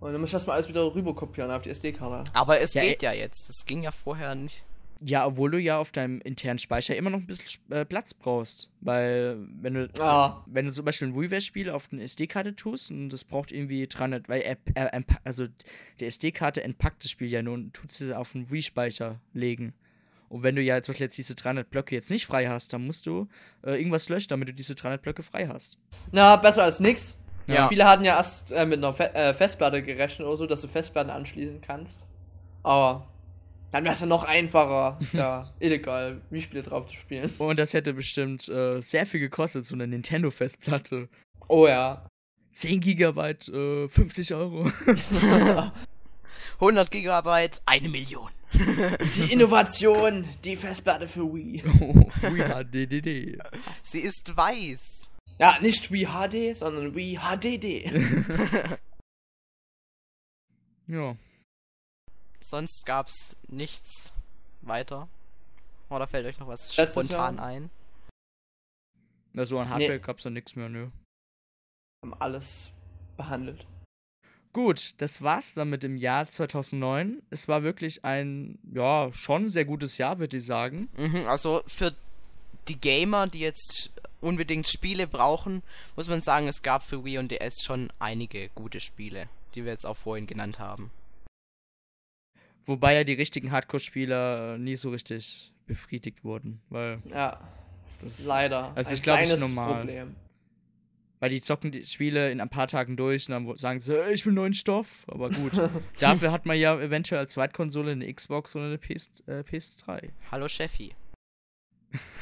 Und 0.00 0.12
dann 0.12 0.20
muss 0.20 0.28
ich 0.28 0.34
das 0.34 0.46
mal 0.46 0.54
alles 0.54 0.68
wieder 0.68 0.94
rüber 0.94 1.14
kopieren 1.14 1.50
auf 1.50 1.62
die 1.62 1.70
SD-Karte. 1.70 2.30
Aber 2.34 2.60
es 2.60 2.74
Ja, 2.74 2.82
geht 2.82 3.02
ja 3.02 3.12
jetzt. 3.12 3.48
Das 3.48 3.64
ging 3.64 3.82
ja 3.82 3.90
vorher 3.90 4.34
nicht. 4.34 4.62
Ja, 5.02 5.26
obwohl 5.26 5.50
du 5.50 5.58
ja 5.58 5.78
auf 5.78 5.92
deinem 5.92 6.20
internen 6.22 6.58
Speicher 6.58 6.96
immer 6.96 7.10
noch 7.10 7.18
ein 7.18 7.26
bisschen 7.26 7.60
äh, 7.70 7.84
Platz 7.84 8.14
brauchst. 8.14 8.70
Weil, 8.80 9.36
wenn 9.60 9.74
du, 9.74 9.90
Ah. 10.00 10.42
wenn 10.46 10.64
du 10.66 10.72
zum 10.72 10.84
Beispiel 10.84 11.08
ein 11.08 11.14
WiiWare-Spiel 11.14 11.68
auf 11.70 11.88
eine 11.92 12.02
SD-Karte 12.02 12.56
tust 12.56 12.90
und 12.90 13.10
das 13.10 13.24
braucht 13.24 13.52
irgendwie 13.52 13.86
300, 13.86 14.28
weil 14.28 14.40
er, 14.40 14.56
er, 14.74 15.04
also 15.24 15.46
die 16.00 16.04
SD-Karte 16.06 16.62
entpackt 16.64 17.04
das 17.04 17.10
Spiel 17.10 17.28
ja 17.28 17.42
nur 17.42 17.54
und 17.54 17.74
tut 17.74 17.92
sie 17.92 18.16
auf 18.16 18.32
den 18.32 18.50
Wii-Speicher 18.50 19.20
legen. 19.34 19.74
Und 20.28 20.42
wenn 20.42 20.56
du 20.56 20.62
ja 20.62 20.80
zum 20.82 20.92
Beispiel 20.92 21.04
jetzt 21.04 21.18
diese 21.18 21.34
300 21.34 21.70
Blöcke 21.70 21.94
jetzt 21.94 22.10
nicht 22.10 22.26
frei 22.26 22.48
hast, 22.48 22.72
dann 22.72 22.84
musst 22.86 23.06
du 23.06 23.28
äh, 23.64 23.76
irgendwas 23.76 24.08
löschen, 24.08 24.28
damit 24.30 24.48
du 24.48 24.54
diese 24.54 24.74
300 24.74 25.00
Blöcke 25.02 25.22
frei 25.22 25.46
hast. 25.46 25.78
Na, 26.10 26.36
besser 26.36 26.64
als 26.64 26.80
nix. 26.80 27.16
Ja. 27.48 27.68
Viele 27.68 27.84
hatten 27.84 28.02
ja 28.04 28.16
erst 28.16 28.50
äh, 28.50 28.66
mit 28.66 28.78
einer 28.78 28.92
Fe 28.92 29.14
äh, 29.14 29.32
Festplatte 29.34 29.82
gerechnet 29.82 30.26
oder 30.26 30.36
so, 30.36 30.46
dass 30.46 30.62
du 30.62 30.68
Festplatten 30.68 31.10
anschließen 31.10 31.60
kannst. 31.60 32.06
Aber 32.64 33.06
dann 33.72 33.84
wäre 33.84 33.94
es 33.94 34.00
ja 34.00 34.06
noch 34.06 34.24
einfacher, 34.24 34.98
da 35.12 35.52
illegal 35.60 36.20
Wii-Spiele 36.30 36.62
drauf 36.62 36.86
zu 36.86 36.96
spielen. 36.96 37.30
Und 37.38 37.58
das 37.58 37.74
hätte 37.74 37.92
bestimmt 37.92 38.48
äh, 38.48 38.80
sehr 38.80 39.06
viel 39.06 39.20
gekostet, 39.20 39.66
so 39.66 39.74
eine 39.74 39.86
Nintendo-Festplatte. 39.86 41.08
Oh 41.48 41.66
ja. 41.66 42.06
10 42.52 42.80
Gigabyte, 42.80 43.48
äh, 43.48 43.88
50 43.88 44.34
Euro. 44.34 44.70
100 46.60 46.90
Gigabyte, 46.90 47.60
eine 47.66 47.88
Million. 47.88 48.30
Die 49.16 49.32
Innovation, 49.32 50.26
die 50.44 50.56
Festplatte 50.56 51.08
für 51.08 51.24
Wii. 51.34 51.62
oh, 51.80 52.08
Wii 52.22 52.42
HDDD. 52.42 53.38
Sie 53.82 53.98
ist 53.98 54.34
weiß. 54.34 55.10
Ja, 55.38 55.58
nicht 55.60 55.90
Wii 55.92 56.06
HD, 56.06 56.56
sondern 56.56 56.94
Wii 56.94 57.18
HDD. 57.18 57.90
Ja. 60.86 61.16
Sonst 62.46 62.86
gab's 62.86 63.36
nichts 63.48 64.12
weiter. 64.62 65.08
Oder 65.90 66.06
fällt 66.06 66.26
euch 66.26 66.38
noch 66.38 66.46
was 66.46 66.76
Letztes 66.76 67.06
spontan 67.06 67.36
Jahr? 67.38 67.44
ein? 67.44 67.70
Also 69.36 69.58
an 69.58 69.68
Hardware 69.68 69.94
Nee. 69.94 69.98
gab's 69.98 70.22
da 70.22 70.30
nichts 70.30 70.54
mehr, 70.54 70.68
nö. 70.68 70.88
Haben 72.04 72.14
alles 72.20 72.70
behandelt. 73.16 73.66
Gut, 74.52 74.94
das 74.98 75.22
war's 75.22 75.54
dann 75.54 75.70
mit 75.70 75.82
dem 75.82 75.96
Jahr 75.96 76.28
2009. 76.28 77.20
Es 77.30 77.48
war 77.48 77.64
wirklich 77.64 78.04
ein, 78.04 78.60
ja, 78.72 79.12
schon 79.12 79.48
sehr 79.48 79.64
gutes 79.64 79.98
Jahr, 79.98 80.20
würde 80.20 80.36
ich 80.36 80.46
sagen. 80.46 80.88
Mhm, 80.96 81.26
also 81.26 81.62
für 81.66 81.92
die 82.68 82.80
Gamer, 82.80 83.26
die 83.26 83.40
jetzt 83.40 83.90
unbedingt 84.20 84.68
Spiele 84.68 85.08
brauchen, 85.08 85.64
muss 85.96 86.08
man 86.08 86.22
sagen, 86.22 86.46
es 86.46 86.62
gab 86.62 86.84
für 86.84 87.04
Wii 87.04 87.18
und 87.18 87.32
DS 87.32 87.62
schon 87.62 87.92
einige 87.98 88.50
gute 88.50 88.78
Spiele, 88.78 89.28
die 89.54 89.64
wir 89.64 89.72
jetzt 89.72 89.84
auch 89.84 89.96
vorhin 89.96 90.28
genannt 90.28 90.60
haben. 90.60 90.92
Wobei 92.66 92.94
ja 92.94 93.04
die 93.04 93.14
richtigen 93.14 93.52
Hardcore-Spieler 93.52 94.54
äh, 94.54 94.58
nie 94.58 94.76
so 94.76 94.90
richtig 94.90 95.52
befriedigt 95.66 96.24
wurden, 96.24 96.60
weil, 96.68 97.00
Ja. 97.06 97.40
Das- 98.02 98.26
leider. 98.26 98.72
also 98.76 98.94
ich 98.94 99.02
glaub, 99.02 99.18
das 99.20 99.30
ist 99.34 99.40
normal. 99.40 99.78
Problem. 99.80 100.16
weil 101.20 101.30
die 101.30 101.40
zocken 101.40 101.70
die 101.72 101.82
Spiele 101.84 102.30
in 102.30 102.40
ein 102.42 102.48
paar 102.50 102.68
Tagen 102.68 102.96
durch 102.96 103.28
und 103.28 103.32
dann 103.46 103.56
sagen 103.56 103.80
sie, 103.80 103.94
"Äh, 103.96 104.12
ich 104.12 104.26
will 104.26 104.32
neuen 104.34 104.52
Stoff. 104.52 105.04
Aber 105.08 105.30
gut, 105.30 105.52
dafür 105.98 106.30
hat 106.32 106.44
man 106.44 106.58
ja 106.58 106.78
eventuell 106.78 107.20
als 107.20 107.32
Zweitkonsole 107.32 107.92
eine 107.92 108.12
Xbox 108.12 108.54
oder 108.54 108.66
eine 108.66 108.78
PS, 108.78 109.08
äh, 109.26 109.42
PS3. 109.42 110.10
Hallo 110.30 110.46
Cheffi. 110.48 110.94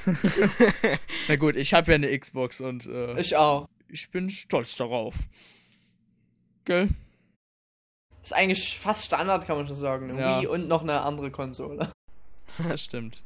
Na 1.28 1.36
gut, 1.36 1.56
ich 1.56 1.74
habe 1.74 1.90
ja 1.90 1.94
eine 1.96 2.16
Xbox 2.18 2.60
und 2.60 2.86
äh, 2.86 3.14
ich, 3.14 3.28
Ich 3.28 3.36
auch. 3.36 3.68
bin 4.12 4.28
stolz 4.30 4.76
darauf. 4.76 5.16
Gell? 6.64 6.88
Ist 8.24 8.32
eigentlich 8.32 8.78
fast 8.78 9.04
Standard, 9.04 9.46
kann 9.46 9.58
man 9.58 9.66
schon 9.66 9.76
sagen. 9.76 10.18
Ja. 10.18 10.40
Wii 10.40 10.46
und 10.46 10.66
noch 10.66 10.80
eine 10.80 11.02
andere 11.02 11.30
Konsole. 11.30 11.90
Das 12.68 12.82
stimmt. 12.82 13.24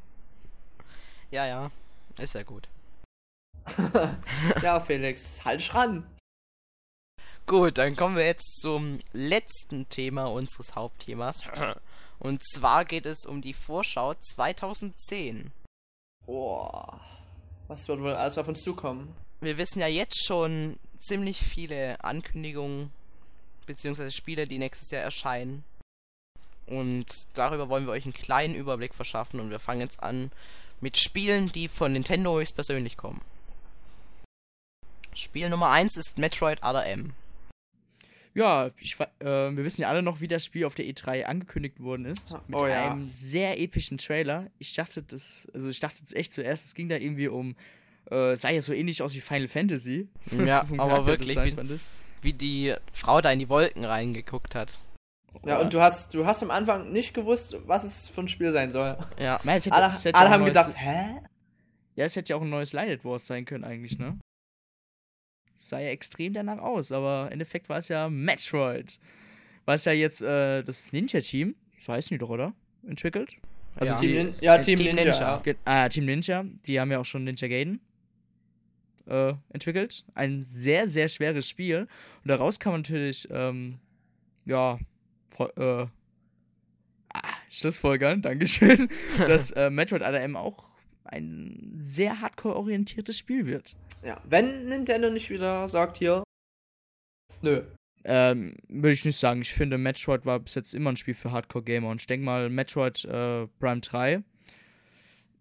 Ja, 1.31 1.47
ja, 1.47 1.71
ist 2.19 2.35
ja 2.35 2.43
gut. 2.43 2.67
ja, 4.63 4.81
Felix, 4.81 5.45
halt 5.45 5.61
dich 5.61 5.75
ran. 5.75 6.09
Gut, 7.47 7.77
dann 7.77 7.95
kommen 7.95 8.17
wir 8.17 8.25
jetzt 8.25 8.59
zum 8.61 9.01
letzten 9.13 9.87
Thema 9.91 10.25
unseres 10.27 10.75
Hauptthemas. 10.75 11.43
Und 12.19 12.43
zwar 12.43 12.87
geht 12.87 13.05
es 13.05 13.27
um 13.27 13.43
die 13.43 13.53
Vorschau 13.53 14.15
2010. 14.15 15.53
Boah. 16.25 17.01
Was 17.67 17.87
wird 17.87 18.01
wohl 18.01 18.15
alles 18.15 18.39
auf 18.39 18.49
uns 18.49 18.63
zukommen? 18.63 19.15
Wir 19.41 19.59
wissen 19.59 19.81
ja 19.81 19.89
jetzt 19.89 20.27
schon 20.27 20.79
ziemlich 20.99 21.39
viele 21.39 22.03
Ankündigungen 22.03 22.91
beziehungsweise 23.69 24.11
Spiele, 24.11 24.49
die 24.49 24.59
nächstes 24.59 24.91
Jahr 24.91 25.03
erscheinen. 25.03 25.63
Und 26.67 27.07
darüber 27.35 27.69
wollen 27.69 27.87
wir 27.87 27.93
euch 27.93 28.05
einen 28.05 28.13
kleinen 28.13 28.55
Überblick 28.55 28.95
verschaffen 28.95 29.39
und 29.39 29.51
wir 29.51 29.61
fangen 29.61 29.81
jetzt 29.81 30.03
an 30.03 30.33
mit 30.81 30.99
Spielen, 30.99 31.51
die 31.53 31.69
von 31.69 31.93
Nintendo 31.93 32.39
höchstpersönlich 32.39 32.97
kommen. 32.97 33.21
Spiel 35.15 35.49
Nummer 35.49 35.71
1 35.71 35.97
ist 35.97 36.19
Metroid 36.19 36.63
Other 36.63 36.87
M. 36.87 37.13
Ja, 38.35 38.71
ich, 38.79 38.97
äh, 39.01 39.25
wir 39.25 39.65
wissen 39.65 39.81
ja 39.83 39.89
alle 39.89 40.03
noch, 40.03 40.21
wie 40.21 40.29
das 40.29 40.45
Spiel 40.45 40.65
auf 40.65 40.75
der 40.75 40.85
E3 40.85 41.25
angekündigt 41.25 41.81
worden 41.81 42.05
ist. 42.05 42.31
Mit 42.49 42.55
Oh 42.55 42.67
ja. 42.67 42.93
einem 42.93 43.11
sehr 43.11 43.59
epischen 43.59 43.99
Trailer. 43.99 44.47
Ich 44.59 44.75
dachte, 44.75 45.03
das, 45.03 45.49
also 45.55 45.69
ich 45.69 45.81
dachte 45.81 46.05
echt 46.15 46.33
zuerst, 46.33 46.67
es 46.67 46.75
ging 46.75 46.89
da 46.89 46.97
irgendwie 46.97 47.29
um, 47.29 47.57
äh, 48.11 48.37
sah 48.37 48.51
ja 48.51 48.61
so 48.61 48.73
ähnlich 48.73 49.03
aus 49.03 49.15
wie 49.15 49.21
Final 49.21 49.49
Fantasy. 49.49 50.09
Ja, 50.47 50.65
aber 50.79 51.07
wirklich, 51.07 51.37
wie-. 51.37 51.79
Wie 52.23 52.33
die 52.33 52.75
Frau 52.93 53.21
da 53.21 53.31
in 53.31 53.39
die 53.39 53.49
Wolken 53.49 53.85
reingeguckt 53.85 54.55
hat. 54.55 54.77
Ja, 55.45 55.59
und 55.61 55.73
du 55.73 55.81
hast, 55.81 56.15
du 56.15 56.27
hast 56.27 56.43
am 56.43 56.51
Anfang 56.51 56.91
nicht 56.91 57.15
gewusst, 57.15 57.57
was 57.67 57.85
es 57.85 58.09
für 58.09 58.23
ein 58.23 58.29
Spiel 58.29 58.53
sein 58.53 58.73
soll. 58.73 58.97
Ja, 59.21 59.39
Nein, 59.45 59.59
es 59.59 59.67
hätte, 59.67 59.77
Alle, 59.77 59.87
es 59.87 60.05
hätte 60.05 60.19
alle 60.19 60.27
auch 60.29 60.33
ein 60.33 60.35
haben 60.35 60.41
neues- 60.41 60.49
gedacht, 60.67 60.73
hä? 60.77 61.21
Ja, 61.95 62.05
es 62.07 62.17
hätte 62.17 62.31
ja 62.33 62.37
auch 62.37 62.43
ein 62.43 62.51
neues 62.51 62.73
Lighted 62.73 63.05
Wars 63.05 63.27
sein 63.27 63.45
können 63.45 63.63
eigentlich, 63.65 63.99
ne? 63.99 64.19
Es 65.55 65.69
sah 65.69 65.79
ja 65.81 65.91
extrem 65.91 66.33
danach 66.33 66.59
aus, 66.59 66.93
aber 66.93 67.27
im 67.27 67.33
Endeffekt 67.35 67.69
war 67.69 67.79
es 67.79 67.89
ja 67.89 68.09
Metroid. 68.09 69.01
Was 69.65 69.85
ja 69.85 69.93
jetzt 69.93 70.23
äh, 70.23 70.63
das 70.63 70.93
Ninja-Team, 70.93 71.55
so 71.77 71.93
heißen 71.93 72.15
die 72.15 72.19
doch, 72.19 72.31
oder? 72.31 72.53
Entwickelt? 72.87 73.37
Also 73.77 73.95
Ja. 73.95 74.01
die, 74.01 74.13
Team 74.13 74.27
Nin 74.27 74.35
ja, 74.41 74.57
äh, 74.57 74.61
Team, 74.61 74.77
Team 74.79 74.97
Ninja. 74.97 75.41
Ninja. 75.45 75.57
ah, 75.65 75.89
Team 75.89 76.05
Ninja, 76.07 76.45
die 76.67 76.81
haben 76.81 76.91
ja 76.91 76.99
auch 76.99 77.05
schon 77.05 77.25
Ninja 77.25 77.47
Gaiden 77.49 77.81
äh, 79.09 79.35
entwickelt. 79.51 80.05
Ein 80.15 80.43
sehr, 80.43 80.87
sehr 80.87 81.09
schweres 81.09 81.49
Spiel. 81.49 81.89
Und 82.23 82.29
daraus 82.29 82.59
kann 82.59 82.73
man 82.73 82.83
natürlich, 82.83 83.29
ähm, 83.31 83.79
ja, 84.45 84.79
voll, 85.29 85.53
äh, 85.57 85.87
ah, 87.15 87.35
Schlussfolgern, 87.51 88.23
Dankeschön, 88.23 88.89
dass 89.19 89.51
äh, 89.53 89.71
Metroid 89.71 90.03
ADM 90.03 90.37
auch 90.37 90.69
ein 91.05 91.73
sehr 91.75 92.21
hardcore-orientiertes 92.21 93.19
Spiel 93.19 93.47
wird. 93.47 93.77
Ja, 94.05 94.21
wenn 94.25 94.67
Nintendo 94.67 95.11
nicht 95.11 95.31
wieder 95.31 95.69
sagt 95.69 95.97
hier, 95.97 96.23
nö. 97.43 97.63
Ähm, 98.05 98.57
würde 98.69 98.93
ich 98.93 99.05
nicht 99.05 99.19
sagen. 99.19 99.41
Ich 99.41 99.53
finde, 99.53 99.77
Metroid 99.77 100.25
war 100.25 100.39
bis 100.39 100.55
jetzt 100.55 100.75
immer 100.75 100.91
ein 100.91 100.97
Spiel 100.97 101.15
für 101.15 101.33
Hardcore-Gamer. 101.33 101.89
Und 101.89 102.01
ich 102.01 102.07
denke 102.07 102.25
mal, 102.25 102.49
Metroid 102.49 103.05
äh, 103.05 103.47
Prime 103.59 103.81
3, 103.81 104.23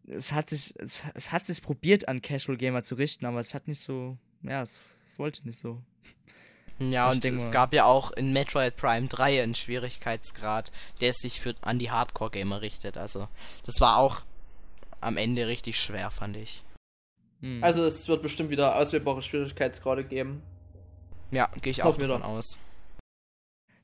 es 0.07 0.31
hat, 0.31 0.49
sich, 0.49 0.73
es, 0.79 1.03
es 1.13 1.31
hat 1.31 1.45
sich 1.45 1.61
probiert, 1.61 2.07
an 2.07 2.21
Casual-Gamer 2.21 2.83
zu 2.83 2.95
richten, 2.95 3.25
aber 3.25 3.39
es 3.39 3.53
hat 3.53 3.67
nicht 3.67 3.81
so, 3.81 4.17
ja, 4.41 4.61
es, 4.61 4.79
es 5.05 5.19
wollte 5.19 5.45
nicht 5.45 5.59
so. 5.59 5.81
Ja, 6.79 7.09
Ich 7.09 7.15
und 7.15 7.25
es 7.25 7.51
gab 7.51 7.73
ja 7.73 7.85
auch 7.85 8.11
in 8.11 8.33
Metroid 8.33 8.75
Prime 8.75 9.07
3 9.07 9.41
einen 9.41 9.55
Schwierigkeitsgrad, 9.55 10.71
der 11.01 11.11
sich 11.11 11.41
für 11.41 11.55
an 11.61 11.79
die 11.79 11.89
Hardcore-Gamer 11.89 12.61
richtet. 12.61 12.97
Also, 12.97 13.27
das 13.65 13.81
war 13.81 13.97
auch 13.97 14.21
am 15.01 15.17
Ende 15.17 15.47
richtig 15.47 15.79
schwer, 15.79 16.11
fand 16.11 16.37
ich. 16.37 16.63
Hm. 17.41 17.63
Also 17.63 17.83
es 17.85 18.07
wird 18.07 18.21
bestimmt 18.21 18.49
wieder 18.49 18.75
auswählbare 18.75 19.21
Schwierigkeitsgrade 19.21 20.03
geben. 20.03 20.41
Ja, 21.31 21.49
gehe 21.61 21.71
ich 21.71 21.81
auch 21.83 21.87
Hoffen 21.87 22.01
davon 22.07 22.21
doch. 22.21 22.29
aus. 22.29 22.57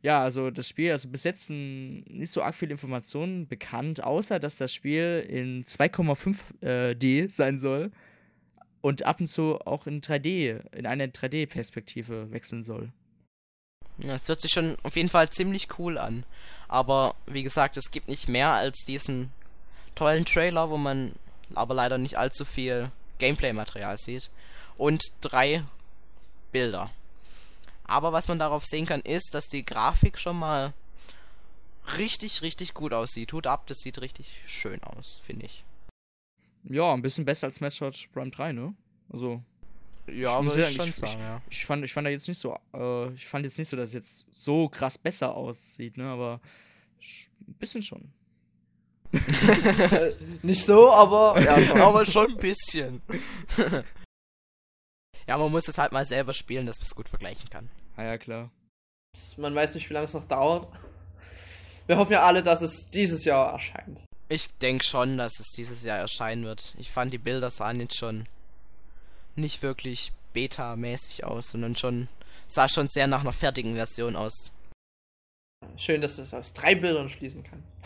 Ja, 0.03 0.21
also 0.21 0.51
das 0.51 0.67
Spiel, 0.67 0.91
also 0.91 1.07
bis 1.07 1.23
jetzt 1.23 1.49
nicht 1.49 2.29
so 2.29 2.43
arg 2.43 2.53
viele 2.53 2.73
Informationen 2.73 3.47
bekannt, 3.47 4.03
außer 4.03 4.37
dass 4.37 4.57
das 4.57 4.73
Spiel 4.73 5.25
in 5.27 5.63
2,5 5.63 6.61
äh, 6.61 7.29
sein 7.29 7.57
soll 7.57 7.89
und 8.81 9.05
ab 9.05 9.21
und 9.21 9.27
zu 9.27 9.61
auch 9.65 9.87
in 9.87 10.01
3D, 10.01 10.59
in 10.75 10.85
eine 10.85 11.07
3D-Perspektive 11.07 12.31
wechseln 12.31 12.63
soll. 12.63 12.91
Ja, 13.97 14.15
es 14.15 14.27
hört 14.27 14.41
sich 14.41 14.51
schon 14.51 14.77
auf 14.83 14.97
jeden 14.97 15.07
Fall 15.07 15.29
ziemlich 15.29 15.79
cool 15.79 15.97
an. 15.97 16.25
Aber 16.67 17.15
wie 17.25 17.43
gesagt, 17.43 17.77
es 17.77 17.89
gibt 17.89 18.09
nicht 18.09 18.27
mehr 18.27 18.49
als 18.49 18.83
diesen 18.85 19.31
tollen 19.95 20.25
Trailer, 20.25 20.69
wo 20.69 20.75
man 20.75 21.13
aber 21.55 21.75
leider 21.75 21.97
nicht 21.97 22.17
allzu 22.17 22.43
viel 22.43 22.91
Gameplay-Material 23.19 23.97
sieht. 23.97 24.29
Und 24.75 25.13
drei 25.21 25.63
Bilder. 26.51 26.91
Aber 27.85 28.13
was 28.13 28.27
man 28.27 28.39
darauf 28.39 28.65
sehen 28.65 28.85
kann, 28.85 29.01
ist, 29.01 29.33
dass 29.33 29.47
die 29.47 29.65
Grafik 29.65 30.17
schon 30.19 30.37
mal 30.39 30.73
richtig, 31.97 32.41
richtig 32.41 32.73
gut 32.73 32.93
aussieht. 32.93 33.33
Hut 33.33 33.45
ab, 33.47 33.67
das 33.67 33.79
sieht 33.81 33.99
richtig 34.01 34.41
schön 34.45 34.81
aus, 34.83 35.19
finde 35.23 35.45
ich. 35.47 35.65
Ja, 36.63 36.93
ein 36.93 37.01
bisschen 37.01 37.25
besser 37.25 37.47
als 37.47 37.59
Metroid 37.59 38.07
Prime 38.13 38.29
3, 38.31 38.53
ne? 38.53 38.73
Also, 39.11 39.41
Ja, 40.07 40.41
muss 40.41 40.55
ich 40.55 40.63
sagen, 40.63 40.75
schon 40.75 40.87
ich- 40.89 40.95
sagen, 40.95 41.19
ja. 41.21 41.41
ich 41.49 41.65
fand, 41.65 41.83
ich 41.83 41.91
fand 41.93 42.07
da 42.07 42.11
jetzt 42.11 42.27
nicht 42.27 42.37
so, 42.39 42.57
äh, 42.73 43.09
ich 43.13 43.25
fand 43.25 43.45
jetzt 43.45 43.57
nicht 43.57 43.67
so, 43.67 43.75
dass 43.75 43.89
es 43.89 43.95
jetzt 43.95 44.25
so 44.31 44.69
krass 44.69 44.97
besser 44.97 45.35
aussieht, 45.35 45.97
ne? 45.97 46.05
Aber 46.05 46.39
ein 47.47 47.53
bisschen 47.55 47.83
schon. 47.83 48.11
Äh, 49.13 50.13
Nicht 50.41 50.65
so, 50.65 50.91
aber 50.91 51.39
ja, 51.43 51.61
schon. 51.61 51.81
Aber 51.81 52.05
schon 52.05 52.31
ein 52.31 52.37
bisschen. 52.37 53.01
ja, 55.27 55.37
man 55.37 55.51
muss 55.51 55.67
es 55.67 55.77
halt 55.77 55.91
mal 55.91 56.05
selber 56.05 56.33
spielen, 56.33 56.65
dass 56.65 56.77
man 56.77 56.85
es 56.85 56.95
gut 56.95 57.09
vergleichen 57.09 57.49
kann. 57.49 57.69
Ah 57.95 58.03
ja, 58.03 58.17
klar. 58.17 58.51
man 59.37 59.55
weiß 59.55 59.75
nicht, 59.75 59.89
wie 59.89 59.93
lange 59.93 60.05
es 60.05 60.13
noch 60.13 60.25
dauert. 60.25 60.67
Wir 61.87 61.97
hoffen 61.97 62.13
ja 62.13 62.23
alle, 62.23 62.43
dass 62.43 62.61
es 62.61 62.87
dieses 62.87 63.25
Jahr 63.25 63.51
erscheint. 63.51 63.99
Ich 64.29 64.47
denke 64.57 64.83
schon, 64.83 65.17
dass 65.17 65.39
es 65.39 65.51
dieses 65.51 65.83
Jahr 65.83 65.99
erscheinen 65.99 66.45
wird. 66.45 66.73
Ich 66.77 66.91
fand 66.91 67.13
die 67.13 67.17
Bilder 67.17 67.51
sahen 67.51 67.79
jetzt 67.79 67.97
schon 67.97 68.27
nicht 69.35 69.61
wirklich 69.61 70.13
beta-mäßig 70.33 71.25
aus, 71.25 71.49
sondern 71.49 71.75
schon 71.75 72.07
sah 72.47 72.69
schon 72.69 72.87
sehr 72.89 73.07
nach 73.07 73.21
einer 73.21 73.33
fertigen 73.33 73.75
Version 73.75 74.15
aus. 74.15 74.51
Schön, 75.77 76.01
dass 76.01 76.17
du 76.17 76.21
es 76.21 76.33
aus 76.33 76.53
drei 76.53 76.75
Bildern 76.75 77.09
schließen 77.09 77.43
kannst. 77.43 77.77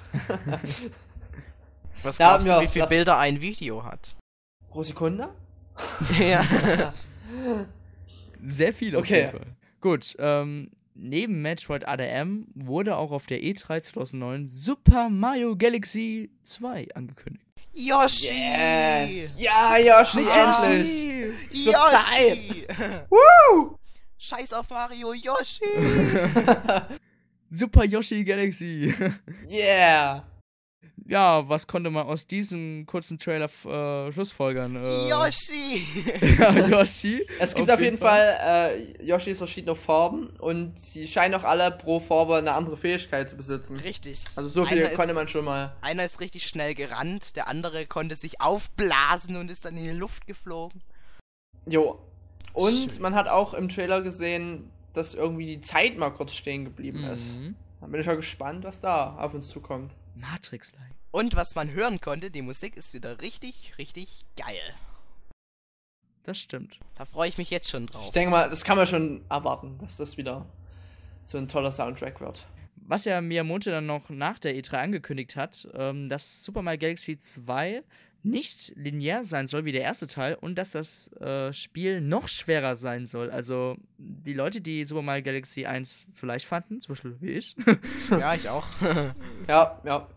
Was 2.03 2.17
glaubst 2.17 2.47
ja, 2.47 2.59
du, 2.59 2.63
wie 2.63 2.67
viele 2.67 2.87
Bilder 2.87 3.17
ein 3.17 3.41
Video 3.41 3.83
hat? 3.83 4.15
Pro 4.69 4.83
Sekunde? 4.83 5.29
ja. 6.19 6.93
Sehr 8.43 8.73
viel 8.73 8.95
auf 8.95 9.01
Okay. 9.01 9.19
jeden 9.25 9.31
Fall. 9.31 9.47
Gut, 9.81 10.15
ähm, 10.19 10.71
neben 10.95 11.41
Metroid 11.41 11.87
ADM 11.87 12.47
wurde 12.55 12.95
auch 12.97 13.11
auf 13.11 13.25
der 13.27 13.41
E3 13.41 13.81
2009 13.81 14.47
Super 14.47 15.09
Mario 15.09 15.55
Galaxy 15.55 16.31
2 16.43 16.87
angekündigt. 16.95 17.43
Yoshi! 17.73 18.29
Yes! 18.33 19.35
Ja, 19.37 19.77
Yoshi, 19.77 20.19
endlich! 20.19 21.33
Es 21.51 21.65
wird 21.65 21.75
Yoshi! 21.75 22.65
Woo! 23.09 23.77
Scheiß 24.17 24.53
auf 24.53 24.67
Mario, 24.71 25.13
Yoshi! 25.13 25.63
Super 27.49 27.85
Yoshi 27.85 28.23
Galaxy. 28.23 28.93
Yeah! 29.47 30.23
Ja, 31.07 31.47
was 31.47 31.67
konnte 31.67 31.89
man 31.89 32.05
aus 32.05 32.27
diesem 32.27 32.85
kurzen 32.85 33.17
Trailer 33.17 33.45
äh, 33.45 34.11
schlussfolgern? 34.11 34.75
Äh, 34.75 35.09
Yoshi! 35.09 36.05
ja, 36.39 36.67
Yoshi. 36.67 37.21
Es 37.39 37.55
gibt 37.55 37.71
auf, 37.71 37.79
jeden 37.79 37.97
Fall, 37.97 38.37
äh, 38.41 39.03
Yoshis 39.03 39.37
verschiedene 39.37 39.75
Farben 39.75 40.27
und 40.39 40.79
sie 40.79 41.07
scheinen 41.07 41.35
auch 41.35 41.43
alle 41.43 41.71
pro 41.71 41.99
Farbe 41.99 42.35
eine 42.35 42.53
andere 42.53 42.77
Fähigkeit 42.77 43.29
zu 43.29 43.37
besitzen. 43.37 43.77
Richtig. 43.77 44.19
Also 44.35 44.49
so 44.49 44.65
viel 44.65 44.79
Einer 44.79 44.95
konnte 44.95 45.11
ist, 45.11 45.15
man 45.15 45.27
schon 45.27 45.45
mal. 45.45 45.75
Einer 45.81 46.03
ist 46.03 46.19
richtig 46.19 46.47
schnell 46.47 46.75
gerannt, 46.75 47.35
der 47.35 47.47
andere 47.47 47.85
konnte 47.85 48.15
sich 48.15 48.41
aufblasen 48.41 49.37
und 49.37 49.49
ist 49.49 49.65
dann 49.65 49.77
in 49.77 49.85
die 49.85 49.91
Luft 49.91 50.27
geflogen. 50.27 50.81
Jo. 51.65 51.99
Und 52.53 52.93
Schön. 52.93 53.01
man 53.01 53.15
hat 53.15 53.27
auch 53.27 53.53
im 53.53 53.69
Trailer 53.69 54.01
gesehen, 54.01 54.71
dass 54.93 55.13
irgendwie 55.13 55.45
die 55.45 55.61
Zeit 55.61 55.97
mal 55.97 56.09
kurz 56.09 56.33
stehen 56.33 56.65
geblieben 56.65 57.03
ist. 57.03 57.35
Mhm. 57.35 57.55
Da 57.79 57.87
bin 57.87 58.01
ich 58.01 58.07
mal 58.07 58.15
gespannt, 58.15 58.63
was 58.63 58.79
da 58.79 59.15
auf 59.17 59.33
uns 59.33 59.47
zukommt. 59.47 59.95
Matrix-like. 60.15 60.96
Und 61.11 61.35
was 61.35 61.55
man 61.55 61.71
hören 61.71 61.99
konnte, 62.01 62.29
die 62.31 62.41
Musik 62.41 62.75
ist 62.75 62.93
wieder 62.93 63.21
richtig, 63.21 63.73
richtig 63.77 64.21
geil. 64.35 64.75
Das 66.23 66.37
stimmt. 66.37 66.79
Da 66.95 67.05
freue 67.05 67.29
ich 67.29 67.37
mich 67.37 67.49
jetzt 67.49 67.69
schon 67.69 67.85
Ich 67.85 67.91
drauf. 67.91 68.11
denke 68.11 68.31
mal, 68.31 68.49
das 68.49 68.63
kann 68.63 68.77
man 68.77 68.85
schon 68.85 69.23
erwarten, 69.29 69.77
dass 69.79 69.97
das 69.97 70.17
wieder 70.17 70.45
so 71.23 71.37
ein 71.37 71.47
toller 71.47 71.71
Soundtrack 71.71 72.19
wird. 72.19 72.45
Was 72.75 73.05
ja 73.05 73.19
Miyamoto 73.21 73.69
dann 73.71 73.85
noch 73.85 74.09
nach 74.09 74.39
der 74.39 74.55
E3 74.55 74.73
angekündigt 74.75 75.35
hat, 75.35 75.67
ähm, 75.73 76.09
dass 76.09 76.43
Super 76.43 76.61
Mario 76.61 76.79
Galaxy 76.79 77.17
2 77.17 77.83
nicht 78.23 78.73
linear 78.75 79.23
sein 79.23 79.47
soll 79.47 79.63
wie 79.65 79.71
der 79.71 79.81
erste 79.83 80.07
Teil 80.07 80.35
und 80.35 80.55
dass 80.57 80.71
das 80.71 81.11
äh, 81.13 81.53
Spiel 81.53 82.01
noch 82.01 82.27
schwerer 82.27 82.75
sein 82.75 83.05
soll. 83.05 83.29
Also 83.31 83.77
die 83.97 84.33
Leute, 84.33 84.59
die 84.59 84.85
Super 84.85 85.01
Mario 85.01 85.23
Galaxy 85.23 85.65
1 85.65 86.11
zu 86.13 86.25
leicht 86.25 86.45
fanden, 86.45 86.81
zum 86.81 86.93
Beispiel 86.93 87.15
wie 87.21 87.31
ich, 87.31 87.55
Ja, 88.09 88.33
ich 88.33 88.49
auch. 88.49 88.65
Ja, 89.47 89.81
ja. 89.85 90.07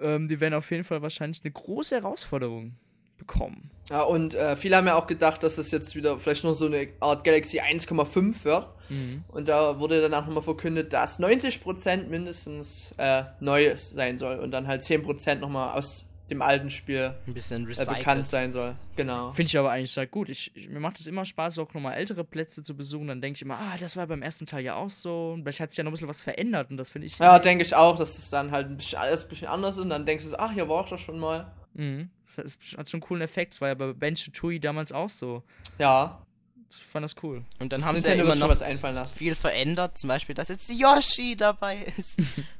Ähm, 0.00 0.28
die 0.28 0.40
werden 0.40 0.54
auf 0.54 0.70
jeden 0.70 0.84
Fall 0.84 1.02
wahrscheinlich 1.02 1.42
eine 1.44 1.52
große 1.52 1.96
Herausforderung 1.96 2.76
bekommen. 3.16 3.70
Ja, 3.90 4.02
und 4.02 4.34
äh, 4.34 4.56
viele 4.56 4.76
haben 4.76 4.86
ja 4.86 4.96
auch 4.96 5.06
gedacht, 5.06 5.42
dass 5.42 5.58
es 5.58 5.70
jetzt 5.70 5.94
wieder 5.94 6.18
vielleicht 6.18 6.44
nur 6.44 6.54
so 6.54 6.66
eine 6.66 6.88
Art 7.00 7.24
Galaxy 7.24 7.60
1,5 7.60 8.44
wird. 8.44 8.66
Mhm. 8.88 9.24
Und 9.28 9.48
da 9.48 9.78
wurde 9.78 10.00
danach 10.00 10.26
nochmal 10.26 10.42
verkündet, 10.42 10.92
dass 10.92 11.20
90% 11.20 12.08
mindestens 12.08 12.92
äh, 12.98 13.24
neu 13.40 13.76
sein 13.76 14.18
soll 14.18 14.38
und 14.38 14.50
dann 14.50 14.66
halt 14.66 14.82
10% 14.82 15.36
nochmal 15.36 15.76
aus 15.76 16.06
dem 16.30 16.42
alten 16.42 16.70
Spiel 16.70 17.14
Ein 17.26 17.34
bisschen 17.34 17.64
äh, 17.64 17.68
recycelt. 17.68 17.98
bekannt 17.98 18.26
sein 18.26 18.50
soll. 18.52 18.74
Genau. 18.96 19.30
Finde 19.30 19.48
ich 19.48 19.58
aber 19.58 19.70
eigentlich 19.70 19.92
sehr 19.92 20.06
gut. 20.08 20.28
Ich, 20.28 20.54
ich, 20.56 20.68
mir 20.68 20.80
macht 20.80 20.98
es 20.98 21.06
immer 21.06 21.24
Spaß, 21.24 21.58
auch 21.60 21.72
nochmal 21.74 21.94
ältere 21.94 22.24
Plätze 22.24 22.62
zu 22.62 22.76
besuchen. 22.76 23.06
Dann 23.08 23.20
denke 23.20 23.36
ich 23.36 23.42
immer, 23.42 23.58
ah, 23.58 23.76
das 23.78 23.96
war 23.96 24.06
beim 24.08 24.22
ersten 24.22 24.44
Teil 24.46 24.64
ja 24.64 24.74
auch 24.74 24.90
so. 24.90 25.32
Und 25.34 25.42
vielleicht 25.42 25.60
hat 25.60 25.70
sich 25.70 25.78
ja 25.78 25.84
noch 25.84 25.90
ein 25.90 25.94
bisschen 25.94 26.08
was 26.08 26.22
verändert 26.22 26.70
und 26.70 26.76
das 26.78 26.90
finde 26.90 27.06
ich. 27.06 27.18
Ja, 27.18 27.38
denke 27.38 27.62
ich 27.64 27.74
auch, 27.74 27.96
dass 27.96 28.18
es 28.18 28.28
dann 28.28 28.50
halt 28.50 28.66
ein 28.68 28.76
bisschen, 28.76 28.98
alles 28.98 29.22
ein 29.24 29.28
bisschen 29.28 29.48
anders 29.48 29.76
ist 29.76 29.82
und 29.82 29.90
dann 29.90 30.04
denkst 30.04 30.24
du, 30.28 30.36
ach, 30.38 30.52
hier 30.52 30.68
war 30.68 30.82
ich 30.84 30.90
doch 30.90 30.98
schon 30.98 31.18
mal. 31.18 31.52
Mhm. 31.74 32.10
Das 32.24 32.38
hat- 32.38 32.44
das 32.46 32.74
hat 32.78 32.90
schon 32.90 32.98
einen 32.98 33.06
coolen 33.06 33.22
Effekt. 33.22 33.52
Das 33.52 33.60
war 33.60 33.68
ja 33.68 33.74
bei 33.74 33.92
Bench 33.92 34.30
Tui 34.32 34.58
damals 34.58 34.90
auch 34.92 35.10
so. 35.10 35.42
Ja, 35.78 36.22
Ich 36.70 36.78
fand 36.78 37.04
das 37.04 37.14
cool. 37.22 37.44
Und 37.60 37.72
dann 37.72 37.84
haben 37.84 37.96
sie 37.96 38.08
ja 38.08 38.14
immer 38.14 38.34
noch 38.34 38.48
was 38.48 38.62
einfallen 38.62 38.96
lassen. 38.96 39.16
viel 39.16 39.34
verändert. 39.36 39.96
Zum 39.98 40.08
Beispiel, 40.08 40.34
dass 40.34 40.48
jetzt 40.48 40.70
Yoshi 40.72 41.36
dabei 41.36 41.76
ist. 41.96 42.18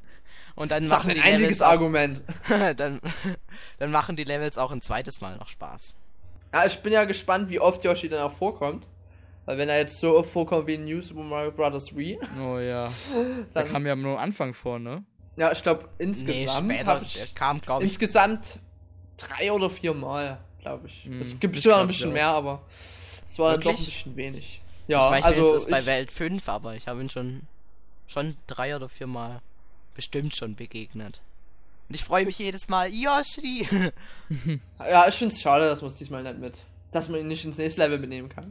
Und 0.56 0.70
dann 0.70 0.84
auch 0.86 0.90
machen 0.90 1.10
ein 1.10 1.16
die 1.16 1.22
einziges 1.22 1.62
auch, 1.62 1.68
Argument. 1.68 2.22
dann, 2.76 3.00
dann 3.78 3.90
machen 3.90 4.16
die 4.16 4.24
Levels 4.24 4.58
auch 4.58 4.72
ein 4.72 4.80
zweites 4.82 5.20
Mal 5.20 5.36
noch 5.36 5.48
Spaß. 5.48 5.94
Ja, 6.52 6.64
ich 6.66 6.78
bin 6.80 6.92
ja 6.92 7.04
gespannt, 7.04 7.50
wie 7.50 7.60
oft 7.60 7.84
Yoshi 7.84 8.08
dann 8.08 8.20
auch 8.20 8.32
vorkommt. 8.32 8.86
Weil 9.44 9.58
wenn 9.58 9.68
er 9.68 9.78
jetzt 9.78 10.00
so 10.00 10.16
oft 10.18 10.30
vorkommt 10.30 10.66
wie 10.66 10.74
in 10.74 10.84
New 10.84 11.00
Super 11.00 11.22
Mario 11.22 11.52
Bros. 11.52 11.94
Wii, 11.94 12.18
Oh 12.44 12.58
ja. 12.58 12.88
Da 13.54 13.62
kam 13.62 13.86
ja 13.86 13.94
nur 13.94 14.16
am 14.18 14.24
Anfang 14.24 14.52
vor, 14.52 14.78
ne? 14.78 15.04
ja, 15.36 15.52
ich 15.52 15.62
glaube 15.62 15.84
Nee, 15.98 16.04
insgesamt 16.06 16.72
später, 16.72 16.86
hab 16.94 17.00
der 17.00 17.06
ich 17.24 17.34
kam, 17.34 17.60
glaube 17.60 17.84
ich, 17.84 17.90
insgesamt 17.90 18.58
drei 19.18 19.52
oder 19.52 19.68
vier 19.70 19.92
Mal, 19.94 20.38
glaube 20.60 20.86
ich. 20.86 21.04
Hm, 21.04 21.20
es 21.20 21.38
gibt 21.38 21.54
bestimmt 21.54 21.74
ein 21.76 21.90
ich 21.90 21.98
bisschen 21.98 22.12
mehr, 22.14 22.28
aber 22.28 22.62
es 22.68 23.38
war 23.38 23.52
dann 23.52 23.60
doch 23.60 23.70
ein 23.70 23.76
Wirklich? 23.76 23.94
bisschen 23.94 24.16
wenig. 24.16 24.62
ich 24.86 24.88
Ja, 24.88 25.10
weiß, 25.10 25.24
also 25.24 25.42
jetzt 25.42 25.66
ist 25.66 25.70
bei 25.70 25.80
ich, 25.80 25.86
Welt 25.86 26.10
5, 26.10 26.48
aber 26.48 26.74
ich 26.74 26.88
habe 26.88 27.00
ihn 27.02 27.10
schon, 27.10 27.42
schon 28.06 28.36
drei 28.46 28.74
oder 28.74 28.88
vier 28.88 29.06
Mal 29.06 29.40
bestimmt 29.96 30.36
schon 30.36 30.54
begegnet. 30.54 31.20
Und 31.88 31.94
ich 31.94 32.04
freue 32.04 32.24
mich 32.24 32.38
jedes 32.38 32.68
Mal, 32.68 32.88
Yoshi! 32.92 33.66
ja, 34.78 35.08
ich 35.08 35.14
finde 35.14 35.34
es 35.34 35.40
schade, 35.40 35.66
dass 35.66 35.82
man 35.82 35.90
es 35.90 35.96
diesmal 35.98 36.22
nicht 36.22 36.38
mit, 36.38 36.64
dass 36.92 37.08
man 37.08 37.20
ihn 37.20 37.28
nicht 37.28 37.44
ins 37.44 37.58
nächste 37.58 37.80
Level 37.80 37.98
mitnehmen 37.98 38.28
kann. 38.28 38.50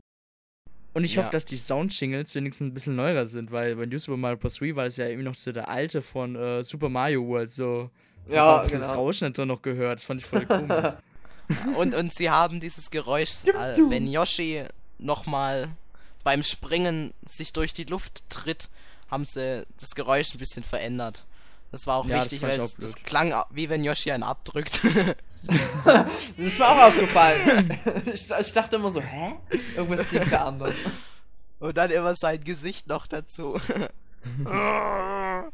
Und 0.93 1.03
ich 1.03 1.15
Ja. 1.15 1.21
hoffe, 1.21 1.31
dass 1.31 1.43
die 1.43 1.57
Soundjingles 1.57 2.33
wenigstens 2.35 2.69
ein 2.69 2.73
bisschen 2.73 2.95
neuer 2.95 3.25
sind, 3.25 3.51
weil 3.51 3.75
bei 3.75 3.85
New 3.85 3.97
Super 3.97 4.15
Mario 4.17 4.37
Bros. 4.37 4.55
3 4.55 4.75
war 4.77 4.85
es 4.85 4.95
ja 4.95 5.05
irgendwie 5.07 5.25
noch 5.25 5.35
so 5.35 5.51
der 5.51 5.67
alte 5.67 6.01
von 6.01 6.35
äh, 6.37 6.63
Super 6.63 6.87
Mario 6.89 7.27
World, 7.27 7.51
so. 7.51 7.89
Ja, 8.27 8.45
hab 8.45 8.61
Das 8.63 8.71
genau. 8.71 8.93
Rauschen 8.93 9.27
hat 9.27 9.45
noch 9.45 9.61
gehört, 9.61 9.99
das 9.99 10.05
fand 10.05 10.21
ich 10.21 10.27
voll 10.27 10.45
komisch. 10.45 10.93
und, 11.77 11.93
und 11.93 12.13
sie 12.13 12.29
haben 12.29 12.59
dieses 12.61 12.89
Geräusch, 12.89 13.43
äh, 13.45 13.77
wenn 13.89 14.07
Yoshi 14.07 14.63
nochmal 14.97 15.69
beim 16.23 16.41
Springen 16.41 17.13
sich 17.25 17.51
durch 17.53 17.73
die 17.73 17.83
Luft 17.83 18.23
tritt, 18.29 18.69
haben 19.11 19.25
sie 19.25 19.63
das 19.79 19.93
Geräusch 19.95 20.33
ein 20.33 20.39
bisschen 20.39 20.63
verändert. 20.63 21.25
Das 21.75 21.87
war 21.87 21.97
auch 21.97 22.05
Ja, 22.05 22.19
das 22.19 22.31
wichtig, 22.31 22.41
weil 22.41 22.57
auch 22.61 22.63
es, 22.63 22.77
das 22.77 22.95
klang 22.95 23.33
wie 23.49 23.67
wenn 23.67 23.83
Yoshi 23.83 24.09
einen 24.11 24.23
abdrückt. 24.23 24.79
Das 25.47 26.39
ist 26.39 26.57
mir 26.57 26.65
auch 26.65 26.87
aufgefallen. 26.87 27.79
ich, 28.11 28.31
ich 28.31 28.53
dachte 28.53 28.77
immer 28.77 28.89
so, 28.89 28.99
hä? 28.99 29.35
Irgendwas 29.75 30.11
liegt 30.11 30.31
da 30.31 30.45
anders. 30.45 30.73
Und 31.59 31.77
dann 31.77 31.91
immer 31.91 32.15
sein 32.15 32.43
Gesicht 32.43 32.87
noch 32.87 33.05
dazu. 33.05 33.61
ja, 34.43 35.51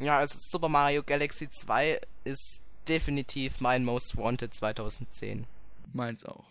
also 0.00 0.38
Super 0.40 0.70
Mario 0.70 1.02
Galaxy 1.02 1.50
2 1.50 2.00
ist 2.24 2.62
definitiv 2.88 3.60
mein 3.60 3.84
Most 3.84 4.16
Wanted 4.16 4.54
2010. 4.54 5.46
Meins 5.92 6.24
auch. 6.24 6.44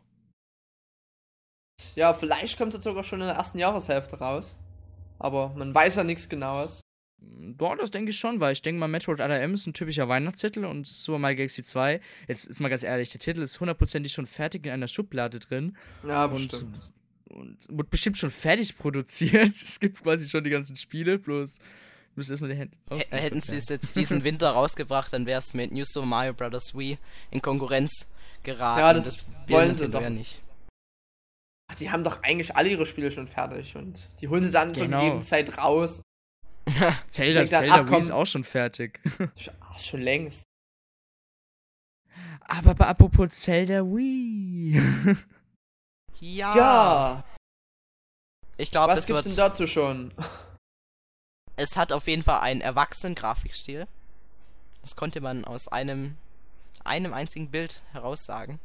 Ja, 1.95 2.13
vielleicht 2.13 2.55
kommt 2.59 2.75
es 2.75 2.83
sogar 2.83 3.03
schon 3.03 3.21
in 3.21 3.27
der 3.27 3.37
ersten 3.37 3.57
Jahreshälfte 3.57 4.19
raus. 4.19 4.57
Aber 5.17 5.49
man 5.55 5.73
weiß 5.73 5.95
ja 5.95 6.03
nichts 6.03 6.29
genaues. 6.29 6.81
Boah, 7.17 7.75
das 7.77 7.91
denke 7.91 8.11
ich 8.11 8.17
schon, 8.19 8.39
weil 8.39 8.53
ich 8.53 8.61
denke 8.61 8.79
mal, 8.79 8.87
Metroid 8.87 9.21
ADM 9.21 9.53
ist 9.53 9.65
ein 9.67 9.73
typischer 9.73 10.07
Weihnachtstitel 10.07 10.65
und 10.65 10.87
Super 10.87 11.19
Mario 11.19 11.37
Galaxy 11.37 11.63
2, 11.63 11.99
jetzt 12.27 12.45
ist 12.45 12.59
mal 12.59 12.69
ganz 12.69 12.83
ehrlich, 12.83 13.09
der 13.09 13.19
Titel 13.19 13.41
ist 13.41 13.59
hundertprozentig 13.59 14.11
schon 14.11 14.25
fertig 14.25 14.65
in 14.65 14.71
einer 14.73 14.87
Schublade 14.87 15.39
drin 15.39 15.75
Ja, 16.07 16.25
und, 16.25 16.47
bestimmt. 16.49 16.91
und 17.29 17.57
wird 17.69 17.89
bestimmt 17.89 18.17
schon 18.17 18.29
fertig 18.31 18.77
produziert. 18.77 19.49
Es 19.55 19.79
gibt 19.79 20.03
quasi 20.03 20.27
schon 20.29 20.43
die 20.43 20.49
ganzen 20.49 20.75
Spiele, 20.75 21.17
bloß 21.17 21.59
müssen 22.15 22.31
erstmal 22.31 22.51
die 22.51 22.57
Hände 22.57 22.77
hätten 23.11 23.41
sie 23.41 23.57
es 23.57 23.67
jetzt 23.69 23.95
diesen 23.97 24.23
Winter 24.23 24.51
rausgebracht, 24.51 25.11
dann 25.11 25.25
wäre 25.25 25.39
es 25.39 25.53
mit 25.53 25.71
New 25.71 25.83
Super 25.83 26.05
Mario 26.05 26.33
Bros. 26.33 26.73
Wii 26.75 26.97
in 27.31 27.41
Konkurrenz 27.41 28.07
geraten. 28.43 28.79
Ja, 28.79 28.93
das 28.93 29.25
will 29.47 29.55
wollen 29.55 29.73
sie 29.73 29.89
doch. 29.89 30.01
ja 30.01 30.09
nicht. 30.09 30.41
Ach, 31.71 31.75
die 31.75 31.89
haben 31.89 32.03
doch 32.03 32.21
eigentlich 32.23 32.55
alle 32.55 32.69
ihre 32.69 32.85
Spiele 32.85 33.11
schon 33.11 33.27
fertig 33.27 33.75
und 33.75 34.07
die 34.21 34.27
holen 34.27 34.43
sie 34.43 34.51
dann 34.51 34.71
Genau. 34.73 35.13
zur 35.13 35.21
Zeit 35.21 35.57
raus. 35.57 36.01
Zelda, 37.09 37.41
dann, 37.41 37.47
Zelda 37.49 37.73
ach, 37.75 37.83
Wii 37.85 37.89
komm. 37.89 37.99
ist 37.99 38.11
auch 38.11 38.25
schon 38.25 38.43
fertig. 38.43 38.99
Ach, 39.61 39.79
schon 39.79 40.01
längst. 40.01 40.45
Aber 42.41 42.73
bei 42.75 42.87
apropos 42.87 43.29
Zelda 43.29 43.83
Wii. 43.83 44.81
Ja. 46.21 46.55
Ja, 46.55 47.23
Ich 48.57 48.71
glaube, 48.71 48.93
was 48.93 48.99
das 49.01 49.07
gibt's 49.07 49.25
wird. 49.25 49.37
denn 49.37 49.43
dazu 49.45 49.67
schon? 49.67 50.13
Es 51.57 51.75
hat 51.77 51.91
auf 51.91 52.07
jeden 52.07 52.23
Fall 52.23 52.39
einen 52.39 52.61
erwachsenen 52.61 53.15
Grafikstil. 53.15 53.85
Das 54.81 54.95
konnte 54.95 55.19
man 55.21 55.43
aus 55.45 55.67
einem 55.67 56.15
einem 56.85 57.13
einzigen 57.13 57.51
Bild 57.51 57.83
heraussagen. 57.91 58.59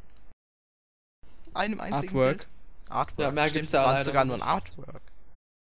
Einem 1.53 1.81
einzigen 1.81 2.17
Ja, 2.17 2.25
Bild. 2.29 2.47
Artwork. 2.87 2.89
Artwork. 2.89 3.33
mehr 3.33 3.49
Stimmt, 3.49 3.61
gibt's 3.63 3.73
es 3.73 3.79
da 3.79 4.03
sogar 4.03 4.25
nur 4.25 4.35
ein. 4.37 4.41
Artwork. 4.41 5.01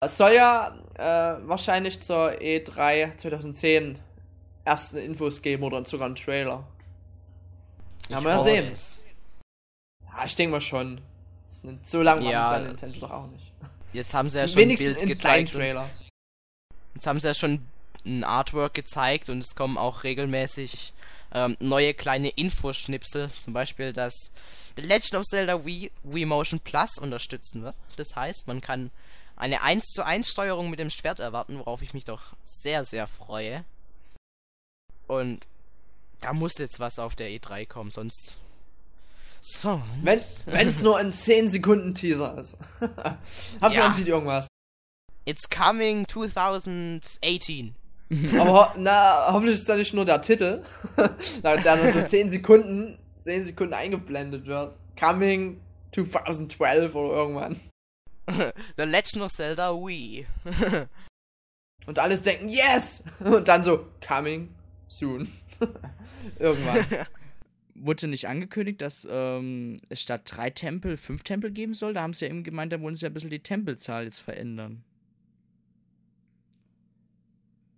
Es 0.01 0.17
soll 0.17 0.33
ja 0.33 0.77
äh, 0.95 1.45
wahrscheinlich 1.47 1.99
zur 2.01 2.31
E3 2.31 3.17
2010 3.17 3.99
ersten 4.63 4.97
Infos 4.97 5.41
geben 5.41 5.63
oder 5.63 5.85
sogar 5.85 6.05
einen 6.05 6.15
Trailer. 6.15 6.65
Ja, 8.07 8.19
Ich 8.19 8.23
mal 8.23 8.35
hoffe 8.35 8.49
sehen. 8.49 8.71
es. 8.73 9.01
Ja, 10.05 10.25
ich 10.25 10.35
denke 10.35 10.51
mal 10.53 10.61
schon. 10.61 11.01
Nicht 11.63 11.85
so 11.85 12.01
lange 12.01 12.31
Ja. 12.31 12.43
wartet 12.43 12.55
dann 12.55 12.67
Nintendo 12.67 12.99
doch 13.01 13.11
auch 13.11 13.27
nicht. 13.27 13.51
Jetzt 13.91 14.13
haben 14.13 14.29
sie 14.29 14.37
ja 14.37 14.47
schon 14.47 14.57
ein 14.57 14.61
Wenigstens 14.69 14.97
Bild 14.99 15.09
in 15.11 15.17
kleinen 15.17 15.45
gezeigt. 15.45 15.53
Trailer. 15.53 15.89
jetzt 16.93 17.07
haben 17.07 17.19
sie 17.19 17.27
ja 17.27 17.33
schon 17.33 17.65
ein 18.05 18.23
Artwork 18.23 18.73
gezeigt 18.75 19.27
und 19.29 19.39
es 19.39 19.55
kommen 19.55 19.77
auch 19.77 20.03
regelmäßig 20.05 20.93
ähm, 21.33 21.57
neue 21.59 21.93
kleine 21.93 22.29
Infoschnipsel. 22.29 23.29
Zum 23.37 23.51
Beispiel, 23.53 23.91
dass 23.91 24.31
The 24.77 24.81
Legend 24.81 25.15
of 25.15 25.23
Zelda 25.25 25.65
Wii, 25.65 25.91
Wii 26.03 26.25
Motion 26.25 26.61
Plus 26.61 26.97
unterstützen 26.99 27.63
wird. 27.63 27.75
Das 27.97 28.15
heißt, 28.15 28.47
man 28.47 28.61
kann 28.61 28.91
eine 29.39 29.61
1 29.63 29.85
zu 29.85 30.05
1 30.05 30.27
Steuerung 30.27 30.69
mit 30.69 30.79
dem 30.79 30.89
Schwert 30.89 31.19
erwarten, 31.19 31.57
worauf 31.57 31.81
ich 31.81 31.93
mich 31.93 32.05
doch 32.05 32.33
sehr, 32.43 32.83
sehr 32.83 33.07
freue. 33.07 33.63
Und 35.07 35.47
da 36.21 36.33
muss 36.33 36.57
jetzt 36.59 36.79
was 36.79 36.99
auf 36.99 37.15
der 37.15 37.29
E3 37.29 37.65
kommen, 37.65 37.91
sonst. 37.91 38.35
Sonst. 39.41 40.45
Wenn 40.45 40.67
es 40.67 40.81
nur 40.83 40.97
ein 40.97 41.13
10 41.13 41.47
Sekunden 41.47 41.95
Teaser 41.95 42.37
ist. 42.37 42.57
Hauptsache 42.81 43.73
Ja. 43.73 43.83
man 43.87 43.93
sieht 43.93 44.07
irgendwas. 44.07 44.47
It's 45.25 45.49
coming 45.49 46.05
2018. 46.07 47.75
Aber 48.39 48.51
ho 48.51 48.65
na, 48.75 49.31
hoffentlich 49.31 49.55
ist 49.59 49.69
da 49.69 49.75
nicht 49.75 49.93
nur 49.93 50.03
der 50.03 50.21
Titel, 50.21 50.63
da 51.43 51.55
da 51.57 51.75
nur 51.77 51.91
so 51.91 52.01
10 52.01 52.29
Sekunden, 52.29 52.97
10 53.15 53.43
Sekunden 53.43 53.73
eingeblendet 53.73 54.47
wird. 54.47 54.77
Coming 54.99 55.61
2012 55.93 56.93
oder 56.95 57.13
irgendwann. 57.13 57.59
The 58.77 58.83
Legend 58.83 59.23
of 59.23 59.31
Zelda 59.31 59.71
Wii. 59.73 60.27
Und 61.85 61.99
alles 61.99 62.21
denken, 62.21 62.49
yes! 62.49 63.03
Und 63.19 63.47
dann 63.47 63.63
so, 63.63 63.87
coming 64.05 64.53
soon. 64.87 65.27
irgendwann. 66.37 66.85
Wurde 67.73 68.07
nicht 68.07 68.27
angekündigt, 68.27 68.81
dass 68.81 69.07
ähm, 69.09 69.81
es 69.89 70.01
statt 70.01 70.23
drei 70.25 70.49
Tempel 70.49 70.97
fünf 70.97 71.23
Tempel 71.23 71.51
geben 71.51 71.73
soll? 71.73 71.93
Da 71.93 72.01
haben 72.01 72.13
sie 72.13 72.25
ja 72.25 72.31
eben 72.31 72.43
gemeint, 72.43 72.73
da 72.73 72.81
wollen 72.81 72.95
sie 72.95 73.05
ja 73.05 73.09
ein 73.09 73.13
bisschen 73.13 73.29
die 73.29 73.41
Tempelzahl 73.41 74.03
jetzt 74.03 74.19
verändern. 74.19 74.83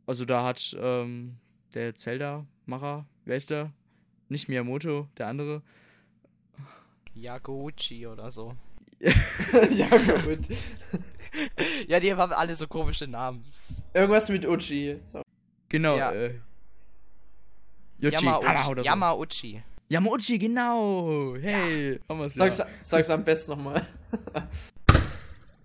Also 0.08 0.26
da 0.26 0.44
hat 0.44 0.76
ähm, 0.80 1.38
der 1.74 1.96
Zelda-Macher, 1.96 3.06
wer 3.26 3.36
ist 3.38 3.50
der? 3.50 3.72
Nicht 4.28 4.50
Miyamoto, 4.50 5.08
der 5.18 5.28
andere. 5.28 5.62
Yaguchi 7.14 8.08
oder 8.08 8.32
so. 8.32 8.56
ja, 9.72 9.88
gut. 10.26 10.48
Ja, 11.88 12.00
die 12.00 12.14
haben 12.14 12.32
alle 12.34 12.56
so 12.56 12.68
komische 12.68 13.08
Namen. 13.08 13.42
Irgendwas 13.94 14.30
mit 14.30 14.46
Uchi. 14.46 15.00
So. 15.06 15.22
Genau, 15.70 15.98
Ja. 15.98 16.12
äh. 16.12 16.36
Yoshi, 18.00 18.26
Yamauchi. 18.26 18.64
So. 18.66 18.84
Yamauchi. 18.84 19.64
Yamauchi, 19.90 20.40
genau. 20.40 21.36
Hey, 21.40 22.00
haben 22.10 22.20
ja. 22.22 22.30
Sag's, 22.30 22.62
sag's 22.82 23.10
am 23.10 23.24
besten 23.24 23.52
nochmal. 23.52 23.86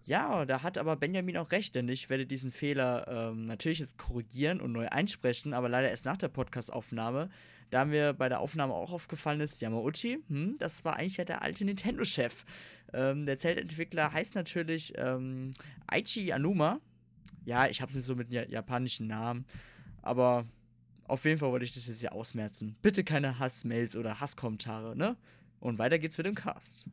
Ja, 0.05 0.45
da 0.45 0.63
hat 0.63 0.79
aber 0.79 0.97
Benjamin 0.97 1.37
auch 1.37 1.51
recht, 1.51 1.75
denn 1.75 1.89
ich 1.89 2.09
werde 2.11 2.27
diesen 2.27 2.51
Fehler 2.53 3.07
ähm, 3.09 3.43
natürlich 3.47 3.81
jetzt 3.81 3.99
korrigieren 3.99 4.61
und 4.61 4.73
neu 4.73 4.87
einsprechen, 4.89 5.53
aber 5.53 5.69
leider 5.69 5.91
erst 5.91 6.05
nach 6.05 6.17
der 6.17 6.29
Podcast-Aufnahme. 6.29 7.29
Da 7.71 7.85
mir 7.85 8.13
bei 8.13 8.29
der 8.29 8.41
Aufnahme 8.41 8.75
auch 8.75 8.93
aufgefallen 8.93 9.41
ist, 9.41 9.61
Yamauchi, 9.61 10.19
hm, 10.29 10.57
das 10.59 10.85
war 10.85 10.97
eigentlich 10.97 11.17
ja 11.17 11.25
der 11.25 11.43
alte 11.43 11.65
Nintendo-Chef. 11.65 12.45
Ähm, 12.93 13.27
der 13.27 13.39
Zeltentwickler 13.39 14.13
heißt 14.13 14.35
natürlich 14.35 14.93
ähm, 14.97 15.51
Aichi 15.87 16.33
Anuma. 16.33 16.81
Ja, 17.45 17.67
ich 17.67 17.83
hab's 17.83 17.95
nicht 17.95 18.05
so 18.05 18.15
mit 18.15 18.31
ja 18.31 18.45
japanischen 18.45 19.07
Namen, 19.07 19.45
aber 20.03 20.47
auf 21.05 21.25
jeden 21.25 21.39
Fall 21.39 21.51
wollte 21.51 21.65
ich 21.65 21.73
das 21.73 21.87
jetzt 21.87 22.03
ja 22.03 22.13
ausmerzen. 22.13 22.77
Bitte 22.83 23.05
keine 23.05 23.39
Hassmails 23.39 23.97
oder 23.97 24.21
Hasskommentare, 24.21 24.97
ne? 24.97 25.17
Und 25.61 25.79
weiter 25.79 25.99
geht's 25.99 26.19
mit 26.19 26.27
dem 26.27 26.35
Cast. 26.35 26.89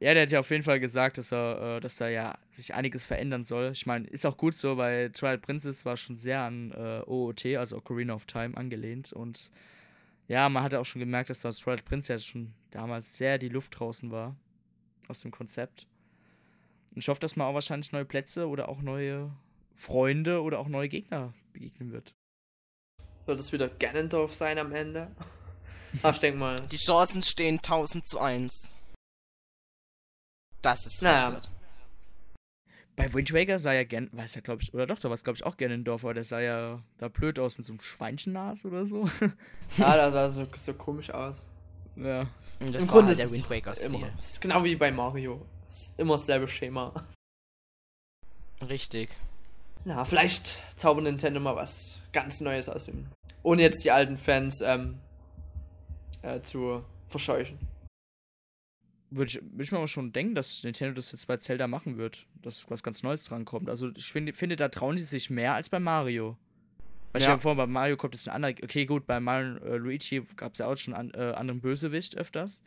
Ja, 0.00 0.14
der 0.14 0.24
hat 0.24 0.30
ja 0.30 0.38
auf 0.38 0.50
jeden 0.50 0.62
Fall 0.62 0.78
gesagt, 0.78 1.18
dass 1.18 1.32
er, 1.32 1.76
äh, 1.76 1.80
dass 1.80 1.96
da 1.96 2.08
ja 2.08 2.38
sich 2.50 2.74
einiges 2.74 3.04
verändern 3.04 3.42
soll. 3.42 3.72
Ich 3.72 3.84
meine, 3.84 4.06
ist 4.06 4.26
auch 4.26 4.36
gut 4.36 4.54
so, 4.54 4.76
weil 4.76 5.10
Twilight 5.10 5.42
Princess 5.42 5.84
war 5.84 5.96
schon 5.96 6.16
sehr 6.16 6.42
an 6.42 6.70
äh, 6.70 7.02
OOT, 7.06 7.46
also 7.56 7.78
Ocarina 7.78 8.14
of 8.14 8.26
Time, 8.26 8.56
angelehnt. 8.56 9.12
Und 9.12 9.50
ja, 10.28 10.48
man 10.48 10.62
hatte 10.62 10.78
auch 10.78 10.84
schon 10.84 11.00
gemerkt, 11.00 11.30
dass 11.30 11.40
das 11.40 11.58
Twilight 11.58 11.84
Princess 11.84 12.08
ja 12.08 12.18
schon 12.18 12.54
damals 12.70 13.16
sehr 13.16 13.38
die 13.38 13.48
Luft 13.48 13.78
draußen 13.78 14.12
war 14.12 14.36
aus 15.08 15.20
dem 15.20 15.32
Konzept. 15.32 15.88
Und 16.94 16.98
ich 16.98 17.08
hoffe, 17.08 17.20
dass 17.20 17.34
man 17.34 17.48
auch 17.48 17.54
wahrscheinlich 17.54 17.90
neue 17.90 18.04
Plätze 18.04 18.46
oder 18.48 18.68
auch 18.68 18.80
neue 18.80 19.32
Freunde 19.74 20.42
oder 20.42 20.60
auch 20.60 20.68
neue 20.68 20.88
Gegner 20.88 21.34
begegnen 21.52 21.92
wird. 21.92 22.14
Wird 23.26 23.40
es 23.40 23.52
wieder 23.52 23.68
Ganondorf 23.68 24.32
sein 24.32 24.58
am 24.58 24.72
Ende? 24.72 25.10
Ach, 26.02 26.14
ich 26.14 26.20
denk 26.20 26.36
mal. 26.36 26.56
Die 26.70 26.76
Chancen 26.76 27.22
stehen 27.22 27.56
1000 27.56 28.06
zu 28.06 28.20
1. 28.20 28.74
Das 30.62 30.86
ist 30.86 31.02
Naja. 31.02 31.30
passiert. 31.30 31.48
Bei 32.96 33.14
Wind 33.14 33.32
Waker 33.32 33.60
sah 33.60 33.72
ja 33.72 33.84
Gan, 33.84 34.08
weiß 34.12 34.34
ja, 34.34 34.40
glaube 34.40 34.60
ich, 34.62 34.74
oder 34.74 34.86
doch, 34.88 34.98
da 34.98 35.08
war 35.08 35.14
es, 35.14 35.22
glaube 35.22 35.36
ich, 35.36 35.46
auch 35.46 35.56
Ganondorf, 35.56 36.02
aber 36.04 36.14
der 36.14 36.24
sah 36.24 36.40
ja 36.40 36.82
da 36.98 37.06
blöd 37.08 37.38
aus 37.38 37.56
mit 37.56 37.64
so 37.64 37.72
einem 37.72 37.80
Schweinchennase 37.80 38.66
oder 38.66 38.86
so. 38.86 39.08
Ja, 39.78 39.96
das 39.96 40.12
sah 40.12 40.30
so, 40.30 40.48
so 40.56 40.74
komisch 40.74 41.10
aus. 41.10 41.44
ja. 41.96 42.26
Und 42.60 42.74
Das 42.74 42.82
Im 42.82 42.88
war 42.88 42.94
Grunde 42.94 43.08
halt 43.10 43.18
der 43.20 43.26
ist 43.26 43.32
Wind 43.32 43.44
es 43.44 43.50
Waker 43.50 43.86
Immer. 43.86 43.98
Stil. 43.98 44.12
Es 44.18 44.30
ist 44.30 44.40
genau 44.40 44.64
wie 44.64 44.74
bei 44.74 44.90
Mario. 44.90 45.46
Ist 45.68 45.94
immer 45.96 46.14
dasselbe 46.14 46.48
Schema. 46.48 46.92
Richtig. 48.68 49.10
Na, 49.84 50.04
vielleicht 50.04 50.60
zaubert 50.76 51.04
Nintendo 51.04 51.38
mal 51.38 51.54
was 51.54 52.00
ganz 52.12 52.40
Neues 52.40 52.68
aus 52.68 52.86
dem. 52.86 53.06
Ohne 53.44 53.62
jetzt 53.62 53.84
die 53.84 53.92
alten 53.92 54.18
Fans 54.18 54.60
ähm, 54.60 54.98
äh, 56.22 56.40
zu 56.40 56.82
verscheuchen. 57.08 57.58
Würde 59.10 59.30
ich, 59.30 59.40
würd 59.42 59.62
ich 59.62 59.72
mir 59.72 59.78
aber 59.78 59.88
schon 59.88 60.12
denken, 60.12 60.34
dass 60.34 60.62
Nintendo 60.64 60.94
das 60.94 61.12
jetzt 61.12 61.26
bei 61.26 61.38
Zelda 61.38 61.66
machen 61.66 61.96
wird, 61.96 62.26
dass 62.42 62.70
was 62.70 62.82
ganz 62.82 63.02
Neues 63.02 63.24
dran 63.24 63.44
kommt. 63.44 63.70
Also 63.70 63.90
ich 63.96 64.12
finde, 64.12 64.34
finde 64.34 64.56
da 64.56 64.68
trauen 64.68 64.98
sie 64.98 65.04
sich 65.04 65.30
mehr 65.30 65.54
als 65.54 65.70
bei 65.70 65.78
Mario. 65.78 66.36
Weil 67.12 67.22
ich 67.22 67.26
Ja. 67.26 67.34
ja 67.34 67.38
vor, 67.38 67.56
bei 67.56 67.66
Mario 67.66 67.96
kommt 67.96 68.14
jetzt 68.14 68.28
ein 68.28 68.34
anderer. 68.34 68.52
Okay, 68.62 68.84
gut, 68.84 69.06
bei 69.06 69.18
Mario 69.18 69.56
äh, 69.58 69.76
Luigi 69.76 70.22
gab 70.36 70.52
es 70.52 70.58
ja 70.58 70.66
auch 70.66 70.76
schon 70.76 70.94
an, 70.94 71.10
äh, 71.14 71.32
anderen 71.36 71.60
Bösewicht 71.60 72.18
öfters. 72.18 72.62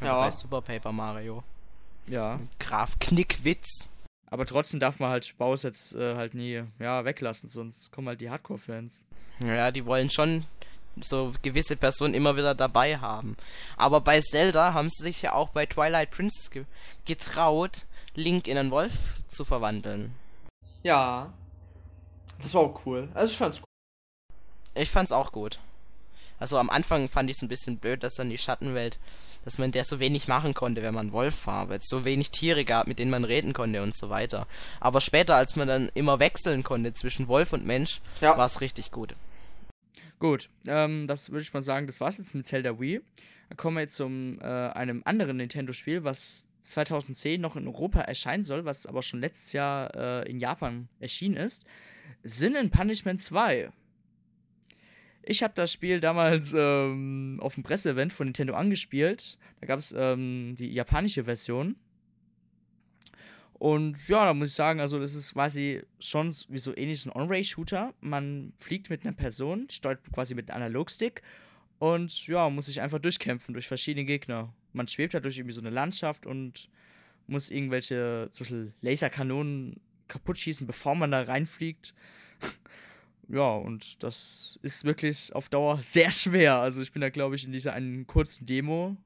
Ja. 0.00 0.06
Ja. 0.06 0.20
Bei 0.20 0.30
Super 0.30 0.60
Paper 0.60 0.92
Mario. 0.92 1.44
Ja. 2.08 2.40
Graf 2.58 2.98
Knickwitz. 2.98 3.86
Aber 4.30 4.44
trotzdem 4.44 4.80
darf 4.80 4.98
man 4.98 5.10
halt 5.10 5.36
Bowser 5.38 5.68
jetzt 5.68 5.94
äh, 5.94 6.14
halt 6.14 6.34
nie 6.34 6.62
ja, 6.78 7.04
weglassen, 7.04 7.48
sonst 7.48 7.92
kommen 7.92 8.08
halt 8.08 8.20
die 8.20 8.28
Hardcore-Fans. 8.28 9.06
Ja, 9.42 9.70
die 9.70 9.86
wollen 9.86 10.10
schon 10.10 10.44
so 11.02 11.32
gewisse 11.42 11.76
Personen 11.76 12.14
immer 12.14 12.36
wieder 12.36 12.54
dabei 12.54 12.98
haben. 12.98 13.36
Aber 13.76 14.00
bei 14.00 14.20
Zelda 14.20 14.74
haben 14.74 14.90
sie 14.90 15.02
sich 15.02 15.22
ja 15.22 15.32
auch 15.32 15.50
bei 15.50 15.66
Twilight 15.66 16.10
Princess 16.10 16.50
ge 16.50 16.64
getraut, 17.04 17.86
Link 18.14 18.48
in 18.48 18.58
einen 18.58 18.70
Wolf 18.70 18.92
zu 19.28 19.44
verwandeln. 19.44 20.14
Ja. 20.82 21.32
Das 22.42 22.54
war 22.54 22.62
auch 22.62 22.80
cool. 22.86 23.08
Also 23.14 23.32
ich 23.32 23.38
fand's 23.38 23.58
cool. 23.58 23.64
Ich 24.82 24.90
fand's 24.90 25.12
auch 25.12 25.32
gut. 25.32 25.58
Also 26.38 26.56
am 26.58 26.70
Anfang 26.70 27.08
fand 27.08 27.28
ich 27.30 27.36
es 27.36 27.42
ein 27.42 27.48
bisschen 27.48 27.78
blöd, 27.78 28.02
dass 28.04 28.14
dann 28.14 28.30
die 28.30 28.38
Schattenwelt, 28.38 28.98
dass 29.44 29.58
man 29.58 29.72
der 29.72 29.84
so 29.84 29.98
wenig 29.98 30.28
machen 30.28 30.54
konnte, 30.54 30.82
wenn 30.82 30.94
man 30.94 31.10
Wolf 31.12 31.46
war, 31.48 31.68
weil 31.68 31.78
es 31.78 31.88
so 31.88 32.04
wenig 32.04 32.30
Tiere 32.30 32.64
gab, 32.64 32.86
mit 32.86 33.00
denen 33.00 33.10
man 33.10 33.24
reden 33.24 33.52
konnte 33.54 33.82
und 33.82 33.96
so 33.96 34.08
weiter. 34.08 34.46
Aber 34.78 35.00
später, 35.00 35.34
als 35.34 35.56
man 35.56 35.66
dann 35.66 35.90
immer 35.94 36.20
wechseln 36.20 36.62
konnte 36.62 36.92
zwischen 36.92 37.26
Wolf 37.26 37.52
und 37.52 37.66
Mensch, 37.66 38.00
Ja. 38.20 38.38
war 38.38 38.46
es 38.46 38.60
richtig 38.60 38.92
gut. 38.92 39.14
Gut, 40.18 40.50
ähm, 40.66 41.06
das 41.06 41.30
würde 41.30 41.42
ich 41.42 41.52
mal 41.52 41.62
sagen, 41.62 41.86
das 41.86 42.00
war's 42.00 42.18
jetzt 42.18 42.34
mit 42.34 42.46
Zelda 42.46 42.80
Wii. 42.80 43.00
Dann 43.48 43.56
kommen 43.56 43.76
wir 43.76 43.82
jetzt 43.82 43.96
zum 43.96 44.40
äh, 44.40 44.44
einem 44.44 45.02
anderen 45.04 45.36
Nintendo-Spiel, 45.36 46.04
was 46.04 46.48
2010 46.60 47.40
noch 47.40 47.56
in 47.56 47.66
Europa 47.66 48.00
erscheinen 48.00 48.42
soll, 48.42 48.64
was 48.64 48.86
aber 48.86 49.02
schon 49.02 49.20
letztes 49.20 49.52
Jahr 49.52 49.94
äh, 49.94 50.30
in 50.30 50.40
Japan 50.40 50.88
erschienen 50.98 51.36
ist. 51.36 51.64
Sin 52.22 52.56
and 52.56 52.72
Punishment 52.72 53.22
2. 53.22 53.70
Ich 55.22 55.42
habe 55.42 55.52
das 55.54 55.72
Spiel 55.72 56.00
damals 56.00 56.54
ähm, 56.56 57.38
auf 57.42 57.54
dem 57.54 57.62
Presseevent 57.62 58.12
von 58.12 58.26
Nintendo 58.26 58.54
angespielt. 58.54 59.38
Da 59.60 59.66
gab 59.66 59.78
es 59.78 59.94
ähm, 59.96 60.54
die 60.58 60.72
japanische 60.72 61.24
Version. 61.24 61.76
Und 63.58 64.08
ja, 64.08 64.24
da 64.24 64.34
muss 64.34 64.50
ich 64.50 64.54
sagen, 64.54 64.80
also 64.80 65.00
das 65.00 65.14
ist 65.14 65.32
quasi 65.32 65.82
schon 65.98 66.32
wie 66.48 66.58
so 66.58 66.76
ähnlich 66.76 67.04
ein 67.04 67.12
On-Ray-Shooter. 67.12 67.92
Man 68.00 68.52
fliegt 68.56 68.88
mit 68.88 69.04
einer 69.04 69.16
Person, 69.16 69.68
steuert 69.68 70.00
quasi 70.12 70.34
mit 70.34 70.50
einem 70.50 70.62
Analogstick 70.62 71.22
und 71.80 72.26
ja, 72.28 72.48
muss 72.50 72.66
sich 72.66 72.80
einfach 72.80 73.00
durchkämpfen 73.00 73.54
durch 73.54 73.66
verschiedene 73.66 74.04
Gegner. 74.04 74.52
Man 74.72 74.86
schwebt 74.86 75.14
halt 75.14 75.24
durch 75.24 75.38
irgendwie 75.38 75.54
so 75.54 75.60
eine 75.60 75.70
Landschaft 75.70 76.24
und 76.26 76.68
muss 77.26 77.50
irgendwelche 77.50 78.28
zum 78.30 78.44
Beispiel 78.44 78.74
Laserkanonen 78.80 79.80
kaputt 80.06 80.38
schießen, 80.38 80.66
bevor 80.66 80.94
man 80.94 81.10
da 81.10 81.22
reinfliegt. 81.22 81.94
ja, 83.28 83.50
und 83.56 84.02
das 84.04 84.58
ist 84.62 84.84
wirklich 84.84 85.34
auf 85.34 85.48
Dauer 85.48 85.78
sehr 85.82 86.12
schwer. 86.12 86.60
Also 86.60 86.80
ich 86.80 86.92
bin 86.92 87.00
da, 87.00 87.10
glaube 87.10 87.34
ich, 87.34 87.44
in 87.44 87.52
dieser 87.52 87.72
einen 87.72 88.06
kurzen 88.06 88.46
Demo 88.46 88.96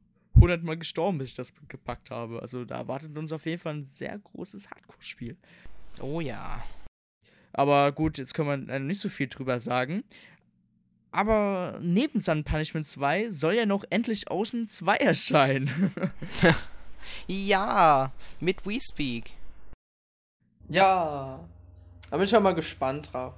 hundertmal 0.43 0.77
gestorben, 0.77 1.19
bis 1.19 1.29
ich 1.29 1.35
das 1.35 1.55
gepackt 1.69 2.11
habe. 2.11 2.41
Also 2.43 2.65
da 2.65 2.77
erwartet 2.77 3.17
uns 3.17 3.33
auf 3.33 3.47
jeden 3.47 3.59
Fall 3.59 3.75
ein 3.75 3.85
sehr 3.85 4.19
großes 4.19 4.71
Hardcore-Spiel. 4.71 5.37
Oh 6.01 6.21
ja. 6.21 6.63
Aber 7.53 7.93
gut, 7.93 8.19
jetzt 8.19 8.35
kann 8.35 8.47
man 8.47 8.67
leider 8.67 8.85
nicht 8.85 9.01
so 9.01 9.09
viel 9.09 9.29
drüber 9.29 9.61
sagen. 9.61 10.05
Aber 11.11 11.79
neben 11.83 12.21
Sun 12.21 12.45
Punishment 12.45 12.87
2 12.87 13.29
soll 13.29 13.55
ja 13.55 13.67
noch 13.67 13.85
endlich 13.91 14.31
Außen 14.31 14.67
2 14.67 14.97
erscheinen. 14.97 15.93
Ja, 17.27 18.13
mit 18.41 18.65
WeSpeak. 18.65 19.33
Ja. 20.69 21.41
Da 22.11 22.17
bin 22.17 22.25
ich 22.25 22.37
auch 22.37 22.41
mal 22.41 22.55
gespannt 22.55 23.13
drauf. 23.13 23.35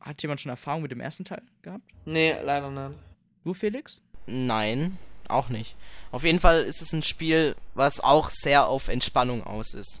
Hat 0.00 0.22
jemand 0.22 0.40
schon 0.40 0.50
Erfahrung 0.50 0.82
mit 0.82 0.90
dem 0.90 1.00
ersten 1.00 1.24
Teil 1.24 1.42
gehabt? 1.62 1.84
Nee, 2.04 2.34
leider 2.42 2.70
nicht. 2.70 2.98
Du, 3.44 3.54
Felix? 3.54 4.02
Nein, 4.26 4.98
auch 5.28 5.48
nicht. 5.48 5.76
Auf 6.14 6.22
jeden 6.22 6.38
Fall 6.38 6.62
ist 6.62 6.80
es 6.80 6.92
ein 6.92 7.02
Spiel, 7.02 7.56
was 7.74 7.98
auch 7.98 8.30
sehr 8.30 8.68
auf 8.68 8.86
Entspannung 8.86 9.42
aus 9.42 9.74
ist. 9.74 10.00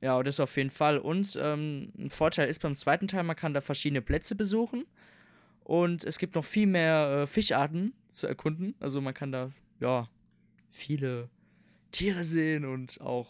Ja, 0.00 0.20
das 0.24 0.40
auf 0.40 0.56
jeden 0.56 0.70
Fall. 0.70 0.98
Und 0.98 1.38
ähm, 1.40 1.92
ein 1.96 2.10
Vorteil 2.10 2.48
ist 2.48 2.60
beim 2.60 2.74
zweiten 2.74 3.06
Teil, 3.06 3.22
man 3.22 3.36
kann 3.36 3.54
da 3.54 3.60
verschiedene 3.60 4.02
Plätze 4.02 4.34
besuchen. 4.34 4.86
Und 5.62 6.02
es 6.02 6.18
gibt 6.18 6.34
noch 6.34 6.44
viel 6.44 6.66
mehr 6.66 7.22
äh, 7.22 7.26
Fischarten 7.28 7.92
zu 8.08 8.26
erkunden. 8.26 8.74
Also 8.80 9.00
man 9.00 9.14
kann 9.14 9.30
da, 9.30 9.50
ja, 9.78 10.08
viele 10.68 11.28
Tiere 11.92 12.24
sehen 12.24 12.64
und 12.64 13.00
auch 13.00 13.28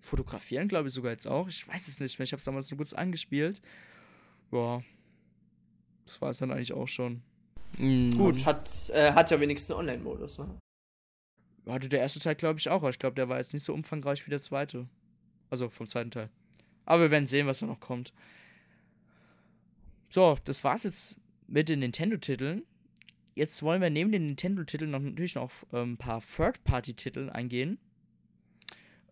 fotografieren, 0.00 0.66
glaube 0.66 0.88
ich 0.88 0.94
sogar 0.94 1.12
jetzt 1.12 1.28
auch. 1.28 1.46
Ich 1.46 1.68
weiß 1.68 1.86
es 1.86 2.00
nicht 2.00 2.18
mehr. 2.18 2.24
Ich 2.24 2.32
habe 2.32 2.38
es 2.38 2.44
damals 2.44 2.68
nur 2.72 2.78
kurz 2.78 2.92
angespielt. 2.92 3.62
Ja, 4.50 4.82
das 6.06 6.20
war 6.20 6.30
es 6.30 6.38
dann 6.38 6.50
eigentlich 6.50 6.72
auch 6.72 6.88
schon. 6.88 7.22
Mm, 7.78 8.10
Gut, 8.10 8.36
es 8.36 8.46
hat, 8.46 8.90
äh, 8.90 9.12
hat 9.12 9.30
ja 9.30 9.38
wenigstens 9.38 9.70
einen 9.70 9.78
Online-Modus, 9.88 10.38
ne? 10.38 10.48
Hatte 11.66 11.88
der 11.88 12.00
erste 12.00 12.20
Teil, 12.20 12.36
glaube 12.36 12.58
ich, 12.58 12.68
auch. 12.68 12.82
aber 12.82 12.90
Ich 12.90 12.98
glaube, 12.98 13.16
der 13.16 13.28
war 13.28 13.38
jetzt 13.38 13.52
nicht 13.52 13.64
so 13.64 13.74
umfangreich 13.74 14.24
wie 14.26 14.30
der 14.30 14.40
zweite. 14.40 14.88
Also 15.50 15.68
vom 15.68 15.86
zweiten 15.86 16.10
Teil. 16.10 16.30
Aber 16.84 17.02
wir 17.02 17.10
werden 17.10 17.26
sehen, 17.26 17.46
was 17.46 17.60
da 17.60 17.66
noch 17.66 17.80
kommt. 17.80 18.12
So, 20.08 20.38
das 20.44 20.64
war's 20.64 20.84
jetzt 20.84 21.18
mit 21.48 21.68
den 21.68 21.80
Nintendo-Titeln. 21.80 22.62
Jetzt 23.34 23.62
wollen 23.62 23.82
wir 23.82 23.90
neben 23.90 24.12
den 24.12 24.26
Nintendo-Titeln 24.26 24.90
noch 24.90 25.00
natürlich 25.00 25.34
noch 25.34 25.50
ähm, 25.72 25.92
ein 25.92 25.96
paar 25.96 26.20
Third-Party-Titel 26.20 27.30
eingehen. 27.30 27.78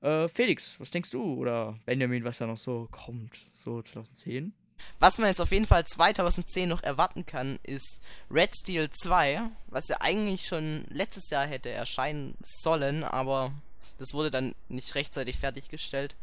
Äh, 0.01 0.29
Felix, 0.29 0.79
was 0.81 0.91
denkst 0.91 1.11
du? 1.11 1.35
Oder 1.35 1.79
Benjamin, 1.85 2.25
was 2.25 2.39
da 2.39 2.47
noch 2.47 2.59
so 2.59 2.89
kommt? 2.91 3.51
So 3.53 3.83
2010? 3.83 4.53
Was 4.99 5.19
man 5.19 5.29
jetzt 5.29 5.41
auf 5.41 5.53
jeden 5.53 5.67
Fall 5.67 5.85
2010 5.85 6.69
noch 6.69 6.83
erwarten 6.83 7.27
kann, 7.27 7.59
ist 7.63 8.01
Red 8.31 8.55
Steel 8.57 8.91
2, 8.91 9.51
was 9.67 9.89
ja 9.89 9.99
eigentlich 10.01 10.47
schon 10.47 10.85
letztes 10.89 11.31
Jahr 11.31 11.47
hätte 11.47 11.71
erscheinen 11.71 12.37
sollen, 12.43 13.05
aber 13.05 13.53
das 13.99 14.15
wurde 14.15 14.31
dann 14.31 14.55
nicht 14.69 14.95
rechtzeitig 14.95 15.37
fertiggestellt 15.37 16.17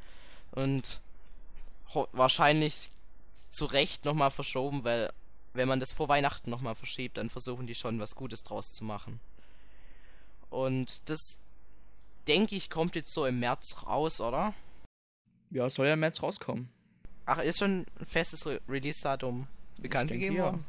und 0.52 1.02
wahrscheinlich 2.12 2.92
zu 3.50 3.66
Recht 3.66 4.06
nochmal 4.06 4.32
verschoben, 4.32 4.84
weil 4.84 5.12
wenn 5.54 5.68
man 5.68 5.80
das 5.80 5.92
vor 5.92 6.08
Weihnachten 6.08 6.50
nochmal 6.50 6.76
verschiebt, 6.76 7.18
dann 7.18 7.30
versuchen 7.30 7.68
die 7.68 7.76
schon 7.76 8.00
was 8.00 8.16
Gutes 8.16 8.44
draus 8.44 8.72
zu 8.72 8.86
machen. 8.86 9.20
Und 10.50 11.10
das 11.10 11.38
denke 12.28 12.56
ich 12.56 12.70
kommt 12.70 12.96
jetzt 12.96 13.14
so 13.14 13.26
im 13.26 13.40
März 13.40 13.84
raus, 13.86 14.22
oder? 14.22 14.54
Ja, 15.50 15.70
soll 15.70 15.88
ja 15.88 15.94
im 15.94 16.00
März 16.00 16.24
rauskommen. 16.24 16.70
Ach, 17.26 17.40
ist 17.40 17.60
schon 17.60 17.86
ein 18.00 18.06
festes 18.06 18.46
Re 18.46 18.60
Release-Datum 18.68 19.48
bekannt 19.78 20.12
gegeben 20.12 20.38
worden? 20.38 20.66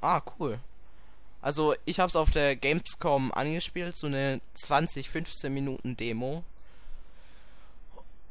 Ah, 0.00 0.20
cool. 0.38 0.58
Also, 1.40 1.74
ich 1.84 2.00
hab's 2.00 2.16
auf 2.16 2.30
der 2.30 2.56
Gamescom 2.56 3.32
angespielt, 3.32 3.96
so 3.96 4.06
eine 4.06 4.40
20, 4.54 5.10
15 5.10 5.52
Minuten 5.52 5.96
Demo. 5.96 6.42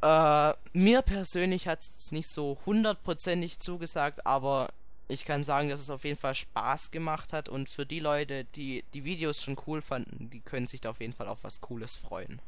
Äh, 0.01 0.53
mir 0.73 1.01
persönlich 1.01 1.67
hat's 1.67 2.11
nicht 2.11 2.27
so 2.27 2.57
hundertprozentig 2.65 3.59
zugesagt, 3.59 4.25
aber 4.25 4.69
ich 5.07 5.25
kann 5.25 5.43
sagen, 5.43 5.69
dass 5.69 5.79
es 5.79 5.89
auf 5.89 6.03
jeden 6.05 6.17
Fall 6.17 6.35
Spaß 6.35 6.91
gemacht 6.91 7.33
hat 7.33 7.49
und 7.49 7.69
für 7.69 7.85
die 7.85 7.99
Leute, 7.99 8.45
die 8.55 8.83
die 8.93 9.03
Videos 9.03 9.43
schon 9.43 9.57
cool 9.67 9.81
fanden, 9.81 10.29
die 10.29 10.39
können 10.39 10.67
sich 10.67 10.81
da 10.81 10.89
auf 10.89 10.99
jeden 10.99 11.13
Fall 11.13 11.27
auf 11.27 11.43
was 11.43 11.61
Cooles 11.61 11.95
freuen. 11.95 12.41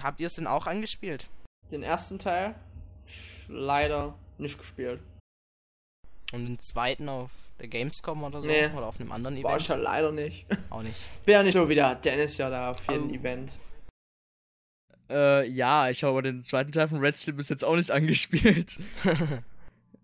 Habt 0.00 0.20
ihr 0.20 0.26
es 0.26 0.34
denn 0.34 0.46
auch 0.46 0.66
angespielt? 0.66 1.28
Den 1.70 1.82
ersten 1.82 2.18
Teil 2.18 2.54
leider 3.48 4.14
nicht 4.40 4.58
gespielt. 4.58 5.00
Und 6.32 6.46
den 6.46 6.58
zweiten 6.60 7.08
auf 7.08 7.30
der 7.58 7.68
Gamescom 7.68 8.22
oder 8.24 8.42
so? 8.42 8.48
Nee. 8.48 8.68
Oder 8.68 8.86
auf 8.86 9.00
einem 9.00 9.12
anderen 9.12 9.36
War 9.42 9.50
Event? 9.50 9.62
ich 9.62 9.68
ja 9.68 9.74
leider 9.76 10.12
nicht. 10.12 10.46
Auch 10.70 10.82
nicht. 10.82 10.94
Bin 11.24 11.32
ja 11.34 11.42
nicht 11.42 11.54
so 11.54 11.68
wie 11.68 11.74
der 11.74 11.94
Dennis 11.96 12.36
ja 12.36 12.48
da 12.50 12.70
auf 12.70 12.78
jedem 12.88 13.10
Oh. 13.10 13.14
Event. 13.14 13.58
Äh, 15.10 15.48
ja, 15.48 15.90
ich 15.90 16.02
habe 16.04 16.12
aber 16.12 16.22
den 16.22 16.40
zweiten 16.40 16.70
Teil 16.72 16.86
von 16.88 16.98
Red 17.00 17.16
Steel 17.16 17.34
bis 17.34 17.48
jetzt 17.48 17.64
auch 17.64 17.74
nicht 17.76 17.90
angespielt. 17.90 18.78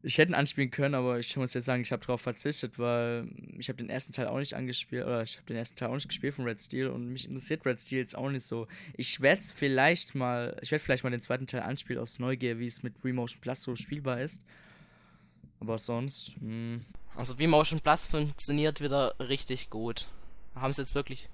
ich 0.06 0.18
hätte 0.18 0.30
ihn 0.30 0.36
anspielen 0.36 0.70
können, 0.70 0.94
aber 0.94 1.18
ich 1.18 1.36
muss 1.36 1.52
jetzt 1.54 1.64
sagen, 1.64 1.82
ich 1.82 1.90
habe 1.90 2.06
darauf 2.06 2.20
verzichtet, 2.20 2.78
weil 2.78 3.28
ich 3.58 3.68
habe 3.68 3.78
den 3.78 3.90
ersten 3.90 4.12
Teil 4.12 4.28
auch 4.28 4.38
nicht 4.38 4.54
angespielt, 4.54 5.04
oder 5.04 5.22
ich 5.22 5.36
habe 5.36 5.46
den 5.48 5.56
ersten 5.56 5.76
Teil 5.76 5.88
auch 5.88 5.94
nicht 5.94 6.06
gespielt 6.06 6.34
von 6.34 6.44
Red 6.44 6.60
Steel 6.60 6.86
und 6.86 7.08
mich 7.08 7.28
interessiert 7.28 7.66
Red 7.66 7.80
Steel 7.80 7.98
jetzt 7.98 8.16
auch 8.16 8.30
nicht 8.30 8.46
so. 8.46 8.68
Ich 8.96 9.20
werde 9.20 9.42
vielleicht 9.42 10.14
mal, 10.14 10.56
ich 10.62 10.70
werde 10.70 10.84
vielleicht 10.84 11.02
mal 11.02 11.10
den 11.10 11.20
zweiten 11.20 11.48
Teil 11.48 11.62
anspielen 11.62 12.00
aus 12.00 12.20
Neugier, 12.20 12.60
wie 12.60 12.68
es 12.68 12.84
mit 12.84 13.04
Remotion 13.04 13.40
Plus 13.40 13.62
so 13.62 13.74
spielbar 13.74 14.20
ist. 14.20 14.42
Aber 15.58 15.76
sonst, 15.76 16.36
hm, 16.38 16.84
Also 17.16 17.40
wie 17.40 17.48
Motion 17.48 17.80
Plus 17.80 18.06
funktioniert 18.06 18.80
wieder 18.80 19.12
richtig 19.18 19.70
gut. 19.70 20.06
Haben 20.54 20.72
sie 20.72 20.82
jetzt 20.82 20.94
wirklich 20.94 21.28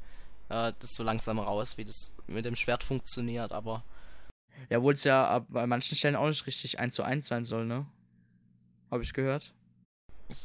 äh, 0.49 0.73
das 0.79 0.95
so 0.95 1.03
langsam 1.03 1.39
raus, 1.39 1.77
wie 1.77 1.85
das 1.85 2.15
mit 2.27 2.47
dem 2.47 2.57
Schwert 2.57 2.85
funktioniert, 2.85 3.53
aber 3.53 3.85
ja, 4.71 4.79
obwohl 4.79 4.95
es 4.95 5.05
ja 5.05 5.45
bei 5.49 5.67
manchen 5.67 5.97
Stellen 5.97 6.17
auch 6.17 6.29
nicht 6.29 6.47
richtig 6.47 6.79
1 6.79 6.95
zu 6.95 7.03
1 7.03 7.27
sein 7.27 7.45
soll, 7.45 7.67
ne? 7.67 7.85
Habe 8.93 9.03
ich 9.03 9.13
gehört. 9.13 9.53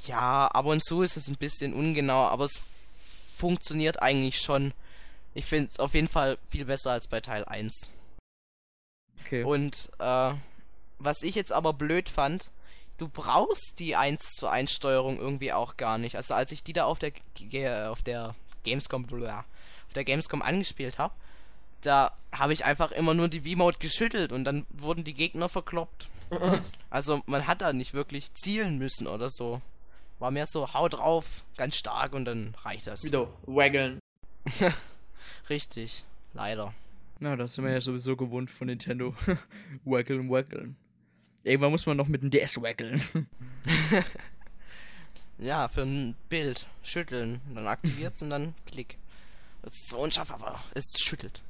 ja, 0.06 0.48
ab 0.48 0.66
und 0.66 0.84
zu 0.84 1.02
ist 1.04 1.18
es 1.18 1.28
ein 1.28 1.36
bisschen 1.38 1.74
ungenau, 1.74 2.26
aber 2.28 2.46
es 2.46 2.62
funktioniert 3.36 4.02
eigentlich 4.02 4.40
schon. 4.42 4.74
Ich 5.36 5.46
finde 5.46 5.70
es 5.70 5.80
auf 5.80 5.94
jeden 5.94 6.08
Fall 6.08 6.38
viel 6.50 6.66
besser 6.66 6.92
als 6.92 7.08
bei 7.08 7.20
Teil 7.22 7.46
1. 7.46 7.92
Okay. 9.22 9.44
Und 9.44 9.90
äh, 10.00 10.34
was 11.00 11.22
ich 11.22 11.36
jetzt 11.36 11.52
aber 11.52 11.74
blöd 11.74 12.10
fand, 12.10 12.50
du 12.98 13.08
brauchst 13.10 13.80
die 13.80 13.96
1 13.96 14.32
zu 14.32 14.48
1 14.48 14.72
Steuerung 14.72 15.20
irgendwie 15.20 15.54
auch 15.54 15.78
gar 15.78 15.98
nicht. 15.98 16.16
Also 16.16 16.34
als 16.34 16.52
ich 16.52 16.64
die 16.64 16.74
da 16.74 16.86
auf 16.86 16.98
der 17.00 17.12
G- 17.36 17.70
auf 17.86 18.02
der 18.02 18.34
Gamescom 18.64 19.04
bla, 19.06 19.42
auf 19.88 19.94
der 19.94 20.06
Gamescom 20.06 20.42
angespielt 20.42 20.98
habe, 20.98 21.14
da 21.82 22.18
habe 22.32 22.54
ich 22.54 22.66
einfach 22.66 22.92
immer 22.92 23.14
nur 23.14 23.28
die 23.28 23.42
V-Mode 23.42 23.78
geschüttelt 23.80 24.32
und 24.32 24.46
dann 24.46 24.66
wurden 24.70 25.04
die 25.04 25.14
Gegner 25.14 25.50
verkloppt. 25.50 26.10
also 26.90 27.22
man 27.26 27.48
hat 27.48 27.62
da 27.62 27.74
nicht 27.74 27.94
wirklich 27.94 28.34
zielen 28.34 28.78
müssen 28.78 29.08
oder 29.08 29.30
so. 29.30 29.62
War 30.20 30.32
mehr 30.32 30.48
so, 30.48 30.74
hau 30.74 30.88
drauf, 30.90 31.44
ganz 31.58 31.76
stark 31.76 32.14
und 32.14 32.26
dann 32.26 32.56
reicht 32.64 32.88
das. 32.88 33.04
Wieder 33.04 33.30
waggeln. 33.46 34.00
Richtig, 35.50 36.04
leider. 36.34 36.74
Na, 37.20 37.36
das 37.36 37.56
sind 37.56 37.66
wir 37.66 37.72
ja 37.72 37.82
sowieso 37.82 38.16
gewohnt 38.16 38.50
von 38.50 38.68
Nintendo. 38.68 39.16
waggeln, 39.86 40.30
waggeln. 40.30 40.76
Irgendwann 41.44 41.72
muss 41.72 41.86
man 41.86 41.98
noch 41.98 42.08
mit 42.08 42.24
dem 42.24 42.30
DS 42.30 42.62
waggeln. 42.62 43.02
ja, 45.38 45.68
für 45.68 45.84
ein 45.84 46.16
Bild 46.30 46.68
schütteln. 46.84 47.42
Dann 47.54 47.68
aktiviert's 47.68 48.22
und 48.22 48.32
dann 48.32 48.56
klick. 48.66 48.98
Das 49.62 49.76
ist 49.76 49.90
zwar 49.90 50.00
unscharf, 50.00 50.32
aber 50.32 50.60
es 50.74 50.94
schüttelt. 51.00 51.42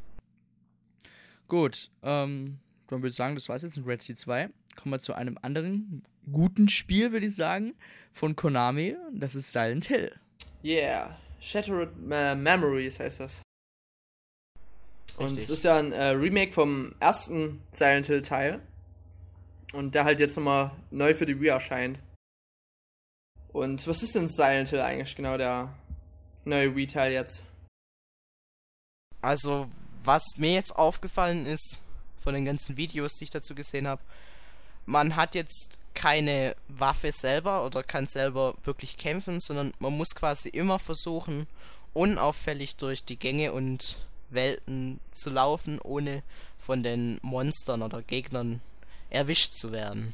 Gut, 1.47 1.89
ähm, 2.03 2.59
dann 2.87 2.99
würde 2.99 3.09
ich 3.09 3.15
sagen, 3.15 3.35
das 3.35 3.47
war's 3.47 3.61
jetzt 3.61 3.77
mit 3.77 3.87
Red 3.87 4.01
Sea 4.01 4.15
2. 4.15 4.49
Kommen 4.77 4.93
wir 4.93 4.99
zu 4.99 5.13
einem 5.13 5.37
anderen 5.41 6.03
guten 6.31 6.69
Spiel, 6.69 7.11
würde 7.11 7.25
ich 7.25 7.35
sagen, 7.35 7.73
von 8.13 8.35
Konami. 8.35 8.95
Das 9.11 9.35
ist 9.35 9.51
Silent 9.51 9.85
Hill. 9.85 10.15
Yeah, 10.63 11.17
Shattered 11.41 11.89
uh, 11.95 12.35
Memories 12.35 12.99
heißt 12.99 13.19
das. 13.19 13.41
Und 15.17 15.37
es 15.37 15.49
ist 15.49 15.63
ja 15.63 15.77
ein 15.77 15.91
äh, 15.91 16.09
Remake 16.09 16.53
vom 16.53 16.93
ersten 16.99 17.61
Silent 17.71 18.05
Hill 18.05 18.21
Teil. 18.21 18.61
Und 19.73 19.95
der 19.95 20.05
halt 20.05 20.19
jetzt 20.19 20.37
nochmal 20.37 20.71
neu 20.91 21.13
für 21.13 21.25
die 21.25 21.41
Wii 21.41 21.49
erscheint. 21.49 21.99
Und 23.51 23.85
was 23.87 24.03
ist 24.03 24.15
denn 24.15 24.27
Silent 24.27 24.69
Hill 24.69 24.81
eigentlich 24.81 25.15
genau, 25.15 25.37
der 25.37 25.73
neue 26.45 26.75
Wii-Teil 26.75 27.11
jetzt? 27.11 27.43
Also, 29.21 29.67
was 30.03 30.23
mir 30.37 30.53
jetzt 30.53 30.75
aufgefallen 30.75 31.45
ist, 31.45 31.81
von 32.21 32.33
den 32.33 32.45
ganzen 32.45 32.77
Videos, 32.77 33.15
die 33.15 33.25
ich 33.25 33.29
dazu 33.29 33.55
gesehen 33.55 33.87
habe, 33.87 34.01
man 34.88 35.15
hat 35.15 35.35
jetzt 35.35 35.77
keine 35.93 36.55
Waffe 36.68 37.11
selber 37.11 37.65
oder 37.65 37.84
kann 37.84 38.07
selber 38.07 38.55
wirklich 38.64 38.97
kämpfen, 38.97 39.39
sondern 39.39 39.73
man 39.80 39.95
muss 39.95 40.15
quasi 40.15 40.49
immer 40.49 40.80
versuchen, 40.80 41.47
unauffällig 41.93 42.77
durch 42.77 43.03
die 43.03 43.18
Gänge 43.18 43.51
und 43.51 43.97
Welten 44.30 44.99
zu 45.11 45.30
laufen, 45.30 45.80
ohne 45.80 46.23
von 46.59 46.84
den 46.84 47.19
Monstern 47.22 47.81
oder 47.81 48.01
Gegnern 48.01 48.61
erwischt 49.09 49.53
zu 49.53 49.72
werden. 49.72 50.14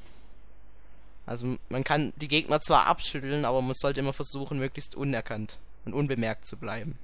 Also 1.26 1.58
man 1.70 1.84
kann 1.84 2.14
die 2.18 2.28
Gegner 2.28 2.60
zwar 2.60 2.88
abschütteln, 2.88 3.46
aber 3.46 3.62
man 3.62 3.74
sollte 3.76 4.00
immer 4.00 4.14
versuchen, 4.14 4.60
möglichst 4.60 4.96
unerkannt 4.96 5.58
und 5.86 5.94
unbemerkt 5.94 6.48
zu 6.48 6.58
bleiben. 6.58 6.98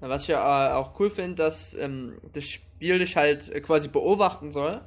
Was 0.00 0.22
ich 0.22 0.28
ja 0.28 0.70
äh, 0.70 0.74
auch 0.74 0.98
cool 0.98 1.10
finde, 1.10 1.36
dass 1.36 1.74
ähm, 1.74 2.18
das 2.32 2.44
Spiel 2.44 2.98
dich 2.98 3.16
halt 3.16 3.48
äh, 3.48 3.60
quasi 3.60 3.88
beobachten 3.88 4.52
soll 4.52 4.82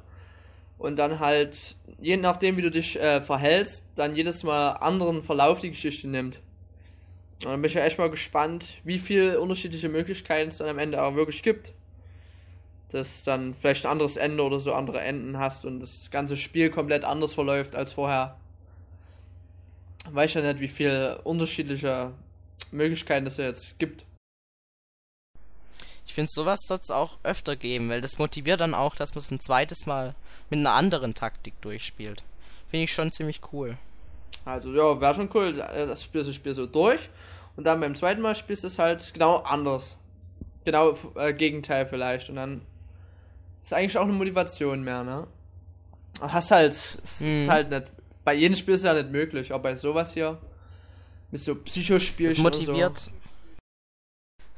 und 0.78 0.96
dann 0.96 1.18
halt, 1.18 1.76
je 2.00 2.16
nachdem 2.16 2.56
wie 2.56 2.62
du 2.62 2.70
dich 2.70 2.98
äh, 2.98 3.20
verhältst, 3.20 3.84
dann 3.96 4.14
jedes 4.14 4.44
Mal 4.44 4.70
anderen 4.70 5.22
Verlauf 5.22 5.60
die 5.60 5.70
Geschichte 5.70 6.08
nimmt. 6.08 6.40
Und 7.44 7.50
dann 7.50 7.62
bin 7.62 7.68
ich 7.68 7.74
ja 7.74 7.84
echt 7.84 7.98
mal 7.98 8.10
gespannt, 8.10 8.78
wie 8.84 8.98
viele 8.98 9.40
unterschiedliche 9.40 9.88
Möglichkeiten 9.88 10.48
es 10.48 10.56
dann 10.56 10.68
am 10.68 10.78
Ende 10.78 11.02
auch 11.02 11.14
wirklich 11.14 11.42
gibt. 11.42 11.72
Dass 12.90 13.22
dann 13.22 13.54
vielleicht 13.54 13.84
ein 13.84 13.92
anderes 13.92 14.16
Ende 14.16 14.42
oder 14.42 14.60
so 14.60 14.72
andere 14.72 15.00
Enden 15.00 15.38
hast 15.38 15.64
und 15.64 15.80
das 15.80 16.10
ganze 16.10 16.36
Spiel 16.36 16.70
komplett 16.70 17.04
anders 17.04 17.34
verläuft 17.34 17.76
als 17.76 17.92
vorher. 17.92 18.36
Weiß 20.10 20.34
ja 20.34 20.40
nicht, 20.40 20.60
wie 20.60 20.68
viele 20.68 21.20
unterschiedliche 21.22 22.12
Möglichkeiten 22.70 23.26
es 23.26 23.36
jetzt 23.36 23.78
gibt. 23.78 24.04
Ich 26.06 26.14
finde, 26.14 26.30
sowas 26.32 26.60
soll 26.66 26.78
es 26.80 26.90
auch 26.90 27.18
öfter 27.22 27.54
geben, 27.54 27.90
weil 27.90 28.00
das 28.00 28.18
motiviert 28.18 28.60
dann 28.60 28.74
auch, 28.74 28.96
dass 28.96 29.14
man 29.14 29.18
es 29.18 29.30
ein 29.30 29.40
zweites 29.40 29.84
Mal 29.84 30.14
mit 30.50 30.58
einer 30.58 30.72
anderen 30.72 31.14
Taktik 31.14 31.60
durchspielt. 31.60 32.22
Finde 32.70 32.84
ich 32.84 32.92
schon 32.92 33.12
ziemlich 33.12 33.40
cool. 33.52 33.76
Also 34.44 34.72
ja, 34.72 35.00
wäre 35.00 35.14
schon 35.14 35.30
cool, 35.34 35.52
das 35.52 36.02
spielst 36.02 36.28
du 36.28 36.32
Spiel 36.32 36.54
so 36.54 36.66
durch 36.66 37.10
und 37.56 37.64
dann 37.64 37.80
beim 37.80 37.94
zweiten 37.94 38.22
Mal 38.22 38.34
spielst 38.34 38.62
du 38.64 38.68
es 38.68 38.78
halt 38.78 39.12
genau 39.12 39.38
anders. 39.38 39.98
Genau 40.64 40.96
äh, 41.16 41.32
Gegenteil 41.32 41.86
vielleicht 41.86 42.30
und 42.30 42.36
dann 42.36 42.62
ist 43.62 43.72
eigentlich 43.72 43.98
auch 43.98 44.04
eine 44.04 44.12
Motivation 44.12 44.82
mehr, 44.82 45.04
ne? 45.04 45.26
Hast 46.20 46.50
halt, 46.50 46.72
es 46.72 47.20
mhm. 47.20 47.28
ist 47.28 47.48
halt 47.48 47.70
nicht, 47.70 47.92
bei 48.24 48.34
jedem 48.34 48.54
Spiel 48.54 48.74
ist 48.74 48.80
es 48.80 48.86
ja 48.86 48.94
nicht 48.94 49.10
möglich, 49.10 49.52
aber 49.52 49.64
bei 49.64 49.74
sowas 49.74 50.14
hier, 50.14 50.38
mit 51.30 51.40
so 51.40 51.54
Psychospielchen. 51.54 52.36
Es 52.36 52.42
motiviert, 52.42 52.98
so. 52.98 53.10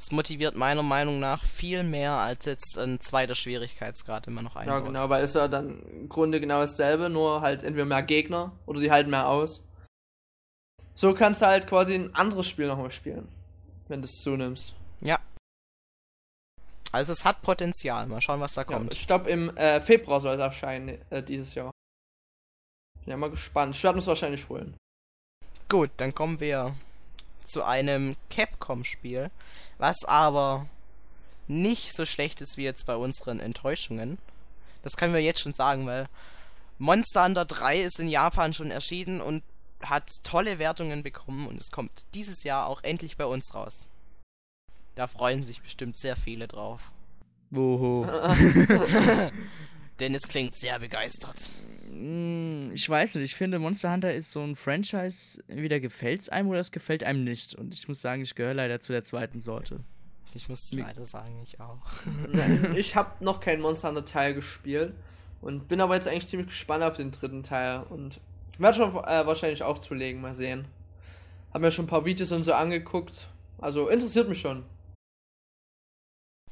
Es 0.01 0.11
motiviert 0.11 0.55
meiner 0.55 0.81
Meinung 0.81 1.19
nach 1.19 1.45
viel 1.45 1.83
mehr 1.83 2.13
als 2.13 2.45
jetzt 2.45 2.75
ein 2.79 2.99
zweiter 2.99 3.35
Schwierigkeitsgrad 3.35 4.25
immer 4.25 4.41
noch 4.41 4.55
einbaut. 4.55 4.79
Ja, 4.79 4.85
genau, 4.87 5.09
weil 5.09 5.23
es 5.23 5.35
ja 5.35 5.47
dann 5.47 5.83
im 5.83 6.09
Grunde 6.09 6.39
genau 6.39 6.59
dasselbe, 6.59 7.07
nur 7.07 7.41
halt 7.41 7.61
entweder 7.61 7.85
mehr 7.85 8.01
Gegner 8.01 8.51
oder 8.65 8.79
die 8.79 8.89
halten 8.89 9.11
mehr 9.11 9.27
aus. 9.27 9.63
So 10.95 11.13
kannst 11.13 11.43
du 11.43 11.45
halt 11.45 11.67
quasi 11.67 11.93
ein 11.93 12.15
anderes 12.15 12.47
Spiel 12.47 12.65
nochmal 12.65 12.89
spielen, 12.89 13.27
wenn 13.89 14.01
du 14.01 14.05
es 14.05 14.23
zunimmst. 14.23 14.73
Ja. 15.01 15.19
Also 16.91 17.13
es 17.13 17.23
hat 17.23 17.43
Potenzial. 17.43 18.07
Mal 18.07 18.21
schauen, 18.21 18.39
was 18.39 18.55
da 18.55 18.63
kommt. 18.63 18.93
Ja, 18.93 18.99
ich 18.99 19.05
glaube, 19.05 19.29
im 19.29 19.55
äh, 19.55 19.81
Februar 19.81 20.19
soll 20.19 20.33
es 20.33 20.41
erscheinen 20.41 20.99
äh, 21.11 21.21
dieses 21.21 21.53
Jahr. 21.53 21.69
Bin 23.01 23.11
ja 23.11 23.17
mal 23.17 23.29
gespannt. 23.29 23.75
Ich 23.75 23.83
werde 23.83 23.99
es 23.99 24.07
wahrscheinlich 24.07 24.49
holen. 24.49 24.75
Gut, 25.69 25.91
dann 25.97 26.15
kommen 26.15 26.39
wir 26.39 26.75
zu 27.45 27.63
einem 27.63 28.15
Capcom-Spiel, 28.29 29.29
was 29.81 30.05
aber 30.05 30.67
nicht 31.47 31.95
so 31.95 32.05
schlecht 32.05 32.39
ist 32.39 32.55
wie 32.55 32.63
jetzt 32.63 32.85
bei 32.85 32.95
unseren 32.95 33.39
Enttäuschungen. 33.39 34.19
Das 34.83 34.95
können 34.95 35.13
wir 35.13 35.21
jetzt 35.21 35.41
schon 35.41 35.53
sagen, 35.53 35.87
weil 35.87 36.07
Monster 36.77 37.25
Hunter 37.25 37.45
3 37.45 37.81
ist 37.81 37.99
in 37.99 38.07
Japan 38.07 38.53
schon 38.53 38.69
erschienen 38.69 39.21
und 39.21 39.43
hat 39.81 40.23
tolle 40.23 40.59
Wertungen 40.59 41.01
bekommen 41.01 41.47
und 41.47 41.59
es 41.59 41.71
kommt 41.71 41.91
dieses 42.13 42.43
Jahr 42.43 42.67
auch 42.67 42.83
endlich 42.83 43.17
bei 43.17 43.25
uns 43.25 43.55
raus. 43.55 43.87
Da 44.93 45.07
freuen 45.07 45.41
sich 45.41 45.63
bestimmt 45.63 45.97
sehr 45.97 46.15
viele 46.15 46.47
drauf. 46.47 46.91
Woho. 47.49 48.05
Denn 50.01 50.15
es 50.15 50.27
klingt 50.27 50.55
sehr 50.55 50.79
begeistert. 50.79 51.51
Mm, 51.91 52.71
ich 52.73 52.89
weiß 52.89 53.15
nicht, 53.15 53.25
ich 53.25 53.35
finde 53.35 53.59
Monster 53.59 53.93
Hunter 53.93 54.11
ist 54.11 54.31
so 54.31 54.41
ein 54.41 54.55
Franchise, 54.55 55.43
entweder 55.47 55.79
gefällt 55.79 56.21
es 56.21 56.29
einem 56.29 56.49
oder 56.49 56.59
es 56.59 56.71
gefällt 56.71 57.03
einem 57.03 57.23
nicht. 57.23 57.53
Und 57.53 57.71
ich 57.71 57.87
muss 57.87 58.01
sagen, 58.01 58.23
ich 58.23 58.33
gehöre 58.33 58.55
leider 58.55 58.79
zu 58.81 58.93
der 58.93 59.03
zweiten 59.03 59.37
Sorte. 59.37 59.81
Ich 60.33 60.49
muss 60.49 60.71
leider 60.71 61.05
sagen, 61.05 61.39
ich 61.43 61.59
auch. 61.59 61.85
ich 62.75 62.95
habe 62.95 63.23
noch 63.23 63.39
keinen 63.41 63.61
Monster 63.61 63.89
Hunter 63.89 64.03
Teil 64.03 64.33
gespielt 64.33 64.95
und 65.39 65.67
bin 65.67 65.79
aber 65.79 65.93
jetzt 65.93 66.07
eigentlich 66.07 66.27
ziemlich 66.27 66.47
gespannt 66.47 66.83
auf 66.83 66.95
den 66.95 67.11
dritten 67.11 67.43
Teil 67.43 67.83
und 67.83 68.19
werde 68.57 68.77
schon 68.77 68.89
äh, 68.91 69.27
wahrscheinlich 69.27 69.61
auch 69.61 69.77
zulegen, 69.77 70.19
mal 70.19 70.33
sehen. 70.33 70.65
Hab 71.53 71.61
mir 71.61 71.69
schon 71.69 71.85
ein 71.85 71.89
paar 71.89 72.05
Videos 72.05 72.31
und 72.31 72.43
so 72.43 72.53
angeguckt. 72.53 73.27
Also 73.59 73.87
interessiert 73.87 74.27
mich 74.27 74.41
schon. 74.41 74.63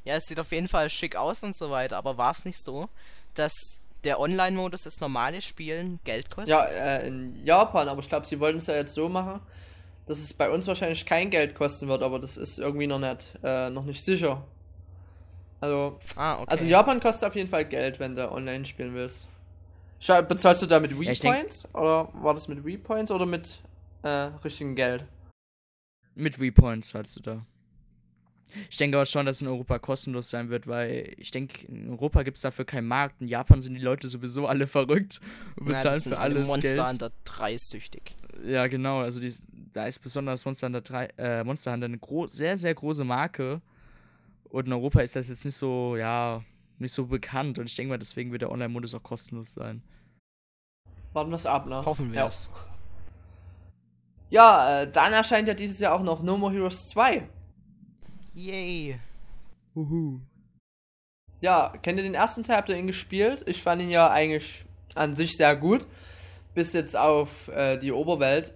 Ja, 0.04 0.16
es 0.16 0.28
sieht 0.28 0.40
auf 0.40 0.52
jeden 0.52 0.68
Fall 0.68 0.90
schick 0.90 1.16
aus 1.16 1.44
und 1.44 1.56
so 1.56 1.72
weiter, 1.72 1.98
aber 1.98 2.18
war 2.18 2.32
es 2.32 2.46
nicht 2.46 2.60
so, 2.60 2.90
dass 3.36 3.82
der 4.04 4.20
Online-Modus 4.20 4.84
das 4.84 5.00
normale 5.00 5.42
Spielen 5.42 6.00
Geld 6.04 6.30
kostet? 6.30 6.50
Ja, 6.50 6.66
äh, 6.66 7.08
in 7.08 7.46
Japan, 7.46 7.88
aber 7.88 8.00
ich 8.00 8.10
glaube, 8.10 8.26
sie 8.26 8.40
wollten 8.40 8.58
es 8.58 8.68
ja 8.68 8.76
jetzt 8.76 8.94
so 8.94 9.10
machen, 9.10 9.42
dass 10.06 10.20
es 10.20 10.34
bei 10.34 10.50
uns 10.50 10.68
wahrscheinlich 10.68 11.06
kein 11.06 11.30
Geld 11.30 11.56
kosten 11.56 11.88
wird, 11.88 12.02
aber 12.02 12.20
das 12.20 12.38
ist 12.38 12.60
irgendwie 12.60 12.88
noch 12.88 13.00
nicht, 13.00 13.34
äh, 13.44 13.70
noch 13.70 13.84
nicht 13.84 14.04
sicher. 14.04 14.44
Also, 15.62 16.00
ah, 16.16 16.40
okay. 16.40 16.46
also 16.48 16.66
Japan 16.66 17.00
kostet 17.00 17.28
auf 17.28 17.36
jeden 17.36 17.50
Fall 17.50 17.66
Geld, 17.66 18.00
wenn 18.00 18.16
du 18.16 18.32
online 18.32 18.66
spielen 18.66 18.94
willst. 18.94 19.28
Bezahlst 20.28 20.62
du 20.62 20.66
da 20.66 20.80
mit 20.80 20.98
Wii 20.98 21.14
Points? 21.14 21.68
Oder 21.74 22.10
war 22.14 22.34
das 22.34 22.48
mit 22.48 22.64
Wii 22.64 22.78
Points 22.78 23.12
oder 23.12 23.26
mit 23.26 23.62
äh, 24.04 24.30
richtigem 24.44 24.76
Geld? 24.76 25.04
Mit 26.16 26.40
Wii 26.40 26.52
Points 26.52 26.90
zahlst 26.90 27.18
du 27.18 27.22
da. 27.22 27.46
Ich 28.70 28.78
denke 28.78 28.98
aber 28.98 29.06
schon, 29.06 29.26
dass 29.26 29.42
in 29.42 29.48
Europa 29.48 29.80
kostenlos 29.80 30.30
sein 30.30 30.50
wird, 30.50 30.68
weil 30.68 31.14
ich 31.18 31.32
denke, 31.32 31.68
in 31.68 31.90
Europa 31.90 32.24
gibt 32.24 32.38
es 32.38 32.42
dafür 32.42 32.66
keinen 32.66 32.88
Markt. 32.88 33.22
In 33.22 33.28
Japan 33.28 33.62
sind 33.62 33.76
die 33.76 33.82
Leute 33.82 34.08
sowieso 34.08 34.48
alle 34.48 34.68
verrückt 34.68 35.20
und 35.56 35.68
bezahlen 35.68 36.02
ja, 36.04 36.10
für 36.10 36.20
alles 36.20 36.48
Monster 36.48 36.62
Geld. 36.62 36.78
Monster 36.78 36.92
Hunter 36.92 37.12
3 37.26 37.58
süchtig. 37.58 38.16
Ja, 38.44 38.68
genau. 38.68 39.00
Also 39.00 39.20
die, 39.20 39.34
da 39.74 39.86
ist 39.86 40.00
besonders 40.00 40.46
Monster 40.46 40.68
Hunter 40.68 40.82
3, 40.82 41.06
äh, 41.18 41.44
Monster 41.44 41.74
Hunter 41.74 41.86
eine 41.86 42.00
sehr, 42.28 42.58
sehr 42.58 42.74
große 42.74 43.04
Marke. 43.04 43.62
Und 44.50 44.66
in 44.66 44.74
Europa 44.74 45.02
ist 45.02 45.16
das 45.16 45.30
jetzt 45.30 45.46
nicht 45.46 45.56
so, 45.56 45.96
ja, 45.96 46.44
nicht 46.80 46.94
so 46.94 47.06
bekannt. 47.06 47.60
Und 47.60 47.70
ich 47.70 47.76
denke 47.76 47.90
mal, 47.92 48.00
deswegen 48.00 48.32
wird 48.32 48.42
der 48.42 48.52
Online-Modus 48.52 48.96
auch 48.96 49.04
kostenlos 49.04 49.54
sein. 49.54 49.84
Warten 51.14 51.30
wir 51.30 51.36
es 51.36 51.46
ab, 51.46 51.68
ne? 51.68 51.84
Hoffen 51.86 52.12
wir 52.12 52.26
es. 52.26 52.50
Ja, 54.30 54.82
äh, 54.82 54.92
dann 54.92 55.14
erscheint 55.14 55.48
ja 55.48 55.54
dieses 55.54 55.80
Jahr 55.80 55.94
auch 55.94 56.04
noch 56.04 56.22
No 56.22 56.38
More 56.38 56.54
Heroes 56.54 56.88
2. 56.90 57.28
Yay. 58.34 59.00
Uhu. 59.76 60.20
Ja, 61.42 61.74
kennt 61.82 61.98
ihr 62.00 62.04
den 62.04 62.16
ersten 62.16 62.44
Teil? 62.44 62.58
Habt 62.58 62.70
ihr 62.70 62.78
ihn 62.78 62.88
gespielt? 62.88 63.44
Ich 63.48 63.62
fand 63.62 63.82
ihn 63.82 63.90
ja 63.90 64.10
eigentlich 64.10 64.66
an 64.96 65.16
sich 65.16 65.38
sehr 65.38 65.56
gut. 65.56 65.88
Bis 66.54 66.74
jetzt 66.74 66.98
auf 66.98 67.48
äh, 67.50 67.78
die 67.78 67.92
Oberwelt. 67.92 68.54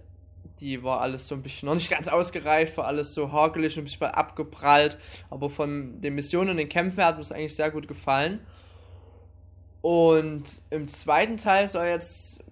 die 0.60 0.82
war 0.82 1.00
alles 1.00 1.26
so 1.26 1.34
ein 1.34 1.42
bisschen 1.42 1.68
noch 1.68 1.74
nicht 1.74 1.90
ganz 1.90 2.08
ausgereift, 2.08 2.76
war 2.76 2.86
alles 2.86 3.14
so 3.14 3.32
hakelig 3.32 3.76
und 3.76 3.82
ein 3.82 3.84
bisschen 3.84 4.06
abgeprallt. 4.06 4.98
Aber 5.30 5.50
von 5.50 6.00
den 6.00 6.14
Missionen 6.14 6.50
und 6.50 6.56
den 6.58 6.68
Kämpfen 6.68 7.04
hat 7.04 7.16
mir 7.16 7.22
es 7.22 7.32
eigentlich 7.32 7.56
sehr 7.56 7.70
gut 7.70 7.88
gefallen. 7.88 8.40
Und 9.80 10.62
im 10.70 10.88
zweiten 10.88 11.36
Teil 11.36 11.68
soll 11.68 11.86
jetzt, 11.86 12.42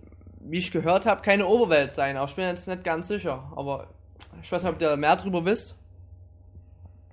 wie 0.40 0.58
ich 0.58 0.70
gehört 0.70 1.06
habe, 1.06 1.22
keine 1.22 1.46
Oberwelt 1.46 1.92
sein. 1.92 2.16
Aber 2.16 2.28
ich 2.28 2.36
bin 2.36 2.46
jetzt 2.46 2.68
nicht 2.68 2.84
ganz 2.84 3.08
sicher. 3.08 3.52
Aber 3.56 3.88
ich 4.42 4.50
weiß 4.50 4.64
nicht, 4.64 4.72
ob 4.72 4.80
ihr 4.80 4.96
mehr 4.96 5.16
drüber 5.16 5.44
wisst. 5.44 5.76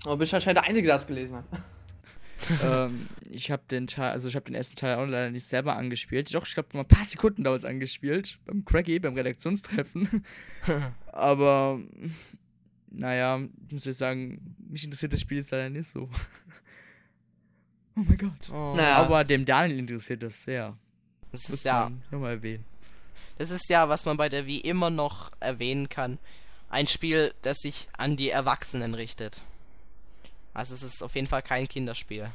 Aber 0.05 0.17
bin 0.17 0.25
ich 0.25 0.33
anscheinend 0.33 0.57
der 0.57 0.67
Einzige, 0.67 0.87
der 0.87 0.95
das 0.95 1.07
gelesen 1.07 1.35
hat. 1.35 1.45
ähm, 2.63 3.09
ich 3.29 3.51
habe 3.51 3.63
den 3.69 3.87
Teil, 3.87 4.11
also 4.11 4.27
ich 4.29 4.35
habe 4.35 4.45
den 4.45 4.55
ersten 4.55 4.75
Teil 4.77 4.95
auch 4.95 5.05
leider 5.05 5.29
nicht 5.29 5.45
selber 5.45 5.75
angespielt. 5.75 6.33
Doch, 6.33 6.45
ich 6.45 6.53
glaube, 6.53 6.69
mal 6.73 6.81
ein 6.81 6.87
paar 6.87 7.03
Sekunden 7.03 7.43
damals 7.43 7.65
angespielt. 7.65 8.39
Beim 8.45 8.63
Craggy, 8.65 8.99
beim 8.99 9.15
Redaktionstreffen. 9.15 10.25
Aber, 11.11 11.79
naja, 12.89 13.39
muss 13.71 13.85
ich 13.85 13.97
sagen, 13.97 14.55
mich 14.57 14.83
interessiert 14.83 15.13
das 15.13 15.21
Spiel 15.21 15.39
jetzt 15.39 15.51
leider 15.51 15.69
nicht 15.69 15.89
so. 15.89 16.03
oh 17.95 18.01
mein 18.01 18.17
Gott. 18.17 18.49
Oh. 18.51 18.73
Naja. 18.75 18.97
Aber 18.97 19.23
dem 19.23 19.45
Daniel 19.45 19.79
interessiert 19.79 20.23
das 20.23 20.43
sehr. 20.43 20.77
Das 21.31 21.49
ist 21.49 21.65
ja, 21.65 21.91
nochmal 22.09 22.35
erwähnen. 22.35 22.65
das 23.37 23.51
ist 23.51 23.69
ja, 23.69 23.87
was 23.87 24.05
man 24.05 24.17
bei 24.17 24.29
der 24.29 24.47
Wii 24.47 24.59
immer 24.61 24.89
noch 24.89 25.31
erwähnen 25.39 25.87
kann. 25.87 26.17
Ein 26.69 26.87
Spiel, 26.87 27.33
das 27.41 27.59
sich 27.59 27.87
an 27.97 28.17
die 28.17 28.29
Erwachsenen 28.29 28.95
richtet. 28.95 29.43
Also 30.59 30.75
es 30.75 30.83
ist 30.83 31.01
auf 31.01 31.15
jeden 31.15 31.27
Fall 31.27 31.41
kein 31.41 31.69
Kinderspiel. 31.69 32.29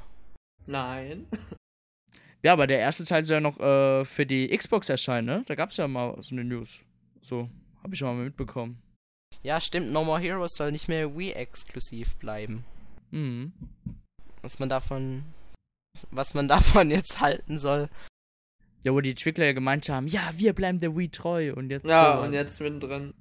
Nein. 0.67 1.27
Ja, 2.43 2.55
aber 2.55 2.67
der 2.67 2.79
erste 2.79 3.05
Teil 3.05 3.23
soll 3.23 3.35
ja 3.37 3.41
noch 3.43 3.61
äh, 3.61 4.05
für 4.07 4.25
die 4.25 4.49
Xbox 4.57 4.89
erscheinen, 4.89 5.27
ne? 5.27 5.43
Da 5.47 5.55
gab 5.55 5.71
es 5.71 5.77
ja 5.77 5.87
mal 5.87 6.17
so 6.23 6.35
eine 6.35 6.43
News. 6.45 6.85
So, 7.21 7.51
habe 7.83 7.93
ich 7.93 7.99
schon 7.99 8.17
mal 8.17 8.25
mitbekommen. 8.25 8.81
Ja, 9.43 9.61
stimmt, 9.61 9.93
No 9.93 10.05
More 10.05 10.21
Heroes 10.21 10.55
soll 10.55 10.73
nicht 10.73 10.89
mehr 10.89 11.15
Wii-exklusiv 11.19 12.17
bleiben. 12.17 12.65
Mhm. 13.11 13.53
Was 14.41 14.59
man 14.59 14.71
davon. 14.71 15.25
Was 16.11 16.33
man 16.33 16.49
davon 16.55 16.91
jetzt 16.91 17.21
halten 17.21 17.59
soll. 17.59 17.89
Ja, 18.85 18.93
wo 18.95 19.01
die 19.03 19.11
Entwickler 19.11 19.45
ja 19.47 19.53
gemeint 19.53 19.89
haben, 19.91 20.07
ja, 20.07 20.31
wir 20.35 20.55
bleiben 20.55 20.79
der 20.79 20.97
Wii 20.97 21.11
treu 21.11 21.53
und 21.55 21.69
jetzt 21.71 21.87
Ja, 21.87 22.15
sowas. 22.17 22.27
und 22.29 22.33
jetzt 22.33 22.61
mittendrin. 22.61 23.13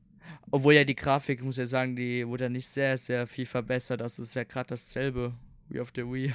Obwohl 0.51 0.73
ja 0.73 0.83
die 0.83 0.95
Grafik, 0.95 1.43
muss 1.43 1.57
ja 1.57 1.65
sagen, 1.65 1.95
die 1.95 2.27
wurde 2.27 2.45
ja 2.45 2.49
nicht 2.49 2.67
sehr, 2.67 2.97
sehr 2.97 3.27
viel 3.27 3.45
verbessert. 3.45 4.01
Das 4.01 4.19
ist 4.19 4.35
ja 4.35 4.43
gerade 4.43 4.69
dasselbe 4.69 5.33
wie 5.69 5.79
auf 5.79 5.91
der 5.91 6.11
Wii. 6.11 6.33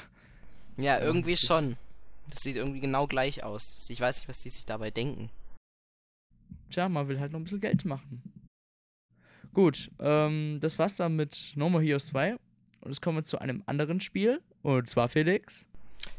Ja, 0.76 1.00
irgendwie 1.00 1.32
das 1.32 1.40
schon. 1.40 1.76
Das 2.30 2.42
sieht 2.42 2.56
irgendwie 2.56 2.80
genau 2.80 3.06
gleich 3.06 3.42
aus. 3.42 3.88
Ich 3.88 4.00
weiß 4.00 4.18
nicht, 4.18 4.28
was 4.28 4.40
die 4.40 4.50
sich 4.50 4.66
dabei 4.66 4.90
denken. 4.90 5.30
Tja, 6.70 6.88
man 6.88 7.08
will 7.08 7.18
halt 7.18 7.32
noch 7.32 7.40
ein 7.40 7.44
bisschen 7.44 7.60
Geld 7.60 7.84
machen. 7.84 8.22
Gut, 9.54 9.90
ähm, 9.98 10.58
das 10.60 10.78
war's 10.78 10.96
dann 10.96 11.16
mit 11.16 11.52
No 11.56 11.70
More 11.70 11.82
Heroes 11.82 12.08
2. 12.08 12.34
Und 12.34 12.40
jetzt 12.86 13.00
kommen 13.00 13.18
wir 13.18 13.24
zu 13.24 13.38
einem 13.38 13.62
anderen 13.66 14.00
Spiel. 14.00 14.40
Und 14.62 14.88
zwar 14.88 15.08
Felix. 15.08 15.66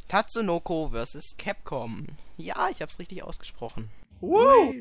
Tatsunoko 0.08 0.90
vs. 0.90 1.38
Capcom. 1.38 2.08
Ja, 2.38 2.70
ich 2.70 2.82
hab's 2.82 3.00
richtig 3.00 3.24
ausgesprochen. 3.24 3.90
Woo! 4.20 4.74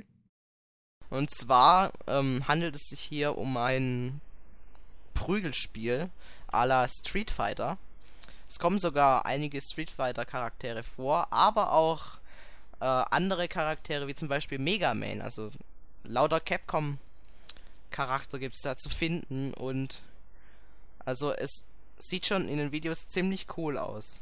Und 1.11 1.31
zwar 1.31 1.93
ähm, 2.07 2.47
handelt 2.47 2.77
es 2.77 2.89
sich 2.89 3.01
hier 3.01 3.39
um 3.39 3.57
ein 3.57 4.21
Prügelspiel 5.15 6.11
à 6.51 6.67
la 6.67 6.87
Street 6.87 7.31
Fighter. 7.31 7.79
Es 8.49 8.59
kommen 8.59 8.79
sogar 8.79 9.27
einige 9.27 9.61
Street 9.61 9.91
Fighter 9.91 10.25
Charaktere 10.25 10.83
vor, 10.83 11.33
aber 11.33 11.73
auch 11.73 12.19
äh, 12.81 12.85
andere 12.85 13.49
Charaktere 13.49 14.07
wie 14.07 14.15
zum 14.15 14.29
Beispiel 14.29 14.59
Mega 14.59 14.95
Man. 14.95 15.21
Also 15.23 15.51
lauter 16.05 16.41
Capcom 16.41 16.99
Charakter 17.91 18.39
gibt 18.39 18.57
es 18.57 18.63
da 18.63 18.77
zu 18.77 18.89
finden 18.89 19.55
und 19.55 20.03
also 21.05 21.33
es 21.33 21.65
sieht 21.99 22.27
schon 22.27 22.49
in 22.49 22.59
den 22.59 22.73
Videos 22.73 23.09
ziemlich 23.09 23.47
cool 23.57 23.79
aus. 23.79 24.21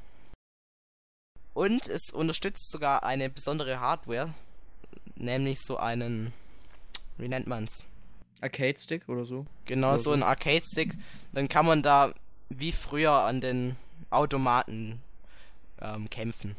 Und 1.52 1.88
es 1.88 2.10
unterstützt 2.10 2.70
sogar 2.70 3.02
eine 3.02 3.30
besondere 3.30 3.80
Hardware, 3.80 4.34
nämlich 5.14 5.60
so 5.60 5.78
einen, 5.78 6.32
wie 7.18 7.28
nennt 7.28 7.46
man's? 7.46 7.84
Arcade-Stick 8.40 9.08
oder 9.08 9.24
so. 9.24 9.46
Genau, 9.64 9.88
Oder 9.88 9.98
so 9.98 10.04
so. 10.04 10.12
ein 10.12 10.22
Arcade-Stick. 10.22 10.94
Dann 11.32 11.48
kann 11.48 11.66
man 11.66 11.82
da 11.82 12.12
wie 12.48 12.72
früher 12.72 13.12
an 13.12 13.40
den 13.40 13.76
Automaten 14.10 15.00
ähm, 15.80 16.08
kämpfen. 16.10 16.56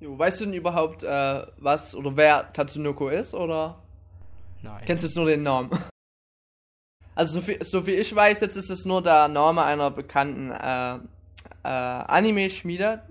Jo, 0.00 0.16
weißt 0.16 0.40
du 0.40 0.44
denn 0.46 0.54
überhaupt, 0.54 1.02
äh, 1.02 1.46
was 1.56 1.94
oder 1.94 2.16
wer 2.16 2.52
Tatsunoko 2.52 3.08
ist? 3.08 3.34
Oder 3.34 3.82
Nein. 4.62 4.84
kennst 4.86 5.02
du 5.02 5.08
jetzt 5.08 5.16
nur 5.16 5.26
den 5.26 5.42
Namen? 5.42 5.70
Also, 7.14 7.40
so 7.40 7.40
viel, 7.40 7.64
so 7.64 7.82
viel 7.82 7.98
ich 7.98 8.14
weiß, 8.14 8.40
jetzt 8.42 8.54
ist 8.54 8.70
es 8.70 8.84
nur 8.84 9.02
der 9.02 9.26
Name 9.26 9.64
einer 9.64 9.90
bekannten 9.90 10.52
äh, 10.52 10.94
äh, 11.64 11.68
Anime-Schmiede. 11.68 13.02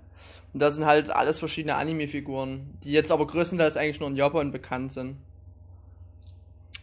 Und 0.53 0.61
da 0.61 0.71
sind 0.71 0.85
halt 0.85 1.09
alles 1.09 1.39
verschiedene 1.39 1.75
Anime-Figuren, 1.75 2.77
die 2.85 2.93
jetzt 2.93 3.11
aber 3.11 3.27
größtenteils 3.27 3.75
eigentlich 3.75 3.99
nur 3.99 4.07
in 4.07 4.15
Japan 4.15 4.53
bekannt 4.53 4.93
sind. 4.93 5.17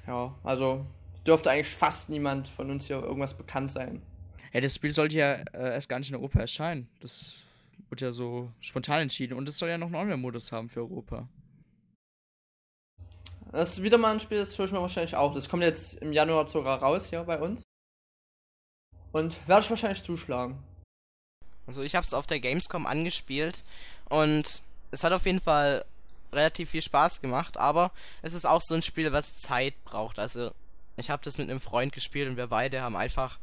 Ja, 0.06 0.34
also 0.42 0.84
dürfte 1.26 1.50
eigentlich 1.50 1.74
fast 1.74 2.10
niemand 2.10 2.48
von 2.48 2.70
uns 2.70 2.86
hier 2.86 3.02
irgendwas 3.02 3.34
bekannt 3.34 3.72
sein. 3.72 4.02
Ja, 4.52 4.60
das 4.60 4.74
Spiel 4.74 4.90
sollte 4.90 5.16
ja 5.16 5.32
äh, 5.32 5.74
erst 5.74 5.88
gar 5.88 5.98
nicht 5.98 6.10
in 6.10 6.16
Europa 6.16 6.40
erscheinen. 6.40 6.88
Das 7.00 7.44
wurde 7.88 8.04
ja 8.04 8.12
so 8.12 8.50
spontan 8.60 9.00
entschieden. 9.00 9.34
Und 9.34 9.48
es 9.48 9.58
soll 9.58 9.68
ja 9.68 9.78
noch 9.78 9.86
einen 9.86 9.96
Online-Modus 9.96 10.52
haben 10.52 10.68
für 10.68 10.80
Europa. 10.80 11.28
Das 13.52 13.70
ist 13.70 13.82
wieder 13.82 13.98
mal 13.98 14.12
ein 14.12 14.20
Spiel, 14.20 14.38
das 14.38 14.58
hole 14.58 14.66
ich 14.66 14.72
mir 14.72 14.80
wahrscheinlich 14.80 15.14
auch. 15.14 15.32
Das 15.32 15.48
kommt 15.48 15.62
jetzt 15.62 15.94
im 15.98 16.12
Januar 16.12 16.48
sogar 16.48 16.80
raus 16.80 17.08
hier 17.08 17.22
bei 17.22 17.38
uns. 17.38 17.62
Und 19.12 19.46
werde 19.46 19.62
ich 19.62 19.70
wahrscheinlich 19.70 20.02
zuschlagen. 20.02 20.58
Also 21.66 21.82
ich 21.82 21.94
habe 21.94 22.04
es 22.04 22.14
auf 22.14 22.26
der 22.26 22.40
Gamescom 22.40 22.84
angespielt 22.84 23.62
und 24.08 24.62
es 24.90 25.04
hat 25.04 25.12
auf 25.12 25.24
jeden 25.24 25.40
Fall 25.40 25.84
relativ 26.34 26.70
viel 26.70 26.82
Spaß 26.82 27.20
gemacht, 27.20 27.56
aber 27.56 27.92
es 28.22 28.34
ist 28.34 28.46
auch 28.46 28.60
so 28.62 28.74
ein 28.74 28.82
Spiel, 28.82 29.12
was 29.12 29.38
Zeit 29.38 29.82
braucht. 29.84 30.18
Also 30.18 30.52
ich 30.96 31.10
habe 31.10 31.22
das 31.24 31.38
mit 31.38 31.50
einem 31.50 31.60
Freund 31.60 31.92
gespielt 31.92 32.28
und 32.28 32.36
wir 32.36 32.48
beide 32.48 32.82
haben 32.82 32.96
einfach 32.96 33.38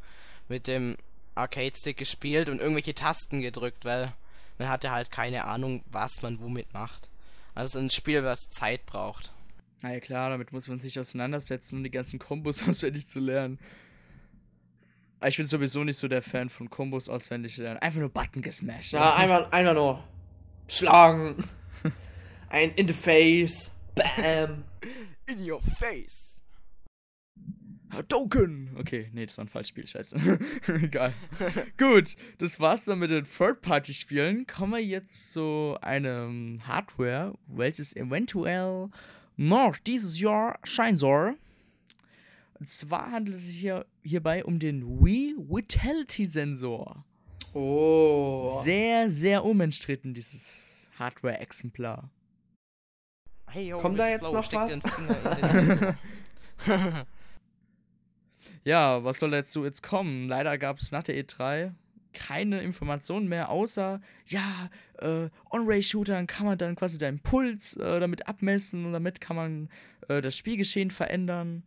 mit 0.48 0.66
dem 0.66 0.96
Arcade-Stick 1.34 1.96
gespielt 1.96 2.48
und 2.48 2.60
irgendwelche 2.60 2.94
Tasten 2.94 3.40
gedrückt, 3.40 3.84
weil 3.84 4.12
man 4.58 4.68
hatte 4.68 4.90
halt 4.90 5.10
keine 5.10 5.44
Ahnung, 5.44 5.82
was 5.90 6.22
man 6.22 6.40
womit 6.40 6.72
macht. 6.72 7.08
Also 7.54 7.78
ein 7.78 7.90
Spiel, 7.90 8.24
was 8.24 8.48
Zeit 8.50 8.86
braucht. 8.86 9.32
Na 9.82 9.92
ja, 9.92 10.00
klar, 10.00 10.30
damit 10.30 10.52
muss 10.52 10.68
man 10.68 10.78
sich 10.78 10.98
auseinandersetzen, 10.98 11.76
um 11.76 11.84
die 11.84 11.90
ganzen 11.90 12.18
Kombos 12.18 12.62
auswendig 12.68 13.08
zu 13.08 13.20
lernen. 13.20 13.58
Aber 15.20 15.28
ich 15.28 15.36
bin 15.36 15.46
sowieso 15.46 15.84
nicht 15.84 15.98
so 15.98 16.08
der 16.08 16.22
Fan 16.22 16.48
von 16.48 16.68
Kombos 16.68 17.08
auswendig 17.08 17.56
lernen. 17.56 17.78
Einfach 17.78 18.00
nur 18.00 18.08
Button 18.08 18.42
gesmashed. 18.42 18.92
Ja, 18.92 19.14
einmal, 19.14 19.46
einmal 19.50 19.74
nur 19.74 20.02
schlagen. 20.68 21.36
Ein 22.52 22.70
in 22.72 22.86
the 22.86 22.92
face. 22.92 23.70
Bam. 23.94 24.64
In 25.26 25.42
your 25.42 25.62
face! 25.78 26.42
Hadouken! 27.90 28.76
Okay, 28.78 29.08
nee, 29.14 29.24
das 29.24 29.38
war 29.38 29.46
ein 29.46 29.48
Falschspiel, 29.48 29.86
scheiße. 29.86 30.16
Egal. 30.82 31.14
Gut, 31.78 32.14
das 32.38 32.60
war's 32.60 32.84
dann 32.84 32.98
mit 32.98 33.10
den 33.10 33.24
Third-Party-Spielen. 33.24 34.46
Kommen 34.46 34.72
wir 34.72 34.84
jetzt 34.84 35.32
zu 35.32 35.78
einem 35.80 36.60
Hardware, 36.66 37.32
welches 37.46 37.96
eventuell 37.96 38.90
noch 39.38 39.78
dieses 39.78 40.20
Jahr 40.20 40.58
scheinen 40.64 40.96
soll. 40.96 41.38
Und 42.58 42.68
zwar 42.68 43.12
handelt 43.12 43.36
es 43.36 43.46
sich 43.46 43.60
hier, 43.60 43.86
hierbei 44.02 44.44
um 44.44 44.58
den 44.58 45.02
Wii 45.02 45.36
Vitality 45.38 46.26
Sensor. 46.26 47.02
Oh. 47.54 48.60
Sehr, 48.62 49.08
sehr 49.08 49.42
umstritten, 49.42 50.12
dieses 50.12 50.90
Hardware-Exemplar. 50.98 52.10
Hey, 53.52 53.68
yo, 53.68 53.78
Kommt 53.78 53.98
da 53.98 54.08
jetzt 54.08 54.26
Flow, 54.26 54.40
noch 54.40 54.52
was? 54.52 54.80
Ja, 58.64 59.04
was 59.04 59.20
soll 59.20 59.30
dazu 59.30 59.64
jetzt 59.64 59.82
kommen? 59.82 60.26
Leider 60.26 60.56
gab 60.58 60.78
es 60.78 60.90
nach 60.90 61.02
der 61.02 61.16
E3 61.16 61.72
keine 62.12 62.62
Informationen 62.62 63.28
mehr, 63.28 63.50
außer, 63.50 64.00
ja, 64.26 64.70
äh, 65.00 65.28
On-Ray-Shootern 65.50 66.26
kann 66.26 66.46
man 66.46 66.58
dann 66.58 66.76
quasi 66.76 66.98
deinen 66.98 67.20
Puls 67.20 67.76
äh, 67.76 68.00
damit 68.00 68.28
abmessen 68.28 68.86
und 68.86 68.92
damit 68.92 69.20
kann 69.20 69.36
man 69.36 69.68
äh, 70.08 70.20
das 70.20 70.36
Spielgeschehen 70.36 70.90
verändern. 70.90 71.62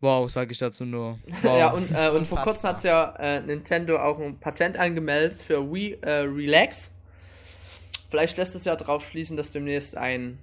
Wow, 0.00 0.30
sage 0.30 0.52
ich 0.52 0.58
dazu 0.58 0.84
nur. 0.84 1.18
Wow. 1.42 1.58
Ja, 1.58 1.70
und, 1.72 1.90
äh, 1.90 2.10
und 2.10 2.26
vor 2.26 2.38
kurzem 2.38 2.70
hat 2.70 2.84
ja 2.84 3.14
äh, 3.18 3.40
Nintendo 3.40 3.98
auch 3.98 4.18
ein 4.20 4.38
Patent 4.38 4.78
angemeldet 4.78 5.40
für 5.40 5.72
Wii 5.72 5.98
äh, 6.02 6.20
Relax. 6.20 6.90
Vielleicht 8.08 8.36
lässt 8.36 8.54
es 8.54 8.64
ja 8.64 8.76
drauf 8.76 9.06
schließen, 9.06 9.36
dass 9.36 9.50
demnächst 9.50 9.96
ein, 9.96 10.38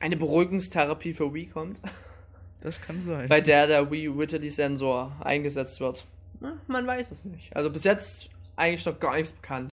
eine 0.00 0.16
Beruhigungstherapie 0.16 1.14
für 1.14 1.32
Wii 1.32 1.46
kommt, 1.46 1.80
das 2.60 2.80
kann 2.80 3.02
sein. 3.02 3.28
bei 3.28 3.40
der 3.40 3.66
der 3.66 3.90
Wii 3.90 4.18
Vitality 4.18 4.50
Sensor 4.50 5.16
eingesetzt 5.20 5.80
wird. 5.80 6.06
Na, 6.40 6.58
man 6.66 6.86
weiß 6.86 7.10
es 7.10 7.24
nicht. 7.24 7.54
Also 7.54 7.70
bis 7.70 7.84
jetzt 7.84 8.30
eigentlich 8.56 8.84
noch 8.86 8.98
gar 8.98 9.14
nichts 9.16 9.32
bekannt. 9.32 9.70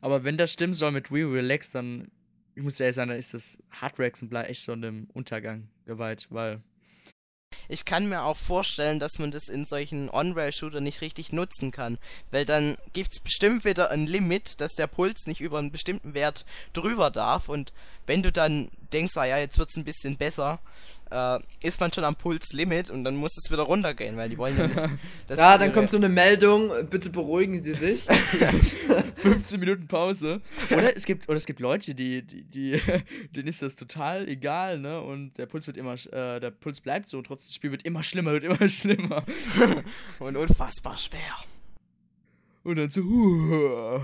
Aber 0.00 0.24
wenn 0.24 0.38
das 0.38 0.52
stimmen 0.52 0.74
soll 0.74 0.92
mit 0.92 1.12
Wii 1.12 1.24
Relax, 1.24 1.72
dann, 1.72 2.10
ich 2.54 2.62
muss 2.62 2.78
ehrlich 2.78 2.94
sagen, 2.94 3.10
dann 3.10 3.18
ist 3.18 3.34
das 3.34 3.58
Hardware-Exemplar 3.72 4.48
echt 4.48 4.62
schon 4.62 4.80
dem 4.80 5.08
Untergang 5.12 5.68
geweiht, 5.86 6.28
weil 6.30 6.62
ich 7.68 7.84
kann 7.84 8.08
mir 8.08 8.22
auch 8.22 8.36
vorstellen, 8.36 8.98
dass 8.98 9.18
man 9.18 9.30
das 9.30 9.48
in 9.48 9.64
solchen 9.64 10.08
On-Rail-Shooter 10.08 10.80
nicht 10.80 11.02
richtig 11.02 11.32
nutzen 11.32 11.70
kann. 11.70 11.98
Weil 12.30 12.46
dann 12.46 12.78
gibt 12.94 13.12
es 13.12 13.20
bestimmt 13.20 13.64
wieder 13.64 13.90
ein 13.90 14.06
Limit, 14.06 14.60
dass 14.60 14.74
der 14.74 14.86
Puls 14.86 15.26
nicht 15.26 15.40
über 15.40 15.58
einen 15.58 15.70
bestimmten 15.70 16.14
Wert 16.14 16.46
drüber 16.72 17.10
darf. 17.10 17.48
Und 17.48 17.72
wenn 18.08 18.22
du 18.24 18.32
dann 18.32 18.68
denkst, 18.92 19.16
ah 19.16 19.24
ja, 19.26 19.38
jetzt 19.38 19.58
wird 19.58 19.68
es 19.70 19.76
ein 19.76 19.84
bisschen 19.84 20.16
besser, 20.16 20.58
äh, 21.10 21.38
ist 21.60 21.78
man 21.80 21.92
schon 21.92 22.04
am 22.04 22.16
Pulslimit 22.16 22.90
und 22.90 23.04
dann 23.04 23.16
muss 23.16 23.36
es 23.36 23.50
wieder 23.50 23.62
runtergehen, 23.62 24.16
weil 24.16 24.28
die 24.30 24.36
wollen 24.38 24.58
ja 24.58 24.66
nicht. 24.66 24.80
dass 25.28 25.38
Ja, 25.38 25.56
dann 25.58 25.72
kommt 25.72 25.90
so 25.90 25.96
eine 25.98 26.08
Meldung, 26.08 26.70
bitte 26.90 27.10
beruhigen 27.10 27.62
Sie 27.62 27.74
sich. 27.74 28.02
15 29.16 29.60
Minuten 29.60 29.86
Pause. 29.88 30.40
Oder 30.70 30.96
es 30.96 31.04
gibt, 31.04 31.28
oder 31.28 31.36
es 31.36 31.46
gibt 31.46 31.60
Leute, 31.60 31.94
die, 31.94 32.22
die, 32.22 32.42
die, 32.44 32.80
denen 33.36 33.48
ist 33.48 33.62
das 33.62 33.74
total 33.76 34.26
egal, 34.28 34.78
ne? 34.78 35.00
Und 35.00 35.38
der 35.38 35.46
Puls 35.46 35.66
wird 35.66 35.76
immer, 35.76 35.92
sch- 35.94 36.12
äh, 36.12 36.40
der 36.40 36.50
Puls 36.50 36.80
bleibt 36.80 37.08
so, 37.08 37.20
trotz 37.22 37.44
das 37.46 37.54
Spiel 37.54 37.70
wird 37.70 37.84
immer 37.84 38.02
schlimmer, 38.02 38.32
wird 38.32 38.44
immer 38.44 38.68
schlimmer. 38.68 39.22
und 40.18 40.36
unfassbar 40.36 40.96
schwer. 40.96 41.20
Und 42.64 42.76
dann 42.76 42.88
so, 42.90 43.02
huh. 43.02 44.00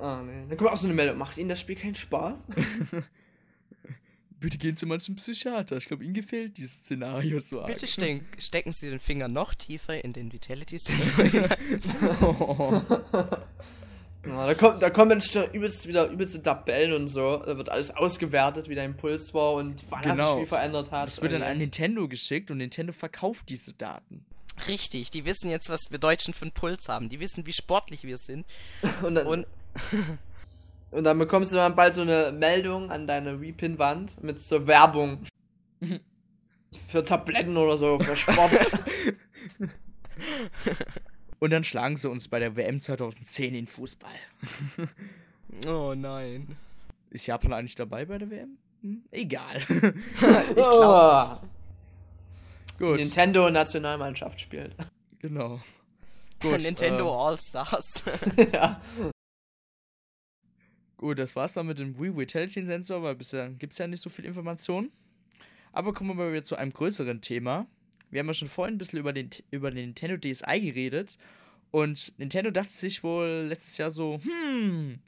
Ah, 0.00 0.22
nee. 0.22 0.46
Dann 0.48 0.56
kommt 0.58 0.70
auch 0.70 0.76
so 0.76 0.86
eine 0.86 0.94
Meldung, 0.94 1.18
macht 1.18 1.36
Ihnen 1.38 1.48
das 1.48 1.60
Spiel 1.60 1.76
keinen 1.76 1.94
Spaß? 1.94 2.46
bitte 4.40 4.58
gehen 4.58 4.76
Sie 4.76 4.86
mal 4.86 5.00
zum 5.00 5.16
Psychiater. 5.16 5.76
Ich 5.76 5.86
glaube, 5.86 6.04
Ihnen 6.04 6.14
gefällt 6.14 6.58
dieses 6.58 6.76
Szenario 6.76 7.40
so 7.40 7.60
arg. 7.60 7.68
Bitte 7.68 7.86
stecken, 7.86 8.26
stecken 8.38 8.72
Sie 8.72 8.90
den 8.90 8.98
Finger 8.98 9.28
noch 9.28 9.54
tiefer 9.54 10.04
in 10.04 10.12
den 10.12 10.32
Vitality-Sensor 10.32 11.24
hinein. 11.24 12.82
Ja, 14.26 14.44
da 14.44 14.54
kommt, 14.54 14.82
da 14.82 14.90
kommen 14.90 15.10
dann 15.20 15.52
übelst 15.52 15.86
wieder 15.86 16.08
übelste 16.10 16.42
Tabellen 16.42 16.92
und 16.92 17.06
so. 17.06 17.36
Da 17.36 17.56
wird 17.56 17.68
alles 17.68 17.92
ausgewertet, 17.92 18.68
wie 18.68 18.74
dein 18.74 18.96
Puls 18.96 19.32
war 19.34 19.52
und 19.52 19.84
wann 19.88 20.02
das 20.02 20.12
Genau. 20.14 20.32
Spiel 20.34 20.46
verändert 20.48 20.90
hat. 20.90 21.06
Das 21.06 21.22
wird 21.22 21.32
dann 21.32 21.42
an 21.42 21.58
Nintendo 21.58 22.08
geschickt 22.08 22.50
und 22.50 22.58
Nintendo 22.58 22.92
verkauft 22.92 23.48
diese 23.50 23.72
Daten. 23.72 24.26
Richtig, 24.66 25.10
die 25.10 25.24
wissen 25.26 25.48
jetzt, 25.48 25.68
was 25.68 25.80
wir 25.90 25.98
Deutschen 25.98 26.34
für 26.34 26.42
einen 26.46 26.50
Puls 26.52 26.88
haben. 26.88 27.08
Die 27.08 27.20
wissen, 27.20 27.46
wie 27.46 27.52
sportlich 27.52 28.02
wir 28.02 28.18
sind. 28.18 28.46
und, 29.04 29.14
dann, 29.14 29.26
Und 29.28 29.46
und 30.90 31.04
dann 31.04 31.18
bekommst 31.18 31.52
du 31.52 31.56
dann 31.56 31.74
bald 31.76 31.94
so 31.94 32.02
eine 32.02 32.32
Meldung 32.32 32.90
an 32.90 33.06
deine 33.06 33.40
Repin-Wand 33.40 34.22
mit 34.22 34.40
so 34.40 34.66
Werbung. 34.66 35.20
für 36.88 37.04
Tabletten 37.04 37.56
oder 37.56 37.76
so, 37.76 37.98
für 37.98 38.16
Sport. 38.16 38.52
Und 41.38 41.50
dann 41.50 41.64
schlagen 41.64 41.96
sie 41.96 42.08
uns 42.08 42.28
bei 42.28 42.38
der 42.38 42.56
WM 42.56 42.80
2010 42.80 43.54
in 43.54 43.66
Fußball. 43.66 44.10
oh 45.68 45.94
nein. 45.94 46.56
Ist 47.10 47.26
Japan 47.26 47.52
eigentlich 47.52 47.74
dabei 47.74 48.06
bei 48.06 48.18
der 48.18 48.30
WM? 48.30 48.58
Hm? 48.82 49.02
Egal. 49.10 49.56
oh, 50.56 51.36
die 52.72 52.84
Gut, 52.84 52.96
Nintendo-Nationalmannschaft 52.96 54.40
spielt. 54.40 54.74
genau. 55.18 55.60
Gut, 56.40 56.62
Nintendo 56.62 57.06
äh, 57.06 57.28
All-Stars. 57.28 58.02
ja. 58.52 58.80
Gut, 60.96 61.18
das 61.18 61.36
war's 61.36 61.52
dann 61.52 61.66
mit 61.66 61.78
dem 61.78 61.98
Wii 61.98 62.16
Vitality 62.16 62.64
Sensor, 62.64 63.02
weil 63.02 63.16
bisher 63.16 63.50
gibt's 63.50 63.78
ja 63.78 63.86
nicht 63.86 64.02
so 64.02 64.08
viel 64.08 64.24
Information. 64.24 64.90
Aber 65.72 65.92
kommen 65.92 66.10
wir 66.10 66.14
mal 66.14 66.32
wieder 66.32 66.44
zu 66.44 66.56
einem 66.56 66.72
größeren 66.72 67.20
Thema. 67.20 67.66
Wir 68.10 68.20
haben 68.20 68.28
ja 68.28 68.34
schon 68.34 68.48
vorhin 68.48 68.76
ein 68.76 68.78
bisschen 68.78 68.98
über 68.98 69.12
den, 69.12 69.28
über 69.50 69.70
den 69.70 69.86
Nintendo 69.86 70.16
DSi 70.16 70.60
geredet. 70.60 71.18
Und 71.70 72.18
Nintendo 72.18 72.50
dachte 72.50 72.72
sich 72.72 73.02
wohl 73.04 73.46
letztes 73.48 73.76
Jahr 73.76 73.90
so, 73.90 74.20
hm, 74.22 75.00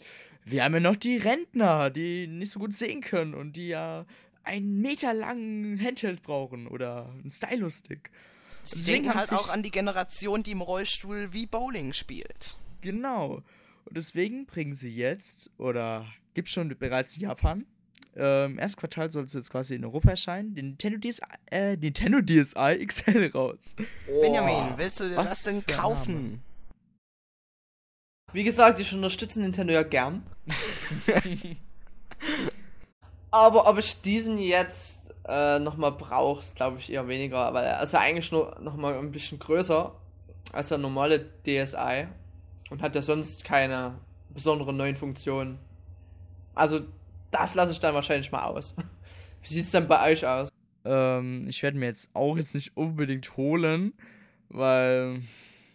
wir 0.44 0.64
haben 0.64 0.74
ja 0.74 0.80
noch 0.80 0.96
die 0.96 1.16
Rentner, 1.16 1.88
die 1.88 2.26
nicht 2.26 2.52
so 2.52 2.60
gut 2.60 2.74
sehen 2.74 3.00
können 3.00 3.34
und 3.34 3.56
die 3.56 3.68
ja 3.68 4.04
einen 4.44 4.80
Meter 4.80 5.14
langen 5.14 5.80
Handheld 5.80 6.22
brauchen 6.22 6.66
oder 6.66 7.10
einen 7.12 7.30
Stylus-Stick. 7.30 8.10
Sie 8.64 8.92
denken 8.92 9.14
halt 9.14 9.32
auch 9.32 9.50
an 9.50 9.62
die 9.62 9.70
Generation, 9.70 10.42
die 10.42 10.50
im 10.50 10.60
Rollstuhl 10.60 11.32
wie 11.32 11.46
Bowling 11.46 11.92
spielt. 11.92 12.56
Genau. 12.82 13.42
Und 13.88 13.96
deswegen 13.96 14.44
bringen 14.44 14.74
sie 14.74 14.94
jetzt, 14.94 15.50
oder 15.56 16.04
gibt 16.34 16.50
schon 16.50 16.68
bereits 16.78 17.16
in 17.16 17.22
Japan, 17.22 17.66
ähm, 18.14 18.58
erstes 18.58 18.76
Quartal 18.76 19.10
soll 19.10 19.24
es 19.24 19.32
jetzt 19.32 19.50
quasi 19.50 19.76
in 19.76 19.84
Europa 19.84 20.10
erscheinen, 20.10 20.54
den 20.54 20.66
Nintendo 20.66 20.98
DSi, 20.98 21.22
äh, 21.50 21.76
Nintendo 21.76 22.20
DSi 22.20 22.84
XL 22.86 23.30
raus. 23.32 23.76
Benjamin, 24.06 24.76
willst 24.76 25.00
du 25.00 25.08
dir 25.08 25.16
was 25.16 25.30
das 25.30 25.42
denn 25.44 25.64
kaufen? 25.64 26.42
Wie 28.34 28.44
gesagt, 28.44 28.78
ich 28.78 28.92
unterstütze 28.92 29.40
Nintendo 29.40 29.72
ja 29.72 29.84
gern. 29.84 30.22
Aber 33.30 33.68
ob 33.68 33.78
ich 33.78 34.02
diesen 34.02 34.36
jetzt 34.36 35.14
äh, 35.26 35.58
nochmal 35.58 35.92
brauche, 35.92 36.44
glaube 36.54 36.78
ich 36.78 36.92
eher 36.92 37.08
weniger, 37.08 37.54
weil 37.54 37.64
er 37.64 37.82
ist 37.82 37.94
ja 37.94 38.00
eigentlich 38.00 38.32
nur 38.32 38.58
nochmal 38.60 38.98
ein 38.98 39.12
bisschen 39.12 39.38
größer 39.38 39.94
als 40.52 40.68
der 40.68 40.78
normale 40.78 41.24
DSi 41.46 42.08
und 42.70 42.82
hat 42.82 42.94
ja 42.94 43.02
sonst 43.02 43.44
keine 43.44 43.98
besonderen 44.32 44.76
neuen 44.76 44.96
Funktionen. 44.96 45.58
Also, 46.54 46.80
das 47.30 47.54
lasse 47.54 47.72
ich 47.72 47.80
dann 47.80 47.94
wahrscheinlich 47.94 48.32
mal 48.32 48.44
aus. 48.44 48.74
Wie 49.42 49.48
sieht's 49.48 49.70
denn 49.70 49.88
bei 49.88 50.10
euch 50.10 50.26
aus? 50.26 50.48
ähm, 50.88 51.46
ich 51.48 51.62
werde 51.62 51.78
mir 51.78 51.86
jetzt 51.86 52.10
auch 52.14 52.36
jetzt 52.36 52.54
nicht 52.54 52.76
unbedingt 52.76 53.36
holen, 53.36 53.92
weil. 54.48 55.22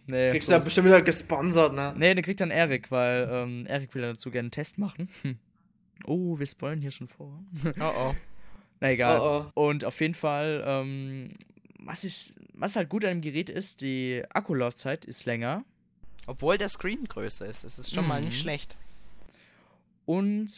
Nee, 0.06 0.32
Kriegst 0.32 0.48
du 0.48 0.52
ja 0.52 0.58
bestimmt 0.58 0.88
wieder 0.88 1.00
gesponsert, 1.00 1.72
ne? 1.72 1.94
Nee, 1.96 2.14
den 2.14 2.22
kriegt 2.22 2.40
dann 2.40 2.50
Erik, 2.50 2.90
weil 2.90 3.26
ähm, 3.30 3.64
Erik 3.66 3.94
will 3.94 4.02
dazu 4.02 4.30
gerne 4.30 4.46
einen 4.46 4.50
Test 4.50 4.78
machen. 4.78 5.08
Hm. 5.22 5.38
Oh, 6.06 6.38
wir 6.38 6.46
spoilen 6.46 6.82
hier 6.82 6.90
schon 6.90 7.08
vor. 7.08 7.42
Oh 7.80 7.92
oh. 7.96 8.14
Na 8.80 8.90
egal. 8.90 9.20
Oh, 9.20 9.50
Und 9.54 9.86
auf 9.86 9.98
jeden 10.00 10.12
Fall, 10.12 10.62
ähm, 10.66 11.30
was, 11.78 12.04
ich, 12.04 12.34
was 12.52 12.76
halt 12.76 12.90
gut 12.90 13.04
an 13.06 13.10
dem 13.12 13.20
Gerät 13.22 13.48
ist, 13.48 13.80
die 13.80 14.22
Akkulaufzeit 14.28 15.06
ist 15.06 15.24
länger. 15.24 15.64
Obwohl 16.26 16.56
der 16.58 16.68
Screen 16.68 17.04
größer 17.04 17.46
ist, 17.46 17.64
das 17.64 17.78
ist 17.78 17.94
schon 17.94 18.06
mal 18.06 18.20
nicht 18.20 18.34
Mhm. 18.34 18.40
schlecht. 18.40 18.76
Und 20.06 20.50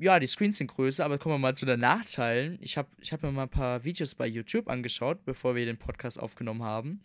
ja, 0.00 0.20
die 0.20 0.26
Screens 0.26 0.56
sind 0.58 0.68
größer, 0.68 1.04
aber 1.04 1.18
kommen 1.18 1.34
wir 1.34 1.38
mal 1.38 1.56
zu 1.56 1.66
den 1.66 1.80
Nachteilen. 1.80 2.58
Ich 2.60 2.76
habe 2.78 2.88
ich 3.00 3.12
hab 3.12 3.22
mir 3.22 3.32
mal 3.32 3.44
ein 3.44 3.48
paar 3.48 3.84
Videos 3.84 4.14
bei 4.14 4.26
YouTube 4.26 4.68
angeschaut, 4.68 5.24
bevor 5.24 5.54
wir 5.56 5.64
den 5.66 5.76
Podcast 5.76 6.20
aufgenommen 6.20 6.62
haben. 6.62 7.00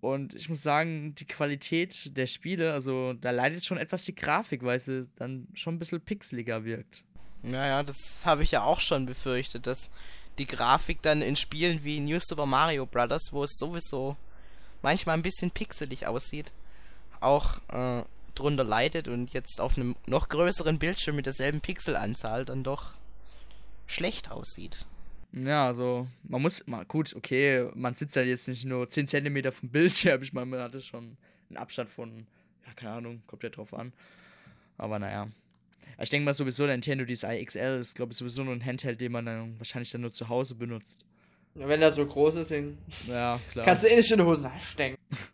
Und 0.00 0.34
ich 0.34 0.48
muss 0.48 0.62
sagen, 0.62 1.14
die 1.14 1.24
Qualität 1.24 2.16
der 2.16 2.26
Spiele, 2.26 2.72
also 2.72 3.14
da 3.14 3.30
leidet 3.30 3.64
schon 3.64 3.78
etwas 3.78 4.02
die 4.02 4.14
Grafik, 4.14 4.62
weil 4.62 4.78
sie 4.78 5.08
dann 5.16 5.48
schon 5.54 5.74
ein 5.74 5.78
bisschen 5.78 6.00
pixeliger 6.00 6.64
wirkt. 6.64 7.04
Naja, 7.42 7.82
das 7.82 8.24
habe 8.24 8.42
ich 8.42 8.50
ja 8.50 8.62
auch 8.62 8.80
schon 8.80 9.06
befürchtet, 9.06 9.66
dass 9.66 9.90
die 10.38 10.46
Grafik 10.46 11.00
dann 11.02 11.22
in 11.22 11.36
Spielen 11.36 11.84
wie 11.84 12.00
New 12.00 12.18
Super 12.20 12.46
Mario 12.46 12.86
Bros., 12.86 13.28
wo 13.32 13.44
es 13.44 13.56
sowieso 13.56 14.16
manchmal 14.82 15.16
ein 15.16 15.22
bisschen 15.22 15.50
pixelig 15.50 16.06
aussieht, 16.06 16.52
auch 17.24 17.58
äh, 17.68 18.04
drunter 18.34 18.64
leidet 18.64 19.08
und 19.08 19.32
jetzt 19.32 19.60
auf 19.60 19.76
einem 19.76 19.96
noch 20.06 20.28
größeren 20.28 20.78
Bildschirm 20.78 21.16
mit 21.16 21.26
derselben 21.26 21.60
Pixelanzahl 21.60 22.44
dann 22.44 22.64
doch 22.64 22.92
schlecht 23.86 24.30
aussieht. 24.30 24.86
Ja, 25.32 25.66
also 25.66 26.06
man 26.22 26.42
muss, 26.42 26.66
mal 26.66 26.84
gut, 26.84 27.14
okay, 27.16 27.68
man 27.74 27.94
sitzt 27.94 28.14
ja 28.14 28.22
jetzt 28.22 28.46
nicht 28.48 28.64
nur 28.64 28.88
10 28.88 29.08
cm 29.08 29.52
vom 29.52 29.68
Bildschirm, 29.68 30.22
ich 30.22 30.32
meine, 30.32 30.46
man 30.46 30.60
hatte 30.60 30.80
schon 30.80 31.16
einen 31.48 31.56
Abstand 31.56 31.88
von, 31.88 32.26
ja, 32.66 32.72
keine 32.74 32.92
Ahnung, 32.92 33.22
kommt 33.26 33.42
ja 33.42 33.48
drauf 33.50 33.74
an. 33.74 33.92
Aber 34.78 34.98
naja. 34.98 35.28
Ich 36.00 36.10
denke 36.10 36.24
mal 36.24 36.34
sowieso, 36.34 36.66
der 36.66 36.74
Nintendo 36.76 37.04
DSi 37.04 37.44
XL 37.44 37.78
ist, 37.80 37.94
glaube 37.94 38.12
ich, 38.12 38.18
sowieso 38.18 38.42
nur 38.42 38.54
ein 38.54 38.64
Handheld, 38.64 39.00
den 39.00 39.12
man 39.12 39.26
dann 39.26 39.58
wahrscheinlich 39.58 39.90
dann 39.90 40.00
nur 40.00 40.12
zu 40.12 40.28
Hause 40.28 40.54
benutzt. 40.56 41.06
Wenn 41.54 41.82
er 41.82 41.92
so 41.92 42.04
groß 42.04 42.36
ist, 42.36 42.50
dann 42.50 42.78
Ja, 43.06 43.38
klar. 43.50 43.64
kannst 43.64 43.84
du 43.84 43.88
eh 43.88 43.96
nicht 43.96 44.10
in 44.10 44.18
die 44.18 44.24
Hosen 44.24 44.50
stecken. 44.58 44.96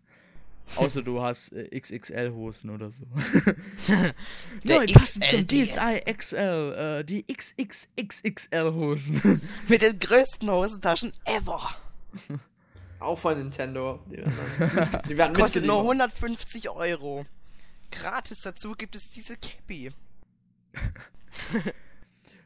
Außer 0.77 1.03
du 1.03 1.21
hast 1.21 1.53
äh, 1.53 1.69
XXL-Hosen 1.79 2.71
oder 2.71 2.91
so. 2.91 3.05
Neu 4.65 4.87
passend 4.87 5.25
zum. 5.25 5.47
DSi 5.47 6.01
XL, 6.07 7.01
äh, 7.01 7.05
die 7.05 7.27
XXXXL-Hosen. 7.27 9.43
Mit 9.69 9.83
den 9.83 9.99
größten 9.99 10.51
Hosentaschen 10.51 11.13
ever. 11.25 11.61
Auch 13.01 13.19
von 13.19 13.39
Nintendo. 13.39 14.01
Die 14.11 14.19
werden, 14.19 14.37
dann, 14.37 15.03
die 15.09 15.17
werden 15.17 15.35
Kostet 15.35 15.65
nur 15.65 15.83
mitgeliefert. 15.83 16.15
150 16.15 16.71
Euro. 16.71 17.27
Gratis 17.91 18.43
dazu 18.43 18.73
gibt 18.73 18.95
es 18.95 19.09
diese 19.09 19.37
Cappy. 19.37 19.91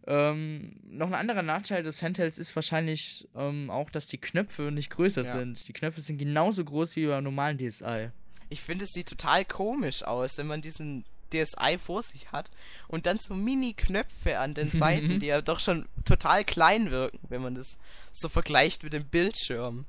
Ähm, 0.06 0.76
noch 0.84 1.06
ein 1.06 1.14
anderer 1.14 1.42
Nachteil 1.42 1.82
des 1.82 2.02
Handhelds 2.02 2.38
ist 2.38 2.54
wahrscheinlich 2.54 3.26
ähm, 3.34 3.70
auch, 3.70 3.88
dass 3.90 4.06
die 4.06 4.18
Knöpfe 4.18 4.70
nicht 4.70 4.90
größer 4.90 5.22
Ja. 5.22 5.28
sind. 5.32 5.66
Die 5.66 5.72
Knöpfe 5.72 6.00
sind 6.02 6.18
genauso 6.18 6.64
groß 6.64 6.96
wie 6.96 7.06
beim 7.06 7.24
normalen 7.24 7.56
DSi. 7.58 8.10
Ich 8.50 8.60
finde, 8.60 8.84
es 8.84 8.92
sieht 8.92 9.08
total 9.08 9.44
komisch 9.46 10.02
aus, 10.02 10.36
wenn 10.36 10.46
man 10.46 10.60
diesen 10.60 11.04
DSi 11.32 11.78
vor 11.78 12.02
sich 12.02 12.30
hat 12.32 12.50
und 12.86 13.06
dann 13.06 13.18
so 13.18 13.34
Mini-Knöpfe 13.34 14.38
an 14.38 14.52
den 14.52 14.70
Seiten, 14.70 15.20
die 15.20 15.26
ja 15.26 15.40
doch 15.40 15.58
schon 15.58 15.88
total 16.04 16.44
klein 16.44 16.90
wirken, 16.90 17.18
wenn 17.30 17.40
man 17.40 17.54
das 17.54 17.78
so 18.12 18.28
vergleicht 18.28 18.82
mit 18.82 18.92
dem 18.92 19.06
Bildschirm. 19.06 19.86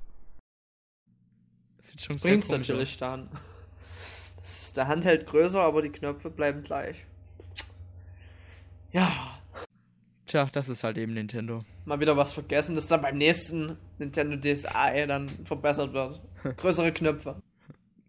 Das 1.77 1.89
sieht 1.89 2.01
schon 2.01 2.19
komisch 2.19 2.47
natürlich 2.47 2.97
dann. 2.97 3.29
Das 4.37 4.61
ist 4.67 4.77
der 4.77 4.87
Handheld 4.87 5.25
größer, 5.25 5.59
aber 5.59 5.81
die 5.81 5.89
Knöpfe 5.89 6.29
bleiben 6.29 6.63
gleich. 6.63 7.05
Ja. 8.91 9.39
Tja, 10.25 10.47
das 10.51 10.69
ist 10.69 10.83
halt 10.83 10.97
eben 10.97 11.13
Nintendo. 11.13 11.63
Mal 11.85 11.99
wieder 11.99 12.17
was 12.17 12.31
vergessen, 12.31 12.75
das 12.75 12.87
dann 12.87 13.01
beim 13.01 13.17
nächsten 13.17 13.77
Nintendo 13.99 14.37
DSi 14.37 15.05
dann 15.07 15.29
verbessert 15.45 15.93
wird. 15.93 16.19
Größere 16.57 16.91
Knöpfe. 16.91 17.41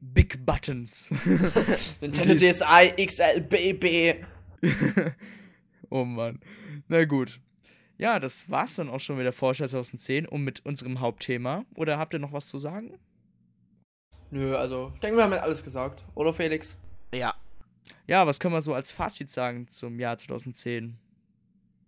Big 0.01 0.45
Buttons. 0.47 1.11
Nintendo 2.01 2.35
DSi 2.35 3.07
XL 3.07 3.41
BB. 3.41 4.25
oh 5.91 6.05
Mann. 6.05 6.41
Na 6.89 7.05
gut. 7.05 7.41
Ja, 7.99 8.19
das 8.19 8.51
war's 8.51 8.77
dann 8.77 8.91
auch 8.91 9.01
schon 9.01 9.17
mit 9.17 9.25
der 9.25 9.33
Vorschau 9.33 9.67
2010 9.67 10.27
und 10.27 10.43
mit 10.43 10.65
unserem 10.65 11.01
Hauptthema. 11.01 11.65
Oder 11.77 11.99
habt 11.99 12.15
ihr 12.15 12.19
noch 12.19 12.33
was 12.33 12.49
zu 12.49 12.59
sagen? 12.59 12.99
Nö, 14.31 14.57
also, 14.57 14.91
ich 14.93 15.01
denke, 15.01 15.19
wir 15.19 15.25
haben 15.25 15.33
jetzt 15.33 15.43
alles 15.43 15.65
gesagt. 15.65 16.05
Oder, 16.15 16.33
Felix? 16.35 16.77
Ja. 17.15 17.35
Ja, 18.07 18.27
was 18.27 18.41
können 18.41 18.55
wir 18.55 18.63
so 18.63 18.75
als 18.75 18.93
Fazit 18.93 19.31
sagen 19.31 19.69
zum 19.69 19.99
Jahr 19.99 20.19
2010? 20.19 20.99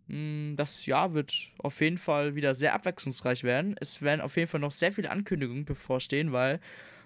Hm, 0.09 0.55
Das 0.57 0.87
Jahr 0.87 1.15
wird 1.15 1.35
auf 1.59 1.81
jeden 1.81 1.99
Fall 1.99 2.35
wieder 2.35 2.55
sehr 2.55 2.75
abwechslungsreich 2.75 3.45
werden. 3.45 3.77
Es 3.81 4.03
werden 4.03 4.21
auf 4.21 4.37
jeden 4.37 4.49
Fall 4.49 4.61
noch 4.61 4.73
sehr 4.73 4.93
viele 4.93 5.11
Ankündigungen 5.11 5.65
bevorstehen, 5.65 6.33
weil 6.33 6.61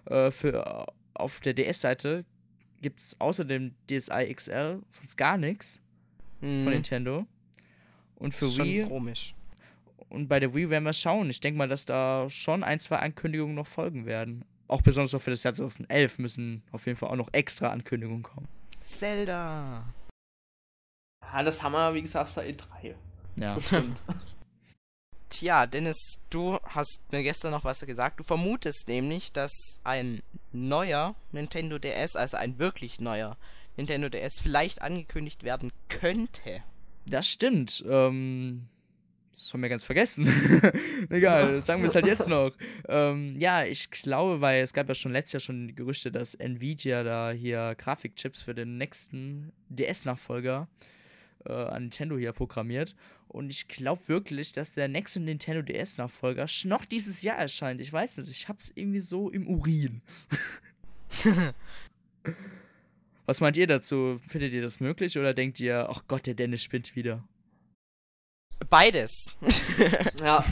äh, 0.07 0.31
für, 0.31 0.87
auf 1.15 1.41
der 1.41 1.55
DS-Seite 1.55 2.25
gibt 2.81 2.99
es 3.01 3.21
außer 3.21 3.45
dem 3.45 3.75
DSi 3.91 4.33
XL 4.35 4.81
sonst 4.89 5.17
gar 5.17 5.37
nichts 5.39 5.81
Mhm. 6.41 6.63
von 6.65 6.73
Nintendo. 6.73 7.27
Und 8.17 8.35
für 8.35 8.47
schon 8.49 8.65
Wii 8.67 8.85
komisch. 8.87 9.35
und 10.09 10.27
bei 10.29 10.41
der 10.41 10.53
Wii 10.55 10.71
werden 10.71 10.83
wir 10.85 10.93
schauen. 10.93 11.31
Ich 11.31 11.39
denke 11.41 11.57
mal, 11.59 11.69
dass 11.69 11.87
da 11.87 12.29
schon 12.29 12.65
ein, 12.65 12.81
zwei 12.81 12.97
Ankündigungen 12.97 13.55
noch 13.55 13.67
folgen 13.69 14.07
werden. 14.07 14.45
Auch 14.67 14.83
besonders 14.83 15.15
auch 15.15 15.21
für 15.23 15.31
das 15.31 15.43
Jahr 15.45 15.55
2011 15.55 16.19
müssen 16.19 16.63
auf 16.73 16.87
jeden 16.87 16.99
Fall 16.99 17.11
auch 17.11 17.17
noch 17.17 17.29
extra 17.33 17.69
Ankündigungen 17.69 18.23
kommen. 18.25 18.49
Zelda. 18.83 19.85
Ja, 21.33 21.43
das 21.43 21.63
haben 21.63 21.73
wir, 21.73 21.95
wie 21.95 22.03
gesagt, 22.03 22.29
auf 22.29 22.35
der 22.35 22.45
E3. 22.45 22.95
Ja. 23.37 23.55
Bestimmt. 23.55 24.01
Tja, 25.31 25.67
Dennis, 25.67 26.21
du 26.29 26.59
hast 26.63 27.01
mir 27.11 27.23
gestern 27.23 27.53
noch 27.53 27.65
was 27.65 27.81
gesagt. 27.81 28.21
Du 28.21 28.23
vermutest 28.23 28.87
nämlich, 28.87 29.33
dass 29.33 29.81
ein 29.83 30.23
neuer 30.53 31.15
Nintendo 31.33 31.79
DS, 31.79 32.17
also 32.17 32.37
ein 32.37 32.59
wirklich 32.59 33.01
neuer 33.01 33.39
Nintendo 33.79 34.11
DS, 34.11 34.41
vielleicht 34.41 34.83
angekündigt 34.83 35.43
werden 35.43 35.73
könnte. 35.89 36.63
Das 37.07 37.29
stimmt. 37.29 37.83
Ähm, 37.89 38.69
das 39.33 39.55
haben 39.55 39.63
wir 39.63 39.71
ganz 39.71 39.85
vergessen. 39.85 40.29
Egal, 41.09 41.63
sagen 41.63 41.81
wir 41.81 41.89
es 41.89 41.95
halt 41.95 42.07
jetzt 42.07 42.29
noch. 42.29 42.53
Ähm, 42.87 43.35
ja, 43.39 43.65
ich 43.65 43.91
glaube, 43.91 44.43
weil 44.43 44.63
es 44.63 44.75
gab 44.75 44.87
ja 44.87 44.95
schon 44.95 45.13
letztes 45.13 45.33
Jahr 45.33 45.41
schon 45.41 45.69
die 45.69 45.75
Gerüchte, 45.75 46.13
dass 46.13 46.35
Nvidia 46.35 47.03
da 47.03 47.31
hier 47.31 47.75
Grafikchips 47.79 48.43
für 48.43 48.55
den 48.55 48.77
nächsten 48.77 49.51
DS-Nachfolger 49.71 50.69
äh, 50.71 50.92
an 51.51 51.85
Nintendo 51.85 52.17
hier 52.17 52.33
programmiert. 52.33 52.95
Und 53.29 53.51
ich 53.51 53.69
glaube 53.69 54.09
wirklich, 54.09 54.53
dass 54.53 54.73
der 54.73 54.89
nächste 54.89 55.21
Nintendo 55.21 55.63
DS-Nachfolger 55.63 56.47
noch 56.65 56.85
dieses 56.85 57.23
Jahr 57.23 57.39
erscheint. 57.39 57.81
Ich 57.81 57.93
weiß 57.93 58.19
nicht, 58.19 58.31
ich 58.31 58.49
hab's 58.49 58.71
irgendwie 58.75 59.01
so 59.01 59.31
im 59.31 59.49
Urin. 59.49 60.03
Was 63.27 63.41
meint 63.41 63.57
ihr 63.57 63.67
dazu? 63.67 64.21
Findet 64.29 64.53
ihr 64.53 64.63
das 64.63 64.81
möglich 64.81 65.19
oder 65.19 65.33
denkt 65.33 65.61
ihr, 65.61 65.89
ach 65.89 66.03
Gott, 66.09 66.27
der 66.27 66.35
Dennis 66.35 66.63
spinnt 66.63 66.95
wieder? 66.97 67.27
Beides. 68.69 69.35
ja. 70.21 70.45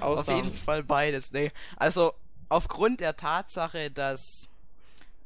Auf 0.00 0.28
jeden 0.28 0.52
Fall 0.52 0.82
beides. 0.82 1.32
Nee. 1.32 1.52
Also 1.76 2.14
aufgrund 2.48 3.00
der 3.00 3.16
Tatsache, 3.16 3.90
dass 3.90 4.48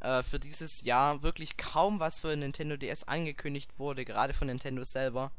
äh, 0.00 0.22
für 0.22 0.38
dieses 0.38 0.82
Jahr 0.82 1.22
wirklich 1.22 1.56
kaum 1.56 2.00
was 2.00 2.18
für 2.18 2.34
Nintendo 2.36 2.76
DS 2.76 3.04
angekündigt 3.04 3.78
wurde, 3.78 4.04
gerade 4.04 4.34
von 4.34 4.46
Nintendo 4.48 4.84
selber, 4.84 5.30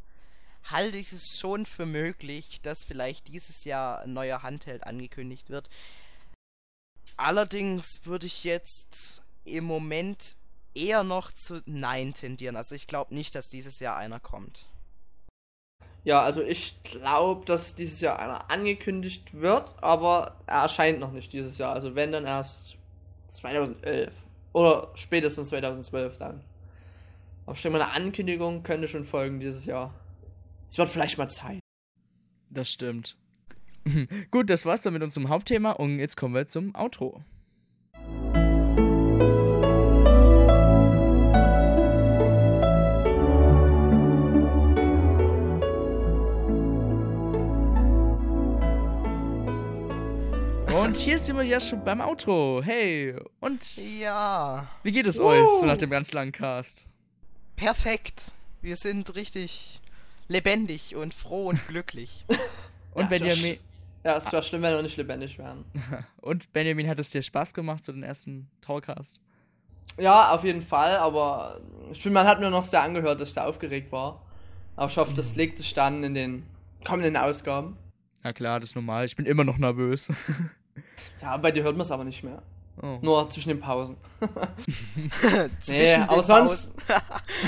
halte 0.63 0.97
ich 0.97 1.11
es 1.11 1.37
schon 1.39 1.65
für 1.65 1.85
möglich, 1.85 2.61
dass 2.61 2.83
vielleicht 2.83 3.27
dieses 3.27 3.63
Jahr 3.63 4.01
ein 4.01 4.13
neuer 4.13 4.43
Handheld 4.43 4.85
angekündigt 4.85 5.49
wird. 5.49 5.69
Allerdings 7.17 8.05
würde 8.05 8.27
ich 8.27 8.43
jetzt 8.43 9.21
im 9.45 9.63
Moment 9.63 10.37
eher 10.73 11.03
noch 11.03 11.31
zu 11.31 11.61
Nein 11.65 12.13
tendieren. 12.13 12.55
Also 12.55 12.75
ich 12.75 12.87
glaube 12.87 13.13
nicht, 13.13 13.35
dass 13.35 13.49
dieses 13.49 13.79
Jahr 13.79 13.97
einer 13.97 14.19
kommt. 14.19 14.65
Ja, 16.03 16.21
also 16.21 16.41
ich 16.41 16.81
glaube, 16.83 17.45
dass 17.45 17.75
dieses 17.75 18.01
Jahr 18.01 18.17
einer 18.17 18.49
angekündigt 18.49 19.33
wird, 19.39 19.71
aber 19.83 20.35
er 20.47 20.63
erscheint 20.63 20.99
noch 20.99 21.11
nicht 21.11 21.31
dieses 21.33 21.57
Jahr. 21.57 21.73
Also 21.73 21.93
wenn 21.93 22.11
dann 22.11 22.25
erst 22.25 22.77
2011 23.29 24.11
oder 24.53 24.91
spätestens 24.95 25.49
2012 25.49 26.17
dann. 26.17 26.41
Aber 27.45 27.55
mal, 27.71 27.81
eine 27.81 27.91
Ankündigung 27.91 28.63
könnte 28.63 28.87
schon 28.87 29.05
folgen 29.05 29.39
dieses 29.39 29.65
Jahr. 29.65 29.93
Es 30.67 30.77
wird 30.77 30.89
vielleicht 30.89 31.17
mal 31.17 31.29
Zeit. 31.29 31.59
Das 32.49 32.69
stimmt. 32.69 33.17
Gut, 34.31 34.49
das 34.49 34.65
war's 34.65 34.81
dann 34.81 34.93
mit 34.93 35.03
unserem 35.03 35.29
Hauptthema 35.29 35.71
und 35.71 35.99
jetzt 35.99 36.15
kommen 36.17 36.35
wir 36.35 36.45
zum 36.45 36.75
Outro. 36.75 37.23
Und 50.91 50.97
hier 50.97 51.17
sind 51.17 51.37
wir 51.37 51.43
ja 51.43 51.57
schon 51.61 51.81
beim 51.85 52.01
Outro. 52.01 52.61
Hey, 52.61 53.15
und 53.39 53.63
Ja. 53.97 54.67
wie 54.83 54.91
geht 54.91 55.07
es 55.07 55.21
euch 55.21 55.47
so 55.47 55.65
nach 55.65 55.77
dem 55.77 55.89
ganz 55.89 56.11
langen 56.11 56.33
Cast? 56.33 56.89
perfekt. 57.55 58.33
Wir 58.61 58.75
sind 58.75 59.15
richtig 59.15 59.79
lebendig 60.27 60.97
und 60.97 61.13
froh 61.13 61.47
und 61.47 61.65
glücklich. 61.69 62.25
Und 62.93 63.03
Ja, 63.03 63.07
Benjamin, 63.07 63.57
Ja, 64.03 64.17
es 64.17 64.29
wäre 64.33 64.43
schlimm, 64.43 64.63
wenn 64.63 64.73
wir 64.75 64.81
nicht 64.81 64.97
lebendig 64.97 65.37
wären. 65.39 65.63
und 66.21 66.51
Benjamin, 66.51 66.89
hat 66.89 66.99
es 66.99 67.09
dir 67.09 67.21
Spaß 67.21 67.53
gemacht, 67.53 67.85
so 67.85 67.93
den 67.93 68.03
ersten 68.03 68.51
Towercast? 68.59 69.21
Ja, 69.97 70.31
auf 70.33 70.43
jeden 70.43 70.61
Fall, 70.61 70.97
aber 70.97 71.61
ich 71.93 72.03
finde, 72.03 72.15
man 72.15 72.27
hat 72.27 72.41
mir 72.41 72.49
noch 72.49 72.65
sehr 72.65 72.81
angehört, 72.81 73.21
dass 73.21 73.29
ich 73.29 73.33
sehr 73.35 73.47
aufgeregt 73.47 73.93
war. 73.93 74.21
Aber 74.75 74.91
ich 74.91 74.97
hoffe, 74.97 75.13
das 75.13 75.37
legt 75.37 75.57
sich 75.57 75.73
dann 75.73 76.03
in 76.03 76.15
den 76.15 76.45
kommenden 76.83 77.15
Ausgaben. 77.15 77.77
Na 78.23 78.33
klar, 78.33 78.59
das 78.59 78.71
ist 78.71 78.75
normal. 78.75 79.05
Ich 79.05 79.15
bin 79.15 79.25
immer 79.25 79.45
noch 79.45 79.57
nervös. 79.57 80.11
Ja, 81.21 81.37
bei 81.37 81.51
dir 81.51 81.63
hört 81.63 81.75
man 81.75 81.81
es 81.81 81.91
aber 81.91 82.03
nicht 82.03 82.23
mehr. 82.23 82.41
Oh. 82.81 82.97
Nur 83.01 83.29
zwischen 83.29 83.49
den 83.49 83.59
Pausen. 83.59 83.97
Zwischen 85.59 85.81
Nee, 85.81 85.95
den 85.95 86.01
aber 86.03 86.23
sonst-. 86.23 86.71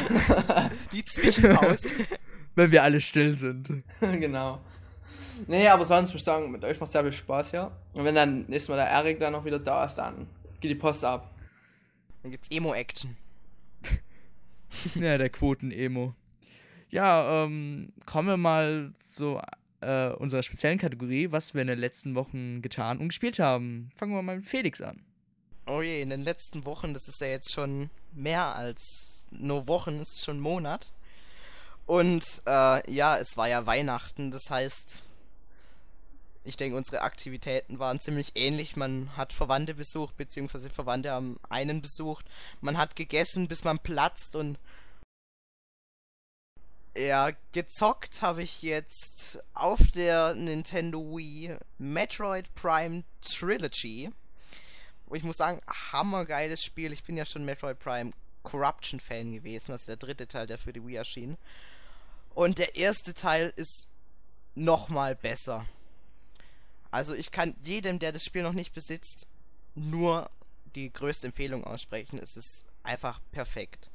Die 0.92 1.04
Zwischenpause. 1.04 1.90
Wenn 2.56 2.72
wir 2.72 2.84
alle 2.84 3.02
still 3.02 3.34
sind. 3.36 3.84
genau. 4.00 4.60
Nee, 5.48 5.68
aber 5.68 5.86
sonst 5.86 6.12
muss 6.12 6.22
ich 6.22 6.26
sagen, 6.26 6.52
mit 6.52 6.64
euch 6.64 6.80
macht 6.80 6.92
sehr 6.92 7.02
viel 7.02 7.14
Spaß 7.14 7.52
hier. 7.52 7.72
Und 7.94 8.04
wenn 8.06 8.14
dann 8.14 8.42
nächstes 8.42 8.70
Mal 8.70 8.76
der 8.76 8.88
Erik 8.88 9.20
dann 9.20 9.34
noch 9.34 9.44
wieder 9.44 9.58
da 9.60 9.86
ist, 9.86 9.96
dann 9.96 10.28
geht 10.60 10.70
die 10.70 10.76
Post 10.76 11.04
ab. 11.04 11.34
Dann 12.22 12.32
gibt's 12.32 12.52
Emo-Action. 12.52 13.18
Ja, 14.96 15.18
der 15.18 15.30
Quoten-Emo. 15.30 16.14
Ja, 16.90 17.44
ähm, 17.44 17.92
kommen 18.06 18.28
wir 18.28 18.38
mal 18.38 18.94
zu 19.00 19.40
äh, 19.84 20.16
unserer 20.16 20.44
speziellen 20.44 20.80
Kategorie, 20.80 21.32
was 21.32 21.54
wir 21.54 21.62
in 21.62 21.68
den 21.68 21.80
letzten 21.80 22.16
Wochen 22.16 22.62
getan 22.62 23.00
und 23.00 23.10
gespielt 23.10 23.40
haben. 23.40 23.90
Fangen 23.96 24.14
wir 24.14 24.22
mal 24.22 24.38
mit 24.38 24.46
Felix 24.46 24.82
an. 24.82 25.04
Oh 25.66 25.82
je, 25.82 26.02
in 26.02 26.10
den 26.10 26.22
letzten 26.22 26.66
Wochen, 26.66 26.94
das 26.94 27.08
ist 27.08 27.22
ja 27.22 27.28
jetzt 27.28 27.54
schon 27.54 27.90
mehr 28.12 28.56
als 28.56 29.28
nur 29.32 29.68
Wochen, 29.68 30.00
es 30.00 30.16
ist 30.16 30.26
schon 30.26 30.40
Monat. 30.40 30.92
Und 31.86 32.42
äh, 32.48 32.92
ja, 32.92 33.18
es 33.18 33.38
war 33.38 33.48
ja 33.48 33.66
Weihnachten, 33.66 34.32
das 34.32 34.50
heißt, 34.50 35.04
ich 36.46 36.58
denke, 36.58 36.76
unsere 36.76 37.02
Aktivitäten 37.02 37.80
waren 37.80 38.02
ziemlich 38.02 38.34
ähnlich. 38.36 38.76
Man 38.76 39.16
hat 39.16 39.32
Verwandte 39.32 39.76
besucht, 39.76 40.18
beziehungsweise 40.18 40.70
Verwandte 40.70 41.12
haben 41.12 41.40
einen 41.50 41.82
besucht. 41.82 42.26
Man 42.60 42.78
hat 42.78 42.96
gegessen, 42.96 43.48
bis 43.48 43.64
man 43.64 43.80
platzt 43.80 44.36
und 44.36 44.60
ja, 46.96 47.32
gezockt 47.52 48.22
habe 48.22 48.44
ich 48.44 48.62
jetzt 48.62 49.44
auf 49.54 49.80
der 49.96 50.36
Nintendo 50.36 51.00
Wii 51.00 51.58
Metroid 51.78 52.54
Prime 52.56 53.04
Trilogy. 53.22 54.12
Und 55.08 55.18
ich 55.18 55.24
muss 55.24 55.38
sagen, 55.38 55.62
hammergeiles 55.92 56.64
Spiel. 56.64 56.94
Ich 56.94 57.04
bin 57.04 57.18
ja 57.18 57.26
schon 57.26 57.46
Metroid 57.46 57.80
Prime 57.80 58.12
Corruption 58.44 59.00
Fan 59.00 59.32
gewesen, 59.32 59.72
also 59.72 59.88
der 59.88 59.98
dritte 59.98 60.28
Teil, 60.28 60.48
der 60.48 60.58
für 60.58 60.74
die 60.74 60.86
Wii 60.86 60.96
erschien. 60.96 61.38
Und 62.36 62.58
der 62.58 62.76
erste 62.76 63.14
Teil 63.14 63.54
ist 63.56 63.90
nochmal 64.56 65.16
besser. 65.16 65.66
Also 66.92 67.16
ich 67.16 67.32
kann 67.32 67.56
jedem, 67.64 68.00
der 68.00 68.12
das 68.12 68.24
Spiel 68.24 68.44
noch 68.44 68.54
nicht 68.54 68.74
besitzt, 68.74 69.26
nur 69.76 70.30
die 70.76 70.92
größte 70.92 71.28
Empfehlung 71.28 71.64
aussprechen. 71.64 72.20
Es 72.20 72.38
ist 72.38 72.66
einfach 72.84 73.20
perfekt. 73.32 73.90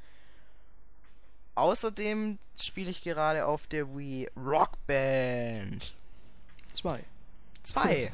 Außerdem 1.59 2.39
spiele 2.57 2.91
ich 2.91 3.03
gerade 3.03 3.45
auf 3.45 3.67
der 3.67 3.89
Wii 3.97 4.29
Rock 4.37 4.79
Band 4.87 5.97
Zwei. 6.73 7.03
2. 7.65 8.13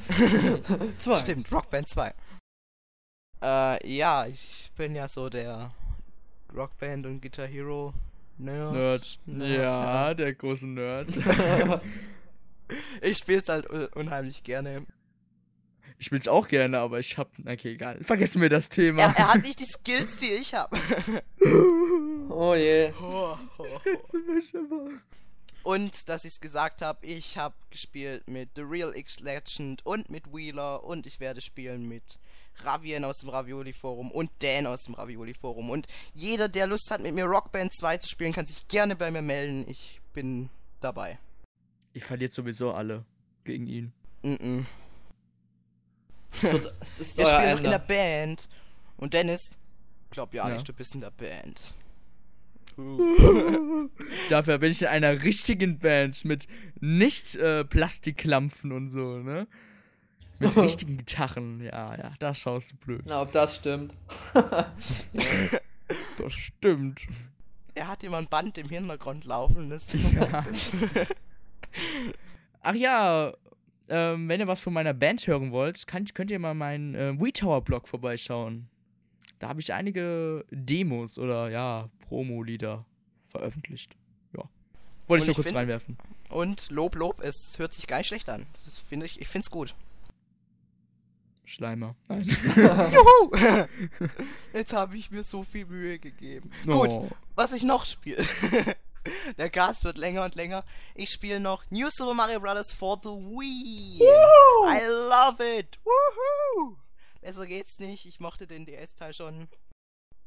Zwei. 0.99 1.19
Stimmt, 1.19 1.53
Rock 1.53 1.69
Band 1.69 1.87
2. 1.87 2.15
Äh, 3.43 3.95
ja, 3.95 4.27
ich 4.27 4.71
bin 4.79 4.95
ja 4.95 5.07
so 5.07 5.29
der 5.29 5.71
Rockband 6.57 7.05
und 7.05 7.21
Guitar 7.21 7.47
Hero 7.47 7.93
Nerd. 8.39 9.19
Ja, 9.27 10.15
der 10.15 10.35
große 10.35 10.67
Nerd. 10.67 11.13
Ich 13.03 13.19
spiel's 13.19 13.51
halt 13.51 13.69
un 13.69 13.89
unheimlich 13.89 14.43
gerne. 14.43 14.87
Ich 15.99 16.11
will's 16.11 16.27
auch 16.27 16.49
gerne, 16.49 16.79
aber 16.79 16.99
ich 16.99 17.19
hab. 17.19 17.31
Okay, 17.41 17.73
egal. 17.73 18.03
Vergessen 18.03 18.41
wir 18.41 18.49
das 18.49 18.71
Thema. 18.71 19.03
Er, 19.03 19.17
er 19.17 19.35
hat 19.35 19.43
nicht 19.43 19.61
die 19.61 19.67
Skills, 19.67 20.17
die 20.17 20.33
ich 20.33 20.55
habe. 20.55 20.75
Oh 22.29 22.55
je. 22.55 22.93
Und, 25.63 26.09
dass 26.09 26.25
ich's 26.25 26.41
gesagt 26.41 26.83
habe, 26.83 27.07
ich 27.07 27.39
habe 27.39 27.55
gespielt 27.71 28.29
mit 28.29 28.51
The 28.55 28.63
Real 28.63 28.95
X 28.95 29.21
Legend 29.21 29.85
und 29.87 30.11
mit 30.11 30.33
Wheeler 30.33 30.85
und 30.85 31.07
ich 31.07 31.21
werde 31.21 31.41
spielen 31.41 31.89
mit 31.89 32.19
Ravien 32.59 33.05
aus 33.05 33.19
dem 33.21 33.31
Ravioli 33.31 33.73
Forum 33.73 34.11
und 34.11 34.31
Dan 34.41 34.67
aus 34.67 34.85
dem 34.85 34.95
Ravioli 34.95 35.35
Forum. 35.35 35.71
Und 35.71 35.87
jeder, 36.13 36.49
der 36.49 36.67
Lust 36.67 36.91
hat, 36.91 37.01
mit 37.01 37.15
mir 37.15 37.25
Rockband 37.25 37.73
2 37.75 37.97
zu 37.99 38.09
spielen, 38.09 38.33
kann 38.33 38.47
sich 38.47 38.69
gerne 38.69 38.95
bei 38.95 39.11
mir 39.11 39.23
melden. 39.23 39.67
Ich 39.69 40.01
bin 40.13 40.51
dabei. 40.81 41.19
Ich 41.95 42.05
verliere 42.05 42.33
sowieso 42.33 42.73
alle 42.73 43.05
gegen 43.45 43.67
ihn. 43.67 43.93
Mm 44.23 44.35
-mm. 44.35 44.67
Es, 46.43 46.71
es 46.81 47.01
ist 47.01 47.19
Wir 47.19 47.27
spielen 47.27 47.51
noch 47.51 47.65
in 47.65 47.71
der 47.71 47.79
Band. 47.79 48.49
Und 48.97 49.15
Dennis, 49.15 49.57
glaub 50.11 50.35
ja, 50.35 50.49
Ja. 50.49 50.55
nicht, 50.55 50.69
du 50.69 50.73
bist 50.73 50.95
in 50.95 51.01
der 51.01 51.11
Band. 51.11 51.73
Dafür 54.29 54.59
bin 54.59 54.71
ich 54.71 54.83
in 54.83 54.89
einer 54.89 55.23
richtigen 55.23 55.79
Band 55.79 56.25
mit 56.25 56.49
nicht 56.81 57.37
äh, 57.37 57.65
Plastiklampfen 57.65 58.73
und 58.73 58.91
so, 58.91 59.19
ne? 59.19 59.47
Mit 60.39 60.57
richtigen 60.65 60.97
Gitarren. 60.97 61.63
Ja, 61.63 61.97
ja, 61.97 62.13
da 62.19 62.35
schaust 62.35 62.73
du 62.73 62.77
blöd. 62.77 63.03
Na, 63.07 63.23
ob 63.23 63.33
das 63.33 63.57
stimmt. 63.57 63.95
Das 66.17 66.33
stimmt. 66.33 67.03
Er 67.75 67.89
hat 67.89 68.03
immer 68.05 68.17
ein 68.17 68.27
Band 68.27 68.57
im 68.57 68.71
Hintergrund 68.71 69.27
laufen. 69.27 69.69
Das 69.69 69.89
Ach 72.63 72.75
ja, 72.75 73.35
ähm, 73.89 74.29
wenn 74.29 74.41
ihr 74.41 74.47
was 74.47 74.63
von 74.63 74.73
meiner 74.73 74.95
Band 74.95 75.27
hören 75.27 75.53
wollt, 75.53 75.87
kann, 75.87 76.07
könnt 76.07 76.31
ihr 76.31 76.39
mal 76.39 76.55
meinen 76.55 76.95
äh, 76.95 77.21
WeTower-Blog 77.21 77.87
vorbeischauen. 77.87 78.71
Da 79.39 79.49
habe 79.49 79.61
ich 79.61 79.73
einige 79.73 80.45
Demos 80.51 81.19
oder 81.19 81.51
ja, 81.51 81.89
Promo-Lieder 82.09 82.85
veröffentlicht. 83.29 83.97
Ja. 84.37 84.45
Wollte 84.45 84.51
ich 85.09 85.09
Und 85.09 85.19
nur 85.19 85.29
ich 85.31 85.35
kurz 85.37 85.47
find- 85.49 85.59
reinwerfen. 85.59 85.99
Und 86.31 86.71
Lob, 86.71 86.95
Lob, 86.97 87.21
es 87.21 87.55
hört 87.59 87.75
sich 87.75 87.87
gar 87.87 87.99
nicht 87.99 88.09
schlecht 88.09 88.29
an. 88.31 88.47
Das 88.53 88.79
finde 88.79 89.07
ich, 89.07 89.21
ich 89.21 89.29
find's 89.29 89.51
gut. 89.51 89.75
Schleimer. 91.45 91.95
Nein. 92.09 92.23
Juhu! 92.93 93.31
Jetzt 94.53 94.73
habe 94.73 94.97
ich 94.97 95.11
mir 95.11 95.23
so 95.25 95.45
viel 95.45 95.67
Mühe 95.67 95.99
gegeben. 95.99 96.51
Gut, 96.67 96.91
Oh. 96.93 97.09
was 97.35 97.53
ich 97.53 97.63
noch 97.63 97.85
spiele. 97.85 98.25
Der 99.37 99.51
Cast 99.51 99.85
wird 99.85 99.99
länger 99.99 100.25
und 100.25 100.35
länger. 100.35 100.65
Ich 100.95 101.11
spiele 101.11 101.39
noch 101.41 101.63
New 101.71 101.89
Super 101.91 102.15
Mario 102.15 102.41
Bros. 102.41 102.73
for 102.73 102.99
the 103.03 103.11
Wii. 103.11 104.01
I 104.01 104.81
love 104.89 105.59
it. 105.59 105.79
Woohoo! 105.85 106.77
Besser 107.25 107.47
geht's 107.47 107.79
nicht. 107.79 108.05
Ich 108.05 108.21
mochte 108.21 108.47
den 108.47 108.67
DS-Teil 108.67 109.15
schon 109.15 109.49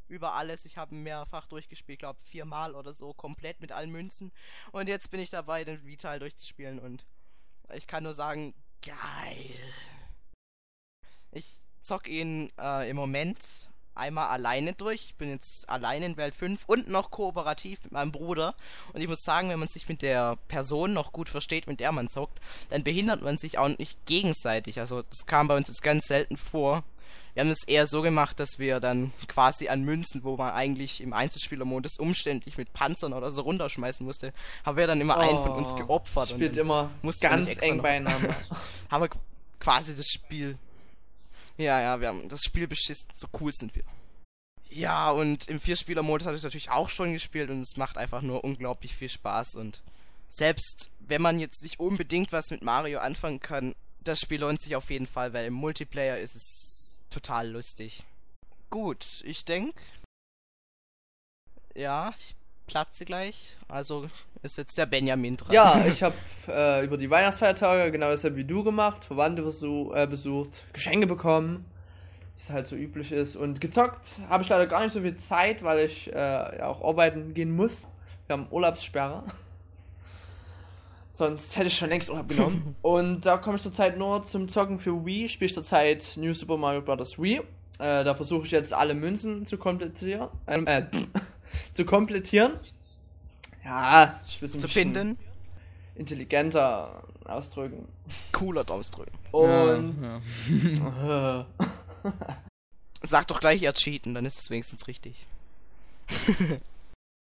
über 0.08 0.34
alles. 0.34 0.66
Ich 0.66 0.78
habe 0.78 0.96
ihn 0.96 1.04
mehrfach 1.04 1.46
durchgespielt, 1.46 2.00
glaube 2.00 2.20
viermal 2.24 2.74
oder 2.74 2.92
so, 2.92 3.14
komplett 3.14 3.62
mit 3.62 3.72
allen 3.72 3.92
Münzen. 3.92 4.32
Und 4.72 4.90
jetzt 4.90 5.12
bin 5.12 5.20
ich 5.20 5.30
dabei, 5.30 5.64
den 5.64 5.86
Wii-Teil 5.86 6.18
durchzuspielen 6.18 6.80
und 6.80 7.06
ich 7.72 7.86
kann 7.86 8.02
nur 8.02 8.16
sagen, 8.16 8.56
geil. 8.84 9.54
Ich 11.30 11.60
zock 11.82 12.08
ihn 12.08 12.52
äh, 12.58 12.90
im 12.90 12.96
Moment 12.96 13.70
einmal 13.98 14.28
alleine 14.30 14.74
durch. 14.74 15.06
Ich 15.06 15.16
bin 15.16 15.30
jetzt 15.30 15.70
alleine 15.70 16.06
in 16.06 16.18
Welt 16.18 16.36
5 16.36 16.64
und 16.68 16.88
noch 16.88 17.12
kooperativ 17.12 17.84
mit 17.84 17.92
meinem 17.92 18.12
Bruder. 18.12 18.56
Und 18.94 19.02
ich 19.02 19.08
muss 19.08 19.22
sagen, 19.22 19.50
wenn 19.50 19.60
man 19.60 19.68
sich 19.68 19.88
mit 19.90 20.02
der 20.02 20.38
Person 20.48 20.94
noch 20.94 21.12
gut 21.12 21.30
versteht, 21.30 21.68
mit 21.68 21.80
der 21.80 21.92
man 21.92 22.10
zockt, 22.10 22.40
dann 22.70 22.84
behindert 22.84 23.22
man 23.22 23.38
sich 23.38 23.58
auch 23.58 23.70
nicht 23.78 24.06
gegenseitig. 24.06 24.80
Also 24.80 25.02
das 25.04 25.26
kam 25.26 25.48
bei 25.48 25.58
uns 25.58 25.68
jetzt 25.68 25.84
ganz 25.84 26.06
selten 26.06 26.38
vor. 26.38 26.84
Wir 27.38 27.42
haben 27.42 27.52
es 27.52 27.68
eher 27.68 27.86
so 27.86 28.02
gemacht, 28.02 28.40
dass 28.40 28.58
wir 28.58 28.80
dann 28.80 29.14
quasi 29.28 29.68
an 29.68 29.84
Münzen, 29.84 30.24
wo 30.24 30.38
man 30.38 30.54
eigentlich 30.56 31.02
im 31.02 31.14
Einzelspielermodus 31.14 32.00
umständlich 32.00 32.58
mit 32.58 32.74
Panzern 32.74 33.14
oder 33.14 33.30
so 33.30 33.44
runterschmeißen 33.44 34.04
musste, 34.04 34.34
haben 34.66 34.76
wir 34.76 34.88
dann 34.88 35.00
immer 35.00 35.20
einen 35.20 35.38
von 35.38 35.52
uns 35.52 35.72
Oh, 35.74 35.76
geopfert. 35.76 36.30
Spielt 36.30 36.58
immer 36.58 36.90
ganz 37.22 37.62
eng 37.62 37.84
beieinander. 37.84 38.36
haben 38.90 39.04
wir 39.04 39.10
quasi 39.60 39.96
das 39.96 40.08
Spiel. 40.08 40.58
Ja, 41.58 41.82
ja, 41.82 42.00
wir 42.00 42.10
haben 42.10 42.30
das 42.30 42.42
Spiel 42.44 42.68
beschissen. 42.68 43.10
So 43.16 43.28
cool 43.40 43.52
sind 43.52 43.76
wir. 43.76 43.84
Ja, 44.70 45.12
und 45.12 45.48
im 45.48 45.60
Vierspieler-Modus 45.60 46.28
hatte 46.28 46.38
ich 46.38 46.44
natürlich 46.44 46.70
auch 46.70 46.90
schon 46.90 47.14
gespielt 47.14 47.50
und 47.50 47.62
es 47.62 47.78
macht 47.78 47.98
einfach 47.98 48.22
nur 48.22 48.44
unglaublich 48.44 48.96
viel 48.96 49.10
Spaß. 49.10 49.56
Und 49.56 49.82
selbst 50.30 50.92
wenn 51.00 51.22
man 51.22 51.40
jetzt 51.40 51.64
nicht 51.64 51.80
unbedingt 51.80 52.32
was 52.32 52.52
mit 52.52 52.62
Mario 52.62 53.00
anfangen 53.00 53.40
kann, 53.40 53.76
das 54.02 54.20
Spiel 54.20 54.42
lohnt 54.42 54.62
sich 54.62 54.76
auf 54.76 54.90
jeden 54.90 55.08
Fall, 55.08 55.34
weil 55.34 55.46
im 55.46 55.54
Multiplayer 55.54 56.20
ist 56.20 56.36
es 56.36 57.02
total 57.10 57.50
lustig. 57.50 58.04
Gut, 58.70 59.22
ich 59.24 59.46
denke. 59.46 59.82
Ja, 61.76 62.14
ich 62.20 62.36
platze 62.68 63.06
gleich. 63.06 63.58
Also 63.68 64.10
ist 64.44 64.58
jetzt 64.58 64.78
der 64.78 64.86
Benjamin 64.86 65.38
dran. 65.38 65.54
Ja, 65.54 65.86
ich 65.88 66.04
habe 66.04 66.16
äh, 66.48 66.86
über 66.86 66.98
die 66.98 67.10
Weihnachtsfeiertage 67.10 67.92
genau 67.92 68.10
dasselbe 68.10 68.38
wie 68.38 68.44
du 68.44 68.64
gemacht, 68.64 69.06
Verwandte 69.06 69.42
besuch, 69.42 69.94
äh, 69.96 70.08
besucht, 70.08 70.66
Geschenke 70.74 71.08
bekommen, 71.08 71.66
wie 72.36 72.42
es 72.42 72.50
halt 72.50 72.68
so 72.68 72.76
üblich 72.76 73.12
ist. 73.12 73.36
Und 73.36 73.62
gezockt 73.62 74.20
habe 74.30 74.44
ich 74.44 74.50
leider 74.50 74.68
gar 74.68 74.82
nicht 74.84 74.94
so 74.94 75.02
viel 75.02 75.18
Zeit, 75.18 75.64
weil 75.64 75.86
ich 75.86 76.12
äh, 76.14 76.16
ja 76.60 76.68
auch 76.68 76.84
arbeiten 76.88 77.34
gehen 77.34 77.52
muss. 77.52 77.86
Wir 78.28 78.36
haben 78.36 78.48
Urlaubssperre. 78.52 79.24
Sonst 81.12 81.58
hätte 81.58 81.68
ich 81.68 81.76
schon 81.76 81.90
längst 81.90 82.12
Urlaub 82.12 82.30
genommen. 82.30 82.76
Und 82.84 83.26
da 83.26 83.38
komme 83.38 83.56
ich 83.56 83.64
zurzeit 83.64 83.98
nur 83.98 84.22
zum 84.22 84.50
Zocken 84.50 84.78
für 84.78 85.04
Wii. 85.04 85.28
Spiele 85.28 85.48
ich 85.48 85.54
zurzeit 85.54 86.14
New 86.18 86.32
Super 86.34 86.58
Mario 86.58 86.82
Bros. 86.82 87.18
Wii. 87.20 87.42
Äh, 87.80 88.04
da 88.04 88.14
versuche 88.14 88.46
ich 88.46 88.52
jetzt 88.52 88.74
alle 88.74 88.94
Münzen 88.94 89.46
zu 89.46 89.58
komplettieren. 89.58 90.30
Ähm, 90.46 90.68
äh, 90.68 90.84
zu 91.72 91.86
komplettieren. 91.86 92.54
Ja, 93.68 94.22
ich 94.26 94.42
will 94.42 94.50
ein 94.50 94.60
zu 94.62 94.68
finden. 94.70 95.18
intelligenter 95.96 97.04
ausdrücken. 97.26 97.86
Cooler 98.32 98.64
ausdrücken. 98.72 99.12
Und 99.34 100.08
Ja, 100.74 101.08
ja. 101.08 101.46
Sag 103.04 103.28
doch 103.28 103.42
gleich, 103.42 103.62
ihr 103.62 103.74
cheaten, 103.74 104.14
dann 104.14 104.26
ist 104.26 104.40
es 104.40 104.50
wenigstens 104.50 104.88
richtig. 104.88 105.28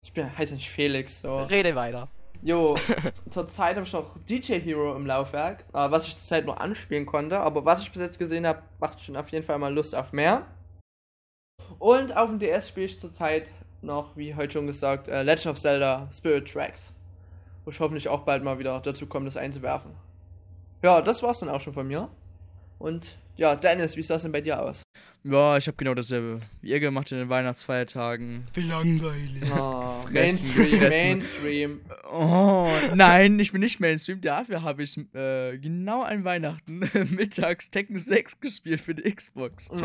ich 0.04 0.12
bin 0.12 0.38
heiße 0.38 0.54
nicht 0.54 0.70
Felix, 0.70 1.20
so. 1.20 1.38
Rede 1.38 1.74
weiter. 1.74 2.08
Jo, 2.42 2.78
zurzeit 3.28 3.74
habe 3.74 3.84
ich 3.84 3.92
noch 3.92 4.16
DJ 4.18 4.60
Hero 4.60 4.94
im 4.94 5.04
Laufwerk, 5.04 5.64
äh, 5.72 5.90
was 5.90 6.06
ich 6.06 6.16
zurzeit 6.16 6.46
nur 6.46 6.60
anspielen 6.60 7.06
konnte, 7.06 7.40
aber 7.40 7.64
was 7.64 7.82
ich 7.82 7.90
bis 7.90 8.02
jetzt 8.02 8.20
gesehen 8.20 8.46
habe, 8.46 8.62
macht 8.78 9.02
schon 9.02 9.16
auf 9.16 9.30
jeden 9.30 9.44
Fall 9.44 9.58
mal 9.58 9.74
Lust 9.74 9.96
auf 9.96 10.12
mehr. 10.12 10.46
Und 11.80 12.16
auf 12.16 12.30
dem 12.30 12.38
DS 12.38 12.68
spiele 12.68 12.86
ich 12.86 13.00
zurzeit 13.00 13.50
noch, 13.82 14.16
wie 14.16 14.34
heute 14.34 14.54
schon 14.54 14.66
gesagt, 14.66 15.08
äh, 15.08 15.22
Legend 15.22 15.46
of 15.46 15.60
Zelda 15.60 16.08
Spirit 16.12 16.50
Tracks. 16.50 16.92
Wo 17.64 17.70
ich 17.70 17.80
hoffentlich 17.80 18.08
auch 18.08 18.20
bald 18.20 18.44
mal 18.44 18.58
wieder 18.58 18.80
dazu 18.80 19.06
komme, 19.06 19.26
das 19.26 19.36
einzuwerfen. 19.36 19.92
Ja, 20.82 21.00
das 21.00 21.22
war's 21.22 21.40
dann 21.40 21.48
auch 21.48 21.60
schon 21.60 21.72
von 21.72 21.86
mir. 21.86 22.08
Und 22.78 23.18
ja, 23.36 23.54
Dennis, 23.54 23.96
wie 23.96 24.02
sah 24.02 24.16
es 24.16 24.22
denn 24.22 24.32
bei 24.32 24.40
dir 24.40 24.60
aus? 24.60 24.85
Ja, 25.28 25.56
ich 25.56 25.66
habe 25.66 25.76
genau 25.76 25.94
dasselbe 25.94 26.40
wie 26.60 26.70
ihr 26.70 26.80
gemacht 26.80 27.10
in 27.10 27.18
den 27.18 27.28
Weihnachtsfeiertagen. 27.28 28.46
Wie 28.54 28.60
langweilig. 28.60 29.50
Oh, 29.52 30.04
Fressen, 30.06 30.56
Mainstream. 30.56 30.80
Mainstream. 30.80 31.80
Oh, 32.10 32.70
nein, 32.94 33.38
ich 33.40 33.50
bin 33.50 33.60
nicht 33.60 33.80
Mainstream. 33.80 34.20
Dafür 34.20 34.62
habe 34.62 34.84
ich 34.84 34.96
äh, 35.14 35.58
genau 35.58 36.02
an 36.02 36.24
Weihnachten 36.24 36.78
mittags 37.10 37.70
Tekken 37.70 37.98
6 37.98 38.40
gespielt 38.40 38.80
für 38.80 38.94
die 38.94 39.12
Xbox. 39.12 39.68
Oh. 39.70 39.78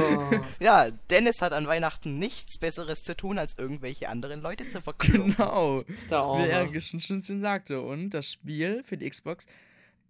Ja, 0.60 0.92
Dennis 1.10 1.42
hat 1.42 1.54
an 1.54 1.66
Weihnachten 1.66 2.20
nichts 2.20 2.60
Besseres 2.60 3.04
zu 3.04 3.18
tun, 3.18 3.40
als 3.40 3.58
irgendwelche 3.58 4.10
anderen 4.10 4.42
Leute 4.42 4.70
zu 4.70 4.80
verkloppen. 4.80 5.36
Genau, 5.36 5.84
wie 5.88 6.48
er 6.48 6.82
schon 6.82 7.00
schon 7.00 7.20
sagte. 7.22 7.82
Und 7.82 8.12
das 8.12 8.32
Spiel 8.32 8.84
für 8.84 8.98
die 8.98 9.10
Xbox 9.10 9.48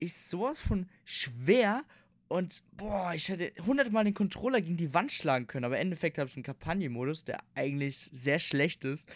ist 0.02 0.30
sowas 0.30 0.60
von 0.60 0.90
schwer. 1.06 1.84
Und 2.32 2.64
boah, 2.78 3.14
ich 3.14 3.28
hätte 3.28 3.52
hundertmal 3.66 4.06
den 4.06 4.14
Controller 4.14 4.62
gegen 4.62 4.78
die 4.78 4.94
Wand 4.94 5.12
schlagen 5.12 5.48
können. 5.48 5.66
Aber 5.66 5.76
im 5.76 5.82
Endeffekt 5.82 6.18
habe 6.18 6.30
ich 6.30 6.36
einen 6.38 6.44
Kampagnenmodus, 6.44 7.26
der 7.26 7.44
eigentlich 7.56 7.98
sehr 8.14 8.40
schlecht 8.40 8.86
ist. 8.86 9.12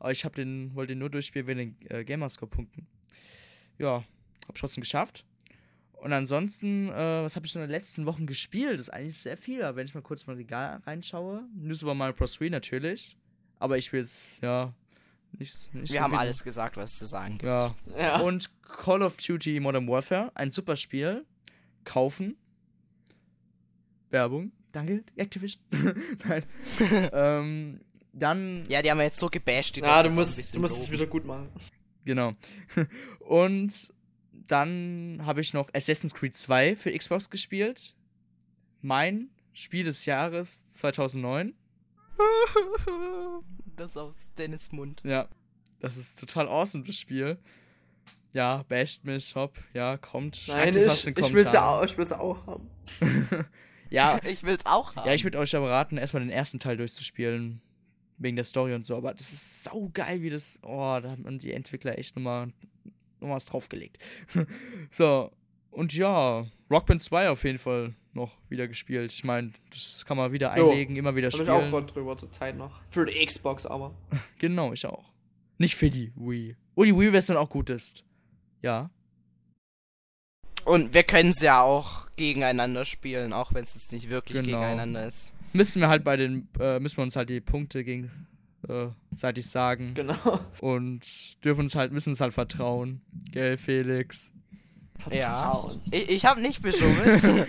Aber 0.00 0.10
ich 0.10 0.22
den, 0.22 0.74
wollte 0.74 0.92
den 0.94 0.98
nur 0.98 1.08
durchspielen 1.08 1.46
wegen 1.46 1.76
den 1.78 1.90
äh, 1.90 2.04
Gamerscore-Punkten. 2.04 2.86
Ja, 3.78 4.04
hab 4.48 4.54
trotzdem 4.56 4.80
geschafft. 4.80 5.24
Und 5.92 6.12
ansonsten, 6.12 6.88
äh, 6.88 7.22
was 7.22 7.36
habe 7.36 7.46
ich 7.46 7.54
in 7.54 7.60
den 7.60 7.70
letzten 7.70 8.04
Wochen 8.04 8.26
gespielt? 8.26 8.74
Das 8.74 8.80
ist 8.82 8.90
eigentlich 8.90 9.16
sehr 9.16 9.36
viel. 9.36 9.62
Aber 9.62 9.76
wenn 9.76 9.86
ich 9.86 9.94
mal 9.94 10.02
kurz 10.02 10.26
mal 10.26 10.34
Regal 10.36 10.80
reinschaue, 10.86 11.44
New 11.54 11.74
Super 11.74 11.94
Mario 11.94 12.14
Bros. 12.14 12.36
3 12.36 12.48
natürlich. 12.48 13.16
Aber 13.60 13.78
ich 13.78 13.92
will 13.92 14.00
es, 14.02 14.40
ja, 14.42 14.74
nicht, 15.38 15.72
nicht 15.72 15.92
Wir 15.92 15.98
so 15.98 16.04
haben 16.04 16.10
viel- 16.10 16.18
alles 16.18 16.42
gesagt, 16.42 16.76
was 16.76 16.96
zu 16.96 17.06
sagen 17.06 17.34
gibt. 17.38 17.44
Ja. 17.44 17.74
Ja. 17.96 18.20
Und 18.20 18.50
Call 18.62 19.02
of 19.02 19.16
Duty 19.18 19.60
Modern 19.60 19.86
Warfare, 19.88 20.32
ein 20.34 20.50
super 20.50 20.74
Spiel. 20.74 21.24
Kaufen. 21.84 22.36
Werbung. 24.10 24.52
Danke, 24.72 25.04
Activision. 25.16 25.62
Nein. 26.28 26.44
ähm, 27.12 27.80
Dann, 28.12 28.66
Ja, 28.68 28.82
die 28.82 28.90
haben 28.90 28.98
wir 28.98 29.04
jetzt 29.04 29.18
so 29.18 29.28
gebasht. 29.28 29.76
die 29.76 29.80
Ja, 29.80 30.02
du 30.02 30.10
musst, 30.10 30.54
du 30.54 30.60
musst 30.60 30.76
es 30.78 30.90
wieder 30.90 31.06
gut 31.06 31.24
machen. 31.24 31.48
genau. 32.04 32.32
Und 33.20 33.92
dann 34.32 35.22
habe 35.24 35.40
ich 35.40 35.52
noch 35.54 35.68
Assassin's 35.74 36.14
Creed 36.14 36.36
2 36.36 36.76
für 36.76 36.96
Xbox 36.96 37.30
gespielt. 37.30 37.94
Mein 38.82 39.30
Spiel 39.52 39.84
des 39.84 40.04
Jahres 40.04 40.68
2009. 40.68 41.54
Das 43.76 43.96
aus 43.98 44.30
Dennis 44.38 44.72
Mund. 44.72 45.02
Ja, 45.04 45.28
das 45.80 45.98
ist 45.98 46.18
total 46.18 46.48
awesome, 46.48 46.82
das 46.84 46.96
Spiel. 46.96 47.36
Ja, 48.32 48.64
basht 48.68 49.04
mich, 49.04 49.34
hopp, 49.34 49.58
ja, 49.74 49.98
kommt. 49.98 50.48
Nein, 50.48 50.74
ich, 50.74 50.86
was 50.86 51.04
in 51.04 51.14
den 51.14 51.24
ich 51.24 51.32
will 51.34 51.42
es 51.42 51.52
ja 51.52 51.68
auch, 51.68 51.84
ich 51.84 51.96
will's 51.98 52.12
auch 52.12 52.46
haben. 52.46 52.70
Ja, 53.90 54.20
Ich 54.28 54.42
will's 54.44 54.66
auch 54.66 54.94
haben. 54.96 55.06
ja, 55.06 55.14
ich 55.14 55.24
würde 55.24 55.38
euch 55.38 55.54
aber 55.56 55.70
raten, 55.70 55.96
erstmal 55.98 56.22
den 56.22 56.30
ersten 56.30 56.58
Teil 56.58 56.76
durchzuspielen. 56.76 57.60
Wegen 58.18 58.36
der 58.36 58.46
Story 58.46 58.72
und 58.74 58.82
so. 58.84 58.96
Aber 58.96 59.12
das 59.12 59.30
ist 59.30 59.64
sau 59.64 59.90
geil, 59.92 60.22
wie 60.22 60.30
das. 60.30 60.58
Oh, 60.62 60.98
da 61.02 61.10
haben 61.10 61.38
die 61.38 61.52
Entwickler 61.52 61.98
echt 61.98 62.16
nochmal 62.16 62.50
noch 63.20 63.28
was 63.28 63.44
draufgelegt. 63.44 63.98
so, 64.90 65.30
und 65.70 65.94
ja, 65.94 66.46
Rockband 66.70 67.02
2 67.02 67.28
auf 67.28 67.44
jeden 67.44 67.58
Fall 67.58 67.94
noch 68.14 68.32
wieder 68.48 68.68
gespielt. 68.68 69.12
Ich 69.12 69.24
meine, 69.24 69.52
das 69.70 70.06
kann 70.06 70.16
man 70.16 70.32
wieder 70.32 70.56
Jo, 70.56 70.70
einlegen, 70.70 70.96
immer 70.96 71.14
wieder 71.14 71.28
Hab 71.28 71.34
ich 71.40 71.50
auch 71.50 71.56
spielen. 71.58 71.70
gerade 71.70 71.86
drüber 71.92 72.16
zur 72.16 72.32
Zeit 72.32 72.56
noch. 72.56 72.80
Für 72.88 73.04
die 73.04 73.24
Xbox 73.24 73.66
aber. 73.66 73.94
Genau, 74.38 74.72
ich 74.72 74.86
auch. 74.86 75.12
Nicht 75.58 75.74
für 75.76 75.90
die 75.90 76.12
Wii. 76.16 76.56
Wo 76.74 76.84
die 76.84 76.96
Wii-Version 76.96 77.36
auch 77.36 77.50
gut 77.50 77.68
ist. 77.68 78.02
Ja. 78.62 78.88
Und 80.66 80.94
wir 80.94 81.04
können 81.04 81.30
es 81.30 81.40
ja 81.40 81.62
auch 81.62 82.08
gegeneinander 82.16 82.84
spielen, 82.84 83.32
auch 83.32 83.54
wenn 83.54 83.62
es 83.62 83.74
jetzt 83.74 83.92
nicht 83.92 84.10
wirklich 84.10 84.42
Genau. 84.42 84.58
gegeneinander 84.60 85.06
ist. 85.06 85.32
Müssen 85.52 85.80
wir 85.80 85.88
halt 85.88 86.02
bei 86.02 86.16
den, 86.16 86.48
äh, 86.60 86.80
müssen 86.80 86.96
wir 86.98 87.04
uns 87.04 87.14
halt 87.14 87.30
die 87.30 87.40
Punkte 87.40 87.84
gegenseitig 87.84 89.46
sagen. 89.48 89.94
Genau. 89.94 90.40
Und 90.60 91.06
dürfen 91.44 91.62
uns 91.62 91.76
halt, 91.76 91.92
müssen 91.92 92.10
uns 92.10 92.20
halt 92.20 92.34
vertrauen. 92.34 93.00
Gell, 93.30 93.56
Felix? 93.56 94.32
Ja. 95.10 95.52
Vertrauen. 95.52 95.80
Ich, 95.92 96.08
ich 96.10 96.24
habe 96.26 96.40
nicht 96.40 96.62
beschummelt. 96.62 97.22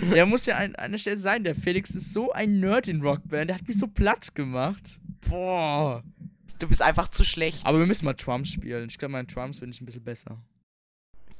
Der 0.12 0.26
muss 0.26 0.46
ja 0.46 0.56
an 0.56 0.74
einer 0.74 0.98
Stelle 0.98 1.16
sein. 1.16 1.44
Der 1.44 1.54
Felix 1.54 1.94
ist 1.94 2.12
so 2.12 2.32
ein 2.32 2.58
Nerd 2.60 2.88
in 2.88 3.00
Rockband. 3.02 3.50
Der 3.50 3.56
hat 3.56 3.68
mich 3.68 3.78
so 3.78 3.86
platt 3.86 4.34
gemacht. 4.34 5.00
Boah. 5.28 6.02
du 6.58 6.68
bist 6.68 6.82
einfach 6.82 7.08
zu 7.08 7.22
schlecht. 7.24 7.64
Aber 7.64 7.78
wir 7.78 7.86
müssen 7.86 8.04
mal 8.04 8.14
Trumps 8.14 8.50
spielen. 8.50 8.88
Ich 8.88 8.98
glaube, 8.98 9.12
mein 9.12 9.28
Trumps 9.28 9.60
bin 9.60 9.70
ich 9.70 9.80
ein 9.80 9.86
bisschen 9.86 10.02
besser. 10.04 10.38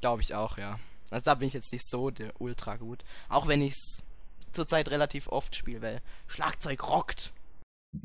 Glaube 0.00 0.22
ich 0.22 0.34
auch, 0.34 0.58
ja. 0.58 0.78
Also 1.10 1.24
da 1.24 1.34
bin 1.34 1.48
ich 1.48 1.54
jetzt 1.54 1.72
nicht 1.72 1.84
so 1.88 2.10
der 2.10 2.38
ultra 2.40 2.76
gut. 2.76 3.04
Auch 3.28 3.46
wenn 3.48 3.62
ich 3.62 3.72
es 3.72 4.02
zurzeit 4.52 4.90
relativ 4.90 5.28
oft 5.28 5.54
spiele, 5.56 5.82
weil 5.82 6.00
Schlagzeug 6.26 6.88
rockt. 6.88 7.32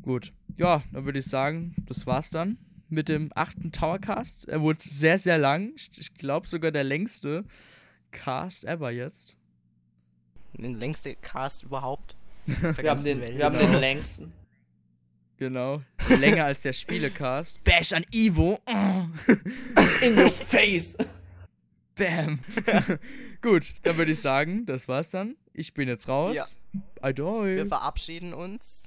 Gut. 0.02 0.32
Ja, 0.56 0.82
dann 0.92 1.04
würde 1.04 1.18
ich 1.18 1.26
sagen, 1.26 1.74
das 1.86 2.06
war's 2.06 2.30
dann 2.30 2.58
mit 2.88 3.08
dem 3.08 3.30
achten 3.34 3.72
Towercast. 3.72 4.48
Er 4.48 4.60
wurde 4.62 4.80
sehr, 4.82 5.18
sehr 5.18 5.38
lang. 5.38 5.72
Ich, 5.74 6.14
glaube 6.14 6.46
sogar 6.46 6.70
der 6.70 6.84
längste 6.84 7.44
Cast 8.10 8.64
ever 8.64 8.90
jetzt. 8.90 9.36
Den 10.54 10.78
längste 10.78 11.14
Cast 11.16 11.64
überhaupt. 11.64 12.16
Wir 12.46 12.90
haben, 12.90 13.02
den, 13.02 13.20
Welt. 13.20 13.38
wir 13.38 13.44
haben 13.46 13.58
Genau. 13.58 13.72
den 13.72 13.80
längsten. 13.80 14.32
Genau. 15.38 15.82
Länger 16.08 16.44
als 16.44 16.62
der 16.62 16.72
Spielecast. 16.74 17.64
Bash 17.64 17.92
an 17.92 18.04
Ivo. 18.12 18.60
Oh. 18.66 18.72
In 20.02 20.18
your 20.18 20.30
face. 20.30 20.96
Bam. 21.94 22.40
Gut, 23.42 23.74
dann 23.82 23.96
würde 23.96 24.12
ich 24.12 24.20
sagen, 24.20 24.66
das 24.66 24.88
war's 24.88 25.10
dann. 25.10 25.36
Ich 25.52 25.74
bin 25.74 25.88
jetzt 25.88 26.08
raus. 26.08 26.58
Wir 26.72 26.82
Adoi. 27.02 27.66
verabschieden 27.66 28.34
uns. 28.34 28.84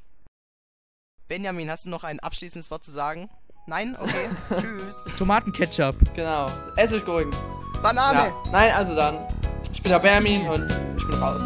Benjamin, 1.28 1.70
hast 1.70 1.86
du 1.86 1.90
noch 1.90 2.04
ein 2.04 2.20
abschließendes 2.20 2.72
Wort 2.72 2.84
zu 2.84 2.92
sagen? 2.92 3.30
Nein? 3.68 3.98
Okay. 4.00 4.30
Tschüss. 4.62 5.06
Tomatenketchup. 5.18 5.96
Genau. 6.16 6.50
Essiggurken. 6.78 7.34
Banane. 7.82 8.20
Ja. 8.20 8.44
Nein, 8.52 8.72
also 8.72 8.96
dann. 8.96 9.28
Ich 9.72 9.82
bin 9.82 9.92
der 9.92 10.00
Bermin 10.00 10.48
und 10.48 10.70
ich 10.98 11.06
bin 11.06 11.16
raus. 11.20 11.42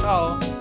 Ciao. 0.00 0.59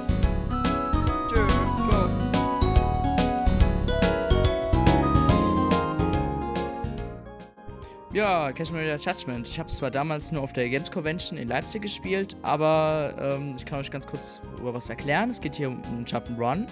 Ja, 8.11 8.51
Cashmere 8.51 8.95
Judgment. 8.95 9.47
Ich 9.47 9.59
habe 9.59 9.69
es 9.69 9.77
zwar 9.77 9.91
damals 9.91 10.31
nur 10.31 10.41
auf 10.41 10.51
der 10.51 10.67
Games 10.67 10.89
Convention 10.91 11.37
in 11.37 11.47
Leipzig 11.47 11.83
gespielt, 11.83 12.35
aber 12.41 13.13
ähm, 13.19 13.53
ich 13.55 13.65
kann 13.65 13.79
euch 13.79 13.91
ganz 13.91 14.07
kurz 14.07 14.41
über 14.57 14.73
was 14.73 14.89
erklären. 14.89 15.29
Es 15.29 15.39
geht 15.39 15.55
hier 15.55 15.67
um 15.67 15.83
einen 15.83 16.05
Jump'n'Run. 16.05 16.65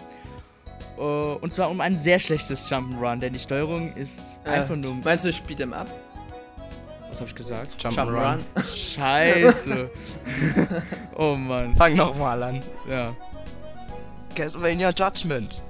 Äh, 0.97 1.01
und 1.01 1.53
zwar 1.53 1.69
um 1.69 1.79
ein 1.79 1.95
sehr 1.95 2.17
schlechtes 2.17 2.71
Jump'n'Run, 2.71 3.19
denn 3.19 3.33
die 3.33 3.39
Steuerung 3.39 3.93
ist 3.95 4.39
einfach 4.45 4.75
nur. 4.75 4.95
Meinst 4.95 5.25
du 5.25 5.31
Speed 5.31 5.61
'em 5.61 5.73
Up? 5.73 5.87
Was 7.09 7.19
habe 7.19 7.29
ich 7.29 7.35
gesagt? 7.35 7.83
Jump'n'Run. 7.83 8.39
Scheiße. 8.65 9.91
oh 11.15 11.35
Mann. 11.35 11.75
Fang 11.75 11.95
nochmal 11.95 12.41
an. 12.41 12.63
Ja. 12.89 13.15
Castlevania 14.35 14.89
Judgment. 14.89 15.61